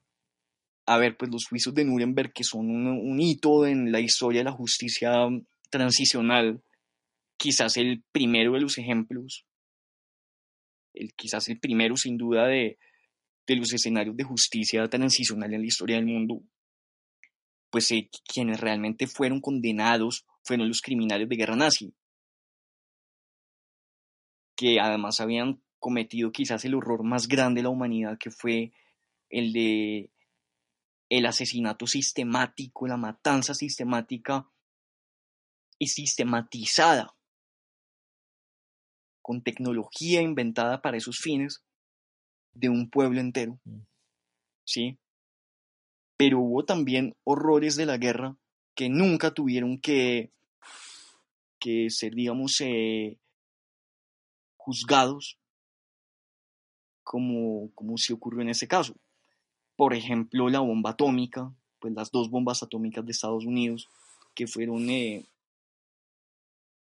a 0.86 0.96
ver, 0.96 1.16
pues 1.16 1.30
los 1.30 1.46
juicios 1.46 1.74
de 1.74 1.84
Nuremberg, 1.84 2.32
que 2.32 2.44
son 2.44 2.70
un, 2.70 3.20
hito 3.20 3.66
en 3.66 3.92
la 3.92 4.00
historia 4.00 4.40
de 4.40 4.44
la 4.44 4.52
justicia 4.52 5.12
transicional, 5.70 6.62
quizás 7.36 7.76
el 7.76 8.02
primero 8.10 8.52
de 8.54 8.60
los 8.60 8.78
ejemplos, 8.78 9.44
quizás 11.16 11.48
el 11.48 11.58
primero 11.58 11.96
sin 11.96 12.16
duda 12.16 12.46
de, 12.46 12.78
los 13.48 13.72
escenarios 13.72 14.16
de 14.16 14.24
justicia 14.24 14.86
transicional 14.88 15.54
en 15.54 15.60
la 15.60 15.66
historia 15.66 15.96
del 15.96 16.06
mundo, 16.06 16.42
pues 17.70 17.88
quienes 18.26 18.60
realmente 18.60 19.06
fueron 19.06 19.40
condenados 19.40 20.26
fueron 20.44 20.68
los 20.68 20.80
criminales 20.80 21.28
de 21.28 21.36
guerra 21.36 21.56
nazi, 21.56 21.94
que 24.56 24.80
además 24.80 25.20
habían 25.20 25.62
cometido 25.78 26.32
quizás 26.32 26.64
el 26.64 26.74
horror 26.74 27.04
más 27.04 27.28
grande 27.28 27.60
de 27.60 27.64
la 27.64 27.70
humanidad, 27.70 28.18
que 28.18 28.30
fue 28.30 28.72
el 29.30 29.52
de 29.52 30.10
el 31.10 31.24
asesinato 31.24 31.86
sistemático, 31.86 32.86
la 32.86 32.98
matanza 32.98 33.54
sistemática 33.54 34.46
y 35.78 35.86
sistematizada 35.86 37.17
con 39.28 39.42
tecnología 39.42 40.22
inventada 40.22 40.80
para 40.80 40.96
esos 40.96 41.18
fines 41.18 41.62
de 42.54 42.70
un 42.70 42.88
pueblo 42.88 43.20
entero. 43.20 43.60
Mm. 43.64 43.80
¿Sí? 44.64 44.98
Pero 46.16 46.40
hubo 46.40 46.64
también 46.64 47.14
horrores 47.24 47.76
de 47.76 47.84
la 47.84 47.98
guerra 47.98 48.38
que 48.74 48.88
nunca 48.88 49.34
tuvieron 49.34 49.78
que, 49.82 50.32
que 51.58 51.90
ser, 51.90 52.14
digamos, 52.14 52.58
eh, 52.62 53.18
juzgados 54.56 55.38
como, 57.04 57.70
como 57.74 57.98
si 57.98 58.14
ocurrió 58.14 58.40
en 58.40 58.48
ese 58.48 58.66
caso. 58.66 58.96
Por 59.76 59.92
ejemplo, 59.92 60.48
la 60.48 60.60
bomba 60.60 60.92
atómica, 60.92 61.54
pues 61.80 61.92
las 61.92 62.10
dos 62.10 62.30
bombas 62.30 62.62
atómicas 62.62 63.04
de 63.04 63.12
Estados 63.12 63.44
Unidos, 63.44 63.90
que 64.34 64.46
fueron 64.46 64.88
eh, 64.88 65.26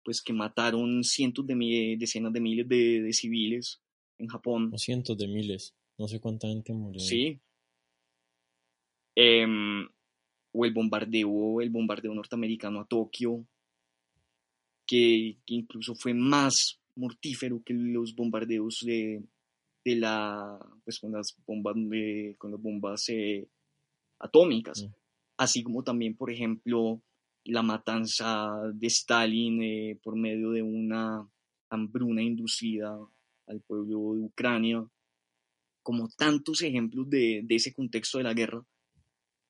pues 0.04 0.22
que 0.22 0.34
mataron 0.34 1.04
cientos 1.04 1.46
de 1.46 1.96
decenas 2.00 2.34
de 2.34 2.40
miles 2.40 2.68
de, 2.68 3.14
civiles 3.14 3.82
en 4.18 4.28
Japón. 4.28 4.72
O 4.74 4.78
cientos 4.78 5.18
de 5.18 5.28
miles, 5.28 5.76
no 5.98 6.08
sé 6.08 6.20
cuánta 6.20 6.48
gente 6.48 6.74
murió. 6.74 7.00
Sí. 7.00 7.40
Em, 9.16 9.88
o 10.54 10.66
el 10.66 10.74
bombardeo, 10.74 11.62
el 11.62 11.70
bombardeo 11.70 12.14
norteamericano 12.14 12.82
a 12.82 12.86
Tokio, 12.86 13.46
que, 14.86 15.38
incluso 15.48 15.96
fue 15.96 16.14
más 16.14 16.80
mortífero 16.96 17.62
que 17.64 17.74
los 17.74 18.16
bombardeos 18.16 18.80
de, 18.86 19.24
de 19.86 19.96
la, 19.96 20.60
pues 20.84 21.00
con 21.00 21.14
las 21.14 21.36
bombas, 21.46 21.76
con 22.38 22.52
las 22.52 22.62
bombas 22.62 23.10
eh, 23.10 23.48
atómicas, 24.20 24.84
mm. 24.84 24.94
así 25.38 25.64
como 25.64 25.84
también, 25.84 26.16
por 26.16 26.32
ejemplo, 26.32 27.02
la 27.46 27.64
matanza 27.64 28.52
de 28.74 28.88
Stalin 28.88 29.64
eh, 29.64 30.00
por 30.04 30.16
medio 30.16 30.52
de 30.52 30.62
una 30.62 31.28
hambruna 31.70 32.22
inducida 32.22 32.98
al 33.48 33.62
pueblo 33.62 34.16
de 34.16 34.22
Ucrania, 34.22 34.86
como 35.84 36.10
tantos 36.10 36.62
ejemplos 36.62 37.10
de, 37.10 37.46
ese 37.50 37.74
contexto 37.74 38.18
de 38.18 38.24
la 38.26 38.34
guerra 38.34 38.66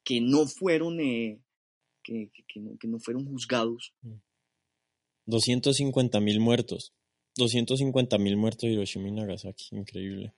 que 0.03 0.21
no 0.21 0.47
fueron, 0.47 0.99
eh, 0.99 1.39
que, 2.03 2.31
no, 2.87 2.99
fueron 2.99 3.25
juzgados. 3.25 3.93
250 5.25 6.19
mil 6.19 6.39
muertos. 6.39 6.93
250 7.37 8.17
mil 8.17 8.37
muertos 8.37 8.61
de 8.63 8.73
Hiroshima 8.73 9.07
y 9.07 9.11
Nagasaki, 9.11 9.75
increíble. 9.75 10.33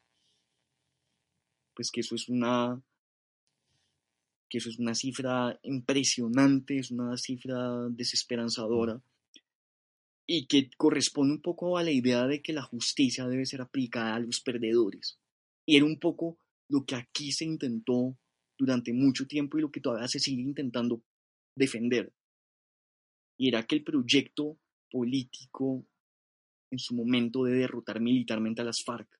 Pues 1.75 1.91
que 1.91 2.01
eso 2.01 2.15
es 2.15 2.29
una 2.29 2.83
que 4.53 4.59
eso 4.59 4.69
es 4.69 4.77
una 4.77 4.93
cifra 4.93 5.59
impresionante, 5.63 6.77
es 6.77 6.91
una 6.91 7.17
cifra 7.17 7.89
desesperanzadora 7.89 9.01
y 10.27 10.45
que 10.45 10.69
corresponde 10.77 11.33
un 11.33 11.41
poco 11.41 11.75
a 11.75 11.81
la 11.81 11.89
idea 11.89 12.27
de 12.27 12.43
que 12.43 12.53
la 12.53 12.61
justicia 12.61 13.27
debe 13.27 13.47
ser 13.47 13.61
aplicada 13.61 14.13
a 14.13 14.19
los 14.19 14.41
perdedores. 14.41 15.17
Y 15.65 15.75
era 15.75 15.85
un 15.85 15.99
poco 15.99 16.37
lo 16.69 16.85
que 16.85 16.93
aquí 16.93 17.31
se 17.31 17.45
intentó 17.45 18.15
durante 18.55 18.93
mucho 18.93 19.25
tiempo 19.25 19.57
y 19.57 19.61
lo 19.61 19.71
que 19.71 19.81
todavía 19.81 20.07
se 20.07 20.19
sigue 20.19 20.43
intentando 20.43 21.01
defender. 21.55 22.13
Y 23.39 23.47
era 23.47 23.65
que 23.65 23.77
el 23.77 23.83
proyecto 23.83 24.59
político 24.91 25.83
en 26.69 26.77
su 26.77 26.93
momento 26.93 27.43
de 27.43 27.55
derrotar 27.55 27.99
militarmente 27.99 28.61
a 28.61 28.65
las 28.65 28.83
FARC 28.83 29.19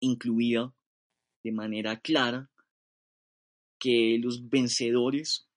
incluía 0.00 0.72
de 1.44 1.52
manera 1.52 2.00
clara 2.00 2.48
que 3.82 4.16
los 4.20 4.48
vencedores 4.48 5.48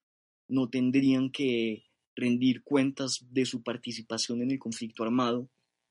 no 0.48 0.68
tendrían 0.68 1.30
que 1.30 1.84
rendir 2.16 2.64
cuentas 2.64 3.24
de 3.30 3.46
su 3.46 3.62
participación 3.62 4.42
en 4.42 4.50
el 4.50 4.58
conflicto 4.58 5.04
armado, 5.04 5.48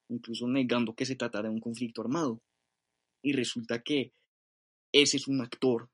incluso 0.10 0.46
negando 0.46 0.96
que 0.96 1.06
se 1.06 1.16
tratara 1.16 1.48
de 1.48 1.56
un 1.56 1.62
conflicto 1.62 2.02
armado. 2.02 2.42
Y 3.22 3.32
resulta 3.32 3.82
que 3.84 4.12
ese 4.92 5.16
es 5.16 5.30
un 5.30 5.40
actor 5.40 5.90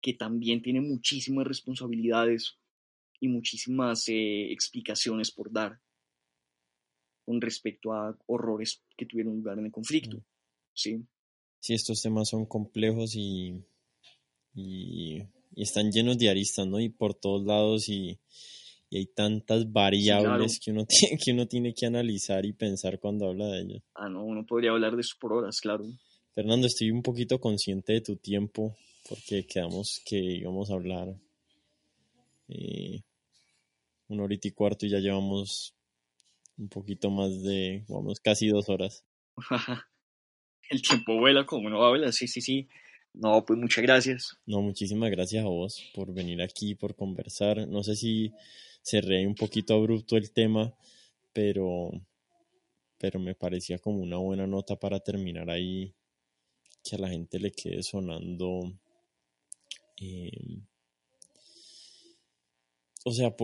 que 0.00 0.14
también 0.14 0.62
tiene 0.62 0.80
muchísimas 0.80 1.44
responsabilidades 1.44 2.58
y 3.18 3.26
muchísimas 3.26 4.08
eh, 4.08 4.52
explicaciones 4.52 5.32
por 5.32 5.50
dar 5.50 5.80
con 7.24 7.40
respecto 7.40 7.92
a 7.92 8.16
horrores 8.26 8.84
que 8.96 9.06
tuvieron 9.06 9.34
lugar 9.34 9.58
en 9.58 9.66
el 9.66 9.72
conflicto. 9.72 10.22
Sí, 10.72 11.04
sí 11.58 11.74
estos 11.74 12.02
temas 12.02 12.28
son 12.28 12.46
complejos 12.46 13.16
y, 13.16 13.64
y, 14.54 15.24
están 15.62 15.90
llenos 15.90 16.18
de 16.18 16.28
aristas, 16.28 16.66
¿no? 16.66 16.80
Y 16.80 16.88
por 16.88 17.14
todos 17.14 17.44
lados 17.44 17.88
y, 17.88 18.18
hay 18.92 19.06
tantas 19.06 19.70
variables 19.70 20.58
que, 20.58 20.70
uno 20.70 20.86
tiene, 20.88 21.18
que 21.22 21.32
uno 21.32 21.46
tiene 21.46 21.74
que 21.74 21.86
analizar 21.86 22.46
y 22.46 22.52
pensar 22.52 22.98
cuando 22.98 23.28
habla 23.28 23.46
de 23.48 23.62
ellos. 23.62 23.82
Ah, 23.94 24.08
no, 24.08 24.24
uno 24.24 24.46
podría 24.46 24.70
hablar 24.70 24.94
de 24.94 25.00
eso 25.00 25.16
por 25.20 25.32
horas, 25.32 25.60
claro. 25.60 25.84
Fernando, 26.34 26.66
estoy 26.66 26.90
un 26.90 27.02
poquito 27.02 27.40
consciente 27.40 27.94
de 27.94 28.00
tu 28.00 28.16
tiempo 28.16 28.76
porque 29.08 29.46
quedamos 29.46 30.00
que 30.04 30.16
íbamos 30.16 30.70
a 30.70 30.74
hablar 30.74 31.08
eh, 32.48 33.02
una 34.08 34.24
horita 34.24 34.48
y 34.48 34.52
cuarto 34.52 34.86
y 34.86 34.90
ya 34.90 34.98
llevamos 34.98 35.74
un 36.58 36.68
poquito 36.68 37.10
más 37.10 37.42
de, 37.42 37.84
vamos, 37.88 38.20
casi 38.20 38.48
dos 38.48 38.68
horas. 38.68 39.04
El 40.70 40.82
tiempo 40.82 41.18
vuela 41.18 41.46
como 41.46 41.70
no 41.70 41.84
habla, 41.84 42.12
sí, 42.12 42.26
sí, 42.26 42.40
sí. 42.40 42.68
No, 43.16 43.42
pues 43.46 43.58
muchas 43.58 43.82
gracias. 43.82 44.36
No, 44.44 44.60
muchísimas 44.60 45.10
gracias 45.10 45.42
a 45.42 45.48
vos 45.48 45.82
por 45.94 46.12
venir 46.12 46.42
aquí, 46.42 46.74
por 46.74 46.94
conversar. 46.94 47.66
No 47.66 47.82
sé 47.82 47.96
si 47.96 48.34
cerré 48.82 49.26
un 49.26 49.34
poquito 49.34 49.74
abrupto 49.74 50.18
el 50.18 50.30
tema, 50.32 50.74
pero, 51.32 51.90
pero 52.98 53.18
me 53.18 53.34
parecía 53.34 53.78
como 53.78 54.00
una 54.00 54.18
buena 54.18 54.46
nota 54.46 54.76
para 54.76 55.00
terminar 55.00 55.48
ahí, 55.48 55.94
que 56.84 56.96
a 56.96 56.98
la 56.98 57.08
gente 57.08 57.38
le 57.38 57.52
quede 57.52 57.82
sonando. 57.82 58.74
Eh, 59.98 60.60
o 63.02 63.12
sea, 63.12 63.34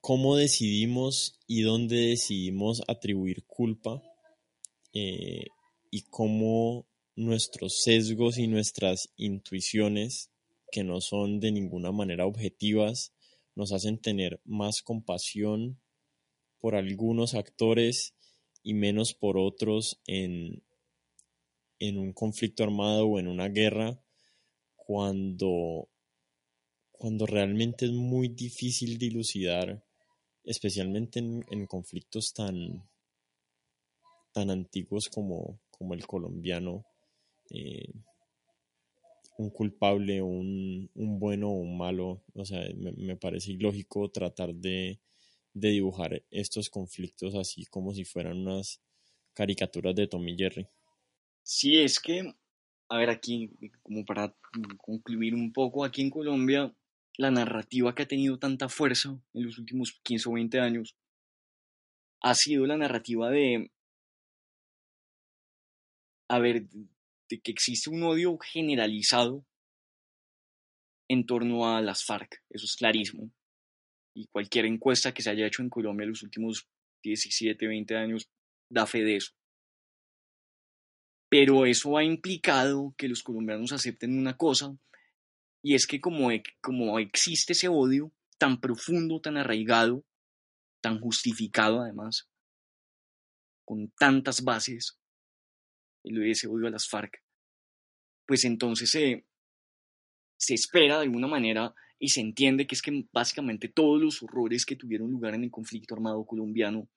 cómo 0.00 0.36
decidimos 0.36 1.38
y 1.46 1.62
dónde 1.62 2.08
decidimos 2.08 2.82
atribuir 2.88 3.44
culpa 3.44 4.02
eh, 4.92 5.46
y 5.92 6.02
cómo 6.02 6.89
nuestros 7.20 7.82
sesgos 7.82 8.38
y 8.38 8.46
nuestras 8.48 9.12
intuiciones, 9.16 10.30
que 10.72 10.84
no 10.84 11.00
son 11.00 11.40
de 11.40 11.52
ninguna 11.52 11.92
manera 11.92 12.26
objetivas, 12.26 13.12
nos 13.54 13.72
hacen 13.72 13.98
tener 13.98 14.40
más 14.44 14.82
compasión 14.82 15.80
por 16.60 16.74
algunos 16.74 17.34
actores 17.34 18.14
y 18.62 18.74
menos 18.74 19.14
por 19.14 19.38
otros 19.38 20.00
en, 20.06 20.62
en 21.78 21.98
un 21.98 22.12
conflicto 22.12 22.62
armado 22.62 23.06
o 23.06 23.18
en 23.18 23.28
una 23.28 23.48
guerra 23.48 24.00
cuando, 24.76 25.88
cuando 26.90 27.26
realmente 27.26 27.86
es 27.86 27.92
muy 27.92 28.28
difícil 28.28 28.98
dilucidar 28.98 29.84
especialmente 30.44 31.18
en, 31.18 31.66
conflictos 31.66 32.32
tan, 32.32 32.88
tan 34.32 34.50
antiguos 34.50 35.08
como, 35.08 35.60
como 35.70 35.94
el 35.94 36.06
colombiano, 36.06 36.86
eh, 37.50 37.92
un 39.38 39.50
culpable, 39.50 40.22
un, 40.22 40.90
un, 40.94 41.18
bueno 41.18 41.48
o 41.48 41.54
un 41.54 41.78
malo, 41.78 42.22
o 42.34 42.44
sea, 42.44 42.62
me, 42.76 43.16
parece 43.16 43.52
ilógico 43.52 44.10
tratar 44.10 44.54
de, 44.54 45.00
de, 45.54 45.70
dibujar 45.70 46.22
estos 46.30 46.68
conflictos 46.68 47.34
así 47.34 47.64
como 47.66 47.94
si 47.94 48.04
fueran 48.04 48.38
unas 48.38 48.82
caricaturas 49.32 49.94
de 49.94 50.06
Tommy 50.06 50.36
Jerry. 50.36 50.66
Sí, 51.42 51.78
es 51.78 51.98
que, 51.98 52.34
a 52.88 52.98
ver, 52.98 53.08
aquí, 53.08 53.50
como 53.82 54.04
para 54.04 54.34
concluir 54.78 55.34
un 55.34 55.52
poco, 55.52 55.84
aquí 55.84 56.02
en 56.02 56.10
Colombia 56.10 56.74
la 57.16 57.30
narrativa 57.30 57.94
que 57.94 58.02
ha 58.02 58.08
tenido 58.08 58.38
tanta 58.38 58.68
fuerza 58.68 59.10
en 59.34 59.44
los 59.44 59.58
últimos 59.58 59.98
15 60.02 60.28
o 60.28 60.32
20 60.32 60.60
años 60.60 60.96
ha 62.22 62.34
sido 62.34 62.66
la 62.66 62.76
narrativa 62.76 63.30
de, 63.30 63.70
a 66.28 66.38
ver, 66.38 66.66
de 67.30 67.40
que 67.40 67.52
existe 67.52 67.88
un 67.88 68.02
odio 68.02 68.36
generalizado 68.38 69.46
en 71.08 71.24
torno 71.24 71.74
a 71.74 71.80
las 71.80 72.04
FARC, 72.04 72.42
eso 72.50 72.66
es 72.66 72.76
clarísimo. 72.76 73.30
Y 74.14 74.26
cualquier 74.26 74.66
encuesta 74.66 75.14
que 75.14 75.22
se 75.22 75.30
haya 75.30 75.46
hecho 75.46 75.62
en 75.62 75.70
Colombia 75.70 76.04
en 76.04 76.10
los 76.10 76.22
últimos 76.22 76.68
17, 77.02 77.66
20 77.66 77.96
años 77.96 78.28
da 78.68 78.86
fe 78.86 79.02
de 79.04 79.16
eso. 79.16 79.32
Pero 81.28 81.64
eso 81.64 81.96
ha 81.96 82.04
implicado 82.04 82.92
que 82.98 83.08
los 83.08 83.22
colombianos 83.22 83.72
acepten 83.72 84.18
una 84.18 84.36
cosa 84.36 84.76
y 85.62 85.74
es 85.74 85.86
que 85.86 86.00
como, 86.00 86.32
e, 86.32 86.42
como 86.60 86.98
existe 86.98 87.52
ese 87.52 87.68
odio 87.68 88.12
tan 88.38 88.60
profundo, 88.60 89.20
tan 89.20 89.36
arraigado, 89.36 90.04
tan 90.82 90.98
justificado 90.98 91.82
además, 91.82 92.28
con 93.64 93.90
tantas 93.98 94.42
bases, 94.42 94.99
ese 96.04 96.48
odio 96.48 96.66
a 96.66 96.70
las 96.70 96.88
FARC, 96.88 97.22
pues 98.26 98.44
entonces 98.44 98.90
se, 98.90 99.26
se 100.36 100.54
espera 100.54 100.96
de 100.96 101.02
alguna 101.02 101.26
manera 101.26 101.74
y 101.98 102.08
se 102.08 102.20
entiende 102.20 102.66
que 102.66 102.74
es 102.74 102.82
que 102.82 103.06
básicamente 103.12 103.68
todos 103.68 104.00
los 104.00 104.22
horrores 104.22 104.64
que 104.64 104.76
tuvieron 104.76 105.10
lugar 105.10 105.34
en 105.34 105.44
el 105.44 105.50
conflicto 105.50 105.94
armado 105.94 106.24
colombiano 106.24 106.88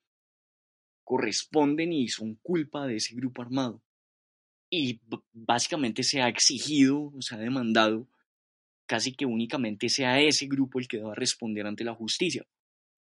corresponden 1.04 1.92
y 1.92 2.08
son 2.08 2.36
culpa 2.36 2.86
de 2.86 2.96
ese 2.96 3.14
grupo 3.14 3.42
armado. 3.42 3.82
Y 4.70 5.00
básicamente 5.32 6.02
se 6.02 6.22
ha 6.22 6.28
exigido, 6.28 7.12
se 7.20 7.34
ha 7.34 7.38
demandado 7.38 8.08
casi 8.86 9.14
que 9.14 9.26
únicamente 9.26 9.88
sea 9.88 10.20
ese 10.20 10.46
grupo 10.46 10.78
el 10.78 10.88
que 10.88 10.96
deba 10.96 11.14
responder 11.14 11.66
ante 11.66 11.84
la 11.84 11.94
justicia. 11.94 12.46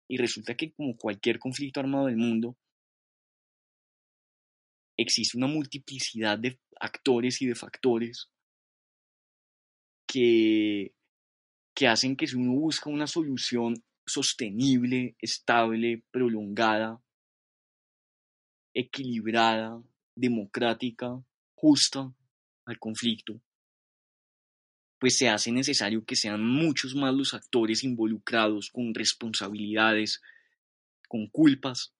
Y 0.07 0.17
resulta 0.17 0.55
que 0.55 0.73
como 0.73 0.97
cualquier 0.97 1.39
conflicto 1.39 1.79
armado 1.79 2.07
del 2.07 2.17
mundo, 2.17 2.57
existe 4.97 5.37
una 5.37 5.47
multiplicidad 5.47 6.37
de 6.37 6.59
actores 6.79 7.41
y 7.41 7.47
de 7.47 7.55
factores 7.55 8.29
que, 10.07 10.93
que 11.73 11.87
hacen 11.87 12.15
que 12.15 12.27
si 12.27 12.35
uno 12.35 12.53
busca 12.53 12.89
una 12.89 13.07
solución 13.07 13.83
sostenible, 14.05 15.15
estable, 15.19 16.03
prolongada, 16.11 17.01
equilibrada, 18.73 19.81
democrática, 20.15 21.23
justa 21.55 22.13
al 22.65 22.79
conflicto, 22.79 23.41
pues 24.99 25.17
se 25.17 25.29
hace 25.29 25.51
necesario 25.51 26.05
que 26.05 26.15
sean 26.15 26.45
muchos 26.45 26.95
más 26.95 27.13
los 27.13 27.33
actores 27.33 27.83
involucrados 27.83 28.69
con 28.69 28.93
responsabilidades, 28.93 30.21
con 31.07 31.27
culpas, 31.27 31.93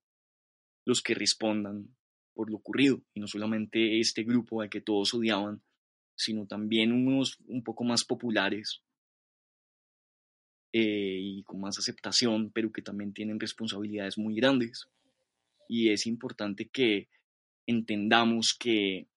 los 0.86 1.02
que 1.02 1.14
respondan 1.14 1.94
por 2.34 2.50
lo 2.50 2.58
ocurrido, 2.58 3.02
y 3.14 3.20
no 3.20 3.28
solamente 3.28 4.00
este 4.00 4.24
grupo 4.24 4.62
al 4.62 4.70
que 4.70 4.82
todos 4.82 5.14
odiaban, 5.14 5.62
sino 6.16 6.46
también 6.46 6.92
unos 6.92 7.40
un 7.48 7.64
poco 7.64 7.84
más 7.84 8.04
populares 8.04 8.82
eh, 10.72 11.20
y 11.22 11.44
con 11.44 11.62
más 11.62 11.78
aceptación, 11.78 12.52
pero 12.52 12.72
que 12.72 12.82
también 12.82 13.14
tienen 13.14 13.40
responsabilidades 13.40 14.18
muy 14.18 14.36
grandes. 14.36 14.88
Y 15.68 15.90
es 15.90 16.06
importante 16.08 16.70
que 16.70 17.10
entendamos 17.66 18.56
que, 18.58 19.08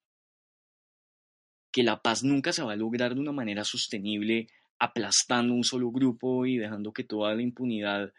que 1.72 1.82
la 1.82 2.00
paz 2.00 2.22
nunca 2.22 2.52
se 2.52 2.62
va 2.62 2.72
a 2.72 2.76
lograr 2.76 3.14
de 3.14 3.20
una 3.20 3.32
manera 3.32 3.64
sostenible 3.64 4.48
aplastando 4.78 5.54
un 5.54 5.64
solo 5.64 5.90
grupo 5.90 6.46
y 6.46 6.58
dejando 6.58 6.92
que 6.92 7.04
toda 7.04 7.34
la 7.34 7.42
impunidad 7.42 8.12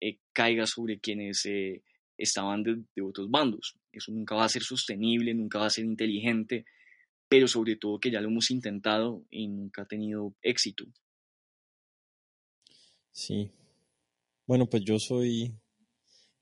eh, 0.00 0.18
caiga 0.32 0.66
sobre 0.66 1.00
quienes 1.00 1.46
eh, 1.46 1.82
estaban 2.22 2.62
de, 2.62 2.82
de, 2.94 3.02
otros 3.02 3.30
bandos. 3.30 3.76
Eso 3.92 4.12
nunca 4.12 4.34
va 4.34 4.44
a 4.44 4.48
ser 4.48 4.62
sostenible, 4.62 5.34
nunca 5.34 5.58
va 5.58 5.66
a 5.66 5.70
ser 5.70 5.84
inteligente, 5.84 6.64
pero 7.28 7.48
sobre 7.48 7.76
todo 7.76 7.98
que 7.98 8.10
ya 8.10 8.20
lo 8.20 8.28
hemos 8.28 8.50
intentado 8.50 9.24
y 9.30 9.48
nunca 9.48 9.82
ha 9.82 9.86
tenido 9.86 10.34
éxito. 10.42 10.84
Sí. 13.12 13.50
Bueno, 14.46 14.66
pues 14.66 14.82
yo 14.84 14.98
soy, 14.98 15.52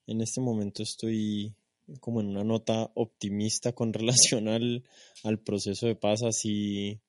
en 0.07 0.21
este 0.21 0.41
momento 0.41 0.83
estoy 0.83 1.55
como 2.01 2.21
en 2.21 2.29
una 2.29 2.45
nota 2.45 2.91
optimista 2.95 3.73
con 3.73 3.93
relación 3.93 4.49
al, 4.49 4.85
al 5.25 5.39
proceso 5.39 5.87
de 5.87 5.97
paz, 5.97 6.23
así, 6.23 7.01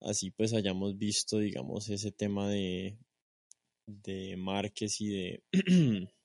así 0.00 0.30
pues 0.30 0.52
hayamos 0.52 0.96
visto, 0.98 1.38
digamos, 1.38 1.88
ese 1.88 2.12
tema 2.12 2.48
de, 2.48 2.96
de 3.86 4.36
Márquez 4.36 5.00
y 5.00 5.08
de, 5.08 5.42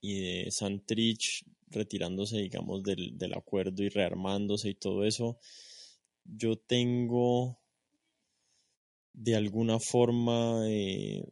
y 0.00 0.20
de 0.20 0.50
Santrich 0.50 1.44
retirándose, 1.68 2.38
digamos, 2.38 2.82
del, 2.82 3.18
del 3.18 3.34
acuerdo 3.34 3.82
y 3.82 3.88
rearmándose 3.88 4.70
y 4.70 4.74
todo 4.74 5.04
eso, 5.04 5.38
yo 6.24 6.56
tengo 6.56 7.58
de 9.12 9.34
alguna 9.34 9.78
forma 9.80 10.62
eh, 10.68 11.24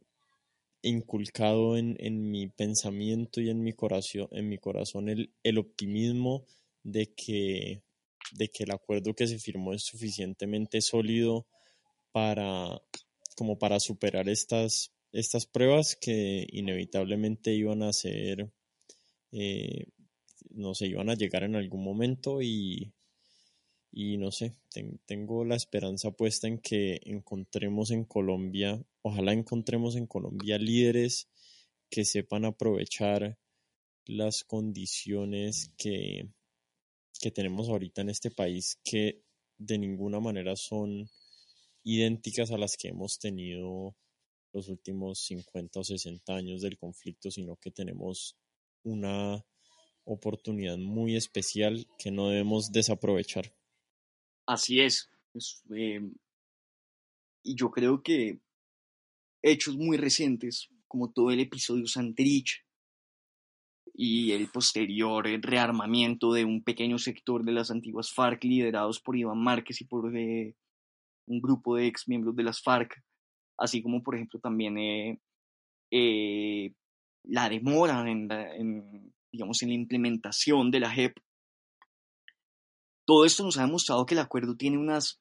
inculcado 0.81 1.77
en, 1.77 1.95
en, 1.99 2.31
mi 2.31 2.47
pensamiento 2.47 3.41
y 3.41 3.49
en 3.49 3.63
mi 3.63 3.73
corazón, 3.73 4.27
en 4.31 4.49
mi 4.49 4.57
corazón 4.57 5.09
el, 5.09 5.33
el 5.43 5.57
optimismo 5.57 6.45
de 6.83 7.13
que, 7.13 7.83
de 8.31 8.49
que 8.49 8.63
el 8.63 8.71
acuerdo 8.71 9.13
que 9.13 9.27
se 9.27 9.39
firmó 9.39 9.73
es 9.73 9.83
suficientemente 9.83 10.81
sólido 10.81 11.47
para 12.11 12.81
como 13.35 13.57
para 13.59 13.79
superar 13.79 14.29
estas, 14.29 14.93
estas 15.15 15.45
pruebas 15.45 15.95
que 15.95 16.45
inevitablemente 16.51 17.53
iban 17.53 17.83
a 17.83 17.93
ser 17.93 18.51
eh, 19.31 19.87
no 20.55 20.73
sé, 20.73 20.87
iban 20.87 21.09
a 21.09 21.15
llegar 21.15 21.43
en 21.43 21.55
algún 21.55 21.83
momento 21.83 22.41
y, 22.41 22.93
y 23.91 24.17
no 24.17 24.31
sé, 24.31 24.55
tengo 25.05 25.45
la 25.45 25.55
esperanza 25.55 26.11
puesta 26.11 26.47
en 26.47 26.59
que 26.59 27.01
encontremos 27.03 27.91
en 27.91 28.05
Colombia, 28.05 28.81
ojalá 29.01 29.33
encontremos 29.33 29.95
en 29.95 30.07
Colombia 30.07 30.57
líderes 30.57 31.27
que 31.89 32.05
sepan 32.05 32.45
aprovechar 32.45 33.37
las 34.05 34.43
condiciones 34.43 35.71
que, 35.77 36.29
que 37.19 37.31
tenemos 37.31 37.69
ahorita 37.69 38.01
en 38.01 38.09
este 38.09 38.31
país 38.31 38.79
que 38.83 39.21
de 39.57 39.77
ninguna 39.77 40.19
manera 40.19 40.55
son 40.55 41.09
idénticas 41.83 42.51
a 42.51 42.57
las 42.57 42.77
que 42.77 42.89
hemos 42.89 43.19
tenido 43.19 43.95
los 44.55 44.69
últimos 44.69 45.19
50 45.19 45.81
o 45.81 45.83
60 45.83 46.33
años 46.33 46.61
del 46.61 46.77
conflicto, 46.77 47.29
sino 47.29 47.57
que 47.57 47.71
tenemos 47.71 48.37
una 48.83 49.45
oportunidad 50.05 50.77
muy 50.77 51.17
especial 51.17 51.85
que 51.97 52.09
no 52.09 52.29
debemos 52.29 52.71
desaprovechar. 52.71 53.53
Así 54.47 54.79
es. 54.79 55.09
eh, 55.75 55.99
y 57.43 57.55
yo 57.55 57.69
creo 57.69 58.01
que 58.01 58.39
hechos 59.43 59.75
muy 59.75 59.97
recientes, 59.97 60.69
como 60.87 61.11
todo 61.11 61.31
el 61.31 61.41
episodio 61.41 61.85
Santrich 61.87 62.65
y 63.93 64.31
el 64.31 64.49
posterior 64.49 65.25
rearmamiento 65.41 66.31
de 66.31 66.45
un 66.45 66.63
pequeño 66.63 66.97
sector 66.97 67.43
de 67.43 67.51
las 67.51 67.71
antiguas 67.71 68.13
FARC 68.13 68.43
liderados 68.45 69.01
por 69.01 69.17
Iván 69.17 69.39
Márquez 69.39 69.81
y 69.81 69.85
por 69.85 70.15
eh, 70.17 70.55
un 71.27 71.41
grupo 71.41 71.75
de 71.75 71.87
ex 71.87 72.07
miembros 72.07 72.35
de 72.35 72.43
las 72.43 72.61
FARC, 72.61 73.03
así 73.57 73.81
como 73.81 74.03
por 74.03 74.15
ejemplo 74.15 74.39
también 74.39 74.77
eh, 74.77 75.19
eh, 75.91 76.73
la 77.23 77.49
demora 77.49 78.09
en, 78.09 78.27
la, 78.27 78.51
digamos, 79.31 79.61
en 79.63 79.69
la 79.69 79.75
implementación 79.75 80.71
de 80.71 80.79
la 80.79 80.91
JEP. 80.91 81.17
Todo 83.05 83.25
esto 83.25 83.43
nos 83.43 83.57
ha 83.57 83.65
demostrado 83.65 84.05
que 84.05 84.15
el 84.15 84.19
acuerdo 84.19 84.55
tiene 84.55 84.77
unas 84.77 85.19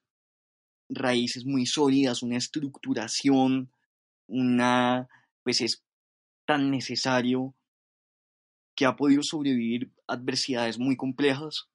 raíces 0.89 1.44
muy 1.44 1.66
sólidas, 1.66 2.23
una 2.23 2.36
estructuración, 2.36 3.70
una, 4.27 5.09
pues 5.43 5.61
es 5.61 5.82
tan 6.47 6.70
necesario 6.70 7.55
que 8.74 8.86
ha 8.86 8.97
podido 8.97 9.23
sobrevivir 9.23 9.93
adversidades 10.06 10.78
muy 10.78 10.97
complejas 10.97 11.69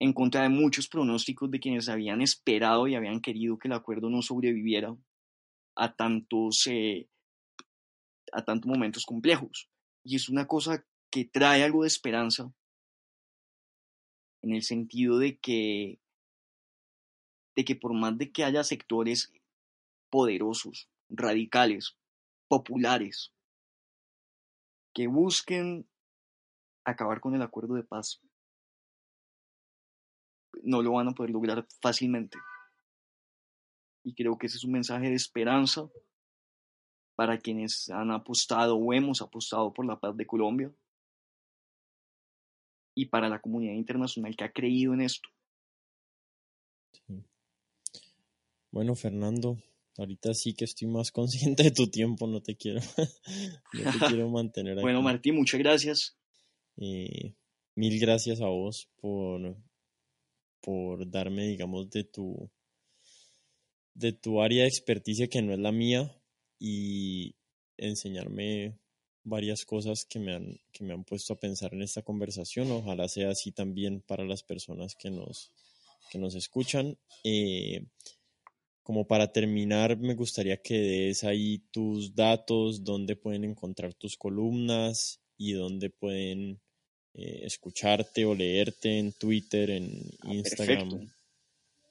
en 0.00 0.14
contra 0.14 0.42
de 0.42 0.48
muchos 0.48 0.88
pronósticos 0.88 1.50
de 1.50 1.60
quienes 1.60 1.88
habían 1.90 2.22
esperado 2.22 2.88
y 2.88 2.94
habían 2.94 3.20
querido 3.20 3.58
que 3.58 3.68
el 3.68 3.74
acuerdo 3.74 4.08
no 4.08 4.22
sobreviviera 4.22 4.96
a 5.76 5.94
tantos, 5.94 6.66
eh, 6.66 7.06
a 8.32 8.42
tantos 8.44 8.66
momentos 8.66 9.04
complejos. 9.04 9.68
Y 10.02 10.16
es 10.16 10.30
una 10.30 10.46
cosa 10.46 10.86
que 11.10 11.26
trae 11.26 11.62
algo 11.62 11.82
de 11.82 11.88
esperanza 11.88 12.50
en 14.42 14.54
el 14.54 14.62
sentido 14.62 15.18
de 15.18 15.38
que, 15.38 16.00
de 17.54 17.64
que 17.66 17.76
por 17.76 17.92
más 17.92 18.16
de 18.16 18.32
que 18.32 18.44
haya 18.44 18.64
sectores 18.64 19.30
poderosos, 20.08 20.88
radicales, 21.10 21.98
populares, 22.48 23.34
que 24.94 25.08
busquen 25.08 25.86
acabar 26.86 27.20
con 27.20 27.34
el 27.34 27.42
acuerdo 27.42 27.74
de 27.74 27.84
paz, 27.84 28.22
no 30.62 30.82
lo 30.82 30.92
van 30.92 31.08
a 31.08 31.12
poder 31.12 31.30
lograr 31.30 31.66
fácilmente. 31.80 32.38
Y 34.04 34.14
creo 34.14 34.38
que 34.38 34.46
ese 34.46 34.56
es 34.56 34.64
un 34.64 34.72
mensaje 34.72 35.08
de 35.08 35.14
esperanza 35.14 35.88
para 37.14 37.38
quienes 37.38 37.90
han 37.90 38.10
apostado 38.10 38.76
o 38.76 38.92
hemos 38.94 39.20
apostado 39.20 39.72
por 39.74 39.86
la 39.86 40.00
paz 40.00 40.16
de 40.16 40.26
Colombia 40.26 40.72
y 42.94 43.06
para 43.06 43.28
la 43.28 43.40
comunidad 43.40 43.74
internacional 43.74 44.34
que 44.36 44.44
ha 44.44 44.52
creído 44.52 44.94
en 44.94 45.02
esto. 45.02 45.28
Sí. 47.06 47.22
Bueno, 48.70 48.94
Fernando, 48.94 49.58
ahorita 49.98 50.32
sí 50.34 50.54
que 50.54 50.64
estoy 50.64 50.88
más 50.88 51.12
consciente 51.12 51.64
de 51.64 51.70
tu 51.70 51.90
tiempo, 51.90 52.26
no 52.26 52.40
te 52.40 52.56
quiero, 52.56 52.80
no 53.74 53.92
te 53.92 53.98
quiero 54.08 54.30
mantener 54.30 54.74
aquí. 54.74 54.82
Bueno, 54.82 55.02
Martín, 55.02 55.36
muchas 55.36 55.60
gracias. 55.60 56.16
Eh, 56.76 57.34
mil 57.74 58.00
gracias 58.00 58.40
a 58.40 58.46
vos 58.46 58.88
por, 59.00 59.56
por 60.60 61.10
darme, 61.10 61.46
digamos, 61.46 61.90
de 61.90 62.04
tu, 62.04 62.50
de 63.94 64.12
tu 64.12 64.40
área 64.42 64.62
de 64.62 64.68
experticia 64.68 65.28
que 65.28 65.42
no 65.42 65.52
es 65.52 65.58
la 65.58 65.72
mía 65.72 66.14
y 66.58 67.34
enseñarme 67.76 68.78
varias 69.24 69.64
cosas 69.64 70.04
que 70.04 70.18
me 70.18 70.34
han, 70.34 70.60
que 70.72 70.84
me 70.84 70.92
han 70.92 71.04
puesto 71.04 71.32
a 71.32 71.40
pensar 71.40 71.74
en 71.74 71.82
esta 71.82 72.02
conversación. 72.02 72.70
Ojalá 72.70 73.08
sea 73.08 73.30
así 73.30 73.52
también 73.52 74.00
para 74.00 74.24
las 74.24 74.42
personas 74.42 74.94
que 74.94 75.10
nos, 75.10 75.50
que 76.10 76.18
nos 76.18 76.34
escuchan. 76.34 76.98
Eh, 77.24 77.84
como 78.82 79.06
para 79.06 79.30
terminar, 79.32 79.98
me 79.98 80.14
gustaría 80.14 80.56
que 80.56 80.78
des 80.78 81.24
ahí 81.24 81.58
tus 81.70 82.14
datos, 82.14 82.82
dónde 82.82 83.14
pueden 83.16 83.44
encontrar 83.44 83.94
tus 83.94 84.16
columnas 84.16 85.20
y 85.36 85.52
dónde 85.52 85.90
pueden 85.90 86.60
eh, 87.14 87.40
escucharte 87.44 88.24
o 88.24 88.34
leerte 88.34 88.98
en 88.98 89.12
Twitter, 89.12 89.70
en 89.70 89.90
Ah, 90.22 90.34
Instagram. 90.34 91.10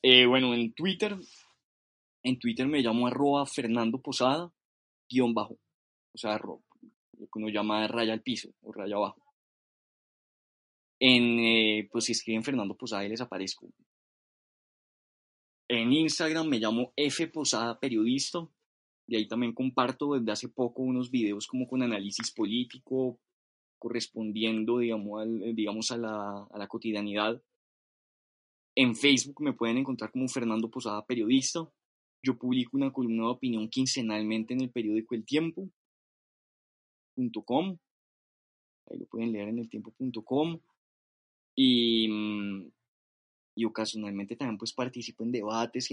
Eh, 0.02 0.26
bueno, 0.26 0.54
en 0.54 0.74
Twitter, 0.74 1.18
en 2.24 2.40
Twitter 2.40 2.68
me 2.68 2.82
llamo 2.82 3.08
arroba 3.08 3.46
Fernando 3.46 4.02
Posada, 4.02 4.52
guion 5.10 5.34
bajo. 5.34 5.58
O 6.14 6.18
sea, 6.18 6.38
lo 6.40 6.62
que 7.26 7.40
uno 7.40 7.50
llama 7.50 7.88
raya 7.88 8.14
al 8.14 8.22
piso 8.22 8.50
o 8.62 8.72
raya 8.72 8.96
abajo. 8.96 9.22
En, 11.02 11.40
eh, 11.40 11.88
pues 11.92 12.06
si 12.06 12.12
escriben 12.14 12.44
Fernando 12.44 12.76
Posada 12.76 13.06
y 13.06 13.10
les 13.10 13.22
aparezco. 13.22 13.70
En 15.70 15.94
Instagram 15.94 16.48
me 16.48 16.60
llamo 16.60 16.94
F 16.96 17.28
Posada 17.28 17.80
Periodista. 17.80 18.48
Y 19.08 19.16
ahí 19.16 19.28
también 19.28 19.54
comparto 19.54 20.14
desde 20.14 20.32
hace 20.32 20.50
poco 20.50 20.84
unos 20.84 21.10
videos 21.10 21.48
como 21.48 21.68
con 21.68 21.82
análisis 21.82 22.32
político, 22.32 23.20
correspondiendo, 23.80 24.78
digamos, 24.80 25.22
al- 25.22 25.56
digamos 25.56 25.90
a, 25.92 25.98
la, 25.98 26.44
a 26.52 26.58
la 26.58 26.68
cotidianidad. 26.68 27.42
En 28.76 28.96
Facebook 28.96 29.42
me 29.42 29.54
pueden 29.54 29.78
encontrar 29.78 30.12
como 30.12 30.28
Fernando 30.28 30.70
Posada 30.70 31.06
Periodista. 31.06 31.68
Yo 32.22 32.38
publico 32.38 32.78
una 32.78 32.92
columna 32.94 33.24
de 33.24 33.30
opinión 33.30 33.70
quincenalmente 33.70 34.54
en 34.54 34.62
el 34.62 34.70
periódico 34.70 35.16
El 35.16 35.26
Tiempo. 35.26 35.70
punto 37.16 37.42
com. 37.42 37.78
Ahí 38.90 39.00
lo 39.00 39.06
pueden 39.08 39.32
leer 39.32 39.50
en 39.50 39.60
eltiempo.com. 39.60 40.60
y, 41.56 42.08
y 43.56 43.66
ocasionalmente 43.66 44.36
también 44.36 44.58
pues 44.58 44.72
participo 44.74 45.24
en 45.24 45.32
debates 45.32 45.90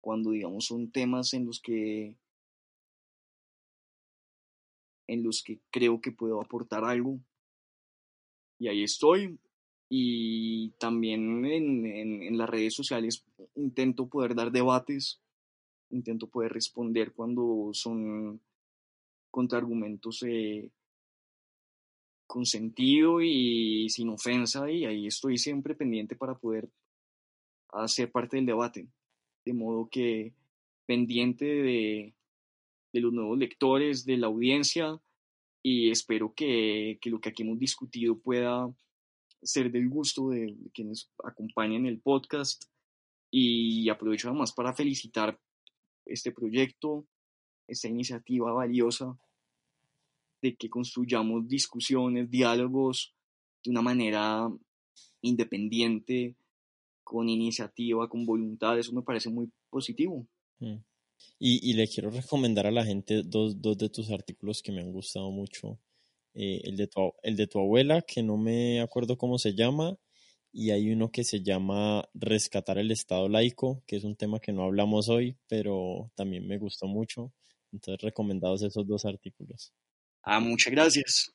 cuando 0.00 0.30
digamos 0.30 0.66
son 0.66 0.90
temas 0.90 1.34
en 1.34 1.44
los 1.46 1.60
que 1.60 2.16
en 5.06 5.22
los 5.22 5.42
que 5.42 5.58
creo 5.70 6.00
que 6.00 6.12
puedo 6.12 6.40
aportar 6.40 6.84
algo 6.84 7.18
y 8.58 8.68
ahí 8.68 8.82
estoy 8.82 9.38
y 9.88 10.70
también 10.78 11.44
en, 11.44 11.86
en, 11.86 12.38
las 12.38 12.48
redes 12.48 12.74
sociales 12.74 13.24
intento 13.56 14.06
poder 14.06 14.34
dar 14.34 14.50
debates 14.50 15.20
intento 15.90 16.26
poder 16.26 16.52
responder 16.52 17.12
cuando 17.12 17.70
son 17.72 18.40
contraargumentos 19.30 20.22
eh, 20.22 20.70
con 22.26 22.46
sentido 22.46 23.20
y 23.20 23.88
sin 23.90 24.08
ofensa 24.08 24.70
y 24.70 24.86
ahí 24.86 25.06
estoy 25.06 25.36
siempre 25.36 25.74
pendiente 25.74 26.16
para 26.16 26.34
poder 26.34 26.70
hacer 27.72 28.10
parte 28.10 28.36
del 28.36 28.46
debate. 28.46 28.88
De 29.44 29.52
modo 29.52 29.88
que 29.90 30.32
pendiente 30.86 31.44
de, 31.44 32.14
de 32.92 33.00
los 33.00 33.12
nuevos 33.12 33.38
lectores, 33.38 34.04
de 34.04 34.16
la 34.18 34.26
audiencia 34.26 35.00
y 35.62 35.90
espero 35.90 36.34
que, 36.34 36.98
que, 37.00 37.10
lo 37.10 37.20
que 37.20 37.30
aquí 37.30 37.42
hemos 37.42 37.58
discutido 37.58 38.18
pueda 38.18 38.72
ser 39.42 39.70
del 39.70 39.88
gusto 39.88 40.30
de, 40.30 40.54
quienes 40.72 41.10
acompañen 41.24 41.86
el 41.86 42.00
podcast 42.00 42.64
y 43.30 43.88
aprovecho 43.88 44.28
además 44.28 44.52
para 44.52 44.74
felicitar 44.74 45.38
este 46.04 46.32
proyecto, 46.32 47.06
esta 47.66 47.88
iniciativa 47.88 48.52
valiosa 48.52 49.16
de 50.42 50.56
que 50.56 50.68
construyamos 50.68 51.48
discusiones, 51.48 52.30
diálogos 52.30 53.14
de 53.64 53.70
una 53.70 53.82
manera 53.82 54.50
independiente, 55.22 56.34
con 57.04 57.28
iniciativa, 57.28 58.08
con 58.08 58.26
voluntad, 58.26 58.78
eso 58.78 58.92
me 58.92 59.02
parece 59.02 59.30
muy 59.30 59.50
positivo. 59.70 60.26
Mm. 60.58 60.76
Y, 61.38 61.72
le 61.72 61.88
quiero 61.88 62.10
recomendar 62.10 62.68
a 62.68 62.70
la 62.70 62.84
gente 62.84 63.22
dos, 63.24 63.60
de 63.60 63.88
tus 63.88 64.10
artículos 64.10 64.62
que 64.62 64.70
me 64.70 64.80
han 64.80 64.92
gustado 64.92 65.30
mucho. 65.32 65.80
Eh, 66.34 66.60
el, 66.64 66.76
de 66.76 66.86
tu, 66.86 67.12
el 67.22 67.36
de 67.36 67.48
tu 67.48 67.58
abuela, 67.58 68.02
que 68.02 68.22
no 68.22 68.36
me 68.36 68.80
acuerdo 68.80 69.18
cómo 69.18 69.38
se 69.38 69.54
llama, 69.54 69.98
y 70.52 70.70
hay 70.70 70.92
uno 70.92 71.10
que 71.10 71.24
se 71.24 71.42
llama 71.42 72.08
Rescatar 72.14 72.78
el 72.78 72.90
Estado 72.90 73.28
laico, 73.28 73.82
que 73.86 73.96
es 73.96 74.04
un 74.04 74.16
tema 74.16 74.38
que 74.38 74.52
no 74.52 74.62
hablamos 74.62 75.08
hoy, 75.08 75.36
pero 75.48 76.12
también 76.14 76.46
me 76.46 76.58
gustó 76.58 76.86
mucho. 76.86 77.32
Entonces, 77.72 78.02
recomendados 78.02 78.62
esos 78.62 78.86
dos 78.86 79.04
artículos. 79.04 79.72
Ah, 80.22 80.40
muchas 80.40 80.72
gracias. 80.72 81.32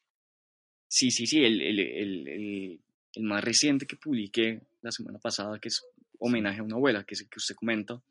Sí, 0.88 1.12
sí, 1.12 1.26
sí, 1.26 1.44
el, 1.44 1.62
el, 1.62 1.80
el, 1.80 2.28
el, 2.28 2.80
más 3.24 3.44
reciente 3.44 3.86
que 3.86 3.98
publiqué 3.98 4.62
la 4.82 4.92
semana 4.92 5.20
pasada, 5.20 5.60
que 5.60 5.68
es 5.68 5.82
homenaje 6.20 6.60
a 6.60 6.64
una 6.64 6.76
abuela, 6.76 7.04
que 7.04 7.16
es 7.16 7.22
el 7.22 7.30
que 7.30 7.40
usted 7.40 7.56
comenta, 7.56 8.02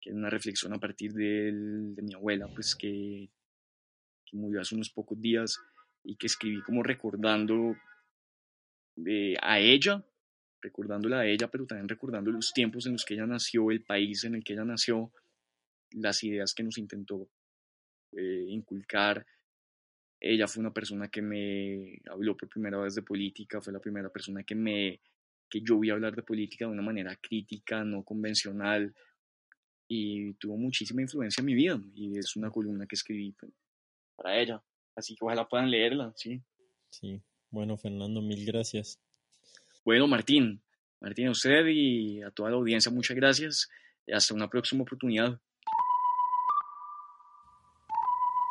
que 0.00 0.10
es 0.10 0.16
una 0.16 0.30
reflexión 0.30 0.72
a 0.72 0.78
partir 0.78 1.12
de, 1.12 1.52
mi 2.02 2.14
abuela, 2.14 2.48
pues 2.54 2.74
que, 2.74 3.28
que, 4.24 4.36
murió 4.36 4.60
hace 4.60 4.74
unos 4.74 4.90
pocos 4.90 5.20
días 5.20 5.58
y 6.02 6.16
que 6.16 6.26
escribí 6.26 6.62
como 6.62 6.82
recordando 6.82 7.76
de, 8.96 9.36
a 9.42 9.58
ella, 9.58 10.04
recordándola 10.62 11.20
a 11.20 11.26
ella, 11.26 11.50
pero 11.50 11.66
también 11.66 11.88
recordando 11.88 12.30
los 12.30 12.52
tiempos 12.52 12.86
en 12.86 12.92
los 12.92 13.04
que 13.04 13.14
ella 13.14 13.26
nació, 13.26 13.70
el 13.70 13.82
país 13.82 14.24
en 14.24 14.34
el 14.34 14.44
que 14.44 14.54
ella 14.54 14.64
nació, 14.64 15.12
las 15.92 16.22
ideas 16.22 16.54
que 16.54 16.62
nos 16.62 16.78
intentó 16.78 17.28
eh, 18.12 18.44
inculcar, 18.48 19.26
ella 20.20 20.46
fue 20.46 20.60
una 20.60 20.72
persona 20.72 21.08
que 21.08 21.22
me 21.22 22.00
habló 22.10 22.36
por 22.36 22.48
primera 22.48 22.78
vez 22.78 22.94
de 22.94 23.02
política, 23.02 23.60
fue 23.60 23.72
la 23.72 23.80
primera 23.80 24.10
persona 24.10 24.42
que 24.44 24.54
me 24.54 25.00
que 25.48 25.62
yo 25.62 25.80
vi 25.80 25.90
hablar 25.90 26.14
de 26.14 26.22
política 26.22 26.66
de 26.66 26.70
una 26.70 26.82
manera 26.82 27.16
crítica, 27.16 27.82
no 27.82 28.04
convencional, 28.04 28.94
y 29.92 30.34
tuvo 30.34 30.56
muchísima 30.56 31.02
influencia 31.02 31.40
en 31.40 31.46
mi 31.46 31.54
vida, 31.54 31.80
y 31.96 32.16
es 32.16 32.36
una 32.36 32.48
columna 32.48 32.86
que 32.86 32.94
escribí 32.94 33.34
para 34.14 34.40
ella, 34.40 34.62
así 34.94 35.16
que 35.16 35.24
ojalá 35.24 35.48
puedan 35.48 35.68
leerla, 35.68 36.12
sí. 36.14 36.40
Sí, 36.90 37.20
bueno, 37.50 37.76
Fernando, 37.76 38.22
mil 38.22 38.46
gracias. 38.46 39.00
Bueno, 39.84 40.06
Martín, 40.06 40.62
Martín, 41.00 41.26
a 41.26 41.32
usted 41.32 41.66
y 41.66 42.22
a 42.22 42.30
toda 42.30 42.50
la 42.50 42.56
audiencia, 42.56 42.92
muchas 42.92 43.16
gracias, 43.16 43.68
y 44.06 44.12
hasta 44.12 44.32
una 44.32 44.48
próxima 44.48 44.84
oportunidad. 44.84 45.40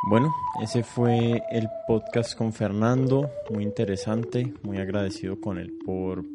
Bueno, 0.10 0.36
ese 0.62 0.84
fue 0.84 1.42
el 1.52 1.70
podcast 1.88 2.38
con 2.38 2.52
Fernando, 2.52 3.32
muy 3.50 3.64
interesante, 3.64 4.54
muy 4.62 4.78
agradecido 4.80 5.40
con 5.40 5.58
él 5.58 5.78
por, 5.86 6.26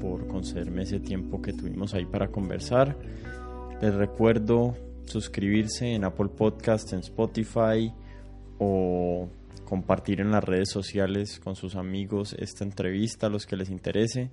por 0.00 0.26
concederme 0.26 0.82
ese 0.82 0.98
tiempo 0.98 1.40
que 1.40 1.52
tuvimos 1.52 1.94
ahí 1.94 2.04
para 2.04 2.32
conversar. 2.32 2.96
Les 3.80 3.94
recuerdo 3.94 4.76
suscribirse 5.04 5.94
en 5.94 6.04
Apple 6.04 6.28
Podcast, 6.28 6.92
en 6.92 7.00
Spotify 7.00 7.92
o 8.58 9.28
compartir 9.64 10.20
en 10.20 10.30
las 10.30 10.44
redes 10.44 10.70
sociales 10.70 11.40
con 11.40 11.56
sus 11.56 11.74
amigos 11.74 12.34
esta 12.38 12.64
entrevista 12.64 13.26
a 13.26 13.30
los 13.30 13.46
que 13.46 13.56
les 13.56 13.70
interese. 13.70 14.30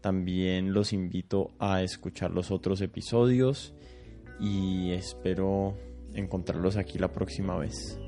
También 0.00 0.72
los 0.72 0.92
invito 0.92 1.50
a 1.58 1.82
escuchar 1.82 2.30
los 2.30 2.50
otros 2.50 2.80
episodios 2.80 3.74
y 4.40 4.92
espero 4.92 5.76
encontrarlos 6.14 6.76
aquí 6.76 6.98
la 6.98 7.12
próxima 7.12 7.58
vez. 7.58 7.98